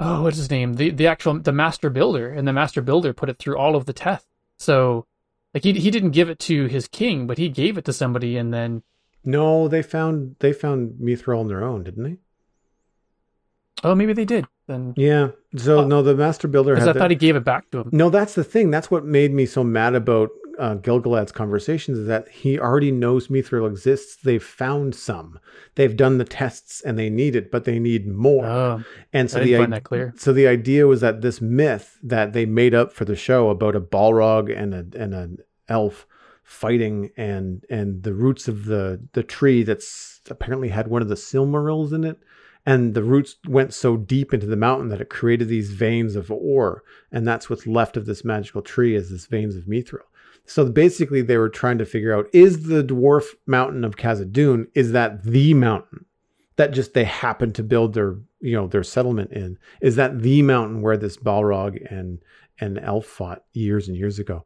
oh, 0.00 0.22
what's 0.22 0.38
his 0.38 0.50
name? 0.50 0.74
The 0.74 0.90
the 0.90 1.06
actual 1.06 1.38
the 1.38 1.52
master 1.52 1.88
builder, 1.88 2.30
and 2.30 2.48
the 2.48 2.52
master 2.52 2.82
builder 2.82 3.12
put 3.12 3.28
it 3.28 3.38
through 3.38 3.56
all 3.56 3.76
of 3.76 3.86
the 3.86 3.92
tests. 3.92 4.26
So, 4.58 5.06
like 5.54 5.62
he 5.62 5.72
he 5.74 5.90
didn't 5.92 6.10
give 6.10 6.28
it 6.28 6.40
to 6.40 6.66
his 6.66 6.88
king, 6.88 7.28
but 7.28 7.38
he 7.38 7.48
gave 7.48 7.78
it 7.78 7.84
to 7.84 7.92
somebody, 7.92 8.36
and 8.36 8.52
then 8.52 8.82
no, 9.24 9.68
they 9.68 9.82
found 9.82 10.36
they 10.40 10.52
found 10.52 10.94
Mithril 11.00 11.40
on 11.40 11.48
their 11.48 11.62
own, 11.64 11.82
didn't 11.84 12.04
they? 12.04 12.16
oh, 13.82 13.94
maybe 13.94 14.12
they 14.12 14.24
did. 14.24 14.46
Then 14.66 14.92
Yeah. 14.96 15.30
So 15.56 15.80
Oh. 15.80 15.86
no, 15.86 16.02
the 16.02 16.14
master 16.14 16.46
builder 16.48 16.74
because 16.74 16.88
I 16.88 16.92
the- 16.92 16.98
thought 17.00 17.10
he 17.10 17.16
gave 17.16 17.34
it 17.36 17.44
back 17.44 17.70
to 17.70 17.78
him. 17.80 17.88
No, 17.92 18.10
that's 18.10 18.34
the 18.34 18.44
thing. 18.44 18.70
That's 18.70 18.90
what 18.90 19.04
made 19.04 19.32
me 19.32 19.46
so 19.46 19.64
mad 19.64 19.94
about 19.94 20.30
uh, 20.58 20.74
Gil-galad's 20.74 21.32
conversations 21.32 21.96
is 21.96 22.06
that 22.06 22.28
he 22.28 22.58
already 22.58 22.90
knows 22.90 23.28
Mithril 23.28 23.66
exists. 23.66 24.16
They've 24.22 24.42
found 24.44 24.94
some. 24.94 25.38
They've 25.76 25.96
done 25.96 26.18
the 26.18 26.24
tests 26.26 26.82
and 26.82 26.98
they 26.98 27.08
need 27.08 27.34
it, 27.34 27.50
but 27.50 27.64
they 27.64 27.78
need 27.78 28.06
more. 28.06 28.44
Oh, 28.44 28.84
and 29.10 29.30
so 29.30 29.38
the 29.38 29.46
didn't 29.46 29.60
find 29.62 29.74
i- 29.74 29.76
that 29.78 29.84
clear. 29.84 30.12
so 30.18 30.34
the 30.34 30.46
idea 30.46 30.86
was 30.86 31.00
that 31.00 31.22
this 31.22 31.40
myth 31.40 31.98
that 32.02 32.34
they 32.34 32.44
made 32.44 32.74
up 32.74 32.92
for 32.92 33.06
the 33.06 33.16
show 33.16 33.48
about 33.48 33.74
a 33.74 33.80
Balrog 33.80 34.54
and 34.54 34.74
a 34.74 34.84
and 35.02 35.14
an 35.14 35.38
elf 35.66 36.06
fighting 36.50 37.10
and 37.16 37.64
and 37.70 38.02
the 38.02 38.12
roots 38.12 38.48
of 38.48 38.64
the 38.64 39.00
the 39.12 39.22
tree 39.22 39.62
that's 39.62 40.20
apparently 40.28 40.68
had 40.68 40.88
one 40.88 41.00
of 41.00 41.08
the 41.08 41.14
Silmarils 41.14 41.92
in 41.92 42.02
it. 42.02 42.18
And 42.66 42.92
the 42.92 43.04
roots 43.04 43.36
went 43.48 43.72
so 43.72 43.96
deep 43.96 44.34
into 44.34 44.46
the 44.46 44.56
mountain 44.56 44.88
that 44.88 45.00
it 45.00 45.08
created 45.08 45.48
these 45.48 45.70
veins 45.70 46.16
of 46.16 46.30
ore. 46.30 46.82
And 47.10 47.26
that's 47.26 47.48
what's 47.48 47.66
left 47.66 47.96
of 47.96 48.04
this 48.04 48.24
magical 48.24 48.62
tree 48.62 48.94
is 48.96 49.10
this 49.10 49.26
veins 49.26 49.56
of 49.56 49.64
mithril. 49.64 50.02
So 50.44 50.66
basically 50.66 51.22
they 51.22 51.38
were 51.38 51.48
trying 51.48 51.78
to 51.78 51.86
figure 51.86 52.14
out 52.14 52.26
is 52.32 52.64
the 52.64 52.82
dwarf 52.82 53.26
mountain 53.46 53.84
of 53.84 53.96
Khazad-dûm 53.96 54.66
is 54.74 54.92
that 54.92 55.22
the 55.22 55.54
mountain 55.54 56.04
that 56.56 56.72
just 56.72 56.92
they 56.94 57.04
happened 57.04 57.54
to 57.54 57.62
build 57.62 57.94
their 57.94 58.16
you 58.40 58.56
know 58.56 58.66
their 58.66 58.82
settlement 58.82 59.30
in? 59.30 59.56
Is 59.80 59.94
that 59.96 60.20
the 60.20 60.42
mountain 60.42 60.82
where 60.82 60.96
this 60.96 61.16
balrog 61.16 61.80
and 61.90 62.18
and 62.58 62.78
elf 62.80 63.06
fought 63.06 63.44
years 63.52 63.86
and 63.86 63.96
years 63.96 64.18
ago 64.18 64.44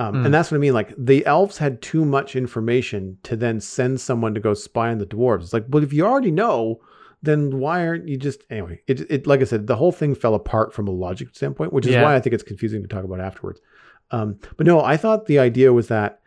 um, 0.00 0.14
Hmm. 0.14 0.24
and 0.26 0.34
that's 0.34 0.50
what 0.50 0.56
i 0.56 0.60
mean 0.60 0.72
like 0.74 0.92
the 0.96 1.24
elves 1.26 1.58
had 1.58 1.80
too 1.82 2.04
much 2.04 2.34
information 2.34 3.18
to 3.24 3.36
then 3.36 3.60
send 3.60 4.00
someone 4.00 4.34
to 4.34 4.40
go 4.40 4.54
spy 4.54 4.90
on 4.90 4.98
the 4.98 5.06
dwarves 5.06 5.42
it's 5.44 5.52
like 5.52 5.70
but 5.70 5.82
if 5.82 5.92
you 5.92 6.04
already 6.06 6.30
know 6.30 6.80
then 7.22 7.58
why 7.62 7.86
aren't 7.86 8.08
you 8.08 8.16
just 8.16 8.40
anyway 8.50 8.80
it, 8.86 9.00
it 9.10 9.26
like 9.26 9.40
i 9.40 9.44
said 9.44 9.66
the 9.66 9.76
whole 9.76 9.92
thing 9.92 10.14
fell 10.14 10.34
apart 10.34 10.72
from 10.72 10.88
a 10.88 10.90
logic 11.06 11.28
standpoint 11.32 11.72
which 11.72 11.86
is 11.86 11.92
Yeah. 11.94 12.02
why 12.04 12.14
i 12.16 12.20
think 12.20 12.34
it's 12.34 12.42
confusing 12.52 12.82
to 12.82 12.88
talk 12.88 13.04
about 13.04 13.20
afterwards 13.20 13.60
um, 14.10 14.38
but 14.56 14.66
no 14.66 14.80
i 14.82 14.96
thought 14.96 15.26
the 15.26 15.38
idea 15.38 15.72
was 15.72 15.88
that 15.88 16.20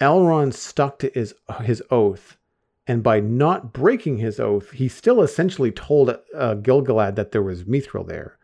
elrond 0.00 0.54
stuck 0.54 0.98
to 1.00 1.10
his 1.14 1.34
his 1.64 1.82
oath 1.90 2.36
and 2.86 3.02
by 3.02 3.20
not 3.20 3.74
breaking 3.74 4.16
his 4.16 4.40
oath, 4.40 4.70
he 4.70 4.88
still 4.88 5.20
essentially 5.22 5.70
told 5.70 6.16
uh, 6.34 6.54
Gil-galad 6.54 7.16
that 7.16 7.32
there 7.32 7.42
was 7.42 7.64
mithril 7.64 8.08
there. 8.08 8.38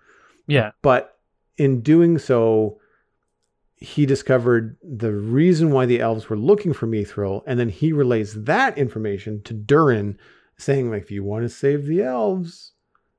Yeah, 0.47 0.73
But 0.83 1.17
in 1.57 1.81
doing 1.81 2.19
so, 2.19 2.79
he 3.77 4.07
discovered 4.07 4.77
the 4.83 5.13
reason 5.13 5.71
why 5.71 5.87
the 5.87 6.01
elves 6.01 6.29
were 6.29 6.37
looking 6.37 6.73
for 6.73 6.87
mithril, 6.87 7.43
and 7.47 7.59
then 7.59 7.69
he 7.69 7.93
relays 7.93 8.45
that 8.45 8.79
information 8.79 9.43
to 9.43 9.53
Durin, 9.55 10.19
saying, 10.57 10.91
like, 10.91 11.03
if 11.03 11.11
you 11.11 11.25
want 11.25 11.43
to 11.45 11.49
save 11.49 11.87
the 11.87 12.03
elves, 12.03 12.73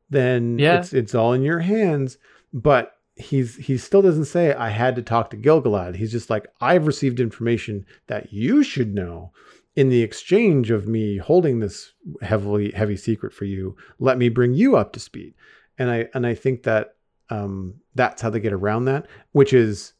then 0.09 0.57
Yeah. 0.57 0.79
it's 0.79 0.93
it's 0.93 1.13
all 1.15 1.33
in 1.33 1.41
your 1.41 1.59
hands. 1.59 2.17
But 2.53 2.93
he's 3.15 3.55
he 3.57 3.77
still 3.77 4.01
doesn't 4.01 4.25
say 4.25 4.53
I 4.53 4.69
had 4.69 4.95
to 4.95 5.01
talk 5.01 5.29
to 5.29 5.37
Gil-galad. 5.37 5.95
He's 5.95 6.11
just 6.11 6.29
like, 6.29 6.47
I've 6.61 6.87
received 6.87 7.19
information 7.19 7.85
that 8.07 8.31
you 8.31 8.63
should 8.63 8.93
know 8.93 9.31
in 9.75 9.89
the 9.89 10.01
exchange 10.03 10.71
of 10.71 10.87
me 10.87 11.17
holding 11.17 11.59
this 11.59 11.91
heavily 12.21 12.71
heavy 12.71 12.95
secret 12.95 13.33
for 13.33 13.43
you. 13.45 13.75
Let 13.99 14.17
me 14.17 14.29
bring 14.29 14.53
you 14.53 14.77
up 14.77 14.93
to 14.93 14.99
speed. 15.01 15.33
And 15.77 15.91
I 15.91 16.07
and 16.13 16.25
I 16.25 16.33
think 16.33 16.63
that 16.63 16.95
um, 17.29 17.75
that's 17.95 18.21
how 18.21 18.29
they 18.29 18.39
get 18.39 18.53
around 18.53 18.85
that, 18.85 19.07
which 19.33 19.51
is 19.51 19.93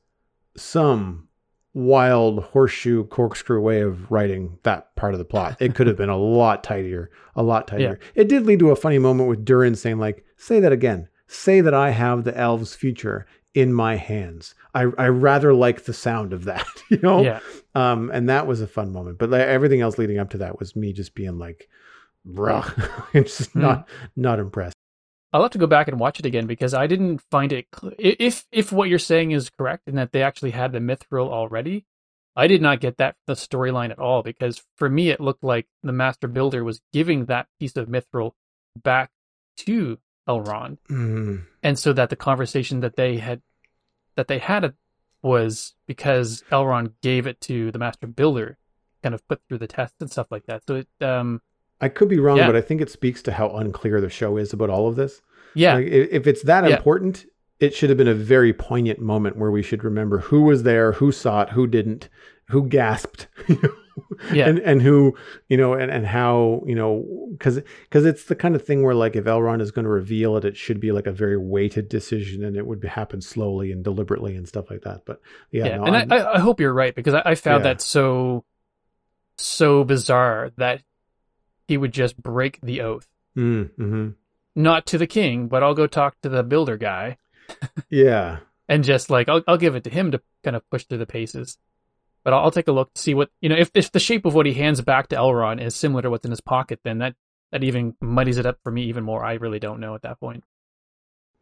some 0.58 1.28
wild 1.74 2.44
horseshoe 2.46 3.04
corkscrew 3.06 3.60
way 3.60 3.82
of 3.82 4.10
writing 4.12 4.58
that 4.64 4.96
part 4.96 5.14
of 5.14 5.20
the 5.20 5.26
plot. 5.26 5.58
It 5.60 5.76
could 5.76 5.88
have 5.88 5.98
been 5.98 6.10
a 6.10 6.18
lot 6.40 6.64
tidier, 6.64 7.12
a 7.36 7.44
lot 7.44 7.68
tidier. 7.68 8.00
It 8.16 8.30
did 8.30 8.46
lead 8.46 8.60
to 8.60 8.72
a 8.72 8.76
funny 8.76 8.98
moment 9.00 9.30
with 9.30 9.44
Durin 9.44 9.76
saying, 9.76 10.00
like, 10.00 10.24
say 10.38 10.60
that 10.62 10.72
again. 10.72 11.10
Say 11.28 11.60
that 11.62 11.74
I 11.74 11.90
have 11.90 12.24
the 12.24 12.38
elves' 12.38 12.76
future 12.76 13.26
in 13.54 13.74
my 13.74 13.96
hands. 13.96 14.54
I, 14.74 14.84
I 14.98 15.08
rather 15.08 15.54
like 15.54 15.84
the 15.86 15.94
sound 15.94 16.32
of 16.34 16.46
that, 16.46 16.66
you 16.90 17.00
know? 17.02 17.22
Yeah. 17.24 17.40
Um, 17.74 18.10
and 18.14 18.30
that 18.30 18.48
was 18.48 18.62
a 18.62 18.68
fun 18.68 18.92
moment. 18.94 19.18
But 19.18 19.30
like, 19.32 19.42
everything 19.42 19.82
else 19.82 19.98
leading 19.98 20.18
up 20.20 20.30
to 20.32 20.38
that 20.40 20.60
was 20.60 20.76
me 20.76 20.94
just 20.94 21.16
being 21.16 21.38
like, 21.38 21.68
bruh, 22.28 22.66
it's 23.14 23.38
just 23.38 23.52
Hmm. 23.52 23.62
not 23.62 23.90
not 24.16 24.40
impressed. 24.40 24.75
I'll 25.36 25.42
have 25.42 25.52
to 25.52 25.58
go 25.58 25.68
back 25.68 25.90
and 25.90 26.00
watch 26.00 26.18
it 26.18 26.26
again 26.26 26.48
because 26.48 26.74
I 26.74 26.88
didn't 26.88 27.20
find 27.30 27.52
it. 27.52 27.68
Cl- 27.78 27.94
if 28.00 28.46
if 28.54 28.72
what 28.72 28.88
you're 28.88 29.00
saying 29.00 29.32
is 29.32 29.50
correct 29.50 29.84
and 29.88 29.98
that 29.98 30.14
they 30.14 30.24
actually 30.24 30.52
had 30.52 30.72
the 30.72 30.80
mithril 30.80 31.28
already, 31.28 31.84
I 32.38 32.48
did 32.48 32.62
not 32.62 32.80
get 32.80 32.96
that 32.98 33.18
the 33.28 33.34
storyline 33.34 33.92
at 33.92 34.00
all. 34.00 34.24
Because 34.24 34.64
for 34.78 34.90
me, 34.90 35.10
it 35.10 35.20
looked 35.20 35.44
like 35.44 35.68
the 35.84 35.92
Master 35.92 36.30
Builder 36.30 36.64
was 36.64 36.80
giving 36.94 37.26
that 37.26 37.48
piece 37.60 37.76
of 37.76 37.90
mithril 37.90 38.32
back 38.82 39.12
to 39.58 40.00
Elrond, 40.28 40.78
Mm. 40.90 41.44
and 41.62 41.78
so 41.78 41.92
that 41.94 42.10
the 42.10 42.16
conversation 42.16 42.80
that 42.80 42.96
they 42.96 43.18
had 43.18 43.42
that 44.16 44.28
they 44.30 44.40
had 44.40 44.74
was 45.22 45.76
because 45.86 46.44
Elrond 46.50 46.94
gave 47.02 47.28
it 47.28 47.42
to 47.42 47.72
the 47.72 47.80
Master 47.80 48.08
Builder, 48.08 48.58
kind 49.04 49.14
of 49.14 49.28
put 49.28 49.42
through 49.48 49.58
the 49.58 49.68
test 49.68 49.96
and 50.00 50.10
stuff 50.10 50.28
like 50.32 50.46
that. 50.46 50.64
So 50.66 50.76
it, 50.76 50.88
um, 51.02 51.42
I 51.82 51.90
could 51.90 52.08
be 52.10 52.20
wrong, 52.20 52.38
Yeah. 52.38 52.48
but 52.48 52.56
I 52.56 52.62
think 52.62 52.80
it 52.82 52.90
speaks 52.90 53.22
to 53.24 53.34
how 53.34 53.50
unclear 53.50 54.00
the 54.00 54.10
show 54.10 54.38
is 54.38 54.54
about 54.54 54.70
all 54.70 54.88
of 54.88 54.96
this. 54.96 55.22
Yeah, 55.56 55.76
Like, 55.76 55.88
if 55.88 56.28
it's 56.28 56.44
that 56.44 56.64
Yeah. 56.66 56.76
important, 56.76 57.26
it 57.60 57.74
should 57.74 57.90
have 57.90 57.98
been 57.98 58.08
a 58.08 58.14
very 58.14 58.54
poignant 58.54 59.00
moment 59.00 59.38
where 59.38 59.52
we 59.52 59.64
should 59.64 59.84
remember 59.84 60.20
who 60.20 60.42
was 60.42 60.64
there, 60.64 60.92
who 60.94 61.12
saw 61.12 61.44
it, 61.44 61.50
who 61.50 61.66
didn't, 61.68 62.10
who 62.50 62.68
gasped, 62.68 63.28
Yeah. 64.34 64.50
and 64.50 64.60
and 64.60 64.82
who 64.82 65.16
you 65.48 65.56
know, 65.56 65.74
and 65.74 65.90
and 65.90 66.06
how 66.06 66.62
you 66.68 66.76
know, 66.76 67.06
because 67.32 67.62
because 67.84 68.06
it's 68.06 68.26
the 68.26 68.36
kind 68.36 68.54
of 68.56 68.64
thing 68.66 68.84
where 68.84 68.94
like 68.94 69.16
if 69.16 69.24
Elrond 69.24 69.62
is 69.62 69.72
going 69.72 69.86
to 69.86 69.90
reveal 69.90 70.36
it, 70.36 70.44
it 70.44 70.58
should 70.58 70.80
be 70.82 70.92
like 70.92 71.08
a 71.08 71.14
very 71.14 71.38
weighted 71.38 71.88
decision, 71.88 72.44
and 72.44 72.58
it 72.58 72.68
would 72.68 72.84
happen 72.84 73.22
slowly 73.22 73.72
and 73.72 73.84
deliberately 73.84 74.36
and 74.36 74.48
stuff 74.48 74.70
like 74.70 74.82
that. 74.82 75.06
But 75.06 75.22
yeah, 75.52 75.68
yeah, 75.68 75.78
no, 75.78 75.86
and 75.86 76.14
I, 76.14 76.34
I 76.34 76.40
hope 76.40 76.60
you're 76.60 76.74
right 76.74 76.94
because 76.94 77.14
I, 77.14 77.22
I 77.26 77.36
found 77.36 77.64
Yeah. 77.64 77.72
that 77.74 77.82
so 77.82 78.44
so 79.38 79.84
bizarre 79.86 80.52
that 80.58 80.82
he 81.68 81.78
would 81.78 81.94
just 81.94 82.22
break 82.22 82.60
the 82.62 82.82
oath, 82.82 83.08
Mm, 83.38 83.70
mhm. 83.80 84.14
Not 84.56 84.86
to 84.88 84.98
the 84.98 85.08
king, 85.08 85.48
but 85.48 85.64
I'll 85.64 85.74
go 85.76 85.88
talk 85.88 86.20
to 86.22 86.30
the 86.30 86.44
builder 86.44 86.78
guy 86.78 87.18
yeah, 87.90 88.40
and 88.68 88.84
just 88.84 89.10
like 89.10 89.30
I'll 89.30 89.44
I'll 89.48 89.58
give 89.58 89.76
it 89.76 89.84
to 89.86 89.90
him 89.90 90.12
to 90.12 90.22
kind 90.44 90.56
of 90.56 90.68
push 90.70 90.86
through 90.86 91.00
the 91.00 91.06
paces. 91.06 91.58
But 92.24 92.34
I'll, 92.34 92.46
I'll 92.46 92.52
take 92.52 92.68
a 92.68 92.74
look 92.74 92.94
to 92.94 93.02
see 93.02 93.14
what 93.14 93.32
you 93.42 93.50
know 93.50 93.56
if 93.58 93.72
if 93.74 93.92
the 93.92 94.00
shape 94.00 94.26
of 94.26 94.36
what 94.36 94.46
he 94.46 94.54
hands 94.54 94.82
back 94.82 95.10
to 95.10 95.16
Elrond 95.18 95.62
is 95.62 95.76
similar 95.76 96.02
to 96.04 96.10
what's 96.10 96.26
in 96.26 96.32
his 96.32 96.42
pocket, 96.42 96.80
then 96.84 97.00
that 97.00 97.16
that 97.52 97.64
even 97.64 97.96
muddies 98.02 98.38
it 98.38 98.46
up 98.46 98.60
for 98.64 98.72
me 98.72 98.86
even 98.86 99.04
more. 99.04 99.26
I 99.26 99.36
really 99.36 99.60
don't 99.60 99.80
know 99.80 99.96
at 99.96 100.04
that 100.04 100.20
point. 100.20 100.44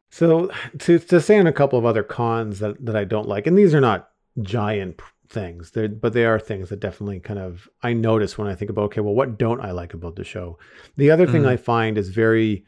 So 0.10 0.50
to 0.80 1.00
to 1.00 1.20
say 1.22 1.40
on 1.40 1.48
a 1.48 1.54
couple 1.54 1.80
of 1.80 1.86
other 1.86 2.04
cons 2.04 2.60
that 2.60 2.84
that 2.86 2.96
I 2.96 3.04
don't 3.04 3.28
like, 3.28 3.48
and 3.48 3.58
these 3.58 3.74
are 3.74 3.82
not 3.82 4.10
giant 4.42 5.02
things, 5.28 5.72
they're, 5.72 5.90
but 5.90 6.14
they 6.14 6.26
are 6.26 6.40
things 6.40 6.70
that 6.70 6.80
definitely 6.80 7.20
kind 7.20 7.40
of 7.40 7.68
I 7.82 7.94
notice 7.94 8.38
when 8.38 8.48
I 8.48 8.56
think 8.56 8.70
about 8.70 8.86
okay, 8.86 9.02
well, 9.02 9.16
what 9.16 9.38
don't 9.38 9.62
I 9.62 9.72
like 9.72 9.94
about 9.94 10.16
the 10.16 10.24
show? 10.24 10.58
The 10.98 11.12
other 11.12 11.26
thing 11.28 11.44
Mhm. 11.44 11.48
I 11.48 11.58
find 11.58 11.98
is 11.98 12.10
very 12.10 12.66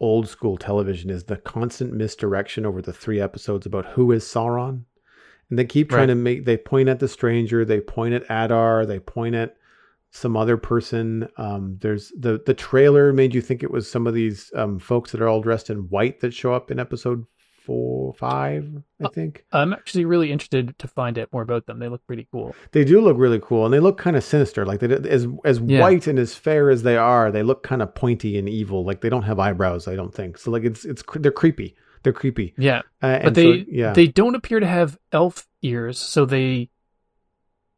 old 0.00 0.28
school 0.28 0.56
television 0.56 1.10
is 1.10 1.24
the 1.24 1.36
constant 1.36 1.92
misdirection 1.92 2.64
over 2.64 2.80
the 2.80 2.92
three 2.92 3.20
episodes 3.20 3.66
about 3.66 3.86
who 3.86 4.12
is 4.12 4.24
Sauron, 4.24 4.84
and 5.50 5.58
they 5.58 5.64
keep 5.64 5.88
trying 5.90 6.02
Right. 6.02 6.06
to 6.08 6.14
make 6.14 6.44
they 6.44 6.56
point 6.56 6.88
at 6.88 7.00
the 7.00 7.08
stranger, 7.08 7.64
they 7.64 7.80
point 7.80 8.14
at 8.14 8.22
Adar, 8.30 8.86
they 8.86 9.00
point 9.00 9.34
at 9.34 9.56
some 10.10 10.36
other 10.36 10.56
person. 10.56 11.28
Um, 11.36 11.76
there's 11.80 12.12
the 12.18 12.40
the 12.44 12.54
trailer 12.54 13.12
made 13.12 13.34
you 13.34 13.40
think 13.40 13.62
it 13.62 13.70
was 13.70 13.90
some 13.90 14.06
of 14.06 14.14
these 14.14 14.50
um, 14.54 14.78
folks 14.78 15.12
that 15.12 15.20
are 15.20 15.28
all 15.28 15.42
dressed 15.42 15.68
in 15.70 15.88
white 15.88 16.20
that 16.20 16.32
show 16.34 16.52
up 16.54 16.70
in 16.70 16.78
episode 16.78 17.24
four, 17.68 18.14
five, 18.14 18.66
I 19.04 19.08
think. 19.08 19.44
I'm 19.52 19.72
actually 19.74 20.06
really 20.06 20.32
interested 20.32 20.76
to 20.78 20.88
find 20.88 21.18
out 21.18 21.28
more 21.32 21.42
about 21.42 21.66
them. 21.66 21.78
They 21.78 21.88
look 21.88 22.04
pretty 22.06 22.26
cool. 22.32 22.56
They 22.72 22.82
do 22.84 23.00
look 23.00 23.18
really 23.18 23.38
cool, 23.40 23.66
and 23.66 23.72
they 23.74 23.78
look 23.78 23.98
kind 23.98 24.16
of 24.16 24.24
sinister. 24.24 24.64
Like 24.64 24.80
they 24.80 24.90
as 25.08 25.26
as 25.44 25.60
Yeah. 25.60 25.80
white 25.82 26.06
and 26.06 26.18
as 26.18 26.34
fair 26.34 26.70
as 26.70 26.82
they 26.82 26.96
are, 26.96 27.30
they 27.30 27.42
look 27.42 27.62
kind 27.62 27.82
of 27.82 27.94
pointy 27.94 28.38
and 28.38 28.48
evil. 28.48 28.84
Like 28.84 29.02
they 29.02 29.10
don't 29.10 29.24
have 29.24 29.38
eyebrows. 29.38 29.86
I 29.86 29.94
don't 29.94 30.14
think 30.14 30.38
so. 30.38 30.50
Like 30.50 30.64
it's 30.64 30.84
it's 30.86 31.02
they're 31.14 31.30
creepy. 31.30 31.76
They're 32.04 32.12
creepy. 32.12 32.54
Yeah, 32.56 32.82
Uh, 33.02 33.20
but 33.24 33.34
they 33.34 33.60
so, 33.60 33.64
yeah 33.68 33.92
they 33.92 34.06
don't 34.06 34.34
appear 34.34 34.60
to 34.60 34.66
have 34.66 34.98
elf 35.12 35.46
ears, 35.62 35.98
so 35.98 36.24
they 36.24 36.70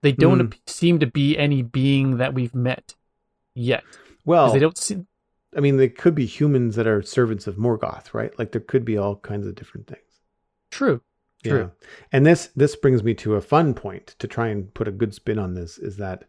they 0.03 0.12
don't 0.12 0.38
Mm. 0.38 0.47
ap- 0.55 0.68
seem 0.68 0.99
to 1.01 1.07
be 1.07 1.36
any 1.36 1.62
being 1.62 2.18
that 2.18 2.32
we've 2.32 2.55
met 2.55 2.95
yet. 3.55 3.82
well 4.24 4.53
they 4.53 4.59
don't 4.61 4.78
see. 4.78 4.99
I 5.57 5.61
mean, 5.61 5.76
they 5.78 5.88
could 5.88 6.14
be 6.14 6.26
humans 6.26 6.76
that 6.76 6.86
are 6.86 7.03
servants 7.03 7.46
of 7.46 7.57
Morgoth, 7.57 8.14
right? 8.14 8.36
Like 8.38 8.53
there 8.53 8.61
could 8.61 8.84
be 8.84 8.96
all 8.96 9.16
kinds 9.16 9.46
of 9.46 9.55
different 9.57 9.86
things. 9.88 10.20
True. 10.70 11.01
True. 11.42 11.70
Yeah. 11.80 11.88
And 12.12 12.24
this 12.26 12.51
this 12.55 12.76
brings 12.76 13.03
me 13.03 13.14
to 13.14 13.34
a 13.36 13.40
fun 13.40 13.74
point 13.74 14.14
to 14.18 14.28
try 14.28 14.48
and 14.48 14.72
put 14.74 14.86
a 14.88 14.92
good 14.92 15.14
spin 15.14 15.38
on 15.38 15.55
this 15.55 15.78
is 15.78 15.96
that 15.96 16.24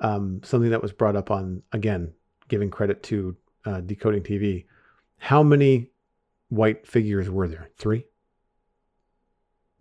um, 0.00 0.40
something 0.42 0.70
that 0.70 0.82
was 0.82 0.92
brought 0.92 1.16
up 1.16 1.30
on 1.30 1.62
again, 1.72 2.12
giving 2.48 2.70
credit 2.70 3.02
to 3.04 3.36
uh, 3.64 3.80
decoding 3.80 4.22
TV. 4.22 4.64
How 5.18 5.42
many 5.42 5.90
white 6.48 6.86
figures 6.86 7.28
were 7.28 7.46
there? 7.46 7.68
Three. 7.76 8.06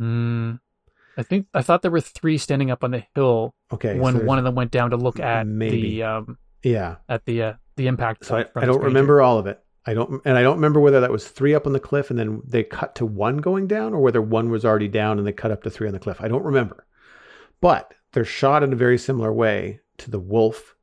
Mm, 0.02 0.60
I 1.18 1.24
think 1.24 1.48
I 1.54 1.62
thought 1.62 1.82
there 1.82 1.92
were 1.92 2.02
three 2.02 2.38
standing 2.38 2.70
up 2.70 2.84
on 2.84 2.92
the 2.92 3.04
hill 3.16 3.56
Okay. 3.72 3.98
when 4.00 4.14
there's- 4.16 4.28
one 4.28 4.38
of 4.38 4.44
them 4.44 4.56
went 4.56 4.72
down 4.72 4.92
to 4.92 4.98
look 4.98 5.20
at 5.20 5.48
Maybe. 5.48 5.82
the 5.82 6.04
um 6.04 6.38
Yeah. 6.64 6.98
at 7.08 7.26
the 7.26 7.42
uh, 7.42 7.54
the 7.76 7.88
impact. 7.88 8.26
So 8.26 8.38
I, 8.38 8.46
I 8.56 8.66
don't 8.66 8.84
remember 8.84 9.22
all 9.22 9.38
of 9.38 9.48
it. 9.48 9.64
I 9.86 9.94
don't, 9.94 10.22
and 10.26 10.38
I 10.38 10.42
don't 10.42 10.58
remember 10.58 10.82
whether 10.82 11.00
that 11.00 11.12
was 11.12 11.30
three 11.30 11.56
up 11.56 11.66
on 11.66 11.72
the 11.72 11.80
cliff 11.80 12.10
and 12.10 12.20
then 12.20 12.42
they 12.46 12.64
cut 12.64 12.96
to 12.96 13.06
one 13.06 13.38
going 13.38 13.68
down, 13.68 13.94
or 13.94 14.02
whether 14.02 14.22
one 14.22 14.50
was 14.50 14.66
already 14.66 14.90
down 14.90 15.18
and 15.18 15.26
they 15.26 15.32
cut 15.32 15.52
up 15.52 15.64
to 15.64 15.70
three 15.70 15.88
on 15.88 15.94
the 15.94 16.00
cliff. 16.00 16.20
I 16.20 16.28
don't 16.28 16.44
remember, 16.44 16.86
but 17.62 17.94
they're 18.12 18.26
shot 18.26 18.64
in 18.64 18.74
a 18.74 18.76
very 18.76 18.98
similar 18.98 19.32
way 19.32 19.80
to 20.00 20.12
the 20.12 20.20
wolf 20.20 20.76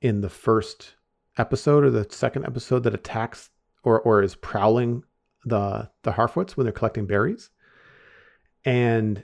in 0.00 0.22
the 0.22 0.30
first 0.30 0.94
episode 1.36 1.84
or 1.84 1.90
the 1.90 2.06
second 2.10 2.46
episode 2.46 2.82
that 2.84 2.94
attacks 2.94 3.50
or 3.82 4.00
or 4.00 4.22
is 4.22 4.34
prowling 4.34 5.02
the 5.44 5.90
the 6.02 6.12
Harfoots 6.12 6.56
when 6.56 6.64
they're 6.64 6.72
collecting 6.72 7.06
berries. 7.06 7.50
And 8.64 9.22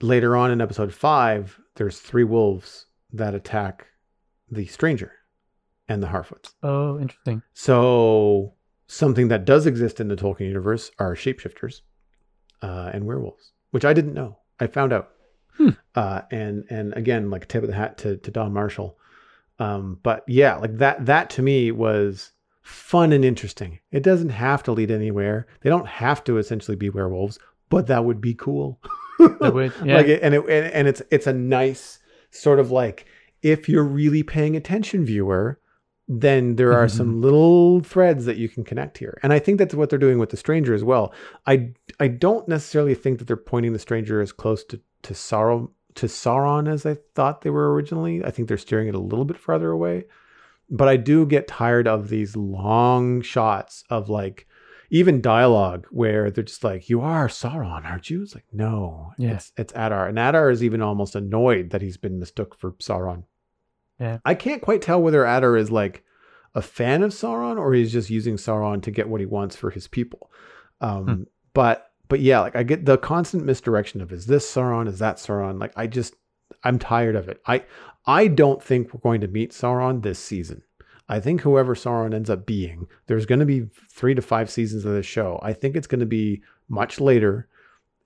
later 0.00 0.36
on 0.36 0.50
in 0.50 0.60
episode 0.62 0.92
five, 0.92 1.60
there's 1.76 2.00
three 2.00 2.24
wolves 2.24 2.86
that 3.12 3.34
attack 3.34 3.86
the 4.50 4.66
stranger 4.66 5.12
and 5.88 6.02
the 6.02 6.08
Harfoots. 6.08 6.54
Oh, 6.62 6.98
interesting. 6.98 7.42
So 7.52 8.54
something 8.86 9.28
that 9.28 9.44
does 9.44 9.66
exist 9.66 10.00
in 10.00 10.08
the 10.08 10.16
Tolkien 10.16 10.40
universe 10.48 10.90
are 10.98 11.14
shapeshifters 11.14 11.80
uh, 12.62 12.90
and 12.92 13.04
werewolves, 13.04 13.52
which 13.70 13.84
I 13.84 13.92
didn't 13.92 14.14
know. 14.14 14.38
I 14.60 14.66
found 14.66 14.92
out. 14.92 15.10
Hmm. 15.56 15.70
Uh, 15.94 16.22
and 16.32 16.64
and 16.68 16.92
again, 16.94 17.30
like 17.30 17.46
tip 17.46 17.62
of 17.62 17.68
the 17.68 17.76
hat 17.76 17.98
to, 17.98 18.16
to 18.16 18.30
Don 18.30 18.52
Marshall. 18.52 18.98
Um, 19.60 20.00
but 20.02 20.24
yeah, 20.26 20.56
like 20.56 20.78
that 20.78 21.06
that 21.06 21.30
to 21.30 21.42
me 21.42 21.70
was 21.70 22.32
fun 22.62 23.12
and 23.12 23.24
interesting. 23.24 23.78
It 23.92 24.02
doesn't 24.02 24.30
have 24.30 24.62
to 24.64 24.72
lead 24.72 24.90
anywhere. 24.90 25.46
They 25.60 25.70
don't 25.70 25.86
have 25.86 26.24
to 26.24 26.38
essentially 26.38 26.76
be 26.76 26.90
werewolves, 26.90 27.38
but 27.68 27.86
that 27.86 28.04
would 28.04 28.20
be 28.20 28.34
cool. 28.34 28.80
That 29.18 29.54
would, 29.54 29.72
yeah. 29.84 29.96
Like 29.96 30.06
it, 30.06 30.22
and 30.22 30.34
it 30.34 30.40
and, 30.40 30.72
and 30.72 30.88
it's 30.88 31.02
it's 31.10 31.28
a 31.28 31.32
nice 31.32 32.00
sort 32.30 32.58
of 32.58 32.72
like 32.72 33.06
if 33.42 33.68
you're 33.68 33.84
really 33.84 34.22
paying 34.22 34.56
attention, 34.56 35.04
viewer, 35.04 35.60
then 36.06 36.56
there 36.56 36.72
are 36.74 36.86
Mm-hmm. 36.86 36.96
some 36.96 37.20
little 37.22 37.80
threads 37.80 38.24
that 38.26 38.36
you 38.36 38.48
can 38.48 38.62
connect 38.64 38.98
here. 38.98 39.18
And 39.22 39.32
I 39.32 39.38
think 39.38 39.58
that's 39.58 39.74
what 39.74 39.88
they're 39.90 39.98
doing 39.98 40.18
with 40.18 40.30
the 40.30 40.36
stranger 40.36 40.74
as 40.74 40.84
well. 40.84 41.12
I 41.46 41.70
I 41.98 42.08
don't 42.08 42.46
necessarily 42.48 42.94
think 42.94 43.18
that 43.18 43.26
they're 43.26 43.36
pointing 43.36 43.72
the 43.72 43.78
stranger 43.78 44.20
as 44.20 44.32
close 44.32 44.64
to 44.64 44.80
to 45.02 45.14
Sauron 45.14 45.70
to 45.94 46.06
Sauron 46.06 46.68
as 46.68 46.84
I 46.84 46.96
thought 47.14 47.40
they 47.42 47.50
were 47.50 47.72
originally. 47.72 48.24
I 48.24 48.30
think 48.30 48.48
they're 48.48 48.58
steering 48.58 48.88
it 48.88 48.94
a 48.94 49.00
little 49.00 49.24
bit 49.24 49.38
farther 49.38 49.70
away. 49.70 50.06
But 50.70 50.88
I 50.88 50.96
do 50.96 51.24
get 51.26 51.46
tired 51.46 51.86
of 51.86 52.08
these 52.08 52.34
long 52.36 53.20
shots 53.22 53.84
of 53.90 54.08
like 54.08 54.46
even 54.90 55.20
dialogue 55.20 55.86
where 55.90 56.30
they're 56.30 56.44
just 56.44 56.64
like, 56.64 56.88
"You 56.90 57.00
are 57.00 57.28
Sauron, 57.28 57.84
aren't 57.84 58.10
you?" 58.10 58.22
It's 58.22 58.34
like, 58.34 58.46
"No, 58.52 59.12
Yeah. 59.18 59.34
it's 59.34 59.52
it's 59.56 59.72
Adar," 59.76 60.08
and 60.08 60.18
Adar 60.18 60.50
is 60.50 60.62
even 60.64 60.82
almost 60.82 61.14
annoyed 61.16 61.70
that 61.70 61.82
he's 61.82 61.96
been 61.96 62.18
mistook 62.18 62.54
for 62.58 62.72
Sauron. 62.72 63.24
Yeah. 63.98 64.18
I 64.24 64.34
can't 64.34 64.62
quite 64.62 64.82
tell 64.82 65.00
whether 65.00 65.24
Adar 65.24 65.56
is 65.56 65.70
like 65.70 66.02
a 66.54 66.62
fan 66.62 67.02
of 67.02 67.12
Sauron 67.12 67.58
or 67.58 67.74
he's 67.74 67.92
just 67.92 68.10
using 68.10 68.36
Sauron 68.36 68.82
to 68.82 68.90
get 68.90 69.08
what 69.08 69.20
he 69.20 69.26
wants 69.26 69.56
for 69.56 69.70
his 69.70 69.88
people. 69.88 70.30
Um, 70.80 71.06
Hmm. 71.06 71.22
But 71.52 71.90
but 72.08 72.20
yeah, 72.20 72.40
like 72.40 72.56
I 72.56 72.62
get 72.64 72.84
the 72.84 72.98
constant 72.98 73.44
misdirection 73.44 74.00
of 74.00 74.12
is 74.12 74.26
this 74.26 74.50
Sauron, 74.50 74.88
is 74.88 74.98
that 74.98 75.16
Sauron? 75.16 75.60
Like 75.60 75.72
I 75.76 75.86
just 75.86 76.14
I'm 76.62 76.78
tired 76.78 77.16
of 77.16 77.28
it. 77.28 77.40
I 77.46 77.64
I 78.06 78.26
don't 78.26 78.62
think 78.62 78.92
we're 78.92 79.00
going 79.00 79.20
to 79.22 79.28
meet 79.28 79.52
Sauron 79.52 80.02
this 80.02 80.18
season. 80.18 80.62
I 81.08 81.20
think 81.20 81.42
whoever 81.42 81.74
Sauron 81.74 82.14
ends 82.14 82.30
up 82.30 82.46
being, 82.46 82.86
there's 83.06 83.26
going 83.26 83.38
to 83.40 83.46
be 83.46 83.68
three 83.90 84.14
to 84.14 84.22
five 84.22 84.50
seasons 84.50 84.84
of 84.84 84.92
this 84.92 85.06
show. 85.06 85.38
I 85.42 85.52
think 85.52 85.76
it's 85.76 85.86
going 85.86 86.00
to 86.00 86.06
be 86.06 86.42
much 86.68 86.98
later, 86.98 87.48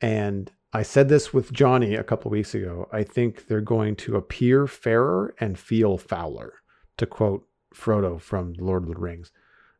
and 0.01 0.51
I 0.73 0.83
said 0.83 1.09
this 1.09 1.33
with 1.33 1.53
Johnny 1.53 1.95
a 1.95 2.05
couple 2.05 2.29
of 2.29 2.33
weeks 2.33 2.55
ago. 2.55 2.89
I 2.93 3.03
think 3.03 3.47
they're 3.47 3.61
going 3.61 3.97
to 3.97 4.17
appear 4.17 4.67
fairer 4.67 5.35
and 5.41 5.59
feel 5.59 5.97
fouler, 5.97 6.55
to 6.99 7.07
quote 7.07 7.47
Frodo 7.75 8.21
from 8.21 8.53
Lord 8.59 8.83
of 8.85 8.89
the 8.91 9.01
Rings 9.01 9.33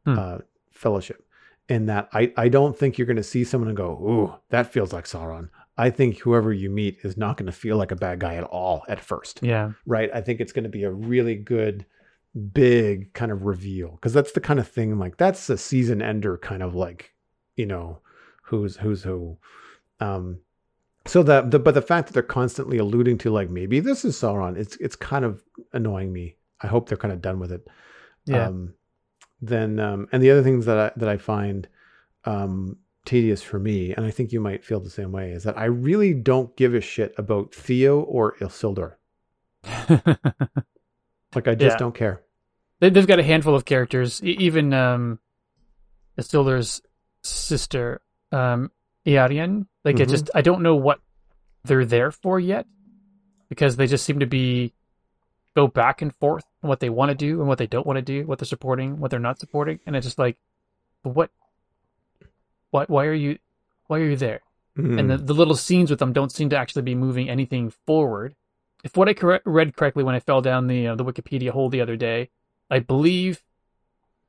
Hmm. 0.05 0.19
uh, 0.19 0.39
Fellowship. 0.73 1.25
In 1.69 1.85
that, 1.87 2.09
I, 2.15 2.33
I 2.39 2.49
don't 2.49 2.79
think 2.79 2.97
you're 2.97 3.07
going 3.07 3.17
to 3.19 3.23
see 3.23 3.45
someone 3.45 3.69
and 3.69 3.77
go, 3.77 3.91
"Ooh, 3.93 4.35
that 4.49 4.73
feels 4.73 4.93
like 4.93 5.05
Sauron." 5.05 5.51
I 5.77 5.91
think 5.91 6.19
whoever 6.19 6.53
you 6.53 6.71
meet 6.71 6.99
is 7.05 7.17
not 7.19 7.37
going 7.37 7.47
to 7.47 7.53
feel 7.53 7.77
like 7.77 7.91
a 7.91 7.97
bad 7.97 8.19
guy 8.21 8.35
at 8.37 8.45
all 8.45 8.85
at 8.89 8.99
first, 9.01 9.41
Yeah. 9.43 9.73
right? 9.87 10.11
I 10.15 10.21
think 10.23 10.41
it's 10.41 10.53
going 10.53 10.65
to 10.65 10.71
be 10.71 10.83
a 10.85 10.91
really 10.91 11.37
good, 11.37 11.85
big 12.55 13.13
kind 13.13 13.31
of 13.31 13.45
reveal 13.45 13.91
because 13.93 14.13
that's 14.15 14.33
the 14.33 14.41
kind 14.41 14.59
of 14.59 14.67
thing 14.69 14.99
like 14.99 15.19
that's 15.19 15.49
a 15.51 15.59
season 15.59 16.01
ender 16.03 16.39
kind 16.39 16.63
of 16.63 16.75
like, 16.75 17.13
you 17.57 17.67
know, 17.67 17.99
who's 18.43 18.77
who's 18.79 19.03
who. 19.03 19.37
Um, 20.01 20.39
so 21.09 21.23
that 21.25 21.51
the 21.51 21.59
but 21.59 21.75
the 21.75 21.83
fact 21.83 22.07
that 22.07 22.13
they're 22.15 22.23
constantly 22.23 22.79
alluding 22.79 23.19
to 23.19 23.31
like 23.31 23.51
maybe 23.51 23.81
this 23.81 24.05
is 24.05 24.17
Sauron, 24.17 24.57
it's 24.57 24.77
it's 24.77 24.95
kind 24.97 25.25
of 25.25 25.43
annoying 25.73 26.13
me. 26.13 26.37
I 26.61 26.67
hope 26.69 26.89
they're 26.89 26.97
kind 26.99 27.13
of 27.13 27.21
done 27.21 27.41
with 27.41 27.51
it. 27.51 27.67
Yeah. 28.27 28.47
Um, 28.47 28.75
then 29.41 29.81
um, 29.81 30.09
and 30.13 30.23
the 30.23 30.31
other 30.31 30.43
things 30.43 30.67
that 30.67 30.79
I 30.79 30.91
that 30.97 31.09
I 31.09 31.17
find 31.17 31.67
um, 32.25 32.77
tedious 33.05 33.43
for 33.43 33.59
me, 33.59 33.95
and 33.95 34.05
I 34.05 34.11
think 34.11 34.33
you 34.33 34.41
might 34.41 34.65
feel 34.65 34.81
the 34.81 34.91
same 34.91 35.13
way, 35.13 35.31
is 35.31 35.45
that 35.45 35.57
I 35.59 35.65
really 35.65 36.15
don't 36.15 36.55
give 36.57 36.75
a 36.75 36.81
shit 36.81 37.15
about 37.19 37.55
Theo 37.55 38.01
or 38.01 38.37
Isildur. 38.41 38.95
Like 41.35 41.47
I 41.47 41.55
just 41.55 41.75
Yeah. 41.75 41.79
don't 41.79 41.95
care. 41.95 42.23
they, 42.81 42.89
they've 42.91 43.07
got 43.07 43.19
a 43.19 43.23
handful 43.23 43.55
of 43.55 43.65
characters. 43.67 44.23
Even 44.23 44.73
um, 44.73 45.19
Isildur's 46.19 46.81
sister, 47.23 48.01
um, 48.33 48.71
Eärien. 49.09 49.67
Like 49.85 50.01
I 50.01 50.05
Mhm. 50.05 50.11
just 50.11 50.31
I 50.35 50.43
don't 50.43 50.63
know 50.63 50.77
what 50.77 51.01
they're 51.65 51.85
there 51.85 52.11
for 52.11 52.39
yet, 52.39 52.67
because 53.49 53.77
they 53.77 53.87
just 53.87 54.05
seem 54.05 54.19
to 54.21 54.27
be 54.27 54.73
go 55.57 55.67
back 55.67 56.03
and 56.03 56.15
forth 56.17 56.45
on 56.63 56.69
what 56.69 56.81
they 56.81 56.91
want 56.91 57.09
to 57.11 57.15
do 57.17 57.41
and 57.41 57.49
what 57.49 57.59
they 57.59 57.67
don't 57.67 57.87
want 57.87 57.97
to 57.97 58.03
do, 58.03 58.27
what 58.27 58.39
they're 58.39 58.47
supporting, 58.47 59.01
what 59.01 59.11
they're 59.11 59.19
not 59.19 59.41
supporting, 59.41 59.81
and 59.87 59.97
it's 59.97 60.07
just 60.07 60.19
like, 60.19 60.37
what, 61.03 61.31
why, 62.71 62.85
why 62.87 63.07
are 63.07 63.15
you, 63.15 63.39
why 63.87 63.99
are 63.99 64.05
you 64.11 64.17
there? 64.17 64.41
Mm. 64.77 65.01
and 65.01 65.11
the, 65.11 65.17
the 65.17 65.35
little 65.35 65.57
scenes 65.57 65.91
with 65.91 65.99
them 65.99 66.13
don't 66.13 66.31
seem 66.31 66.49
to 66.51 66.57
actually 66.57 66.83
be 66.83 66.95
moving 66.95 67.29
anything 67.29 67.71
forward. 67.85 68.37
If 68.85 68.97
what 68.97 69.09
I 69.09 69.15
correct, 69.15 69.45
read 69.45 69.75
correctly 69.75 70.05
when 70.05 70.15
I 70.15 70.21
fell 70.21 70.41
down 70.41 70.69
the 70.69 70.87
uh, 70.87 70.95
the 70.95 71.05
Wikipedia 71.05 71.51
hole 71.51 71.69
the 71.69 71.81
other 71.81 71.97
day, 71.97 72.31
I 72.71 72.79
believe 72.79 73.43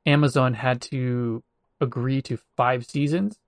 Amazon 0.04 0.54
had 0.54 0.80
to 0.90 1.44
agree 1.80 2.20
to 2.22 2.36
five 2.56 2.84
seasons 2.84 3.38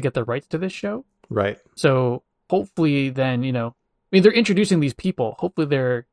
to 0.00 0.06
get 0.06 0.14
the 0.14 0.24
rights 0.24 0.46
to 0.48 0.58
this 0.58 0.72
show. 0.72 1.04
right. 1.28 1.58
So 1.76 2.22
hopefully, 2.48 3.10
then 3.10 3.42
you 3.42 3.52
know, 3.52 3.68
I 3.68 4.08
mean, 4.10 4.22
they're 4.22 4.32
introducing 4.32 4.80
these 4.80 4.94
people. 4.94 5.36
Hopefully, 5.38 5.66
they're 5.66 6.06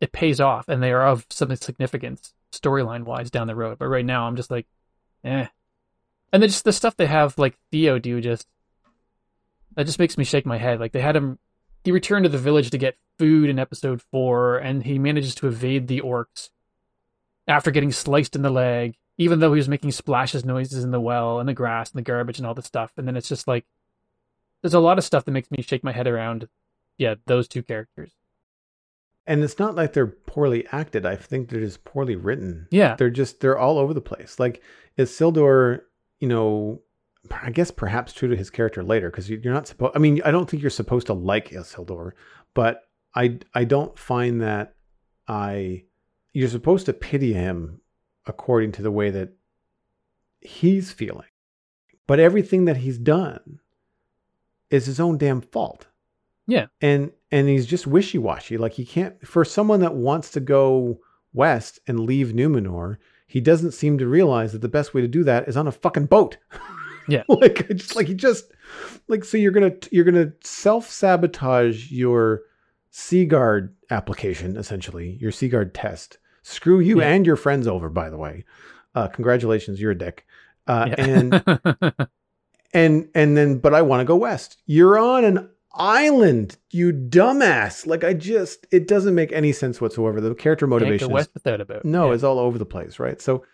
it 0.00 0.12
pays 0.12 0.40
off 0.40 0.68
and 0.68 0.82
they 0.82 0.92
are 0.92 1.06
of 1.06 1.26
some 1.30 1.54
significance 1.56 2.32
storyline 2.52 3.04
wise 3.04 3.30
down 3.30 3.46
the 3.46 3.54
road. 3.54 3.78
But 3.78 3.88
right 3.88 4.04
now, 4.04 4.26
I'm 4.26 4.36
just 4.36 4.50
like, 4.50 4.66
eh. 5.24 5.46
And 6.32 6.42
then 6.42 6.50
just 6.50 6.64
the 6.64 6.72
stuff 6.72 6.96
they 6.96 7.06
have 7.06 7.38
like 7.38 7.58
Theo 7.70 7.98
do 7.98 8.20
just 8.20 8.46
that 9.74 9.86
just 9.86 9.98
makes 9.98 10.18
me 10.18 10.24
shake 10.24 10.46
my 10.46 10.58
head. 10.58 10.80
Like 10.80 10.92
they 10.92 11.00
had 11.00 11.16
him, 11.16 11.38
he 11.84 11.92
returned 11.92 12.24
to 12.24 12.28
the 12.28 12.38
village 12.38 12.70
to 12.70 12.78
get 12.78 12.98
food 13.18 13.48
in 13.48 13.58
episode 13.58 14.02
four, 14.02 14.58
and 14.58 14.82
he 14.82 14.98
manages 14.98 15.34
to 15.36 15.46
evade 15.46 15.88
the 15.88 16.00
orcs 16.00 16.50
after 17.46 17.70
getting 17.70 17.92
sliced 17.92 18.36
in 18.36 18.42
the 18.42 18.50
leg, 18.50 18.96
even 19.18 19.40
though 19.40 19.52
he 19.52 19.58
was 19.58 19.68
making 19.68 19.90
splashes 19.90 20.44
noises 20.44 20.84
in 20.84 20.92
the 20.92 21.00
well 21.00 21.40
and 21.40 21.48
the 21.48 21.54
grass 21.54 21.90
and 21.90 21.98
the 21.98 22.02
garbage 22.02 22.38
and 22.38 22.46
all 22.46 22.54
this 22.54 22.66
stuff. 22.66 22.92
And 22.96 23.06
then 23.06 23.16
it's 23.16 23.28
just 23.28 23.48
like 23.48 23.66
there's 24.62 24.74
a 24.74 24.80
lot 24.80 24.96
of 24.96 25.04
stuff 25.04 25.24
that 25.24 25.32
makes 25.32 25.50
me 25.50 25.62
shake 25.62 25.84
my 25.84 25.92
head 25.92 26.06
around. 26.06 26.48
Yeah, 26.96 27.16
those 27.26 27.48
two 27.48 27.62
characters. 27.62 28.12
And 29.26 29.44
it's 29.44 29.58
not 29.58 29.74
like 29.74 29.92
they're 29.92 30.06
poorly 30.06 30.66
acted. 30.72 31.04
I 31.04 31.16
think 31.16 31.50
they're 31.50 31.60
just 31.60 31.84
poorly 31.84 32.16
written. 32.16 32.66
Yeah, 32.70 32.96
They're 32.96 33.10
just 33.10 33.40
they're 33.40 33.58
all 33.58 33.78
over 33.78 33.92
the 33.92 34.00
place. 34.00 34.38
Like 34.38 34.62
Isildur, 34.96 35.82
you 36.18 36.28
know, 36.28 36.80
I 37.30 37.50
guess 37.50 37.70
perhaps 37.70 38.12
true 38.12 38.28
to 38.28 38.36
his 38.36 38.50
character 38.50 38.82
later 38.82 39.10
because 39.10 39.28
you're 39.28 39.52
not 39.52 39.66
supposed. 39.66 39.92
I 39.94 39.98
mean, 39.98 40.22
I 40.24 40.30
don't 40.30 40.48
think 40.48 40.62
you're 40.62 40.70
supposed 40.70 41.08
to 41.08 41.12
like 41.12 41.50
Isildur, 41.50 42.12
but 42.54 42.88
I 43.14 43.38
I 43.54 43.64
don't 43.64 43.98
find 43.98 44.40
that 44.42 44.74
I 45.26 45.84
you're 46.32 46.48
supposed 46.48 46.86
to 46.86 46.92
pity 46.92 47.32
him 47.32 47.80
according 48.28 48.72
to 48.72 48.82
the 48.82 48.90
way 48.90 49.10
that 49.10 49.30
he's 50.40 50.92
feeling. 50.92 51.26
But 52.06 52.20
everything 52.20 52.64
that 52.66 52.78
he's 52.78 52.98
done 52.98 53.60
is 54.70 54.86
his 54.86 55.00
own 55.00 55.18
damn 55.18 55.40
fault. 55.40 55.86
Yeah. 56.46 56.66
And 56.80 57.12
and 57.30 57.48
he's 57.48 57.66
just 57.66 57.86
wishy-washy. 57.86 58.56
Like 58.56 58.72
he 58.72 58.84
can't 58.84 59.26
for 59.26 59.44
someone 59.44 59.80
that 59.80 59.94
wants 59.94 60.30
to 60.32 60.40
go 60.40 61.00
west 61.34 61.78
and 61.86 62.00
leave 62.00 62.28
Numenor, 62.28 62.96
he 63.26 63.40
doesn't 63.40 63.72
seem 63.72 63.98
to 63.98 64.06
realize 64.06 64.52
that 64.52 64.62
the 64.62 64.68
best 64.68 64.94
way 64.94 65.02
to 65.02 65.08
do 65.08 65.22
that 65.24 65.46
is 65.48 65.56
on 65.56 65.66
a 65.66 65.72
fucking 65.72 66.06
boat. 66.06 66.36
Yeah. 67.10 67.22
like 67.28 67.66
just 67.68 67.96
like 67.96 68.06
he 68.06 68.12
just 68.12 68.52
like 69.06 69.24
so 69.24 69.38
you're 69.38 69.50
gonna 69.50 69.72
you're 69.90 70.04
gonna 70.04 70.30
self-sabotage 70.44 71.90
your 71.90 72.42
Seaguard 72.90 73.74
application, 73.90 74.56
essentially, 74.58 75.16
your 75.20 75.30
Seaguard 75.32 75.74
test. 75.74 76.18
Screw 76.48 76.80
you 76.80 77.00
Yeah. 77.00 77.08
and 77.08 77.26
your 77.26 77.36
friends 77.36 77.66
over, 77.66 77.88
by 77.88 78.10
the 78.10 78.16
way. 78.16 78.44
Uh, 78.94 79.08
congratulations, 79.08 79.80
you're 79.80 79.90
a 79.92 79.98
dick. 79.98 80.24
Uh, 80.66 80.86
yeah. 80.88 81.04
and 81.04 81.92
and 82.74 83.08
and 83.14 83.36
then 83.36 83.58
but 83.58 83.74
I 83.74 83.82
want 83.82 84.00
to 84.00 84.04
go 84.04 84.16
west. 84.16 84.56
You're 84.66 84.98
on 84.98 85.24
an 85.24 85.48
island, 85.74 86.56
you 86.70 86.92
dumbass. 86.92 87.86
Like 87.86 88.04
I 88.04 88.12
just 88.14 88.66
it 88.70 88.88
doesn't 88.88 89.14
make 89.14 89.32
any 89.32 89.52
sense 89.52 89.80
whatsoever. 89.80 90.20
The 90.20 90.34
character 90.34 90.66
motivation 90.66 91.10
west 91.10 91.30
without 91.34 91.60
a 91.60 91.64
boat. 91.64 91.84
no, 91.84 92.08
Yeah. 92.08 92.14
it's 92.14 92.24
all 92.24 92.38
over 92.38 92.58
the 92.58 92.66
place, 92.66 92.98
right? 92.98 93.20
So 93.20 93.44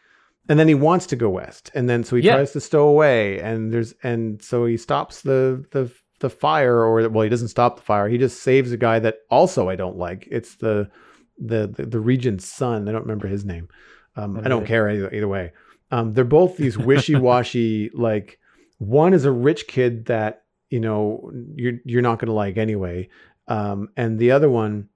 and 0.49 0.59
then 0.59 0.69
he 0.69 0.75
wants 0.75 1.07
to 1.07 1.17
go 1.17 1.31
west. 1.31 1.71
And 1.75 1.89
then 1.89 2.05
so 2.05 2.17
he 2.17 2.23
Yeah. 2.23 2.35
tries 2.37 2.53
to 2.53 2.61
stow 2.61 2.87
away 2.89 3.41
and 3.41 3.73
there's 3.73 3.95
and 4.03 4.43
so 4.43 4.67
he 4.67 4.77
stops 4.77 5.23
the 5.23 5.65
the 5.73 5.91
the 6.21 6.31
fire 6.31 6.77
or 6.85 7.09
well 7.09 7.23
he 7.25 7.29
doesn't 7.31 7.49
stop 7.49 7.77
the 7.77 7.83
fire. 7.83 8.09
He 8.09 8.19
just 8.19 8.43
saves 8.43 8.73
a 8.73 8.77
guy 8.77 8.99
that 9.01 9.19
also 9.31 9.69
I 9.69 9.77
don't 9.77 9.97
like. 9.99 10.27
It's 10.31 10.57
the 10.57 10.91
the 11.39 11.67
the, 11.67 11.87
the 11.87 12.01
regent's 12.01 12.47
son. 12.47 12.89
I 12.89 12.93
don't 12.93 13.03
remember 13.03 13.29
his 13.29 13.45
name. 13.45 13.69
Um, 14.17 14.39
I 14.45 14.49
don't 14.49 14.67
care 14.67 14.89
either, 14.91 15.13
either 15.13 15.27
way. 15.29 15.53
Um, 15.91 16.13
they're 16.13 16.25
both 16.25 16.57
these 16.57 16.79
wishy-washy 16.79 17.91
like 17.95 18.39
one 18.79 19.13
is 19.15 19.25
a 19.25 19.33
rich 19.33 19.67
kid 19.67 20.07
that 20.07 20.45
you 20.71 20.81
know 20.81 21.31
you're 21.57 21.79
you're 21.85 22.03
not 22.03 22.19
going 22.19 22.27
to 22.29 22.33
like 22.33 22.57
anyway 22.57 23.09
um, 23.49 23.89
and 23.97 24.19
the 24.19 24.31
other 24.31 24.49
one 24.51 24.89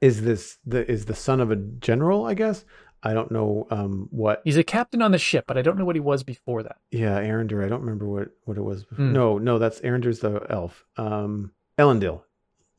is 0.00 0.22
this 0.22 0.58
the 0.66 0.88
is 0.90 1.04
the 1.04 1.14
son 1.14 1.40
of 1.40 1.50
a 1.50 1.56
general 1.56 2.24
i 2.24 2.34
guess 2.34 2.64
i 3.02 3.12
don't 3.12 3.30
know 3.30 3.66
um, 3.70 4.08
what 4.10 4.40
He's 4.44 4.56
a 4.56 4.64
captain 4.64 5.02
on 5.02 5.12
the 5.12 5.18
ship, 5.18 5.44
but 5.46 5.56
I 5.58 5.62
don't 5.62 5.78
know 5.78 5.84
what 5.84 5.96
he 5.96 6.00
was 6.00 6.22
before 6.22 6.62
that. 6.62 6.76
yeah 6.90 7.20
Arondir. 7.20 7.64
i 7.64 7.68
don't 7.68 7.80
remember 7.82 8.08
what 8.08 8.28
what 8.44 8.56
it 8.56 8.62
was 8.62 8.84
Hmm. 8.96 9.12
no 9.12 9.38
no 9.38 9.58
that's 9.58 9.80
Arondir's 9.80 10.20
the 10.20 10.44
elf 10.50 10.84
um 10.96 11.52
Elendil 11.78 12.22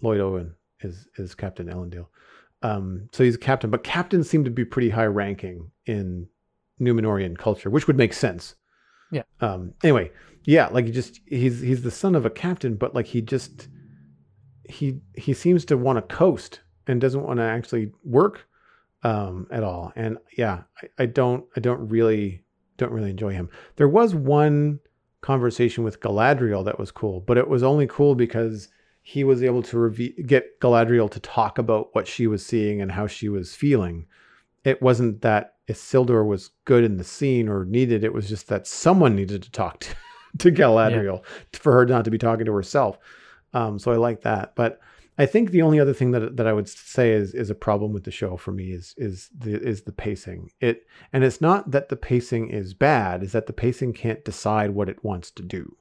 Lloyd 0.01 0.19
Owen 0.19 0.55
is 0.81 1.07
is 1.17 1.35
Captain 1.35 1.67
Elendil 1.67 2.07
um 2.63 3.09
so 3.11 3.23
he's 3.23 3.35
a 3.35 3.39
captain 3.39 3.69
but 3.69 3.83
captains 3.83 4.29
seem 4.29 4.43
to 4.43 4.51
be 4.51 4.65
pretty 4.65 4.89
high 4.89 5.05
ranking 5.05 5.71
in 5.85 6.27
Numenorian 6.79 7.37
culture 7.37 7.69
which 7.69 7.87
would 7.87 7.97
make 7.97 8.13
sense. 8.13 8.55
Yeah. 9.11 9.23
um 9.41 9.73
anyway 9.83 10.09
yeah 10.45 10.67
like 10.67 10.85
he 10.85 10.91
just 10.91 11.19
he's 11.25 11.59
he's 11.59 11.81
the 11.83 11.91
son 11.91 12.15
of 12.15 12.25
a 12.25 12.29
captain 12.29 12.75
but 12.75 12.95
like 12.95 13.07
he 13.07 13.21
just 13.21 13.67
he 14.69 15.01
he 15.15 15.33
seems 15.33 15.65
to 15.65 15.77
want 15.77 15.97
to 15.97 16.15
coast 16.15 16.61
and 16.87 17.01
doesn't 17.01 17.23
want 17.23 17.37
to 17.37 17.43
actually 17.43 17.91
work 18.03 18.47
um 19.03 19.47
at 19.51 19.63
all. 19.63 19.91
And 19.95 20.17
yeah 20.37 20.63
I, 20.81 21.03
I 21.03 21.05
don't 21.07 21.43
i 21.55 21.59
don't 21.59 21.89
really 21.89 22.43
don't 22.77 22.91
really 22.91 23.11
enjoy 23.11 23.33
him. 23.33 23.49
There 23.75 23.89
was 23.89 24.15
one 24.15 24.79
conversation 25.21 25.83
with 25.83 25.99
galadriel 25.99 26.65
that 26.65 26.79
was 26.79 26.89
cool 26.91 27.19
but 27.19 27.37
it 27.37 27.47
was 27.47 27.61
only 27.63 27.85
cool 27.87 28.15
because 28.15 28.69
he 29.01 29.23
was 29.23 29.41
able 29.43 29.63
to 29.63 29.77
reve- 29.77 30.27
get 30.27 30.59
galadriel 30.59 31.09
to 31.09 31.19
talk 31.19 31.57
about 31.57 31.89
what 31.93 32.07
she 32.07 32.27
was 32.27 32.45
seeing 32.45 32.81
and 32.81 32.91
how 32.91 33.07
she 33.07 33.29
was 33.29 33.55
feeling 33.55 34.05
it 34.63 34.81
wasn't 34.81 35.21
that 35.21 35.55
Isildur 35.67 36.25
was 36.25 36.51
good 36.65 36.83
in 36.83 36.97
the 36.97 37.03
scene 37.03 37.47
or 37.49 37.65
needed 37.65 38.03
it 38.03 38.13
was 38.13 38.29
just 38.29 38.47
that 38.47 38.67
someone 38.67 39.15
needed 39.15 39.41
to 39.43 39.51
talk 39.51 39.79
to, 39.79 39.95
to 40.37 40.51
Galadriel 40.51 41.23
for 41.53 41.73
her 41.73 41.85
not 41.85 42.05
to 42.05 42.11
be 42.11 42.17
talking 42.17 42.45
to 42.45 42.53
herself 42.53 42.97
um, 43.53 43.79
so 43.79 43.91
I 43.91 43.95
like 43.95 44.21
that 44.21 44.55
but 44.55 44.79
I 45.17 45.25
think 45.25 45.51
the 45.51 45.61
only 45.61 45.79
other 45.79 45.93
thing 45.93 46.11
that 46.11 46.37
that 46.37 46.47
I 46.47 46.53
would 46.53 46.69
say 46.69 47.11
is 47.11 47.33
is 47.33 47.49
a 47.49 47.55
problem 47.55 47.91
with 47.93 48.05
the 48.05 48.11
show 48.11 48.37
for 48.37 48.51
me 48.51 48.71
is 48.71 48.95
is 48.97 49.29
the 49.37 49.61
is 49.61 49.83
the 49.83 49.91
pacing. 49.91 50.51
It 50.61 50.87
and 51.11 51.23
it's 51.23 51.41
not 51.41 51.69
that 51.71 51.89
the 51.89 51.97
pacing 51.97 52.49
is 52.49 52.73
bad, 52.73 53.21
is 53.21 53.33
that 53.33 53.45
the 53.45 53.53
pacing 53.53 53.93
can't 53.93 54.23
decide 54.25 54.71
what 54.71 54.89
it 54.89 55.03
wants 55.03 55.29
to 55.31 55.43
do. 55.43 55.75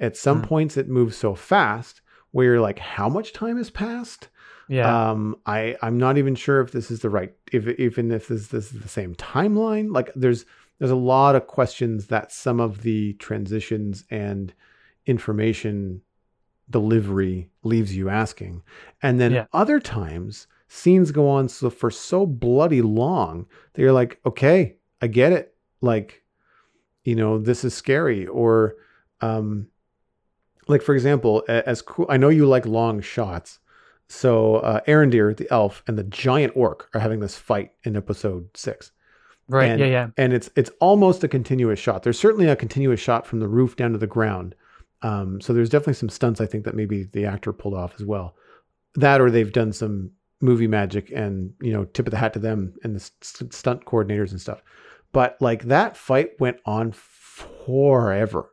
At 0.00 0.16
some 0.16 0.40
Hmm. 0.40 0.48
points 0.48 0.76
it 0.76 0.88
moves 0.88 1.16
so 1.16 1.34
fast 1.34 2.02
where 2.34 2.46
you're 2.46 2.60
like, 2.60 2.80
how 2.80 3.08
much 3.08 3.32
time 3.32 3.56
has 3.58 3.70
passed? 3.70 4.28
Yeah. 4.68 5.10
Um, 5.10 5.36
I 5.46 5.76
I'm 5.82 5.98
not 5.98 6.18
even 6.18 6.34
sure 6.34 6.60
if 6.60 6.72
this 6.72 6.90
is 6.90 6.98
the 7.00 7.08
right 7.10 7.32
if 7.52 7.68
even 7.78 8.10
if 8.10 8.26
this 8.26 8.48
this 8.48 8.72
is 8.74 8.80
the 8.80 8.88
same 8.88 9.14
timeline. 9.14 9.92
Like 9.94 10.10
there's 10.16 10.44
there's 10.78 10.90
a 10.90 10.96
lot 10.96 11.36
of 11.36 11.46
questions 11.46 12.08
that 12.08 12.32
some 12.32 12.58
of 12.58 12.82
the 12.82 13.12
transitions 13.14 14.04
and 14.10 14.52
information 15.06 16.00
delivery 16.68 17.50
leaves 17.62 17.94
you 17.94 18.08
asking. 18.08 18.62
And 19.00 19.20
then 19.20 19.32
Yeah. 19.32 19.46
other 19.52 19.78
times 19.78 20.48
scenes 20.66 21.12
go 21.12 21.28
on 21.28 21.48
so 21.48 21.70
for 21.70 21.90
so 21.90 22.26
bloody 22.26 22.82
long 22.82 23.46
that 23.74 23.82
you're 23.82 23.92
like, 23.92 24.18
okay, 24.26 24.76
I 25.00 25.06
get 25.06 25.32
it. 25.32 25.54
Like, 25.82 26.24
you 27.04 27.14
know, 27.14 27.38
this 27.38 27.62
is 27.64 27.74
scary. 27.74 28.26
Or 28.26 28.74
um 29.20 29.68
like 30.68 30.82
for 30.82 30.94
example, 30.94 31.44
as 31.48 31.82
cool 31.82 32.06
I 32.08 32.16
know 32.16 32.28
you 32.28 32.46
like 32.46 32.66
long 32.66 33.00
shots. 33.00 33.58
So 34.08 34.56
uh 34.56 34.80
Arondir, 34.86 35.36
the 35.36 35.50
elf, 35.50 35.82
and 35.86 35.98
the 35.98 36.04
giant 36.04 36.52
orc 36.56 36.88
are 36.94 37.00
having 37.00 37.20
this 37.20 37.36
fight 37.36 37.72
in 37.84 37.96
episode 37.96 38.48
six 38.54 38.92
Right. 39.48 39.70
And- 39.70 39.80
yeah. 39.80 39.86
Yeah. 39.86 40.08
and 40.16 40.32
it's 40.32 40.50
it's 40.56 40.70
almost 40.80 41.22
a 41.24 41.28
continuous 41.28 41.78
shot. 41.78 42.02
There's 42.02 42.18
certainly 42.18 42.48
a 42.48 42.56
continuous 42.56 43.00
shot 43.00 43.26
from 43.26 43.40
the 43.40 43.48
roof 43.48 43.76
down 43.76 43.92
to 43.92 43.98
the 43.98 44.06
ground. 44.06 44.54
Um, 45.02 45.40
so 45.42 45.52
there's 45.52 45.68
definitely 45.68 45.94
some 45.94 46.08
stunts 46.08 46.40
I 46.40 46.46
think 46.46 46.64
that 46.64 46.74
maybe 46.74 47.04
the 47.12 47.26
actor 47.26 47.52
pulled 47.52 47.74
off 47.74 47.94
as 48.00 48.06
well. 48.06 48.34
That 48.94 49.20
or 49.20 49.30
they've 49.30 49.52
done 49.52 49.72
some 49.72 50.12
movie 50.40 50.66
magic 50.66 51.10
and 51.14 51.52
you 51.60 51.72
know 51.72 51.84
tip 51.84 52.06
of 52.06 52.10
the 52.10 52.16
hat 52.16 52.32
to 52.34 52.38
them 52.38 52.74
and 52.84 52.96
the 52.96 53.00
st- 53.20 53.52
stunt 53.52 53.84
coordinators 53.84 54.30
and 54.30 54.40
stuff. 54.40 54.62
But 55.12 55.36
like 55.40 55.64
that 55.64 55.96
fight 55.96 56.30
went 56.40 56.56
on 56.64 56.92
forever. 56.92 58.50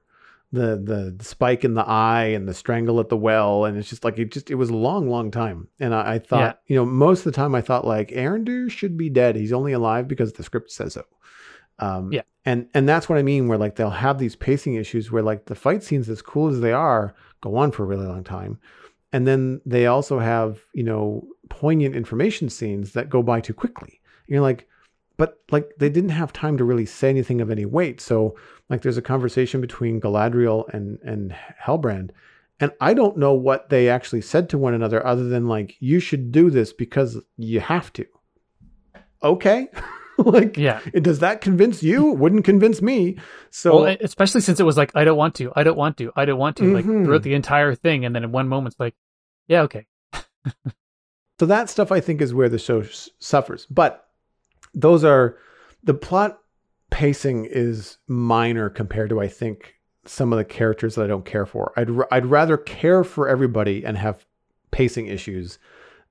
The, 0.54 1.16
the 1.16 1.24
spike 1.24 1.64
in 1.64 1.76
the 1.76 1.88
eye 1.88 2.26
and 2.26 2.46
the 2.46 2.54
strangle 2.54 3.00
at 3.00 3.08
the 3.08 3.16
well. 3.16 3.64
And 3.64 3.78
it's 3.78 3.90
just 3.90 4.04
like 4.04 4.20
it 4.20 4.32
just 4.32 4.52
it 4.52 4.56
was 4.56 4.70
a 4.70 4.76
long 4.76 5.10
long 5.10 5.32
time. 5.32 5.70
And 5.80 5.96
I, 5.96 6.16
I 6.16 6.20
thought 6.20 6.60
you 6.68 6.76
know 6.76 6.86
most 6.86 7.20
of 7.20 7.24
the 7.26 7.32
time 7.32 7.56
I 7.56 7.62
thought 7.62 7.88
like 7.88 8.10
Arondir 8.10 8.70
should 8.70 8.98
be 8.98 9.10
dead. 9.10 9.38
He's 9.38 9.54
only 9.54 9.72
alive 9.72 10.08
because 10.10 10.34
the 10.34 10.44
script 10.44 10.70
says 10.72 10.94
so. 10.96 11.06
Um, 11.80 12.12
Yeah. 12.12 12.24
and 12.46 12.68
and 12.74 12.88
that's 12.88 13.08
what 13.08 13.18
I 13.18 13.24
mean 13.24 13.48
where 13.48 13.58
like 13.58 13.76
they'll 13.76 13.90
have 13.90 14.18
these 14.20 14.36
pacing 14.36 14.76
issues 14.76 15.10
where 15.12 15.24
like 15.24 15.46
the 15.46 15.56
fight 15.56 15.84
scenes 15.84 16.10
as 16.10 16.22
cool 16.22 16.50
as 16.50 16.60
they 16.60 16.74
are 16.74 17.16
go 17.42 17.56
on 17.56 17.72
for 17.72 17.84
a 17.84 17.88
really 17.88 18.06
long 18.06 18.24
time. 18.26 18.60
And 19.14 19.26
then 19.26 19.62
they 19.66 19.88
also 19.88 20.20
have 20.20 20.60
you 20.74 20.84
know 20.84 21.26
poignant 21.50 21.96
information 21.96 22.50
scenes 22.50 22.92
that 22.94 23.10
go 23.10 23.24
by 23.24 23.40
too 23.40 23.54
quickly. 23.54 24.02
And 24.28 24.34
you're 24.34 24.42
like 24.42 24.68
but 25.22 25.38
like 25.56 25.68
they 25.82 25.90
didn't 25.90 26.10
have 26.22 26.32
time 26.34 26.56
to 26.58 26.64
really 26.64 26.86
say 26.86 27.10
anything 27.10 27.40
of 27.42 27.50
any 27.52 27.66
weight 27.78 28.02
so 28.02 28.36
like 28.70 28.82
there's 28.82 28.98
a 28.98 29.02
conversation 29.14 29.62
between 29.68 30.02
Galadriel 30.06 30.60
and 30.74 30.98
and 31.12 31.36
Halbrand 31.66 32.10
and 32.60 32.72
I 32.90 32.92
don't 33.00 33.18
know 33.24 33.34
what 33.34 33.70
they 33.70 33.84
actually 33.98 34.22
said 34.22 34.50
to 34.50 34.58
one 34.58 34.74
another 34.74 35.00
other 35.12 35.26
than 35.34 35.48
like 35.56 35.76
you 35.80 36.00
should 36.00 36.32
do 36.32 36.50
this 36.50 36.74
because 36.84 37.12
you 37.38 37.60
have 37.60 37.94
to 37.94 38.06
okay 39.24 39.68
like 40.18 40.58
Yeah. 40.58 40.80
it- 40.94 41.04
does 41.04 41.20
that 41.20 41.42
convince 41.42 41.82
you? 41.84 42.12
It 42.14 42.18
wouldn't 42.20 42.46
convince 42.46 42.82
me. 42.82 43.18
So 43.50 43.84
well, 43.84 43.98
especially 44.02 44.42
since 44.42 44.60
it 44.60 44.64
was 44.70 44.78
like, 44.78 44.92
I 44.96 45.04
don't 45.04 45.18
want 45.18 45.34
to, 45.36 45.52
I 45.56 45.64
don't 45.64 45.78
want 45.78 45.98
to, 45.98 46.12
I 46.16 46.26
don't 46.26 46.38
want 46.38 46.58
to, 46.58 46.74
like 46.74 46.86
Mhm. 46.86 47.06
throughout 47.06 47.24
the 47.24 47.34
entire 47.34 47.74
thing, 47.76 48.06
and 48.06 48.14
then 48.16 48.24
in 48.24 48.32
one 48.32 48.48
moment, 48.48 48.74
it's 48.74 48.80
like, 48.80 48.96
yeah, 49.48 49.62
okay, 49.68 49.86
so 51.40 51.46
that 51.48 51.70
stuff 51.70 51.92
I 51.92 52.00
think 52.02 52.22
is 52.22 52.34
where 52.34 52.50
the 52.50 52.60
show 52.60 52.84
suffers. 53.20 53.66
But 53.70 54.08
those 54.74 55.04
are 55.04 55.38
the 55.84 55.94
plot 55.94 56.40
pacing 56.90 57.46
is 57.50 57.98
minor 58.08 58.70
compared 58.70 59.10
to 59.10 59.20
I 59.22 59.28
think 59.28 59.76
some 60.06 60.34
of 60.34 60.38
the 60.38 60.46
characters 60.46 60.96
that 60.96 61.04
I 61.04 61.08
don't 61.08 61.26
care 61.26 61.46
for. 61.46 61.74
I'd 61.78 61.90
I'd 62.12 62.26
rather 62.26 62.58
care 62.58 63.04
for 63.04 63.28
everybody 63.30 63.84
and 63.86 63.98
have 63.98 64.26
pacing 64.72 65.08
issues 65.08 65.60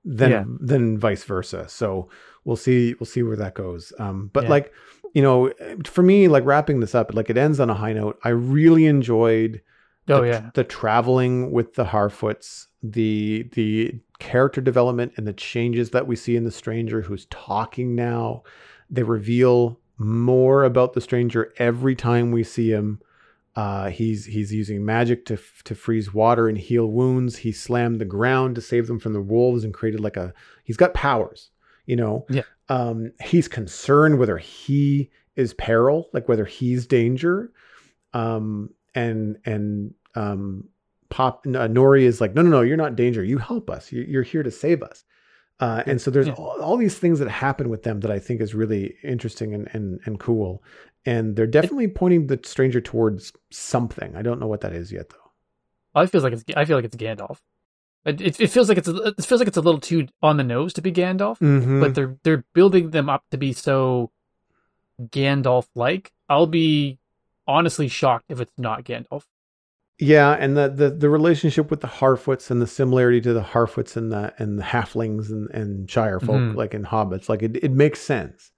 than 0.05 0.31
Yeah. 0.31 0.43
than 0.59 0.97
vice 0.97 1.23
versa. 1.23 1.67
So 1.69 2.09
we'll 2.45 2.55
see 2.55 2.95
we'll 2.99 3.05
see 3.07 3.23
where 3.23 3.37
that 3.37 3.53
goes. 3.53 3.93
Um, 3.99 4.29
but 4.33 4.43
Yeah. 4.45 4.49
like 4.49 4.73
you 5.13 5.21
know, 5.21 5.51
for 5.85 6.03
me, 6.03 6.29
like 6.29 6.45
wrapping 6.45 6.79
this 6.79 6.95
up, 6.95 7.13
like 7.13 7.29
it 7.29 7.37
ends 7.37 7.59
on 7.59 7.69
a 7.69 7.73
high 7.73 7.91
note. 7.91 8.17
I 8.23 8.29
really 8.29 8.85
enjoyed 8.85 9.61
oh 10.07 10.21
the, 10.21 10.27
yeah, 10.27 10.49
the 10.53 10.63
traveling 10.63 11.51
with 11.51 11.73
the 11.75 11.83
Harfoots, 11.85 12.67
the 12.81 13.49
the 13.53 13.99
character 14.21 14.61
development 14.61 15.11
and 15.17 15.25
the 15.27 15.33
changes 15.33 15.89
that 15.89 16.05
we 16.05 16.15
see 16.15 16.35
in 16.35 16.43
the 16.43 16.51
stranger 16.51 17.01
who's 17.01 17.25
talking 17.25 17.95
now. 17.95 18.43
They 18.87 19.01
reveal 19.01 19.79
more 19.97 20.63
about 20.63 20.93
the 20.93 21.01
stranger 21.01 21.51
every 21.57 21.95
time 21.95 22.31
we 22.31 22.43
see 22.43 22.69
him. 22.69 23.01
Uh, 23.55 23.89
he's 23.89 24.25
he's 24.25 24.53
using 24.53 24.85
magic 24.85 25.25
to 25.25 25.33
f- 25.33 25.63
to 25.65 25.73
freeze 25.73 26.13
water 26.13 26.47
and 26.47 26.57
heal 26.57 26.85
wounds. 26.85 27.37
He 27.37 27.51
slammed 27.51 27.99
the 27.99 28.05
ground 28.05 28.55
to 28.55 28.61
save 28.61 28.85
them 28.85 28.99
from 28.99 29.13
the 29.13 29.21
wolves 29.21 29.63
and 29.63 29.73
created 29.73 29.99
like 29.99 30.17
a. 30.17 30.33
He's 30.63 30.77
got 30.77 30.93
powers, 30.93 31.49
you 31.87 31.95
know. 31.95 32.25
Yeah. 32.29 32.43
Um, 32.69 33.11
he's 33.23 33.47
concerned 33.47 34.19
whether 34.19 34.37
he 34.37 35.09
is 35.35 35.55
peril, 35.55 36.09
like 36.13 36.29
whether 36.29 36.45
he's 36.45 36.85
danger. 36.85 37.51
Um, 38.13 38.69
and 38.93 39.37
and 39.45 39.95
um, 40.15 40.69
Pop 41.11 41.45
uh, 41.45 41.67
Nori 41.67 42.01
is 42.03 42.19
like, 42.19 42.33
no, 42.33 42.41
no, 42.41 42.49
no, 42.49 42.61
you're 42.61 42.77
not 42.77 42.89
in 42.89 42.95
danger. 42.95 43.23
You 43.23 43.37
help 43.37 43.69
us. 43.69 43.91
You, 43.91 44.01
you're 44.01 44.23
here 44.23 44.41
to 44.41 44.49
save 44.49 44.81
us. 44.81 45.03
Uh, 45.59 45.83
and 45.85 46.01
so 46.01 46.09
there's 46.09 46.25
Yeah. 46.27 46.33
all, 46.33 46.59
all 46.59 46.77
these 46.77 46.97
things 46.97 47.19
that 47.19 47.29
happen 47.29 47.69
with 47.69 47.83
them 47.83 47.99
that 47.99 48.09
I 48.09 48.17
think 48.17 48.41
is 48.41 48.55
really 48.55 48.95
interesting 49.03 49.53
and 49.53 49.69
and, 49.73 49.99
and 50.05 50.19
cool. 50.19 50.63
And 51.05 51.35
they're 51.35 51.45
definitely 51.47 51.87
pointing 51.89 52.25
the 52.27 52.39
stranger 52.43 52.81
towards 52.81 53.31
something. 53.51 54.15
I 54.15 54.23
don't 54.23 54.39
know 54.39 54.47
what 54.47 54.61
that 54.61 54.73
is 54.73 54.91
yet, 54.91 55.09
though. 55.09 55.31
I 56.01 56.05
feel 56.07 56.21
like 56.21 56.33
it's, 56.33 56.43
I 56.55 56.65
feel 56.65 56.77
like 56.77 56.85
it's 56.85 56.95
Gandalf. 56.95 57.37
It, 58.05 58.19
it, 58.21 58.39
it 58.39 58.47
feels 58.47 58.69
like 58.69 58.79
it's, 58.79 58.87
a, 58.87 58.95
it 59.09 59.23
feels 59.25 59.39
like 59.41 59.47
it's 59.47 59.57
a 59.57 59.61
little 59.61 59.79
too 59.81 60.07
on 60.23 60.37
the 60.37 60.43
nose 60.43 60.73
to 60.73 60.81
be 60.81 60.91
Gandalf, 60.91 61.37
Mm-hmm. 61.39 61.79
but 61.81 61.93
they're 61.93 62.15
they're 62.23 62.43
building 62.53 62.89
them 62.91 63.09
up 63.09 63.23
to 63.31 63.37
be 63.37 63.53
so 63.53 64.09
Gandalf 65.01 65.67
like. 65.75 66.11
I'll 66.29 66.47
be 66.47 66.97
honestly 67.47 67.87
shocked 67.87 68.25
if 68.29 68.39
it's 68.39 68.53
not 68.57 68.83
Gandalf. 68.85 69.23
Yeah, 70.03 70.31
and 70.31 70.57
the, 70.57 70.67
the 70.67 70.89
the 70.89 71.09
relationship 71.09 71.69
with 71.69 71.81
the 71.81 71.87
Harfoots 71.87 72.49
and 72.49 72.59
the 72.59 72.65
similarity 72.65 73.21
to 73.21 73.33
the 73.33 73.43
Harfoots 73.43 73.95
and 73.95 74.11
the 74.11 74.33
and 74.39 74.57
the 74.57 74.63
Halflings 74.63 75.29
and, 75.29 75.47
and 75.51 75.87
Shire 75.89 76.19
folk, 76.19 76.37
Mhm. 76.37 76.55
like 76.55 76.73
in 76.73 76.83
Hobbits, 76.85 77.29
like 77.29 77.43
it, 77.43 77.57
it 77.63 77.71
makes 77.71 77.99
sense. 77.99 78.51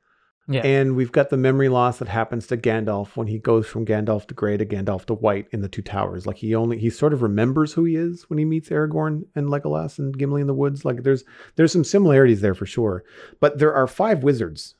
Yeah. 0.47 0.61
And 0.65 0.95
we've 0.95 1.11
got 1.11 1.29
the 1.29 1.37
memory 1.37 1.67
loss 1.69 1.99
that 1.99 2.07
happens 2.07 2.47
to 2.47 2.57
Gandalf 2.57 3.15
when 3.17 3.27
he 3.27 3.39
goes 3.39 3.65
from 3.67 3.85
Gandalf 3.85 4.25
to 4.27 4.33
Grey 4.33 4.55
to 4.57 4.65
Gandalf 4.65 5.05
to 5.05 5.13
White 5.13 5.47
in 5.51 5.61
the 5.61 5.69
Two 5.69 5.81
Towers. 5.81 6.25
Like 6.25 6.37
he 6.37 6.55
only 6.55 6.77
he 6.79 6.89
sort 6.89 7.11
of 7.13 7.21
remembers 7.21 7.73
who 7.73 7.83
he 7.83 7.95
is 7.97 8.23
when 8.29 8.39
he 8.39 8.45
meets 8.45 8.69
Aragorn 8.69 9.23
and 9.35 9.47
Legolas 9.49 9.99
and 9.99 10.17
Gimli 10.17 10.39
in 10.41 10.47
the 10.47 10.53
woods. 10.53 10.85
Like 10.85 11.03
there's 11.03 11.25
there's 11.57 11.73
some 11.73 11.83
similarities 11.83 12.39
there 12.39 12.55
for 12.55 12.65
sure. 12.65 13.03
But 13.41 13.59
there 13.59 13.73
are 13.73 13.87
five 13.87 14.23
wizards, 14.23 14.75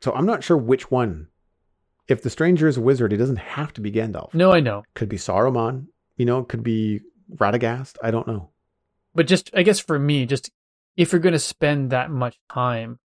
so 0.00 0.12
I'm 0.14 0.26
not 0.26 0.42
sure 0.42 0.56
which 0.56 0.90
one. 0.90 1.28
If 2.06 2.22
the 2.22 2.30
stranger 2.30 2.66
is 2.66 2.78
a 2.78 2.80
wizard, 2.80 3.12
it 3.12 3.18
doesn't 3.18 3.36
have 3.36 3.74
to 3.74 3.82
be 3.82 3.92
Gandalf. 3.92 4.32
No, 4.32 4.52
I 4.52 4.60
know, 4.60 4.82
Could 4.94 5.10
be 5.10 5.18
Saruman. 5.18 5.88
You 6.18 6.26
know, 6.26 6.40
it 6.40 6.48
could 6.48 6.62
be 6.62 7.00
Radagast. 7.34 7.96
I 8.02 8.10
don't 8.10 8.26
know. 8.26 8.50
but 9.14 9.26
just 9.26 9.50
I 9.54 9.62
guess 9.62 9.78
for 9.78 9.98
me, 9.98 10.26
just 10.26 10.50
if 10.96 11.12
you're 11.12 11.20
going 11.20 11.32
to 11.32 11.38
spend 11.38 11.90
that 11.90 12.10
much 12.10 12.38
time 12.52 12.98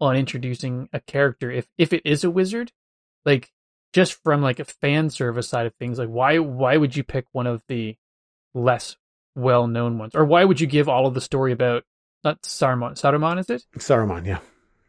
on 0.00 0.16
introducing 0.16 0.88
a 0.92 1.00
character, 1.00 1.50
if 1.50 1.66
if 1.76 1.92
it 1.92 2.02
is 2.06 2.24
a 2.24 2.30
wizard, 2.30 2.72
like 3.26 3.50
just 3.92 4.14
from 4.22 4.42
like 4.42 4.60
a 4.60 4.64
fan 4.64 5.10
service 5.10 5.48
side 5.48 5.66
of 5.66 5.74
things, 5.74 5.98
like 5.98 6.08
why 6.08 6.38
why 6.38 6.76
would 6.76 6.96
you 6.96 7.02
pick 7.04 7.26
one 7.32 7.46
of 7.46 7.62
the 7.68 7.96
less 8.54 8.96
well 9.34 9.66
known 9.66 9.98
ones, 9.98 10.14
or 10.14 10.24
why 10.24 10.44
would 10.44 10.60
you 10.60 10.66
give 10.66 10.88
all 10.88 11.06
of 11.06 11.14
the 11.14 11.20
story 11.20 11.52
about 11.52 11.84
not 12.22 12.42
Saruman? 12.42 12.92
Saruman 12.92 13.38
is 13.40 13.50
it? 13.50 13.64
Saruman, 13.78 14.24
yeah. 14.24 14.38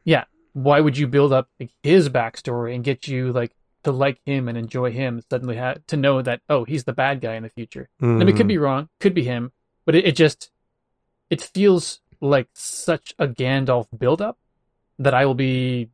Yeah. 0.03 0.26
Why 0.53 0.80
would 0.80 0.97
you 0.97 1.07
build 1.07 1.34
up 1.34 1.49
like, 1.60 1.72
his 1.84 2.07
backstory 2.07 2.76
and 2.76 2.84
get 2.84 3.07
you 3.07 3.34
like 3.34 3.52
to 3.86 3.91
like 3.91 4.20
him 4.26 4.48
and 4.48 4.57
enjoy 4.57 4.91
him? 4.91 5.22
Suddenly, 5.30 5.57
ha- 5.57 5.76
to 5.88 5.98
know 5.98 6.22
that 6.22 6.41
oh, 6.49 6.66
he's 6.66 6.84
the 6.84 6.94
bad 6.94 7.22
guy 7.22 7.36
in 7.36 7.44
the 7.44 7.49
future. 7.49 7.90
I 8.02 8.06
mean, 8.06 8.28
it 8.28 8.36
could 8.36 8.48
be 8.48 8.57
wrong, 8.57 8.90
could 8.99 9.14
be 9.14 9.24
him, 9.24 9.52
but 9.86 9.95
it, 9.95 10.06
it 10.06 10.16
just 10.16 10.52
it 11.30 11.41
feels 11.41 12.02
like 12.22 12.49
such 12.53 13.16
a 13.18 13.28
Gandalf 13.28 13.88
buildup 13.98 14.38
that 14.99 15.14
I 15.14 15.26
will 15.26 15.36
be 15.36 15.90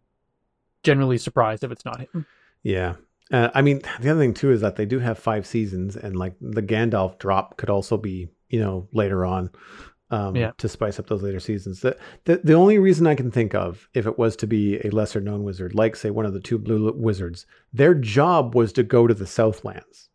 generally 0.84 1.18
surprised 1.18 1.64
if 1.64 1.72
it's 1.72 1.86
not 1.86 2.00
him. 2.00 2.26
Yeah. 2.64 2.96
Uh, 3.32 3.50
I 3.54 3.62
mean, 3.62 3.82
the 4.02 4.10
other 4.10 4.20
thing 4.20 4.34
too 4.34 4.52
is 4.52 4.62
that 4.62 4.76
they 4.76 4.86
do 4.86 5.00
have 5.00 5.18
five 5.18 5.46
seasons, 5.46 5.96
and 5.96 6.16
like 6.16 6.36
the 6.42 6.62
Gandalf 6.62 7.18
drop 7.18 7.58
could 7.58 7.70
also 7.70 7.98
be, 7.98 8.28
you 8.50 8.60
know, 8.60 8.88
later 8.92 9.26
on, 9.26 9.52
um, 10.12 10.36
Yeah. 10.36 10.52
to 10.58 10.68
spice 10.70 11.00
up 11.00 11.08
those 11.08 11.24
later 11.24 11.40
seasons. 11.40 11.80
The, 11.82 11.98
the 12.26 12.42
the 12.44 12.54
only 12.54 12.78
reason 12.78 13.08
I 13.08 13.16
can 13.16 13.32
think 13.32 13.56
of, 13.56 13.90
if 13.94 14.06
it 14.06 14.18
was 14.20 14.36
to 14.38 14.48
be 14.48 14.78
a 14.86 14.90
lesser 14.92 15.20
known 15.22 15.44
wizard, 15.44 15.74
like 15.74 15.96
say 15.96 16.10
one 16.12 16.26
of 16.26 16.34
the 16.34 16.40
two 16.40 16.58
blue 16.60 16.92
wizards, 16.94 17.46
their 17.74 17.94
job 17.96 18.54
was 18.54 18.72
to 18.74 18.84
go 18.84 19.08
to 19.08 19.14
the 19.14 19.26
Southlands, 19.28 20.10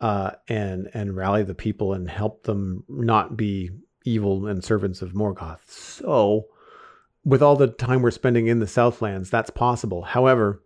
uh, 0.00 0.30
and 0.48 0.88
and 0.94 1.16
rally 1.16 1.42
the 1.42 1.54
people 1.54 1.92
and 1.92 2.08
help 2.08 2.44
them 2.44 2.84
not 2.88 3.36
be 3.36 3.70
evil 4.04 4.46
and 4.46 4.62
servants 4.64 5.02
of 5.02 5.12
Morgoth. 5.12 5.68
So, 5.68 6.46
with 7.24 7.42
all 7.42 7.56
the 7.56 7.66
time 7.68 8.00
we're 8.02 8.10
spending 8.12 8.46
in 8.46 8.60
the 8.60 8.66
Southlands, 8.66 9.28
that's 9.28 9.50
possible. 9.50 10.02
However, 10.02 10.62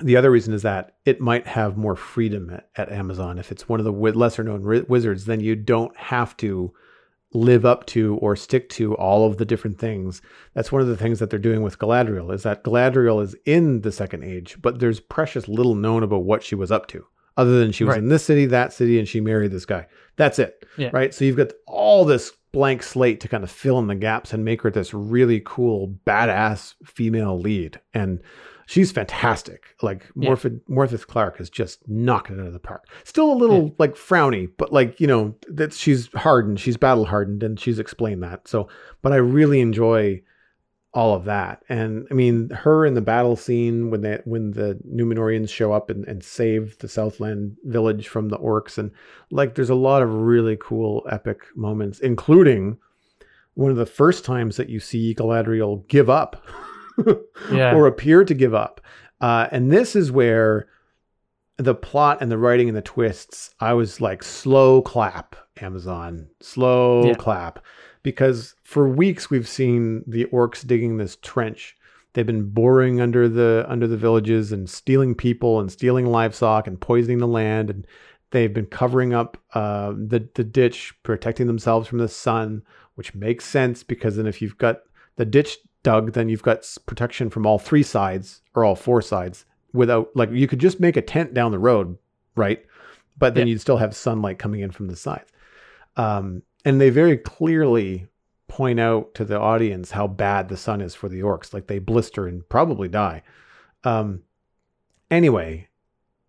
the 0.00 0.16
other 0.16 0.30
reason 0.30 0.52
is 0.52 0.62
that 0.62 0.96
it 1.04 1.20
might 1.20 1.46
have 1.46 1.76
more 1.76 1.96
freedom 1.96 2.50
at, 2.50 2.68
at 2.76 2.92
Amazon. 2.92 3.38
If 3.38 3.50
it's 3.52 3.68
one 3.68 3.80
of 3.80 3.84
the 3.84 3.92
wi- 3.92 4.16
lesser 4.16 4.42
known 4.42 4.62
ri- 4.62 4.82
wizards, 4.88 5.24
then 5.26 5.40
you 5.40 5.54
don't 5.56 5.96
have 5.96 6.36
to 6.38 6.72
live 7.32 7.64
up 7.64 7.86
to 7.86 8.16
or 8.16 8.34
stick 8.34 8.68
to 8.70 8.94
all 8.96 9.26
of 9.26 9.36
the 9.36 9.44
different 9.44 9.78
things. 9.78 10.20
That's 10.54 10.72
one 10.72 10.82
of 10.82 10.88
the 10.88 10.96
things 10.96 11.18
that 11.20 11.30
they're 11.30 11.38
doing 11.38 11.62
with 11.62 11.78
Galadriel 11.78 12.32
is 12.34 12.42
that 12.42 12.64
Galadriel 12.64 13.22
is 13.22 13.36
in 13.44 13.82
the 13.82 13.92
second 13.92 14.24
age, 14.24 14.56
but 14.60 14.80
there's 14.80 14.98
precious 15.00 15.46
little 15.48 15.74
known 15.76 16.02
about 16.02 16.24
what 16.24 16.42
she 16.42 16.54
was 16.56 16.72
up 16.72 16.86
to 16.88 17.06
other 17.36 17.58
than 17.60 17.70
she 17.72 17.84
was 17.84 17.92
Right. 17.94 18.02
in 18.02 18.08
this 18.08 18.24
city, 18.24 18.46
that 18.46 18.72
city, 18.72 18.98
and 18.98 19.06
she 19.06 19.20
married 19.20 19.52
this 19.52 19.64
guy. 19.64 19.86
That's 20.16 20.38
it. 20.40 20.66
Yeah. 20.76 20.90
Right. 20.92 21.14
So 21.14 21.24
you've 21.24 21.36
got 21.36 21.52
all 21.66 22.04
this 22.04 22.32
blank 22.52 22.82
slate 22.82 23.20
to 23.20 23.28
kind 23.28 23.44
of 23.44 23.50
fill 23.50 23.78
in 23.78 23.86
the 23.86 23.94
gaps 23.94 24.32
and 24.32 24.44
make 24.44 24.62
her 24.62 24.70
this 24.70 24.92
really 24.92 25.40
cool, 25.44 25.96
badass 26.04 26.74
female 26.84 27.38
lead. 27.38 27.80
And 27.94 28.20
she's 28.70 28.92
fantastic. 28.92 29.74
Like 29.82 30.06
Yeah. 30.14 30.30
Morph- 30.30 30.60
Morfydd 30.70 31.04
Clark 31.08 31.40
is 31.40 31.50
just 31.50 31.80
knocking 31.88 32.38
it 32.38 32.40
out 32.40 32.46
of 32.46 32.52
the 32.52 32.60
park. 32.60 32.86
Still 33.02 33.32
a 33.32 33.34
little 33.34 33.74
like 33.78 33.96
frowny, 33.96 34.48
but 34.58 34.72
like, 34.72 35.00
you 35.00 35.08
know, 35.08 35.34
that 35.48 35.72
she's 35.72 36.08
hardened, 36.14 36.60
she's 36.60 36.76
battle 36.76 37.06
hardened, 37.06 37.42
and 37.42 37.58
she's 37.58 37.80
explained 37.80 38.22
that. 38.22 38.46
So, 38.46 38.68
but 39.02 39.12
I 39.12 39.16
really 39.16 39.58
enjoy 39.60 40.22
all 40.94 41.14
of 41.14 41.24
that. 41.24 41.64
And 41.68 42.06
I 42.12 42.14
mean, 42.14 42.50
her 42.50 42.86
in 42.86 42.94
the 42.94 43.00
battle 43.00 43.34
scene 43.34 43.90
when 43.90 44.02
they 44.02 44.20
when 44.24 44.52
the 44.52 44.78
Numenorians 44.88 45.48
show 45.48 45.72
up 45.72 45.90
and, 45.90 46.04
and 46.06 46.22
save 46.22 46.78
the 46.78 46.88
Southland 46.88 47.56
village 47.64 48.06
from 48.06 48.28
the 48.28 48.38
orcs, 48.38 48.78
and 48.78 48.92
like 49.32 49.56
there's 49.56 49.70
a 49.70 49.74
lot 49.74 50.00
of 50.00 50.12
really 50.12 50.56
cool 50.60 51.04
epic 51.10 51.40
moments, 51.56 51.98
including 51.98 52.78
one 53.54 53.72
of 53.72 53.76
the 53.76 53.84
first 53.84 54.24
times 54.24 54.56
that 54.56 54.68
you 54.68 54.78
see 54.78 55.12
Galadriel 55.12 55.86
give 55.88 56.08
up 56.08 56.46
Yeah. 57.52 57.74
or 57.76 57.86
appear 57.86 58.24
to 58.24 58.34
give 58.34 58.54
up. 58.54 58.80
Uh, 59.20 59.48
and 59.52 59.70
this 59.70 59.94
is 59.96 60.10
where 60.10 60.68
the 61.56 61.74
plot 61.74 62.18
and 62.20 62.30
the 62.30 62.38
writing 62.38 62.68
and 62.68 62.76
the 62.76 62.82
twists, 62.82 63.54
I 63.60 63.74
was 63.74 64.00
like, 64.00 64.22
slow 64.22 64.80
clap, 64.82 65.36
Amazon, 65.60 66.28
slow 66.40 67.04
Yeah. 67.06 67.14
clap. 67.14 67.64
Because 68.02 68.54
for 68.64 68.88
weeks 68.88 69.28
we've 69.28 69.48
seen 69.48 70.02
the 70.06 70.24
orcs 70.26 70.66
digging 70.66 70.96
this 70.96 71.16
trench. 71.16 71.76
They've 72.14 72.26
been 72.26 72.48
boring 72.50 73.00
under 73.00 73.28
the 73.28 73.66
under 73.68 73.86
the 73.86 73.96
villages 73.98 74.52
and 74.52 74.68
stealing 74.68 75.14
people 75.14 75.60
and 75.60 75.70
stealing 75.70 76.06
livestock 76.06 76.66
and 76.66 76.80
poisoning 76.80 77.18
the 77.18 77.28
land 77.28 77.68
and 77.70 77.86
they've 78.30 78.52
been 78.54 78.66
covering 78.66 79.12
up 79.12 79.36
uh, 79.54 79.90
the 79.92 80.26
the 80.34 80.42
ditch, 80.44 80.94
protecting 81.02 81.46
themselves 81.46 81.86
from 81.86 81.98
the 81.98 82.08
sun, 82.08 82.62
which 82.94 83.14
makes 83.14 83.44
sense 83.44 83.82
because 83.84 84.16
then 84.16 84.26
if 84.26 84.40
you've 84.40 84.58
got 84.58 84.80
the 85.16 85.24
ditch 85.26 85.58
dug, 85.82 86.12
then 86.12 86.28
you've 86.28 86.42
got 86.42 86.66
protection 86.86 87.30
from 87.30 87.46
all 87.46 87.58
three 87.58 87.82
sides 87.82 88.42
or 88.54 88.64
all 88.64 88.74
four 88.76 89.00
sides 89.02 89.44
without 89.72 90.08
like 90.14 90.30
you 90.30 90.46
could 90.48 90.58
just 90.58 90.80
make 90.80 90.96
a 90.96 91.02
tent 91.02 91.32
down 91.34 91.52
the 91.52 91.58
road, 91.58 91.96
right? 92.36 92.64
But 93.18 93.34
then 93.34 93.46
Yeah. 93.46 93.52
you'd 93.52 93.60
still 93.60 93.76
have 93.76 93.94
sunlight 93.94 94.38
coming 94.38 94.60
in 94.60 94.70
from 94.70 94.88
the 94.88 94.96
sides. 94.96 95.30
Um, 95.96 96.42
and 96.64 96.80
they 96.80 96.90
very 96.90 97.16
clearly 97.16 98.06
point 98.48 98.80
out 98.80 99.14
to 99.14 99.24
the 99.24 99.38
audience 99.38 99.92
how 99.92 100.06
bad 100.06 100.48
the 100.48 100.56
sun 100.56 100.80
is 100.80 100.94
for 100.94 101.08
the 101.08 101.20
orcs. 101.20 101.54
Like 101.54 101.66
they 101.66 101.78
blister 101.78 102.26
and 102.26 102.46
probably 102.48 102.88
die. 102.88 103.22
Um, 103.84 104.22
anyway, 105.10 105.68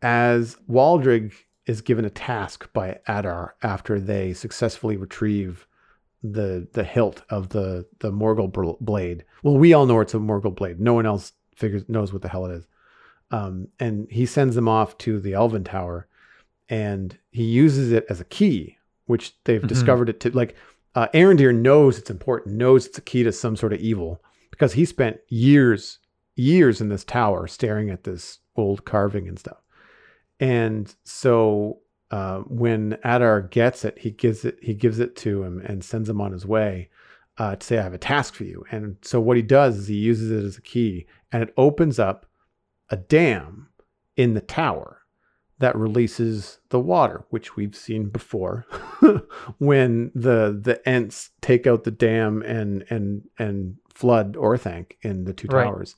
as 0.01 0.55
Waldreg 0.69 1.33
is 1.65 1.81
given 1.81 2.05
a 2.05 2.09
task 2.09 2.71
by 2.73 2.99
Adar 3.07 3.55
after 3.63 3.99
they 3.99 4.33
successfully 4.33 4.97
retrieve 4.97 5.67
the 6.23 6.67
the 6.73 6.83
hilt 6.83 7.23
of 7.29 7.49
the 7.49 7.85
the 7.99 8.11
Morgul 8.11 8.79
blade. 8.79 9.25
Well, 9.43 9.57
we 9.57 9.73
all 9.73 9.85
know 9.85 9.99
it's 10.01 10.13
a 10.13 10.17
Morgul 10.17 10.55
blade. 10.55 10.79
No 10.79 10.93
one 10.93 11.05
else 11.05 11.33
figures 11.55 11.87
knows 11.89 12.13
what 12.13 12.21
the 12.21 12.29
hell 12.29 12.45
it 12.45 12.51
is. 12.53 12.67
Um, 13.31 13.67
and 13.79 14.07
he 14.11 14.25
sends 14.25 14.55
them 14.55 14.67
off 14.67 14.97
to 14.99 15.19
the 15.19 15.33
Elven 15.33 15.63
Tower, 15.63 16.07
and 16.69 17.17
he 17.31 17.43
uses 17.43 17.91
it 17.91 18.05
as 18.09 18.19
a 18.19 18.25
key, 18.25 18.77
which 19.05 19.35
they've 19.45 19.61
Mhm. 19.61 19.67
discovered 19.67 20.09
it 20.09 20.19
to 20.21 20.31
like. 20.35 20.55
Uh, 20.93 21.07
Arondir 21.13 21.55
knows 21.55 21.97
it's 21.97 22.09
important, 22.09 22.55
knows 22.57 22.85
it's 22.85 22.97
a 22.97 23.01
key 23.01 23.23
to 23.23 23.31
some 23.31 23.55
sort 23.55 23.71
of 23.71 23.79
evil 23.79 24.21
because 24.49 24.73
he 24.73 24.83
spent 24.83 25.21
years, 25.29 25.99
years 26.35 26.81
in 26.81 26.89
this 26.89 27.05
tower 27.05 27.47
staring 27.47 27.89
at 27.89 28.03
this 28.03 28.39
old 28.57 28.83
carving 28.83 29.25
and 29.29 29.39
stuff. 29.39 29.61
And 30.41 30.93
so 31.05 31.79
uh, 32.11 32.39
when 32.41 32.97
Adar 33.03 33.41
gets 33.41 33.83
it, 33.85 33.97
he 33.97 34.11
gives 34.11 34.45
it 34.45 34.59
he 34.61 34.73
gives 34.73 34.99
it 34.99 35.15
to 35.17 35.43
him 35.43 35.59
and 35.65 35.83
sends 35.83 36.07
him 36.09 36.21
on 36.21 36.31
his 36.31 36.45
way 36.45 36.89
uh, 37.37 37.55
to 37.55 37.65
say, 37.65 37.77
"I 37.79 37.83
have 37.83 37.93
a 37.93 37.97
task 37.97 38.33
for 38.35 38.43
you." 38.43 38.63
And 38.71 38.97
so 39.01 39.19
what 39.19 39.37
he 39.37 39.43
does 39.43 39.77
is 39.77 39.87
he 39.87 39.95
uses 39.95 40.29
it 40.31 40.45
as 40.45 40.57
a 40.57 40.61
key, 40.61 41.07
and 41.31 41.41
it 41.41 41.53
opens 41.57 41.97
up 41.99 42.25
a 42.89 42.97
dam 42.97 43.69
in 44.17 44.33
the 44.33 44.41
tower 44.41 44.97
that 45.59 45.75
releases 45.75 46.59
the 46.69 46.79
water, 46.79 47.23
which 47.29 47.55
we've 47.55 47.75
seen 47.75 48.09
before 48.09 48.65
when 49.59 50.11
the 50.13 50.59
the 50.61 50.81
Ents 50.87 51.29
take 51.41 51.65
out 51.67 51.83
the 51.83 51.91
dam 51.91 52.41
and 52.41 52.83
and 52.89 53.23
and 53.39 53.77
flood 53.93 54.33
Orthanc 54.35 54.93
in 55.01 55.23
the 55.25 55.33
two 55.33 55.47
Right. 55.49 55.63
towers. 55.65 55.95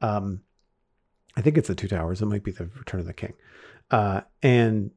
Um, 0.00 0.42
I 1.36 1.40
think 1.42 1.56
it's 1.56 1.68
the 1.68 1.74
two 1.74 1.88
towers. 1.88 2.20
It 2.20 2.26
might 2.26 2.42
be 2.42 2.50
the 2.50 2.66
Return 2.66 3.00
of 3.00 3.06
the 3.06 3.12
King. 3.12 3.34
Uh, 3.90 4.22
and 4.42 4.90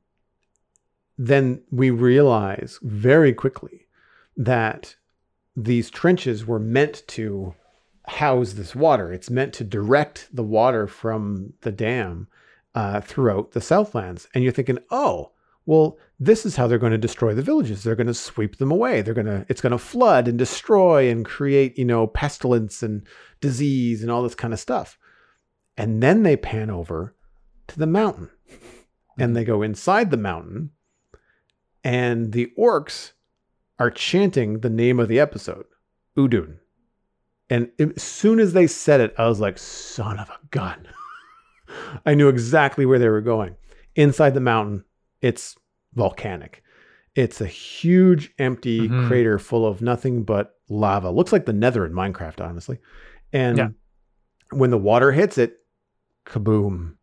then 1.17 1.63
we 1.71 1.89
realize 1.89 2.79
very 2.81 3.33
quickly 3.33 3.88
that 4.38 4.95
these 5.55 5.89
trenches 5.89 6.45
were 6.45 6.59
meant 6.59 7.03
to 7.07 7.53
house 8.05 8.53
this 8.53 8.75
water. 8.75 9.11
It's 9.11 9.29
meant 9.29 9.53
to 9.55 9.63
direct 9.63 10.29
the 10.33 10.43
water 10.43 10.88
from 10.88 11.53
the 11.61 11.71
dam 11.71 12.27
uh, 12.73 13.01
throughout 13.01 13.51
the 13.51 13.61
Southlands. 13.61 14.27
And 14.33 14.43
you're 14.43 14.53
thinking, 14.53 14.79
oh, 14.89 15.31
well, 15.65 15.97
this 16.19 16.45
is 16.45 16.55
how 16.55 16.67
they're 16.67 16.77
going 16.77 16.91
to 16.91 16.97
destroy 16.97 17.33
the 17.33 17.41
villages. 17.41 17.83
They're 17.83 17.95
going 17.95 18.07
to 18.07 18.13
sweep 18.13 18.57
them 18.57 18.71
away. 18.71 19.01
They're 19.01 19.13
going 19.13 19.27
to, 19.27 19.45
it's 19.47 19.61
going 19.61 19.71
to 19.71 19.77
flood 19.77 20.27
and 20.27 20.38
destroy 20.38 21.09
and 21.09 21.25
create, 21.25 21.77
you 21.77 21.85
know, 21.85 22.07
pestilence 22.07 22.81
and 22.81 23.05
disease 23.41 24.01
and 24.01 24.11
all 24.11 24.23
this 24.23 24.35
kind 24.35 24.53
of 24.53 24.59
stuff. 24.59 24.97
And 25.77 26.01
then 26.01 26.23
they 26.23 26.35
pan 26.35 26.69
over 26.69 27.15
to 27.67 27.79
the 27.79 27.88
mountain 27.88 28.29
and 29.17 29.35
they 29.35 29.43
go 29.43 29.61
inside 29.61 30.11
the 30.11 30.17
mountain 30.17 30.71
and 31.83 32.31
the 32.31 32.51
orcs 32.57 33.11
are 33.79 33.89
chanting 33.91 34.59
the 34.59 34.69
name 34.69 34.99
of 34.99 35.07
the 35.07 35.19
episode, 35.19 35.65
Udûn. 36.17 36.57
And 37.49 37.69
as 37.79 38.01
soon 38.03 38.39
as 38.39 38.53
they 38.53 38.67
said 38.67 39.01
it, 39.01 39.13
I 39.17 39.27
was 39.27 39.39
like, 39.39 39.57
son 39.57 40.19
of 40.19 40.29
a 40.29 40.37
gun. 40.51 40.87
I 42.05 42.13
knew 42.13 42.29
exactly 42.29 42.85
where 42.85 42.99
they 42.99 43.09
were 43.09 43.21
going. 43.21 43.55
Inside 43.95 44.33
the 44.33 44.39
mountain, 44.39 44.85
it's 45.21 45.55
volcanic. 45.93 46.63
It's 47.15 47.41
a 47.41 47.45
huge 47.47 48.33
empty 48.39 48.87
Mhm. 48.87 49.07
crater 49.07 49.37
full 49.37 49.65
of 49.67 49.81
nothing 49.81 50.23
but 50.23 50.55
lava. 50.69 51.09
Looks 51.09 51.33
like 51.33 51.45
the 51.45 51.51
nether 51.53 51.85
in 51.85 51.91
Minecraft, 51.91 52.39
honestly. 52.39 52.79
And 53.33 53.57
Yeah. 53.57 53.67
when 54.51 54.69
the 54.69 54.77
water 54.77 55.11
hits 55.11 55.37
it, 55.37 55.57
kaboom. 56.25 56.95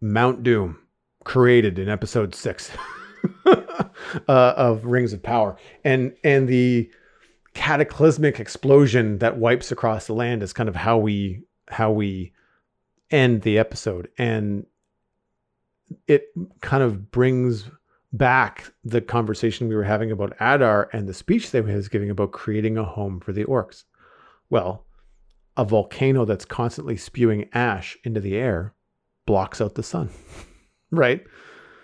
Mount 0.00 0.42
Doom 0.42 0.78
created 1.24 1.78
in 1.78 1.88
episode 1.88 2.34
six 2.34 2.70
uh, 3.46 3.88
of 4.28 4.84
Rings 4.84 5.12
of 5.12 5.22
Power. 5.22 5.56
And 5.84 6.14
and 6.24 6.48
the 6.48 6.90
cataclysmic 7.54 8.38
explosion 8.38 9.18
that 9.18 9.38
wipes 9.38 9.72
across 9.72 10.06
the 10.06 10.12
land 10.12 10.42
is 10.42 10.52
kind 10.52 10.68
of 10.68 10.76
how 10.76 10.98
we 10.98 11.42
how 11.68 11.90
we 11.90 12.32
end 13.10 13.42
the 13.42 13.58
episode 13.58 14.08
and 14.18 14.66
it 16.06 16.26
kind 16.60 16.82
of 16.82 17.10
brings 17.10 17.70
back 18.12 18.72
the 18.84 19.00
conversation 19.00 19.68
we 19.68 19.74
were 19.74 19.84
having 19.84 20.10
about 20.10 20.34
Adar 20.40 20.88
and 20.92 21.08
the 21.08 21.14
speech 21.14 21.50
that 21.50 21.66
he 21.66 21.74
was 21.74 21.88
giving 21.88 22.10
about 22.10 22.32
creating 22.32 22.78
a 22.78 22.84
home 22.84 23.20
for 23.20 23.32
the 23.32 23.44
orcs. 23.44 23.84
Well, 24.50 24.86
a 25.56 25.64
volcano 25.64 26.24
that's 26.24 26.44
constantly 26.44 26.96
spewing 26.96 27.48
ash 27.52 27.96
into 28.04 28.20
the 28.20 28.36
air 28.36 28.74
blocks 29.26 29.60
out 29.60 29.74
the 29.74 29.82
sun, 29.82 30.10
right? 30.90 31.24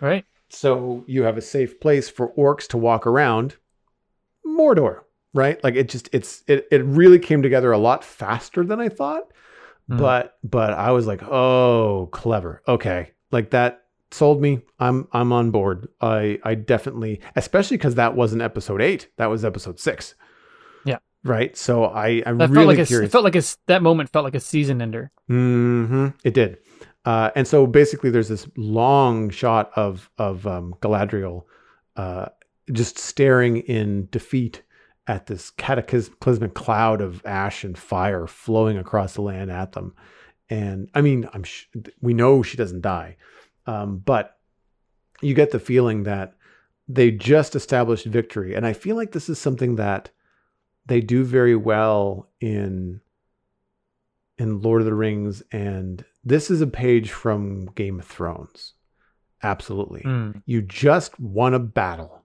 Right. 0.01 0.25
So 0.55 1.05
you 1.07 1.25
have 1.25 1.37
a 1.37 1.43
safe 1.43 1.81
place 1.81 2.09
for 2.09 2.33
orcs 2.35 2.67
to 2.69 2.79
walk 2.79 3.07
around. 3.07 3.57
Mordor, 4.47 5.01
right? 5.33 5.63
Like 5.65 5.75
it 5.75 5.89
just 5.89 6.09
it's 6.13 6.45
it 6.47 6.67
it 6.71 6.85
really 6.85 7.19
came 7.19 7.43
together 7.43 7.73
a 7.73 7.79
lot 7.79 8.05
faster 8.05 8.65
than 8.65 8.81
I 8.81 8.89
thought. 8.89 9.25
Mhm. 9.91 9.99
But 9.99 10.39
but 10.45 10.73
I 10.75 10.93
was 10.93 11.07
like, 11.07 11.23
"Oh, 11.25 12.09
clever. 12.13 12.63
Okay." 12.69 13.11
Like 13.33 13.51
that 13.51 13.85
sold 14.11 14.41
me. 14.41 14.61
I'm 14.79 15.09
I'm 15.13 15.33
on 15.33 15.51
board. 15.51 15.89
I 16.01 16.39
I 16.45 16.55
definitely 16.55 17.21
especially 17.37 17.79
cuz 17.79 17.97
that 17.97 18.15
wasn't 18.15 18.43
episode 18.43 18.81
8. 18.81 19.09
That 19.17 19.27
was 19.27 19.45
episode 19.45 19.81
6. 19.81 20.15
Yeah. 20.85 20.99
Right? 21.25 21.57
So 21.57 21.85
I 21.87 22.23
I'm 22.25 22.39
That 22.39 22.51
really 22.51 22.77
felt 22.77 22.91
like 22.91 22.91
a, 22.91 23.05
it 23.05 23.11
felt 23.11 23.25
like 23.25 23.37
a, 23.37 23.43
that 23.67 23.83
moment 23.83 24.11
felt 24.11 24.25
like 24.25 24.37
a 24.37 24.41
season 24.41 24.81
ender. 24.81 25.11
Mm 25.29 25.89
hmm 25.89 26.07
It 26.23 26.35
did. 26.35 26.59
Uh, 27.05 27.31
and 27.37 27.47
so 27.47 27.67
basically, 27.67 28.11
there's 28.11 28.29
this 28.29 28.49
long 28.57 29.31
shot 29.31 29.71
of 29.77 30.11
of 30.19 30.47
um, 30.47 30.75
Galadriel 30.81 31.45
uh, 31.97 32.27
just 32.73 32.99
staring 32.99 33.59
in 33.59 34.09
defeat 34.11 34.63
at 35.07 35.27
this 35.27 35.51
cataclysmic 35.51 36.55
cloud 36.55 37.01
of 37.01 37.25
ash 37.27 37.63
and 37.63 37.77
fire 37.77 38.27
flowing 38.27 38.79
across 38.79 39.15
the 39.15 39.23
land 39.23 39.51
at 39.51 39.73
them. 39.73 39.95
And 40.49 40.89
I 40.95 41.03
mean, 41.03 41.29
I'm 41.33 41.43
sh- 41.43 41.67
we 42.01 42.15
know 42.15 42.43
she 42.43 42.57
doesn't 42.57 42.81
die, 42.81 43.17
um, 43.67 43.99
but 43.99 44.39
you 45.21 45.35
get 45.35 45.51
the 45.51 45.61
feeling 45.61 46.05
that 46.05 46.35
they 46.89 47.11
just 47.11 47.55
established 47.55 48.07
victory, 48.07 48.55
and 48.55 48.67
I 48.67 48.73
feel 48.73 48.97
like 48.97 49.13
this 49.13 49.29
is 49.29 49.39
something 49.39 49.77
that 49.77 50.11
they 50.87 51.01
do 51.01 51.25
very 51.25 51.57
well 51.57 52.29
in 52.41 53.01
in 54.37 54.61
Lord 54.61 54.83
of 54.83 54.87
the 54.87 54.95
Rings, 54.95 55.43
and 55.53 56.05
this 56.25 56.51
is 56.51 56.61
a 56.61 56.67
page 56.67 57.11
from 57.11 57.67
Game 57.75 57.99
of 58.01 58.07
Thrones. 58.07 58.75
Absolutely. 59.43 60.01
Mm. 60.03 60.43
You 60.47 60.63
just 60.63 61.19
won 61.21 61.55
a 61.55 61.59
battle. 61.59 62.23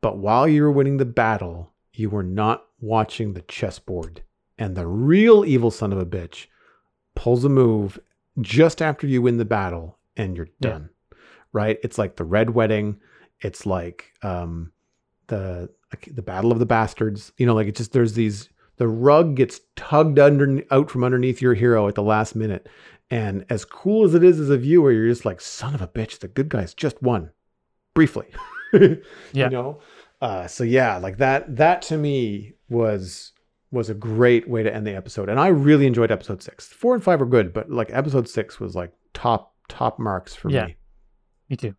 But 0.00 0.18
while 0.18 0.48
you 0.48 0.62
were 0.62 0.70
winning 0.70 0.96
the 0.96 1.04
battle, 1.04 1.72
you 1.92 2.08
were 2.10 2.22
not 2.22 2.64
watching 2.80 3.32
the 3.34 3.42
chessboard. 3.42 4.22
And 4.58 4.74
the 4.76 4.86
real 4.86 5.44
evil 5.44 5.70
son 5.70 5.92
of 5.92 5.98
a 5.98 6.06
bitch 6.06 6.46
pulls 7.14 7.44
a 7.44 7.48
move 7.48 7.98
just 8.40 8.80
after 8.80 9.06
you 9.06 9.20
win 9.22 9.36
the 9.38 9.44
battle 9.44 9.98
and 10.16 10.36
you're 10.36 10.48
Yeah. 10.60 10.70
done. 10.70 10.90
Right? 11.52 11.78
It's 11.82 11.98
like 11.98 12.16
the 12.16 12.24
red 12.24 12.50
wedding. 12.50 13.00
It's 13.40 13.66
like 13.66 14.12
um 14.22 14.72
the 15.26 15.70
the 16.10 16.22
battle 16.22 16.52
of 16.52 16.58
the 16.58 16.66
bastards. 16.66 17.32
You 17.36 17.46
know, 17.46 17.54
like 17.54 17.66
it's 17.68 17.78
just 17.78 17.92
there's 17.92 18.14
these 18.14 18.48
the 18.76 18.88
rug 18.88 19.34
gets 19.36 19.60
tugged 19.74 20.18
under 20.18 20.62
out 20.70 20.90
from 20.90 21.04
underneath 21.04 21.40
your 21.42 21.54
hero 21.54 21.88
at 21.88 21.94
the 21.94 22.02
last 22.02 22.34
minute. 22.36 22.68
And 23.10 23.46
as 23.48 23.64
cool 23.64 24.04
as 24.04 24.14
it 24.14 24.24
is 24.24 24.40
as 24.40 24.50
a 24.50 24.58
viewer, 24.58 24.90
you're 24.92 25.08
just 25.08 25.24
like, 25.24 25.40
son 25.40 25.74
of 25.74 25.80
a 25.82 25.86
bitch, 25.88 26.18
the 26.18 26.28
good 26.28 26.48
guys 26.48 26.74
just 26.74 27.00
won. 27.02 27.30
Briefly. 27.94 28.26
Yeah. 28.72 28.98
You 29.32 29.50
know? 29.50 29.80
Uh 30.20 30.46
so 30.48 30.64
yeah, 30.64 30.96
like 30.98 31.18
that 31.18 31.56
that 31.56 31.82
to 31.82 31.96
me 31.96 32.54
was 32.68 33.32
was 33.70 33.88
a 33.90 33.94
great 33.94 34.48
way 34.48 34.62
to 34.62 34.74
end 34.74 34.86
the 34.86 34.94
episode. 34.96 35.28
And 35.28 35.38
I 35.38 35.48
really 35.48 35.86
enjoyed 35.86 36.10
episode 36.10 36.42
six. 36.42 36.66
Four 36.66 36.94
and 36.94 37.02
five 37.02 37.20
were 37.20 37.26
good, 37.26 37.52
but 37.52 37.70
like 37.70 37.90
episode 37.92 38.28
six 38.28 38.58
was 38.58 38.74
like 38.74 38.92
top 39.14 39.54
top 39.68 39.98
marks 39.98 40.34
for 40.34 40.50
Yeah. 40.50 40.66
me 40.66 40.76
Me 41.48 41.56
too. 41.56 41.74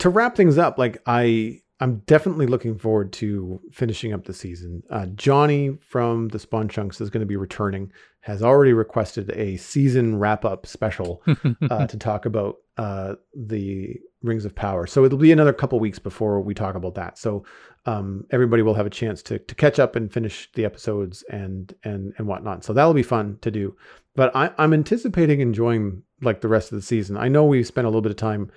to 0.00 0.08
wrap 0.10 0.36
things 0.36 0.58
up, 0.58 0.76
like 0.78 1.00
I, 1.06 1.60
I'm 1.82 1.96
definitely 2.06 2.46
looking 2.46 2.78
forward 2.78 3.12
to 3.14 3.60
finishing 3.72 4.12
up 4.12 4.24
the 4.24 4.32
season. 4.32 4.84
Uh, 4.88 5.06
Johnny 5.06 5.76
from 5.80 6.28
the 6.28 6.38
Spawn 6.38 6.68
Chunks 6.68 7.00
is 7.00 7.10
going 7.10 7.22
to 7.22 7.26
be 7.26 7.34
returning. 7.34 7.90
Has 8.20 8.40
already 8.40 8.72
requested 8.72 9.32
a 9.32 9.56
season 9.56 10.16
wrap 10.16 10.44
up 10.44 10.64
special 10.64 11.24
uh, 11.70 11.88
to 11.88 11.96
talk 11.96 12.24
about 12.24 12.58
uh, 12.78 13.16
the 13.34 13.96
Rings 14.22 14.44
of 14.44 14.54
Power. 14.54 14.86
So 14.86 15.04
it'll 15.04 15.18
be 15.18 15.32
another 15.32 15.52
couple 15.52 15.80
weeks 15.80 15.98
before 15.98 16.40
we 16.40 16.54
talk 16.54 16.76
about 16.76 16.94
that. 16.94 17.18
So 17.18 17.44
um, 17.84 18.26
everybody 18.30 18.62
will 18.62 18.74
have 18.74 18.86
a 18.86 18.90
chance 18.90 19.20
to 19.24 19.40
to 19.40 19.54
catch 19.56 19.80
up 19.80 19.96
and 19.96 20.12
finish 20.12 20.48
the 20.54 20.64
episodes 20.64 21.24
and 21.30 21.74
and 21.82 22.14
and 22.16 22.28
whatnot. 22.28 22.62
So 22.62 22.72
that'll 22.72 22.94
be 22.94 23.02
fun 23.02 23.38
to 23.40 23.50
do. 23.50 23.76
But 24.14 24.30
I, 24.36 24.52
I'm 24.56 24.72
anticipating 24.72 25.40
enjoying 25.40 26.04
like 26.20 26.42
the 26.42 26.48
rest 26.48 26.70
of 26.70 26.76
the 26.76 26.82
season. 26.82 27.16
I 27.16 27.26
know 27.26 27.44
we 27.44 27.64
spent 27.64 27.88
a 27.88 27.90
little 27.90 28.02
bit 28.02 28.12
of 28.12 28.16
time 28.16 28.52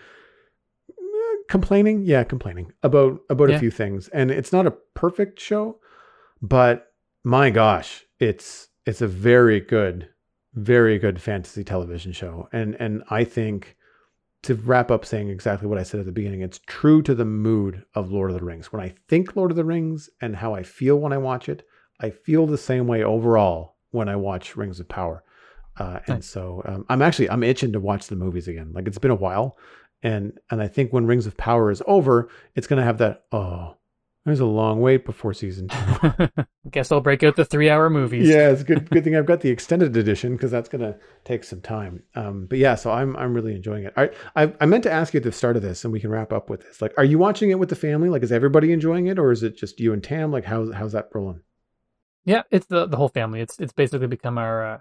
complaining, 1.49 2.03
yeah, 2.03 2.23
complaining 2.23 2.71
about 2.83 3.19
about 3.29 3.49
Yeah. 3.49 3.55
a 3.55 3.59
few 3.59 3.71
things, 3.71 4.07
and 4.09 4.31
it's 4.31 4.51
not 4.53 4.65
a 4.67 4.71
perfect 4.93 5.39
show, 5.39 5.79
but 6.41 6.87
my 7.23 7.49
gosh, 7.49 8.05
it's 8.19 8.67
it's 8.85 9.01
a 9.01 9.07
very 9.07 9.59
good, 9.59 10.09
very 10.53 10.97
good 10.99 11.21
fantasy 11.21 11.63
television 11.63 12.11
show, 12.11 12.47
and 12.53 12.75
and 12.79 13.03
I 13.09 13.23
think 13.23 13.75
to 14.43 14.53
wrap 14.53 14.91
up 14.91 15.03
saying 15.05 15.29
exactly 15.29 15.67
what 15.67 15.79
I 15.79 15.83
said 15.83 15.99
at 15.99 16.05
the 16.05 16.11
beginning, 16.11 16.41
it's 16.41 16.59
true 16.67 17.01
to 17.01 17.15
the 17.15 17.25
mood 17.25 17.83
of 17.95 18.11
Lord 18.11 18.29
of 18.29 18.37
the 18.39 18.45
Rings. 18.45 18.71
When 18.71 18.79
I 18.81 18.93
think 19.07 19.35
Lord 19.35 19.49
of 19.49 19.57
the 19.57 19.65
Rings 19.65 20.07
and 20.21 20.35
how 20.35 20.53
I 20.53 20.61
feel 20.61 20.97
when 20.99 21.11
I 21.13 21.17
watch 21.17 21.49
it, 21.49 21.63
I 21.99 22.11
feel 22.11 22.45
the 22.45 22.57
same 22.57 22.85
way 22.85 23.03
overall 23.03 23.75
when 23.89 24.07
I 24.07 24.15
watch 24.17 24.55
Rings 24.55 24.79
of 24.79 24.87
Power. 24.87 25.23
Uh, 25.79 25.99
and 26.05 26.17
Nice. 26.17 26.27
so 26.27 26.61
um, 26.65 26.85
I'm 26.89 27.01
actually 27.01 27.27
I'm 27.31 27.41
itching 27.43 27.73
to 27.73 27.79
watch 27.79 28.05
the 28.07 28.15
movies 28.15 28.47
again. 28.47 28.71
Like 28.71 28.87
it's 28.87 28.99
been 28.99 29.09
a 29.11 29.15
while, 29.15 29.57
and 30.05 30.39
and 30.51 30.61
I 30.61 30.67
think 30.67 30.93
when 30.93 31.07
Rings 31.07 31.25
of 31.25 31.35
Power 31.35 31.71
is 31.71 31.81
over, 31.87 32.29
it's 32.53 32.67
gonna 32.67 32.83
have 32.83 32.99
that 32.99 33.23
oh, 33.31 33.75
there's 34.23 34.39
a 34.39 34.45
long 34.45 34.79
wait 34.79 35.03
before 35.03 35.33
season 35.33 35.67
two. 35.67 36.29
Guess 36.69 36.91
I'll 36.91 37.01
break 37.01 37.23
out 37.23 37.35
the 37.35 37.43
three-hour 37.43 37.89
movies. 37.89 38.29
yeah, 38.29 38.51
it's 38.51 38.61
a 38.61 38.65
good. 38.65 38.87
Good 38.91 39.03
thing 39.03 39.15
I've 39.15 39.25
got 39.25 39.41
the 39.41 39.49
extended 39.49 39.97
edition 39.97 40.35
because 40.35 40.51
that's 40.51 40.69
gonna 40.69 40.97
take 41.23 41.43
some 41.43 41.59
time. 41.59 42.03
Um, 42.13 42.45
but 42.45 42.59
yeah, 42.59 42.75
so 42.75 42.91
I'm 42.91 43.17
I'm 43.17 43.33
really 43.33 43.55
enjoying 43.55 43.85
it. 43.85 43.93
I, 43.97 44.11
I 44.35 44.53
I 44.61 44.67
meant 44.67 44.83
to 44.83 44.91
ask 44.91 45.15
you 45.15 45.19
at 45.19 45.23
the 45.23 45.31
start 45.31 45.55
of 45.57 45.63
this, 45.63 45.83
and 45.83 45.91
we 45.91 45.99
can 45.99 46.11
wrap 46.11 46.31
up 46.31 46.51
with 46.51 46.61
this. 46.61 46.83
Like, 46.83 46.93
are 46.97 47.03
you 47.03 47.17
watching 47.17 47.49
it 47.49 47.57
with 47.57 47.69
the 47.69 47.75
family? 47.75 48.09
Like, 48.09 48.21
is 48.21 48.31
everybody 48.31 48.71
enjoying 48.71 49.07
it, 49.07 49.17
or 49.17 49.31
is 49.31 49.41
it 49.41 49.57
just 49.57 49.79
you 49.79 49.91
and 49.91 50.03
Tam? 50.03 50.31
Like, 50.31 50.45
how's 50.45 50.71
how's 50.71 50.91
that 50.91 51.09
rolling? 51.15 51.41
Yeah, 52.25 52.43
it's 52.51 52.67
the 52.67 52.85
the 52.85 52.97
whole 52.97 53.09
family. 53.09 53.41
It's 53.41 53.59
it's 53.59 53.73
basically 53.73 54.07
become 54.07 54.37
our 54.37 54.73
uh, 54.73 54.79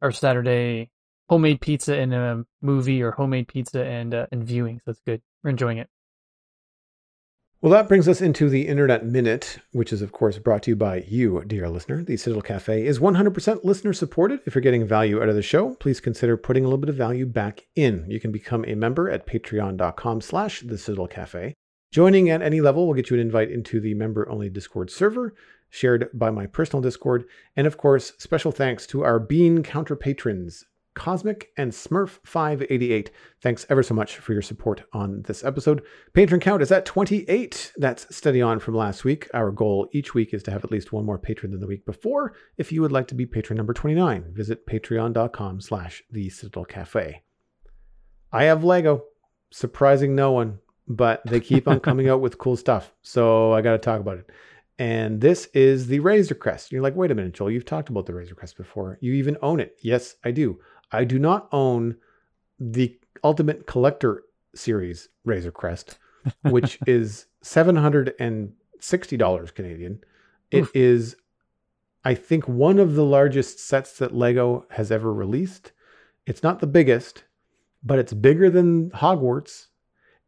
our 0.00 0.12
Saturday 0.12 0.90
homemade 1.28 1.60
pizza 1.60 1.96
in 1.96 2.12
a 2.12 2.44
movie, 2.60 3.02
or 3.02 3.12
homemade 3.12 3.48
pizza 3.48 3.84
and 3.84 4.14
uh, 4.14 4.26
and 4.32 4.44
viewing. 4.44 4.80
So 4.84 4.90
it's 4.90 5.00
good. 5.06 5.22
We're 5.42 5.50
enjoying 5.50 5.78
it. 5.78 5.88
Well, 7.62 7.70
that 7.70 7.86
brings 7.86 8.08
us 8.08 8.20
into 8.20 8.48
the 8.48 8.66
Internet 8.66 9.06
Minute, 9.06 9.60
which 9.70 9.92
is, 9.92 10.02
of 10.02 10.10
course, 10.10 10.36
brought 10.36 10.64
to 10.64 10.72
you 10.72 10.76
by 10.76 11.04
you, 11.06 11.44
dear 11.46 11.68
listener. 11.68 12.02
The 12.02 12.16
Citadel 12.16 12.42
Cafe 12.42 12.84
is 12.84 12.98
100% 12.98 13.62
listener 13.62 13.92
supported. 13.92 14.40
If 14.46 14.56
you're 14.56 14.62
getting 14.62 14.84
value 14.84 15.22
out 15.22 15.28
of 15.28 15.36
the 15.36 15.42
show, 15.42 15.76
please 15.76 16.00
consider 16.00 16.36
putting 16.36 16.64
a 16.64 16.66
little 16.66 16.80
bit 16.80 16.88
of 16.88 16.96
value 16.96 17.24
back 17.24 17.68
in. 17.76 18.04
You 18.08 18.18
can 18.18 18.32
become 18.32 18.64
a 18.66 18.74
member 18.74 19.08
at 19.08 19.28
patreon.com 19.28 20.22
slash 20.22 20.62
the 20.62 20.76
Citadel 20.76 21.06
Cafe. 21.06 21.54
Joining 21.92 22.30
at 22.30 22.42
any 22.42 22.60
level 22.60 22.84
will 22.84 22.94
get 22.94 23.10
you 23.10 23.14
an 23.14 23.20
invite 23.20 23.52
into 23.52 23.78
the 23.78 23.94
member-only 23.94 24.50
Discord 24.50 24.90
server, 24.90 25.32
shared 25.70 26.08
by 26.12 26.30
my 26.30 26.46
personal 26.48 26.82
Discord. 26.82 27.26
And, 27.54 27.68
of 27.68 27.76
course, 27.76 28.12
special 28.18 28.50
thanks 28.50 28.88
to 28.88 29.04
our 29.04 29.20
Bean 29.20 29.62
counter 29.62 29.94
patrons, 29.94 30.64
Cosmic 30.94 31.50
and 31.56 31.72
Smurf588. 31.72 33.08
Thanks 33.40 33.66
ever 33.68 33.82
so 33.82 33.94
much 33.94 34.16
for 34.16 34.32
your 34.32 34.42
support 34.42 34.82
on 34.92 35.22
this 35.22 35.42
episode. 35.44 35.82
Patron 36.12 36.40
count 36.40 36.62
is 36.62 36.70
at 36.70 36.84
28. 36.84 37.72
That's 37.76 38.14
steady 38.14 38.42
on 38.42 38.58
from 38.58 38.74
last 38.74 39.04
week. 39.04 39.28
Our 39.32 39.50
goal 39.50 39.88
each 39.92 40.14
week 40.14 40.34
is 40.34 40.42
to 40.44 40.50
have 40.50 40.64
at 40.64 40.70
least 40.70 40.92
one 40.92 41.06
more 41.06 41.18
patron 41.18 41.52
than 41.52 41.60
the 41.60 41.66
week 41.66 41.86
before. 41.86 42.34
If 42.58 42.72
you 42.72 42.82
would 42.82 42.92
like 42.92 43.08
to 43.08 43.14
be 43.14 43.26
patron 43.26 43.56
number 43.56 43.72
29, 43.72 44.32
visit 44.32 44.66
patreon.com 44.66 45.60
slash 45.60 46.02
the 46.10 46.28
Citadel 46.30 46.64
Cafe. 46.64 47.22
I 48.32 48.44
have 48.44 48.64
Lego, 48.64 49.04
surprising 49.50 50.14
no 50.14 50.32
one, 50.32 50.58
but 50.88 51.22
they 51.26 51.40
keep 51.40 51.68
on 51.68 51.80
coming 51.80 52.08
out 52.08 52.20
with 52.20 52.38
cool 52.38 52.56
stuff. 52.56 52.92
So 53.02 53.52
I 53.52 53.62
got 53.62 53.72
to 53.72 53.78
talk 53.78 54.00
about 54.00 54.18
it. 54.18 54.30
And 54.78 55.20
this 55.20 55.46
is 55.54 55.86
the 55.86 56.00
Razor 56.00 56.34
Crest. 56.34 56.72
You're 56.72 56.82
like, 56.82 56.96
wait 56.96 57.10
a 57.10 57.14
minute, 57.14 57.34
Joel, 57.34 57.50
you've 57.50 57.64
talked 57.64 57.88
about 57.88 58.06
the 58.06 58.14
Razor 58.14 58.34
Crest 58.34 58.56
before. 58.56 58.98
You 59.00 59.12
even 59.12 59.36
own 59.42 59.60
it. 59.60 59.76
Yes, 59.82 60.16
I 60.24 60.30
do. 60.30 60.58
I 60.92 61.04
do 61.04 61.18
not 61.18 61.48
own 61.52 61.96
the 62.60 62.98
Ultimate 63.24 63.66
Collector 63.66 64.24
Series 64.54 65.08
Razor 65.24 65.52
Crest, 65.52 65.98
which 66.42 66.78
is 66.86 67.24
$760 67.42 69.54
Canadian. 69.54 70.04
It 70.50 70.64
Oof. 70.64 70.70
is, 70.74 71.16
I 72.04 72.14
think, 72.14 72.46
one 72.46 72.78
of 72.78 72.94
the 72.94 73.04
largest 73.04 73.58
sets 73.58 73.96
that 73.98 74.14
Lego 74.14 74.66
has 74.70 74.92
ever 74.92 75.12
released. 75.12 75.72
It's 76.26 76.42
not 76.42 76.60
the 76.60 76.66
biggest, 76.66 77.24
but 77.82 77.98
it's 77.98 78.12
bigger 78.12 78.50
than 78.50 78.90
Hogwarts, 78.90 79.68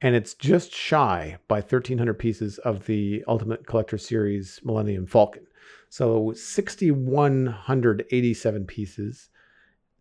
and 0.01 0.17
it's 0.17 0.33
just 0.35 0.73
shy 0.73 1.37
by 1.47 1.57
1,300 1.57 2.15
pieces 2.15 2.57
of 2.59 2.87
the 2.87 3.23
Ultimate 3.29 3.67
Collector 3.67 3.99
Series 3.99 4.61
Millennium 4.65 5.07
Falcon. 5.07 5.47
So 5.89 6.33
6,187 6.33 8.67
pieces, 8.67 9.29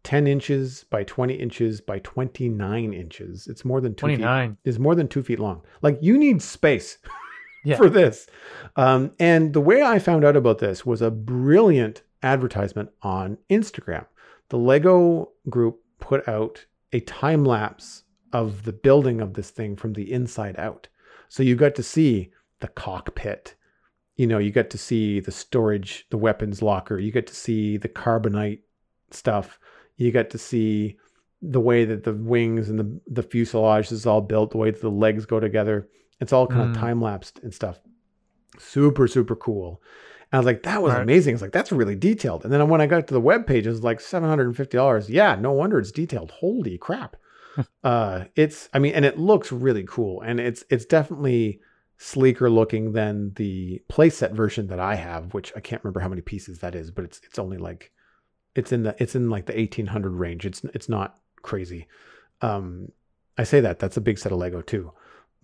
10 0.04 0.28
inches 0.28 0.84
by 0.90 1.04
20 1.04 1.34
inches 1.36 1.80
by 1.82 2.00
29 2.00 2.94
inches. 2.94 3.48
It's 3.48 3.64
more 3.66 3.80
than 3.82 3.94
two 3.94 4.02
Twenty 4.02 4.16
feet. 4.18 4.24
nine. 4.24 4.58
Is 4.66 4.80
more 4.80 4.96
than 4.96 5.08
two 5.08 5.24
feet 5.24 5.40
long. 5.40 5.62
Like 5.82 5.98
you 6.02 6.18
need 6.18 6.42
space 6.42 6.98
Yeah. 7.66 7.78
for 7.78 7.90
this. 7.90 8.28
Um, 8.76 9.12
and 9.20 9.54
the 9.54 9.62
way 9.62 9.82
I 9.82 9.98
found 10.00 10.26
out 10.26 10.36
about 10.36 10.58
this 10.60 10.86
was 10.86 11.02
a 11.02 11.10
brilliant 11.10 12.02
advertisement 12.22 12.90
on 13.02 13.38
Instagram. 13.50 14.06
The 14.50 14.58
Lego 14.58 15.30
group 15.50 15.80
put 16.00 16.28
out 16.28 16.66
a 16.92 17.00
time 17.00 17.46
lapse 17.46 18.04
of 18.34 18.64
the 18.64 18.74
building 18.74 19.22
of 19.22 19.34
this 19.36 19.50
thing 19.50 19.78
from 19.78 19.94
the 19.94 20.12
inside 20.12 20.58
out. 20.60 20.90
So 21.30 21.42
you 21.42 21.56
got 21.56 21.76
to 21.76 21.84
see 21.84 22.32
the 22.60 22.68
cockpit. 22.68 23.56
You 24.18 24.28
know, 24.28 24.38
you 24.40 24.52
got 24.52 24.70
to 24.72 24.78
see 24.78 25.22
the 25.22 25.32
storage, 25.32 26.06
the 26.10 26.18
weapons 26.18 26.62
locker. 26.62 27.00
You 27.00 27.12
get 27.12 27.28
to 27.28 27.36
see 27.36 27.78
the 27.78 27.90
carbonite 27.90 28.60
stuff. 29.12 29.58
You 30.04 30.12
got 30.12 30.30
to 30.32 30.38
see 30.38 30.98
the 31.42 31.60
way 31.60 31.86
that 31.86 32.04
the 32.04 32.14
wings 32.14 32.70
and 32.70 32.80
the, 32.80 33.02
the 33.08 33.24
fuselage 33.24 33.92
is 33.92 34.06
all 34.06 34.22
built, 34.22 34.52
the 34.52 34.58
way 34.58 34.72
that 34.72 34.82
the 34.82 34.90
legs 34.90 35.26
go 35.26 35.40
together. 35.40 35.88
It's 36.20 36.32
all 36.34 36.48
kind 36.48 36.66
Mm. 36.66 36.76
of 36.76 36.80
time 36.82 37.02
lapsed 37.02 37.40
and 37.44 37.54
stuff. 37.54 37.80
Super, 38.60 39.08
super 39.08 39.36
cool. 39.36 39.82
And 40.32 40.38
I 40.38 40.40
was 40.40 40.46
like, 40.46 40.64
that 40.64 40.82
was 40.82 40.94
Right. 40.94 41.04
amazing. 41.04 41.34
It's 41.34 41.42
like, 41.42 41.52
that's 41.52 41.72
really 41.72 41.96
detailed. 41.96 42.44
And 42.44 42.54
then 42.54 42.68
when 42.70 42.82
I 42.82 42.88
got 42.88 43.08
to 43.08 43.14
the 43.14 43.20
web 43.22 43.46
page, 43.46 43.66
it 43.68 43.72
was 43.72 43.84
like 43.84 44.00
$750. 44.00 45.10
Yeah, 45.10 45.36
no 45.36 45.52
wonder 45.52 45.80
it's 45.80 45.92
detailed. 45.92 46.32
Holy 46.32 46.78
crap. 46.78 47.16
uh 47.84 48.26
it's 48.36 48.70
I 48.74 48.80
mean, 48.80 48.94
and 48.96 49.06
it 49.06 49.20
looks 49.20 49.52
really 49.52 49.84
cool. 49.88 50.22
And 50.22 50.40
it's 50.40 50.64
it's 50.70 50.86
definitely 50.86 51.60
sleeker 51.98 52.50
looking 52.50 52.94
than 52.94 53.32
the 53.36 53.82
playset 53.92 54.34
version 54.34 54.68
that 54.68 54.80
I 54.80 54.96
have, 54.96 55.34
which 55.34 55.54
I 55.56 55.60
can't 55.60 55.84
remember 55.84 56.00
how 56.00 56.10
many 56.10 56.22
pieces 56.22 56.60
that 56.60 56.74
is, 56.76 56.90
but 56.92 57.06
it's 57.06 57.22
it's 57.24 57.38
only 57.40 57.58
like 57.58 57.92
it's 58.56 58.72
in 58.72 58.84
the 58.84 58.96
it's 59.00 59.16
in 59.16 59.30
like 59.30 59.46
the 59.46 59.54
1800 59.54 60.14
range. 60.14 60.46
It's 60.46 60.64
it's 60.74 60.90
not 60.90 61.18
crazy. 61.42 61.88
Um 62.42 62.92
I 63.38 63.44
say 63.44 63.60
that 63.62 63.80
that's 63.80 63.98
a 63.98 64.02
big 64.02 64.18
set 64.18 64.32
of 64.32 64.38
Lego 64.38 64.62
too. 64.62 64.92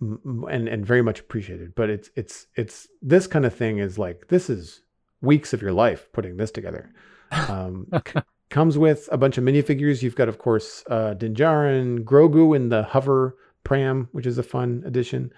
And 0.00 0.68
and 0.68 0.86
very 0.86 1.02
much 1.02 1.20
appreciated, 1.20 1.74
but 1.74 1.90
it's 1.90 2.10
it's 2.16 2.46
it's 2.54 2.88
this 3.02 3.26
kind 3.26 3.44
of 3.44 3.54
thing 3.54 3.78
is 3.78 3.98
like 3.98 4.28
this 4.28 4.48
is 4.48 4.82
weeks 5.20 5.52
of 5.52 5.60
your 5.60 5.72
life 5.72 6.08
putting 6.12 6.36
this 6.36 6.50
together. 6.50 6.92
Um 7.30 7.86
c- 8.06 8.22
comes 8.48 8.78
with 8.78 9.08
a 9.12 9.18
bunch 9.18 9.38
of 9.38 9.44
minifigures. 9.44 10.02
You've 10.02 10.16
got 10.16 10.28
of 10.28 10.38
course 10.38 10.84
uh 10.88 11.14
Din 11.14 11.34
Djarin, 11.34 12.04
Grogu 12.04 12.56
in 12.56 12.68
the 12.68 12.84
hover 12.84 13.36
Pram, 13.64 14.08
which 14.12 14.26
is 14.26 14.38
a 14.38 14.42
fun 14.42 14.82
addition. 14.86 15.32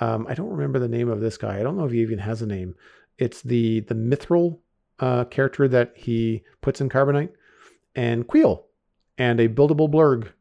Um, 0.00 0.26
I 0.28 0.34
don't 0.34 0.50
remember 0.50 0.78
the 0.78 0.88
name 0.88 1.08
of 1.08 1.20
this 1.20 1.36
guy. 1.36 1.58
I 1.58 1.62
don't 1.62 1.76
know 1.76 1.86
if 1.86 1.92
he 1.92 2.00
even 2.00 2.18
has 2.18 2.42
a 2.42 2.46
name. 2.46 2.74
It's 3.18 3.42
the 3.42 3.80
the 3.80 3.94
Mythrol 3.94 4.58
uh, 5.00 5.24
character 5.24 5.68
that 5.68 5.92
he 5.96 6.42
puts 6.60 6.80
in 6.80 6.88
Carbonite, 6.88 7.32
and 7.94 8.26
Kuiil, 8.26 8.64
and 9.18 9.40
a 9.40 9.48
buildable 9.48 9.90
blurg 9.90 10.32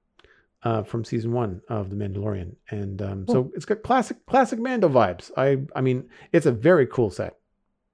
uh, 0.63 0.83
from 0.83 1.05
season 1.05 1.31
one 1.31 1.61
of 1.69 1.89
The 1.89 1.95
Mandalorian. 1.95 2.55
And 2.69 3.01
um, 3.01 3.25
so 3.27 3.51
it's 3.55 3.65
got 3.65 3.83
classic 3.83 4.25
classic 4.25 4.59
Mando 4.59 4.89
vibes. 4.89 5.31
I 5.37 5.59
I 5.75 5.81
mean, 5.81 6.09
it's 6.31 6.47
a 6.47 6.51
very 6.51 6.87
cool 6.87 7.09
set. 7.09 7.37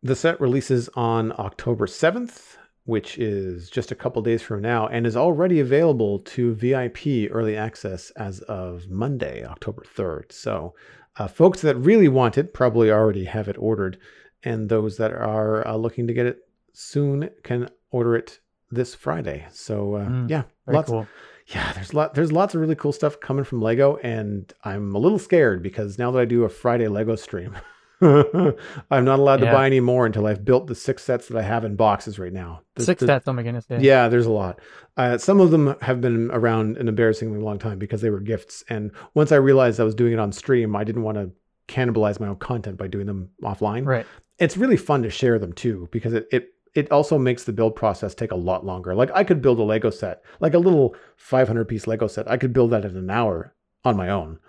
The 0.01 0.15
set 0.15 0.41
releases 0.41 0.89
on 0.95 1.31
October 1.37 1.85
7th, 1.85 2.57
which 2.85 3.19
is 3.19 3.69
just 3.69 3.91
a 3.91 3.95
couple 3.95 4.21
days 4.23 4.41
from 4.41 4.61
now, 4.61 4.87
and 4.87 5.05
is 5.05 5.17
already 5.17 5.59
available 5.59 6.19
to 6.19 6.55
VIP 6.55 7.29
early 7.29 7.55
access 7.55 8.09
as 8.11 8.39
of 8.41 8.89
Monday, 8.89 9.45
October 9.45 9.83
3rd. 9.95 10.31
So, 10.31 10.73
uh, 11.17 11.27
folks 11.27 11.61
that 11.61 11.75
really 11.75 12.07
want 12.07 12.37
it 12.37 12.53
probably 12.53 12.89
already 12.89 13.25
have 13.25 13.47
it 13.47 13.57
ordered, 13.59 13.99
and 14.43 14.69
those 14.69 14.97
that 14.97 15.11
are 15.11 15.67
uh, 15.67 15.75
looking 15.75 16.07
to 16.07 16.13
get 16.13 16.25
it 16.25 16.39
soon 16.73 17.29
can 17.43 17.69
order 17.91 18.15
it 18.15 18.39
this 18.69 18.95
Friday. 18.95 19.45
So, 19.51 19.95
uh, 19.95 20.05
Mm, 20.07 20.29
yeah, 20.29 20.43
lots. 20.67 20.89
cool. 20.89 21.07
Yeah, 21.47 21.73
there's 21.73 21.93
lot. 21.93 22.13
There's 22.13 22.31
lots 22.31 22.55
of 22.55 22.61
really 22.61 22.75
cool 22.75 22.93
stuff 22.93 23.19
coming 23.19 23.43
from 23.43 23.61
Lego, 23.61 23.97
and 24.03 24.51
I'm 24.63 24.95
a 24.95 24.99
little 24.99 25.19
scared 25.19 25.61
because 25.61 25.97
now 25.99 26.09
that 26.11 26.19
I 26.19 26.25
do 26.25 26.43
a 26.45 26.49
Friday 26.49 26.87
Lego 26.87 27.15
stream, 27.15 27.57
I'm 28.01 29.05
not 29.05 29.19
allowed 29.19 29.37
to 29.37 29.45
Yeah. 29.45 29.53
buy 29.53 29.65
any 29.65 29.79
more 29.79 30.05
until 30.05 30.25
I've 30.25 30.43
built 30.45 30.67
the 30.67 30.75
six 30.75 31.03
sets 31.03 31.27
that 31.27 31.37
I 31.37 31.41
have 31.41 31.63
in 31.65 31.75
boxes 31.75 32.17
right 32.19 32.33
now. 32.33 32.61
The- 32.75 32.83
Six 32.83 32.99
the- 33.01 33.07
stats. 33.07 33.23
Oh 33.27 33.33
my 33.33 33.43
goodness. 33.43 33.65
Yeah. 33.69 33.79
yeah, 33.81 34.07
there's 34.07 34.25
a 34.25 34.31
lot. 34.31 34.59
Uh, 34.97 35.17
some 35.17 35.39
of 35.39 35.51
them 35.51 35.75
have 35.81 36.01
been 36.01 36.29
around 36.31 36.77
an 36.77 36.87
embarrassingly 36.87 37.39
long 37.39 37.59
time 37.59 37.79
because 37.79 38.01
they 38.01 38.09
were 38.09 38.19
gifts. 38.19 38.63
And 38.69 38.91
once 39.13 39.31
I 39.31 39.37
realized 39.37 39.79
I 39.79 39.83
was 39.83 39.95
doing 39.95 40.13
it 40.13 40.19
on 40.19 40.31
stream, 40.31 40.75
I 40.75 40.83
didn't 40.83 41.03
want 41.03 41.17
to 41.17 41.31
cannibalize 41.67 42.19
my 42.19 42.27
own 42.27 42.37
content 42.37 42.77
by 42.77 42.87
doing 42.87 43.05
them 43.05 43.29
offline. 43.43 43.85
Right. 43.85 44.05
It's 44.39 44.57
really 44.57 44.77
fun 44.77 45.03
to 45.03 45.09
share 45.09 45.37
them 45.39 45.53
too 45.53 45.87
because 45.91 46.13
it, 46.13 46.27
it 46.31 46.49
it 46.73 46.91
also 46.91 47.17
makes 47.17 47.43
the 47.43 47.53
build 47.53 47.75
process 47.75 48.15
take 48.15 48.31
a 48.31 48.35
lot 48.35 48.65
longer. 48.65 48.95
Like 48.95 49.11
I 49.13 49.23
could 49.23 49.41
build 49.41 49.59
a 49.59 49.63
Lego 49.63 49.89
set, 49.89 50.23
like 50.39 50.53
a 50.53 50.59
little 50.59 50.95
500 51.17 51.65
piece 51.65 51.87
Lego 51.87 52.07
set. 52.07 52.29
I 52.29 52.37
could 52.37 52.53
build 52.53 52.71
that 52.71 52.85
in 52.85 52.95
an 52.95 53.09
hour 53.09 53.53
on 53.83 53.97
my 53.97 54.09
own, 54.09 54.39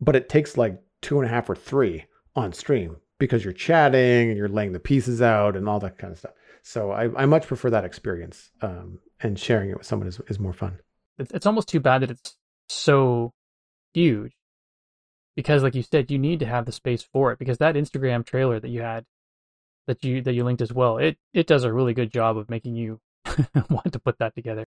but 0.00 0.16
it 0.16 0.28
takes 0.28 0.56
like 0.56 0.80
two 1.02 1.18
and 1.18 1.26
a 1.26 1.32
half 1.32 1.50
or 1.50 1.56
three 1.56 2.04
on 2.36 2.52
stream 2.52 2.96
because 3.18 3.44
you're 3.44 3.52
chatting 3.52 4.28
and 4.28 4.36
you're 4.36 4.48
laying 4.48 4.72
the 4.72 4.80
pieces 4.80 5.20
out 5.20 5.56
and 5.56 5.68
all 5.68 5.80
that 5.80 5.98
kind 5.98 6.12
of 6.12 6.18
stuff. 6.18 6.32
So 6.62 6.90
I, 6.90 7.22
I 7.22 7.26
much 7.26 7.46
prefer 7.46 7.70
that 7.70 7.84
experience, 7.84 8.50
um, 8.62 8.98
and 9.20 9.38
sharing 9.38 9.70
it 9.70 9.78
with 9.78 9.86
someone 9.86 10.08
is, 10.08 10.20
is 10.28 10.38
more 10.38 10.52
fun. 10.52 10.78
It's, 11.18 11.32
it's 11.32 11.46
almost 11.46 11.68
too 11.68 11.80
bad 11.80 12.02
that 12.02 12.10
it's 12.10 12.36
so 12.68 13.32
huge 13.94 14.32
because, 15.34 15.62
like 15.62 15.74
you 15.74 15.82
said, 15.82 16.10
you 16.10 16.18
need 16.18 16.40
to 16.40 16.46
have 16.46 16.66
the 16.66 16.72
space 16.72 17.02
for 17.02 17.32
it. 17.32 17.38
Because 17.38 17.58
that 17.58 17.74
Instagram 17.74 18.24
trailer 18.24 18.60
that 18.60 18.68
you 18.68 18.82
had, 18.82 19.04
that 19.88 20.04
you 20.04 20.22
that 20.22 20.34
you 20.34 20.44
linked 20.44 20.62
as 20.62 20.72
well, 20.72 20.98
it 20.98 21.18
it 21.34 21.48
does 21.48 21.64
a 21.64 21.72
really 21.72 21.94
good 21.94 22.12
job 22.12 22.36
of 22.36 22.48
making 22.48 22.76
you 22.76 23.00
want 23.70 23.92
to 23.92 23.98
put 23.98 24.18
that 24.18 24.36
together. 24.36 24.64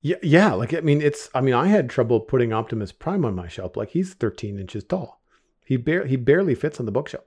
Yeah, 0.00 0.16
yeah. 0.22 0.54
Like 0.54 0.72
I 0.72 0.80
mean, 0.80 1.02
it's. 1.02 1.28
I 1.34 1.42
mean, 1.42 1.54
I 1.54 1.66
had 1.66 1.90
trouble 1.90 2.20
putting 2.20 2.52
Optimus 2.52 2.92
Prime 2.92 3.24
on 3.24 3.34
my 3.34 3.48
shelf. 3.48 3.76
Like 3.76 3.90
he's 3.90 4.14
13 4.14 4.58
inches 4.58 4.84
tall. 4.84 5.20
He 5.64 5.76
barely 5.76 6.08
he 6.08 6.16
barely 6.16 6.54
fits 6.54 6.80
on 6.80 6.86
the 6.86 6.92
bookshelf. 6.92 7.24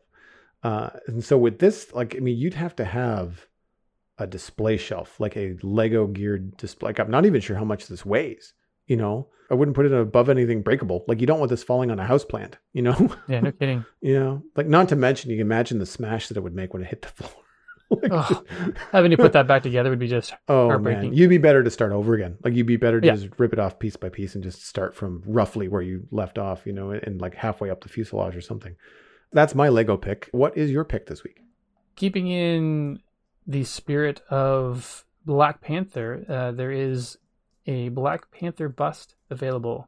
Uh, 0.64 0.90
and 1.06 1.24
so 1.24 1.38
with 1.38 1.60
this, 1.60 1.94
like 1.94 2.16
I 2.16 2.20
mean, 2.20 2.38
you'd 2.38 2.56
have 2.56 2.76
to 2.78 2.86
have 2.86 3.48
a 4.18 4.26
display 4.26 4.78
shelf, 4.78 5.20
like 5.20 5.38
a 5.38 5.56
Lego 5.62 6.08
geared 6.08 6.58
display. 6.58 6.90
Like, 6.90 7.00
I'm 7.00 7.12
not 7.12 7.26
even 7.26 7.42
sure 7.42 7.56
how 7.56 7.66
much 7.66 7.88
this 7.88 8.06
weighs. 8.06 8.54
You 8.88 8.96
know, 8.98 9.28
I 9.52 9.54
wouldn't 9.54 9.76
put 9.76 9.86
it 9.86 9.94
above 9.94 10.30
anything 10.30 10.62
breakable. 10.62 11.04
Like 11.08 11.22
you 11.22 11.28
don't 11.28 11.40
want 11.40 11.50
this 11.50 11.64
falling 11.64 11.92
on 11.92 12.00
a 12.00 12.06
house 12.06 12.26
plant. 12.26 12.58
You 12.74 12.82
know, 12.84 13.16
Yeah, 13.28 13.42
no 13.42 13.52
kidding. 13.52 13.86
you 14.02 14.20
know, 14.20 14.44
like 14.56 14.68
not 14.68 14.90
to 14.90 14.96
mention, 14.96 15.30
you 15.30 15.38
can 15.38 15.46
imagine 15.48 15.80
the 15.80 15.86
smash 15.86 16.28
that 16.30 16.38
it 16.38 16.42
would 16.44 16.56
make 16.56 16.74
when 16.74 16.82
it 16.84 16.88
hit 16.88 17.02
the 17.04 17.08
floor. 17.10 17.32
Like, 17.90 18.12
just- 18.12 18.44
Having 18.92 19.12
to 19.12 19.18
put 19.18 19.32
that 19.32 19.48
back 19.48 19.64
together 19.64 19.90
would 19.90 19.98
be 20.00 20.10
just 20.10 20.34
Oh 20.50 20.78
man, 20.78 21.14
you'd 21.14 21.30
be 21.30 21.38
better 21.38 21.64
to 21.64 21.72
start 21.72 21.94
over 21.94 22.16
again. 22.16 22.36
Like 22.44 22.54
you'd 22.54 22.68
be 22.68 22.76
better 22.76 23.00
to 23.00 23.08
Yeah. 23.08 23.16
just 23.16 23.30
rip 23.38 23.54
it 23.54 23.60
off 23.60 23.80
piece 23.80 23.96
by 23.96 24.10
piece 24.10 24.36
and 24.36 24.44
just 24.44 24.66
start 24.68 24.94
from 24.94 25.24
roughly 25.26 25.70
where 25.70 25.82
you 25.82 26.06
left 26.12 26.38
off, 26.38 26.66
you 26.66 26.74
know, 26.74 26.92
and 26.92 27.22
like 27.22 27.34
halfway 27.36 27.70
up 27.70 27.80
the 27.80 27.88
fuselage 27.88 28.36
or 28.36 28.42
something. 28.42 28.76
That's 29.32 29.56
my 29.56 29.70
Lego 29.70 29.96
pick. 29.96 30.28
What 30.34 30.58
is 30.58 30.70
your 30.70 30.84
pick 30.84 31.06
this 31.08 31.24
week? 31.24 31.40
keeping 31.96 32.28
in 32.28 33.00
the 33.48 33.64
spirit 33.64 34.20
of 34.30 35.06
Black 35.26 35.62
Panther, 35.62 36.26
uh, 36.28 36.52
there 36.52 36.72
is 36.74 37.18
a 37.68 37.90
Black 37.90 38.32
Panther 38.32 38.70
bust 38.70 39.16
available, 39.30 39.88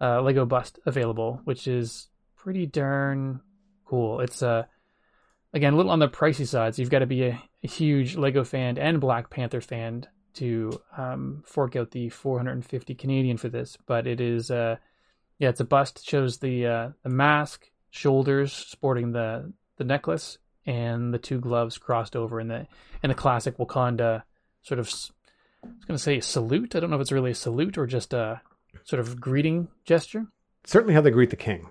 uh, 0.00 0.20
Lego 0.22 0.44
bust 0.44 0.80
available, 0.86 1.40
which 1.44 1.68
is 1.68 2.08
pretty 2.34 2.66
darn 2.66 3.40
cool. 3.84 4.20
It's 4.20 4.42
uh, 4.42 4.64
again 5.52 5.74
a 5.74 5.76
little 5.76 5.92
on 5.92 5.98
the 5.98 6.08
pricey 6.08 6.46
side, 6.46 6.74
so 6.74 6.82
you've 6.82 6.90
got 6.90 7.00
to 7.00 7.06
be 7.06 7.24
a, 7.24 7.42
a 7.62 7.68
huge 7.68 8.16
Lego 8.16 8.42
fan 8.42 8.78
and 8.78 9.00
Black 9.00 9.30
Panther 9.30 9.60
fan 9.60 10.06
to 10.34 10.80
um, 10.96 11.42
fork 11.46 11.76
out 11.76 11.90
the 11.90 12.08
450 12.08 12.94
Canadian 12.94 13.36
for 13.36 13.48
this. 13.48 13.76
But 13.86 14.06
it 14.06 14.20
is, 14.20 14.50
uh, 14.50 14.76
yeah, 15.38 15.50
it's 15.50 15.60
a 15.60 15.64
bust. 15.64 16.06
Shows 16.08 16.38
the 16.38 16.66
uh, 16.66 16.88
the 17.02 17.10
mask, 17.10 17.70
shoulders, 17.90 18.52
sporting 18.52 19.12
the 19.12 19.52
the 19.76 19.84
necklace, 19.84 20.38
and 20.66 21.12
the 21.12 21.18
two 21.18 21.38
gloves 21.38 21.78
crossed 21.78 22.16
over 22.16 22.40
in 22.40 22.48
the 22.48 22.66
in 23.02 23.08
the 23.08 23.14
classic 23.14 23.58
Wakanda 23.58 24.22
sort 24.62 24.80
of. 24.80 24.92
I 25.64 25.68
was 25.68 25.84
going 25.84 25.96
to 25.96 26.02
say 26.02 26.20
salute. 26.20 26.74
I 26.74 26.80
don't 26.80 26.90
know 26.90 26.96
if 26.96 27.02
it's 27.02 27.12
really 27.12 27.30
a 27.32 27.34
salute 27.34 27.78
or 27.78 27.86
just 27.86 28.12
a 28.12 28.40
sort 28.84 29.00
of 29.00 29.20
greeting 29.20 29.68
gesture. 29.84 30.26
Certainly 30.64 30.94
how 30.94 31.00
they 31.00 31.10
greet 31.10 31.30
the 31.30 31.36
king. 31.36 31.68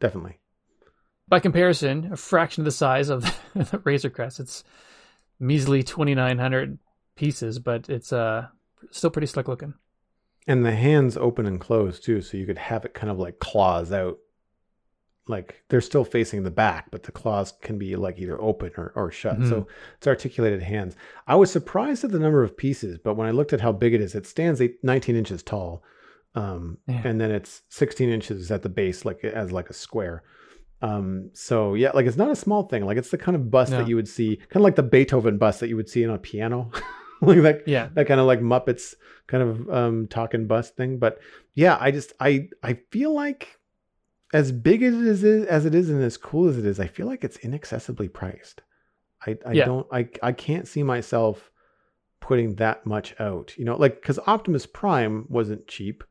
Definitely. 0.00 0.38
By 1.28 1.40
comparison, 1.40 2.10
a 2.12 2.16
fraction 2.16 2.62
of 2.62 2.64
the 2.64 2.70
size 2.70 3.10
of 3.10 3.22
the 3.54 3.80
Razor 3.84 4.10
Crest. 4.10 4.40
It's 4.40 4.64
measly 5.38 5.82
2,900 5.82 6.78
pieces, 7.16 7.58
but 7.58 7.88
it's 7.88 8.12
uh 8.12 8.46
still 8.90 9.10
pretty 9.10 9.26
slick 9.26 9.48
looking. 9.48 9.74
And 10.46 10.64
the 10.64 10.74
hands 10.74 11.16
open 11.16 11.46
and 11.46 11.60
close 11.60 12.00
too, 12.00 12.22
so 12.22 12.36
you 12.36 12.46
could 12.46 12.58
have 12.58 12.84
it 12.84 12.94
kind 12.94 13.10
of 13.10 13.18
like 13.18 13.38
claws 13.38 13.92
out. 13.92 14.18
Like 15.28 15.62
they're 15.68 15.80
still 15.80 16.04
facing 16.04 16.42
the 16.42 16.50
back, 16.50 16.90
but 16.90 17.02
the 17.02 17.12
claws 17.12 17.52
can 17.62 17.78
be 17.78 17.96
like 17.96 18.18
either 18.18 18.40
open 18.40 18.72
or, 18.76 18.92
or 18.94 19.10
shut. 19.10 19.38
Mhm. 19.38 19.48
So 19.48 19.66
it's 19.98 20.06
articulated 20.06 20.62
hands. 20.62 20.96
I 21.26 21.34
was 21.36 21.50
surprised 21.52 22.04
at 22.04 22.10
the 22.12 22.18
number 22.18 22.42
of 22.42 22.56
pieces, 22.56 22.98
but 22.98 23.14
when 23.14 23.26
I 23.28 23.30
looked 23.32 23.52
at 23.52 23.60
how 23.60 23.72
big 23.72 23.94
it 23.94 24.00
is, 24.00 24.14
it 24.14 24.26
stands 24.26 24.60
eight, 24.60 24.82
19 24.82 25.16
inches 25.16 25.42
tall. 25.42 25.82
Um, 26.34 26.78
Yeah. 26.86 27.02
and 27.04 27.20
then 27.20 27.30
it's 27.30 27.62
16 27.68 28.08
inches 28.08 28.50
at 28.50 28.62
the 28.62 28.68
base, 28.68 29.04
like 29.04 29.22
as 29.24 29.50
like 29.52 29.70
a 29.70 29.74
square. 29.74 30.22
Um, 30.80 31.30
so 31.32 31.74
yeah, 31.74 31.90
like 31.92 32.06
it's 32.06 32.16
not 32.16 32.30
a 32.30 32.36
small 32.36 32.62
thing. 32.68 32.84
Like 32.86 32.96
it's 32.98 33.10
the 33.10 33.18
kind 33.18 33.34
of 33.34 33.50
bust 33.50 33.72
No. 33.72 33.78
that 33.78 33.88
you 33.88 33.96
would 33.96 34.08
see, 34.08 34.36
kind 34.36 34.56
of 34.56 34.62
like 34.62 34.76
the 34.76 34.82
Beethoven 34.84 35.36
bust 35.38 35.60
that 35.60 35.68
you 35.68 35.76
would 35.76 35.88
see 35.88 36.06
on 36.06 36.14
a 36.14 36.18
piano. 36.18 36.70
like 37.20 37.42
that 37.42 37.66
Yeah, 37.66 37.88
that 37.94 38.06
kind 38.06 38.20
of 38.20 38.26
like 38.26 38.40
Muppets 38.40 38.94
kind 39.26 39.42
of 39.42 39.68
um 39.70 40.06
talking 40.06 40.46
bust 40.46 40.76
thing. 40.76 40.98
But 40.98 41.18
yeah, 41.54 41.76
I 41.80 41.90
just 41.90 42.12
I 42.20 42.48
I 42.62 42.74
feel 42.92 43.12
like 43.12 43.57
as 44.32 44.52
big 44.52 44.82
as 44.82 44.94
it 44.94 45.06
is 45.06 45.24
as 45.46 45.64
it 45.64 45.74
is 45.74 45.88
and 45.90 46.02
as 46.02 46.16
cool 46.16 46.48
as 46.48 46.58
it 46.58 46.66
is, 46.66 46.78
I 46.80 46.86
feel 46.86 47.06
like 47.06 47.24
it's 47.24 47.38
inaccessibly 47.38 48.08
priced. 48.08 48.62
I 49.26 49.36
I 49.46 49.52
Yeah. 49.52 49.64
don't 49.64 49.86
I 49.92 50.08
I 50.22 50.32
can't 50.32 50.68
see 50.68 50.82
myself 50.82 51.50
putting 52.20 52.56
that 52.56 52.84
much 52.86 53.14
out. 53.20 53.56
You 53.56 53.64
know, 53.64 53.76
like 53.76 54.00
because 54.02 54.18
Optimus 54.26 54.66
Prime 54.66 55.24
wasn't 55.28 55.66
cheap, 55.66 56.04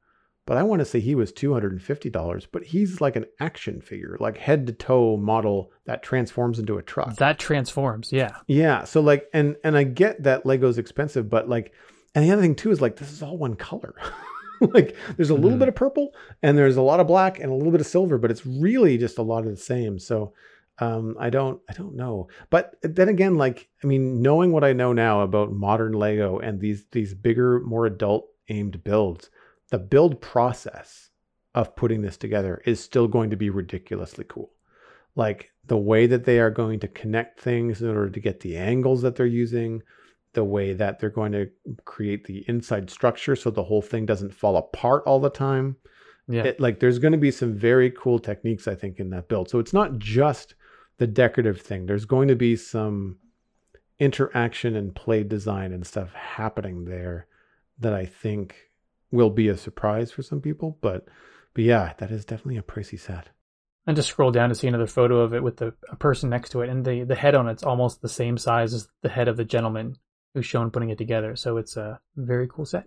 but 0.45 0.57
I 0.57 0.63
want 0.63 0.79
to 0.79 0.85
say 0.85 0.99
he 0.99 1.15
was 1.15 1.31
two 1.31 1.53
hundred 1.53 1.73
and 1.73 1.81
fifty 1.81 2.09
dollars. 2.09 2.47
But 2.51 2.63
he's 2.63 3.01
like 3.01 3.15
an 3.15 3.25
action 3.39 3.81
figure, 3.81 4.17
like 4.19 4.37
head 4.37 4.65
to 4.67 4.73
toe 4.73 5.17
model 5.17 5.71
that 5.85 6.01
transforms 6.03 6.57
into 6.59 6.77
a 6.77 6.83
truck. 6.83 7.15
that 7.17 7.37
transforms. 7.39 8.11
Yeah, 8.11 8.35
Yeah. 8.47 8.83
So 8.85 9.01
like, 9.01 9.27
and 9.33 9.57
and 9.63 9.77
I 9.77 9.83
get 9.83 10.23
that 10.23 10.45
Lego's 10.45 10.77
expensive, 10.77 11.29
but 11.29 11.47
like, 11.49 11.73
and 12.15 12.25
the 12.25 12.31
other 12.31 12.41
thing 12.41 12.55
too 12.55 12.71
is 12.71 12.81
like 12.81 12.95
this 12.95 13.11
is 13.11 13.21
all 13.21 13.37
one 13.37 13.55
color. 13.55 13.93
like, 14.73 14.95
there's 15.15 15.29
a 15.29 15.35
little 15.35 15.57
Mhm. 15.57 15.59
bit 15.59 15.67
of 15.69 15.75
purple 15.75 16.13
and 16.41 16.57
there's 16.57 16.77
a 16.77 16.81
lot 16.81 16.99
of 16.99 17.07
black 17.07 17.39
and 17.39 17.51
a 17.51 17.55
little 17.55 17.71
bit 17.71 17.81
of 17.81 17.87
silver, 17.87 18.17
but 18.17 18.31
it's 18.31 18.45
really 18.45 18.97
just 18.97 19.17
a 19.17 19.23
lot 19.23 19.45
of 19.45 19.49
the 19.51 19.57
same. 19.57 19.99
So, 19.99 20.33
um, 20.79 21.15
I 21.19 21.29
don't, 21.29 21.59
I 21.69 21.73
don't 21.73 21.95
know. 21.95 22.27
But 22.49 22.75
then 22.83 23.09
again, 23.09 23.35
like, 23.35 23.69
I 23.83 23.87
mean, 23.87 24.21
knowing 24.21 24.51
what 24.51 24.63
I 24.63 24.73
know 24.73 24.93
now 24.93 25.21
about 25.21 25.51
modern 25.51 25.93
Lego 25.93 26.39
and 26.39 26.59
these 26.59 26.85
these 26.91 27.13
bigger, 27.13 27.59
more 27.61 27.85
adult 27.85 28.27
aimed 28.49 28.83
builds, 28.83 29.29
the 29.69 29.79
build 29.79 30.21
process 30.21 31.09
of 31.55 31.75
putting 31.75 32.01
this 32.01 32.17
together 32.17 32.61
is 32.65 32.79
still 32.79 33.07
going 33.07 33.31
to 33.31 33.35
be 33.37 33.49
ridiculously 33.49 34.25
cool 34.27 34.51
like 35.15 35.51
the 35.65 35.77
way 35.77 36.05
that 36.05 36.25
they 36.25 36.39
are 36.39 36.51
going 36.51 36.79
to 36.79 36.87
connect 36.87 37.39
things 37.39 37.81
in 37.81 37.89
order 37.89 38.07
to 38.09 38.19
get 38.19 38.39
the 38.41 38.55
angles 38.55 39.01
that 39.01 39.15
they're 39.15 39.25
using, 39.25 39.81
the 40.33 40.43
way 40.43 40.73
that 40.73 40.99
they're 40.99 41.09
going 41.09 41.31
to 41.31 41.49
create 41.85 42.25
the 42.25 42.43
inside 42.47 42.89
structure 42.89 43.35
so 43.35 43.49
the 43.49 43.63
whole 43.63 43.81
thing 43.81 44.05
doesn't 44.05 44.33
fall 44.33 44.57
apart 44.57 45.03
all 45.05 45.19
the 45.19 45.29
time. 45.29 45.77
yeah, 46.27 46.43
It, 46.43 46.59
like 46.59 46.79
there's 46.79 46.99
going 46.99 47.13
to 47.13 47.17
be 47.17 47.31
some 47.31 47.55
very 47.55 47.91
cool 47.91 48.19
techniques 48.19 48.67
I 48.67 48.75
think 48.75 48.99
in 48.99 49.09
that 49.11 49.29
build. 49.29 49.49
So 49.49 49.59
it's 49.59 49.73
not 49.73 49.97
just 49.97 50.55
the 50.97 51.07
decorative 51.07 51.61
thing. 51.61 51.85
There's 51.85 52.05
going 52.05 52.27
to 52.27 52.35
be 52.35 52.55
some 52.55 53.17
interaction 53.99 54.75
and 54.75 54.93
play 54.93 55.23
design 55.23 55.73
and 55.73 55.85
stuff 55.85 56.13
happening 56.13 56.85
there 56.85 57.27
that 57.79 57.93
I 57.93 58.05
think 58.05 58.55
will 59.11 59.29
be 59.29 59.47
a 59.47 59.57
surprise 59.57 60.11
for 60.11 60.21
some 60.21 60.41
people, 60.41 60.77
but 60.81 61.07
But 61.53 61.63
yeah, 61.63 61.93
that 61.97 62.11
is 62.11 62.23
definitely 62.23 62.57
a 62.57 62.61
pricey 62.61 62.99
set. 62.99 63.29
And 63.87 63.95
just 63.95 64.09
scroll 64.09 64.31
down 64.31 64.49
to 64.49 64.55
see 64.55 64.67
another 64.67 64.85
photo 64.85 65.21
of 65.21 65.33
it 65.33 65.41
with 65.41 65.57
the, 65.57 65.73
a 65.89 65.95
person 65.95 66.29
next 66.29 66.49
to 66.49 66.61
it, 66.61 66.69
and 66.69 66.85
the, 66.85 67.03
the 67.03 67.15
head 67.15 67.33
on 67.33 67.47
it's 67.47 67.63
almost 67.63 68.01
the 68.01 68.09
same 68.09 68.37
size 68.37 68.73
as 68.75 68.89
the 69.01 69.09
head 69.09 69.27
of 69.27 69.37
the 69.37 69.45
gentleman 69.45 69.95
who's 70.37 70.45
shown 70.45 70.71
putting 70.71 70.89
it 70.89 70.97
together. 70.97 71.35
So 71.35 71.57
it's 71.57 71.75
a 71.75 71.99
very 72.15 72.47
cool 72.47 72.65
set. 72.65 72.85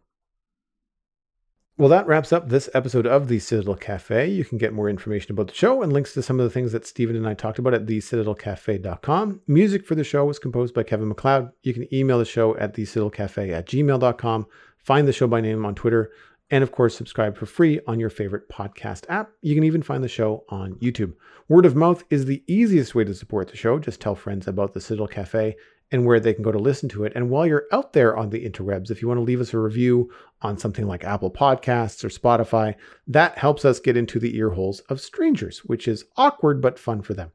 Well, 1.77 1.89
that 1.89 2.07
wraps 2.07 2.33
up 2.33 2.49
this 2.49 2.69
episode 2.75 3.07
of 3.07 3.29
the 3.29 3.39
Citadel 3.39 3.75
Cafe. 3.75 4.29
You 4.29 4.45
can 4.45 4.59
get 4.59 4.75
more 4.75 4.91
information 4.91 5.33
about 5.33 5.49
the 5.49 5.55
show 5.55 5.83
and 5.83 5.93
links 5.93 6.13
to 6.13 6.23
some 6.23 6.39
of 6.39 6.45
the 6.45 6.51
things 6.51 6.73
that 6.73 6.87
Stephen 6.87 7.17
and 7.17 7.27
I 7.27 7.33
talked 7.33 7.59
about 7.59 7.73
at 7.73 7.87
thecitadelcafe.com. 7.87 9.41
Music 9.47 9.87
for 9.87 9.95
the 9.95 10.05
show 10.05 10.27
was 10.27 10.39
composed 10.39 10.75
by 10.75 10.83
Kevin 10.83 11.09
MacLeod. 11.09 11.51
You 11.63 11.73
can 11.73 11.93
email 11.95 12.19
the 12.19 12.27
show 12.27 12.55
at 12.59 12.75
thecitadelcafe 12.75 13.51
at 13.51 13.67
gmail.com. 13.67 14.47
Find 14.77 15.09
the 15.09 15.13
show 15.13 15.27
by 15.27 15.41
name 15.41 15.65
on 15.65 15.75
Twitter. 15.75 16.13
And 16.51 16.63
of 16.63 16.73
course, 16.73 16.97
subscribe 16.97 17.37
for 17.37 17.47
free 17.47 17.81
on 17.87 17.99
your 17.99 18.11
favorite 18.11 18.49
podcast 18.51 19.07
app. 19.09 19.31
You 19.41 19.55
can 19.55 19.65
even 19.65 19.83
find 19.83 20.05
the 20.05 20.09
show 20.09 20.45
on 20.51 20.75
YouTube. 20.75 21.15
Word 21.49 21.65
of 21.65 21.77
mouth 21.77 22.05
is 22.11 22.27
the 22.27 22.43
easiest 22.47 22.95
way 22.95 23.05
to 23.05 23.15
support 23.15 23.49
the 23.49 23.57
show. 23.57 23.79
Just 23.79 24.01
tell 24.01 24.15
friends 24.15 24.47
about 24.47 24.75
the 24.75 24.81
Citadel 24.81 25.07
Cafe 25.07 25.57
and 25.93 26.07
where 26.07 26.21
they 26.21 26.33
can 26.33 26.43
go 26.43 26.53
to 26.53 26.59
listen 26.59 26.89
to 26.91 27.05
it. 27.05 27.12
And 27.15 27.31
while 27.31 27.47
you're 27.47 27.67
out 27.73 27.93
there 27.93 28.17
on 28.17 28.31
the 28.31 28.49
interwebs, 28.49 28.91
if 28.91 29.03
you 29.03 29.09
want 29.09 29.19
to 29.19 29.25
leave 29.25 29.41
us 29.41 29.53
a 29.53 29.59
review 29.59 30.11
on 30.43 30.57
something 30.57 30.87
like 30.87 31.05
Apple 31.05 31.31
Podcasts 31.31 32.05
or 32.05 32.09
Spotify, 32.09 32.75
that 33.07 33.39
helps 33.39 33.65
us 33.65 33.81
get 33.81 33.97
into 33.97 34.19
the 34.19 34.37
ear 34.37 34.51
holes 34.51 34.81
of 34.89 35.01
strangers, 35.01 35.59
which 35.61 35.89
is 35.89 36.05
awkward 36.17 36.61
but 36.61 36.79
fun 36.79 37.03
for 37.03 37.15
them. 37.15 37.33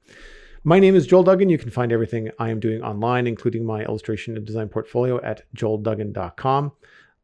My 0.64 0.80
name 0.80 0.96
is 0.96 1.06
Joel 1.06 1.24
Duggan. 1.24 1.50
You 1.50 1.60
can 1.60 1.70
find 1.70 1.92
everything 1.92 2.32
I 2.40 2.50
am 2.50 2.60
doing 2.60 2.82
online, 2.82 3.28
including 3.28 3.66
my 3.66 3.84
illustration 3.84 4.36
and 4.36 4.46
design 4.46 4.68
portfolio 4.68 5.22
at 5.22 5.44
joelduggan.com. 5.56 6.72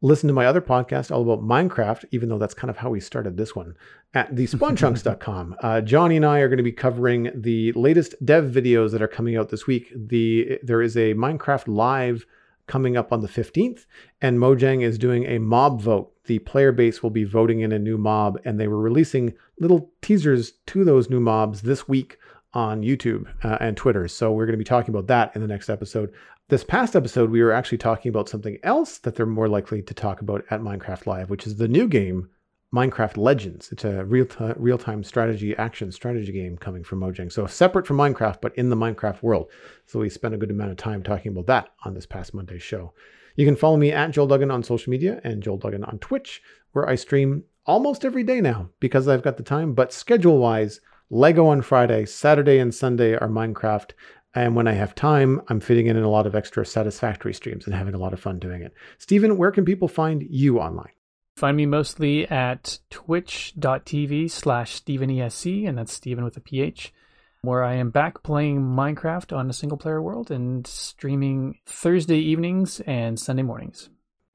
Listen 0.04 0.26
to 0.26 0.34
my 0.34 0.46
other 0.46 0.60
podcast 0.60 1.12
all 1.12 1.22
about 1.22 1.44
Minecraft, 1.44 2.04
even 2.10 2.28
though 2.28 2.38
that's 2.38 2.54
kind 2.54 2.70
of 2.70 2.76
how 2.76 2.90
we 2.90 2.98
started 2.98 3.36
this 3.36 3.54
one, 3.54 3.76
at 4.12 4.34
thespawnchunks.com. 4.34 5.56
Uh, 5.62 5.80
Johnny 5.80 6.16
and 6.16 6.26
I 6.26 6.40
are 6.40 6.48
going 6.48 6.56
to 6.56 6.64
be 6.64 6.72
covering 6.72 7.30
the 7.34 7.70
latest 7.72 8.16
dev 8.24 8.46
videos 8.46 8.90
that 8.90 9.00
are 9.00 9.06
coming 9.06 9.36
out 9.36 9.50
this 9.50 9.66
week. 9.68 9.92
The 9.94 10.58
There 10.64 10.82
is 10.82 10.96
a 10.96 11.14
Minecraft 11.14 11.68
Live 11.68 12.26
coming 12.66 12.96
up 12.96 13.12
on 13.12 13.20
the 13.20 13.28
15th, 13.28 13.86
and 14.20 14.40
Mojang 14.40 14.82
is 14.82 14.98
doing 14.98 15.24
a 15.26 15.38
mob 15.38 15.80
vote. 15.80 16.12
The 16.24 16.40
player 16.40 16.72
base 16.72 17.00
will 17.00 17.10
be 17.10 17.22
voting 17.22 17.60
in 17.60 17.70
a 17.70 17.78
new 17.78 17.96
mob, 17.96 18.40
and 18.44 18.58
they 18.58 18.66
were 18.66 18.80
releasing 18.80 19.34
little 19.60 19.92
teasers 20.02 20.52
to 20.66 20.84
those 20.84 21.10
new 21.10 21.20
mobs 21.20 21.62
this 21.62 21.86
week 21.86 22.18
on 22.54 22.82
YouTube 22.82 23.26
uh, 23.44 23.58
and 23.60 23.76
Twitter. 23.76 24.08
So 24.08 24.32
we're 24.32 24.46
going 24.46 24.54
to 24.54 24.58
be 24.58 24.64
talking 24.64 24.94
about 24.94 25.06
that 25.06 25.34
in 25.34 25.42
the 25.42 25.48
next 25.48 25.70
episode. 25.70 26.12
This 26.48 26.64
past 26.64 26.94
episode, 26.94 27.30
we 27.30 27.42
were 27.42 27.52
actually 27.52 27.78
talking 27.78 28.10
about 28.10 28.28
something 28.28 28.58
else 28.62 28.98
that 28.98 29.14
they're 29.14 29.26
more 29.26 29.48
likely 29.48 29.80
to 29.82 29.94
talk 29.94 30.20
about 30.20 30.44
at 30.50 30.60
Minecraft 30.60 31.06
Live, 31.06 31.30
which 31.30 31.46
is 31.46 31.56
the 31.56 31.68
new 31.68 31.88
game, 31.88 32.28
Minecraft 32.74 33.16
Legends. 33.16 33.70
It's 33.72 33.84
a 33.84 34.04
real 34.04 34.26
t- 34.26 34.52
real 34.56 34.78
time 34.78 35.04
strategy 35.04 35.56
action 35.56 35.92
strategy 35.92 36.32
game 36.32 36.58
coming 36.58 36.84
from 36.84 37.00
Mojang. 37.00 37.32
So 37.32 37.46
separate 37.46 37.86
from 37.86 37.98
Minecraft, 37.98 38.40
but 38.40 38.54
in 38.56 38.68
the 38.68 38.76
Minecraft 38.76 39.22
world. 39.22 39.50
So 39.86 40.00
we 40.00 40.10
spent 40.10 40.34
a 40.34 40.38
good 40.38 40.50
amount 40.50 40.70
of 40.70 40.76
time 40.76 41.02
talking 41.02 41.32
about 41.32 41.46
that 41.46 41.70
on 41.84 41.94
this 41.94 42.06
past 42.06 42.34
Monday 42.34 42.58
show. 42.58 42.92
You 43.36 43.46
can 43.46 43.56
follow 43.56 43.76
me 43.76 43.92
at 43.92 44.10
Joel 44.10 44.26
Duggan 44.26 44.50
on 44.50 44.62
social 44.62 44.90
media 44.90 45.20
and 45.24 45.42
Joel 45.42 45.56
Duggan 45.58 45.84
on 45.84 45.98
Twitch, 45.98 46.42
where 46.72 46.88
I 46.88 46.96
stream 46.96 47.44
almost 47.64 48.04
every 48.04 48.24
day 48.24 48.40
now 48.40 48.68
because 48.80 49.08
I've 49.08 49.22
got 49.22 49.36
the 49.36 49.42
time. 49.42 49.74
But 49.74 49.92
schedule 49.92 50.38
wise, 50.38 50.80
Lego 51.14 51.46
on 51.48 51.60
Friday, 51.60 52.06
Saturday 52.06 52.58
and 52.58 52.74
Sunday 52.74 53.12
are 53.12 53.28
Minecraft, 53.28 53.90
and 54.34 54.56
when 54.56 54.66
I 54.66 54.72
have 54.72 54.94
time, 54.94 55.42
I'm 55.48 55.60
fitting 55.60 55.86
in 55.86 55.98
a 55.98 56.08
lot 56.08 56.26
of 56.26 56.34
extra 56.34 56.64
satisfactory 56.64 57.34
streams 57.34 57.66
and 57.66 57.74
having 57.74 57.92
a 57.92 57.98
lot 57.98 58.14
of 58.14 58.20
fun 58.20 58.38
doing 58.38 58.62
it. 58.62 58.72
Stephen, 58.96 59.36
where 59.36 59.50
can 59.50 59.66
people 59.66 59.88
find 59.88 60.22
you 60.22 60.58
online? 60.58 60.92
Find 61.36 61.54
me 61.54 61.66
mostly 61.66 62.26
at 62.30 62.78
twitch.tv 62.88 64.30
slash 64.30 64.80
StephenESC, 64.80 65.68
and 65.68 65.76
that's 65.76 65.92
Stephen 65.92 66.24
with 66.24 66.38
a 66.38 66.40
PH, 66.40 66.94
where 67.42 67.62
I 67.62 67.74
am 67.74 67.90
back 67.90 68.22
playing 68.22 68.62
Minecraft 68.62 69.36
on 69.36 69.50
a 69.50 69.52
single 69.52 69.76
player 69.76 70.00
world 70.00 70.30
and 70.30 70.66
streaming 70.66 71.58
Thursday 71.66 72.20
evenings 72.20 72.80
and 72.86 73.20
Sunday 73.20 73.42
mornings. 73.42 73.90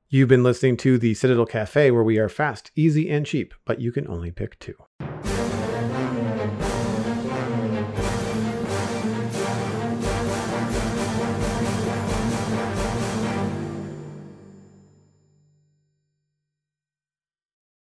You've 0.09 0.29
been 0.29 0.43
listening 0.43 0.77
to 0.77 0.99
the 0.99 1.15
Citadel 1.15 1.47
Cafe, 1.47 1.89
where 1.89 2.03
we 2.03 2.19
are 2.19 2.29
fast, 2.29 2.69
easy, 2.75 3.09
and 3.09 3.25
cheap, 3.25 3.55
but 3.65 3.81
you 3.81 3.91
can 3.91 4.07
only 4.07 4.29
pick 4.29 4.59
two. 4.59 4.75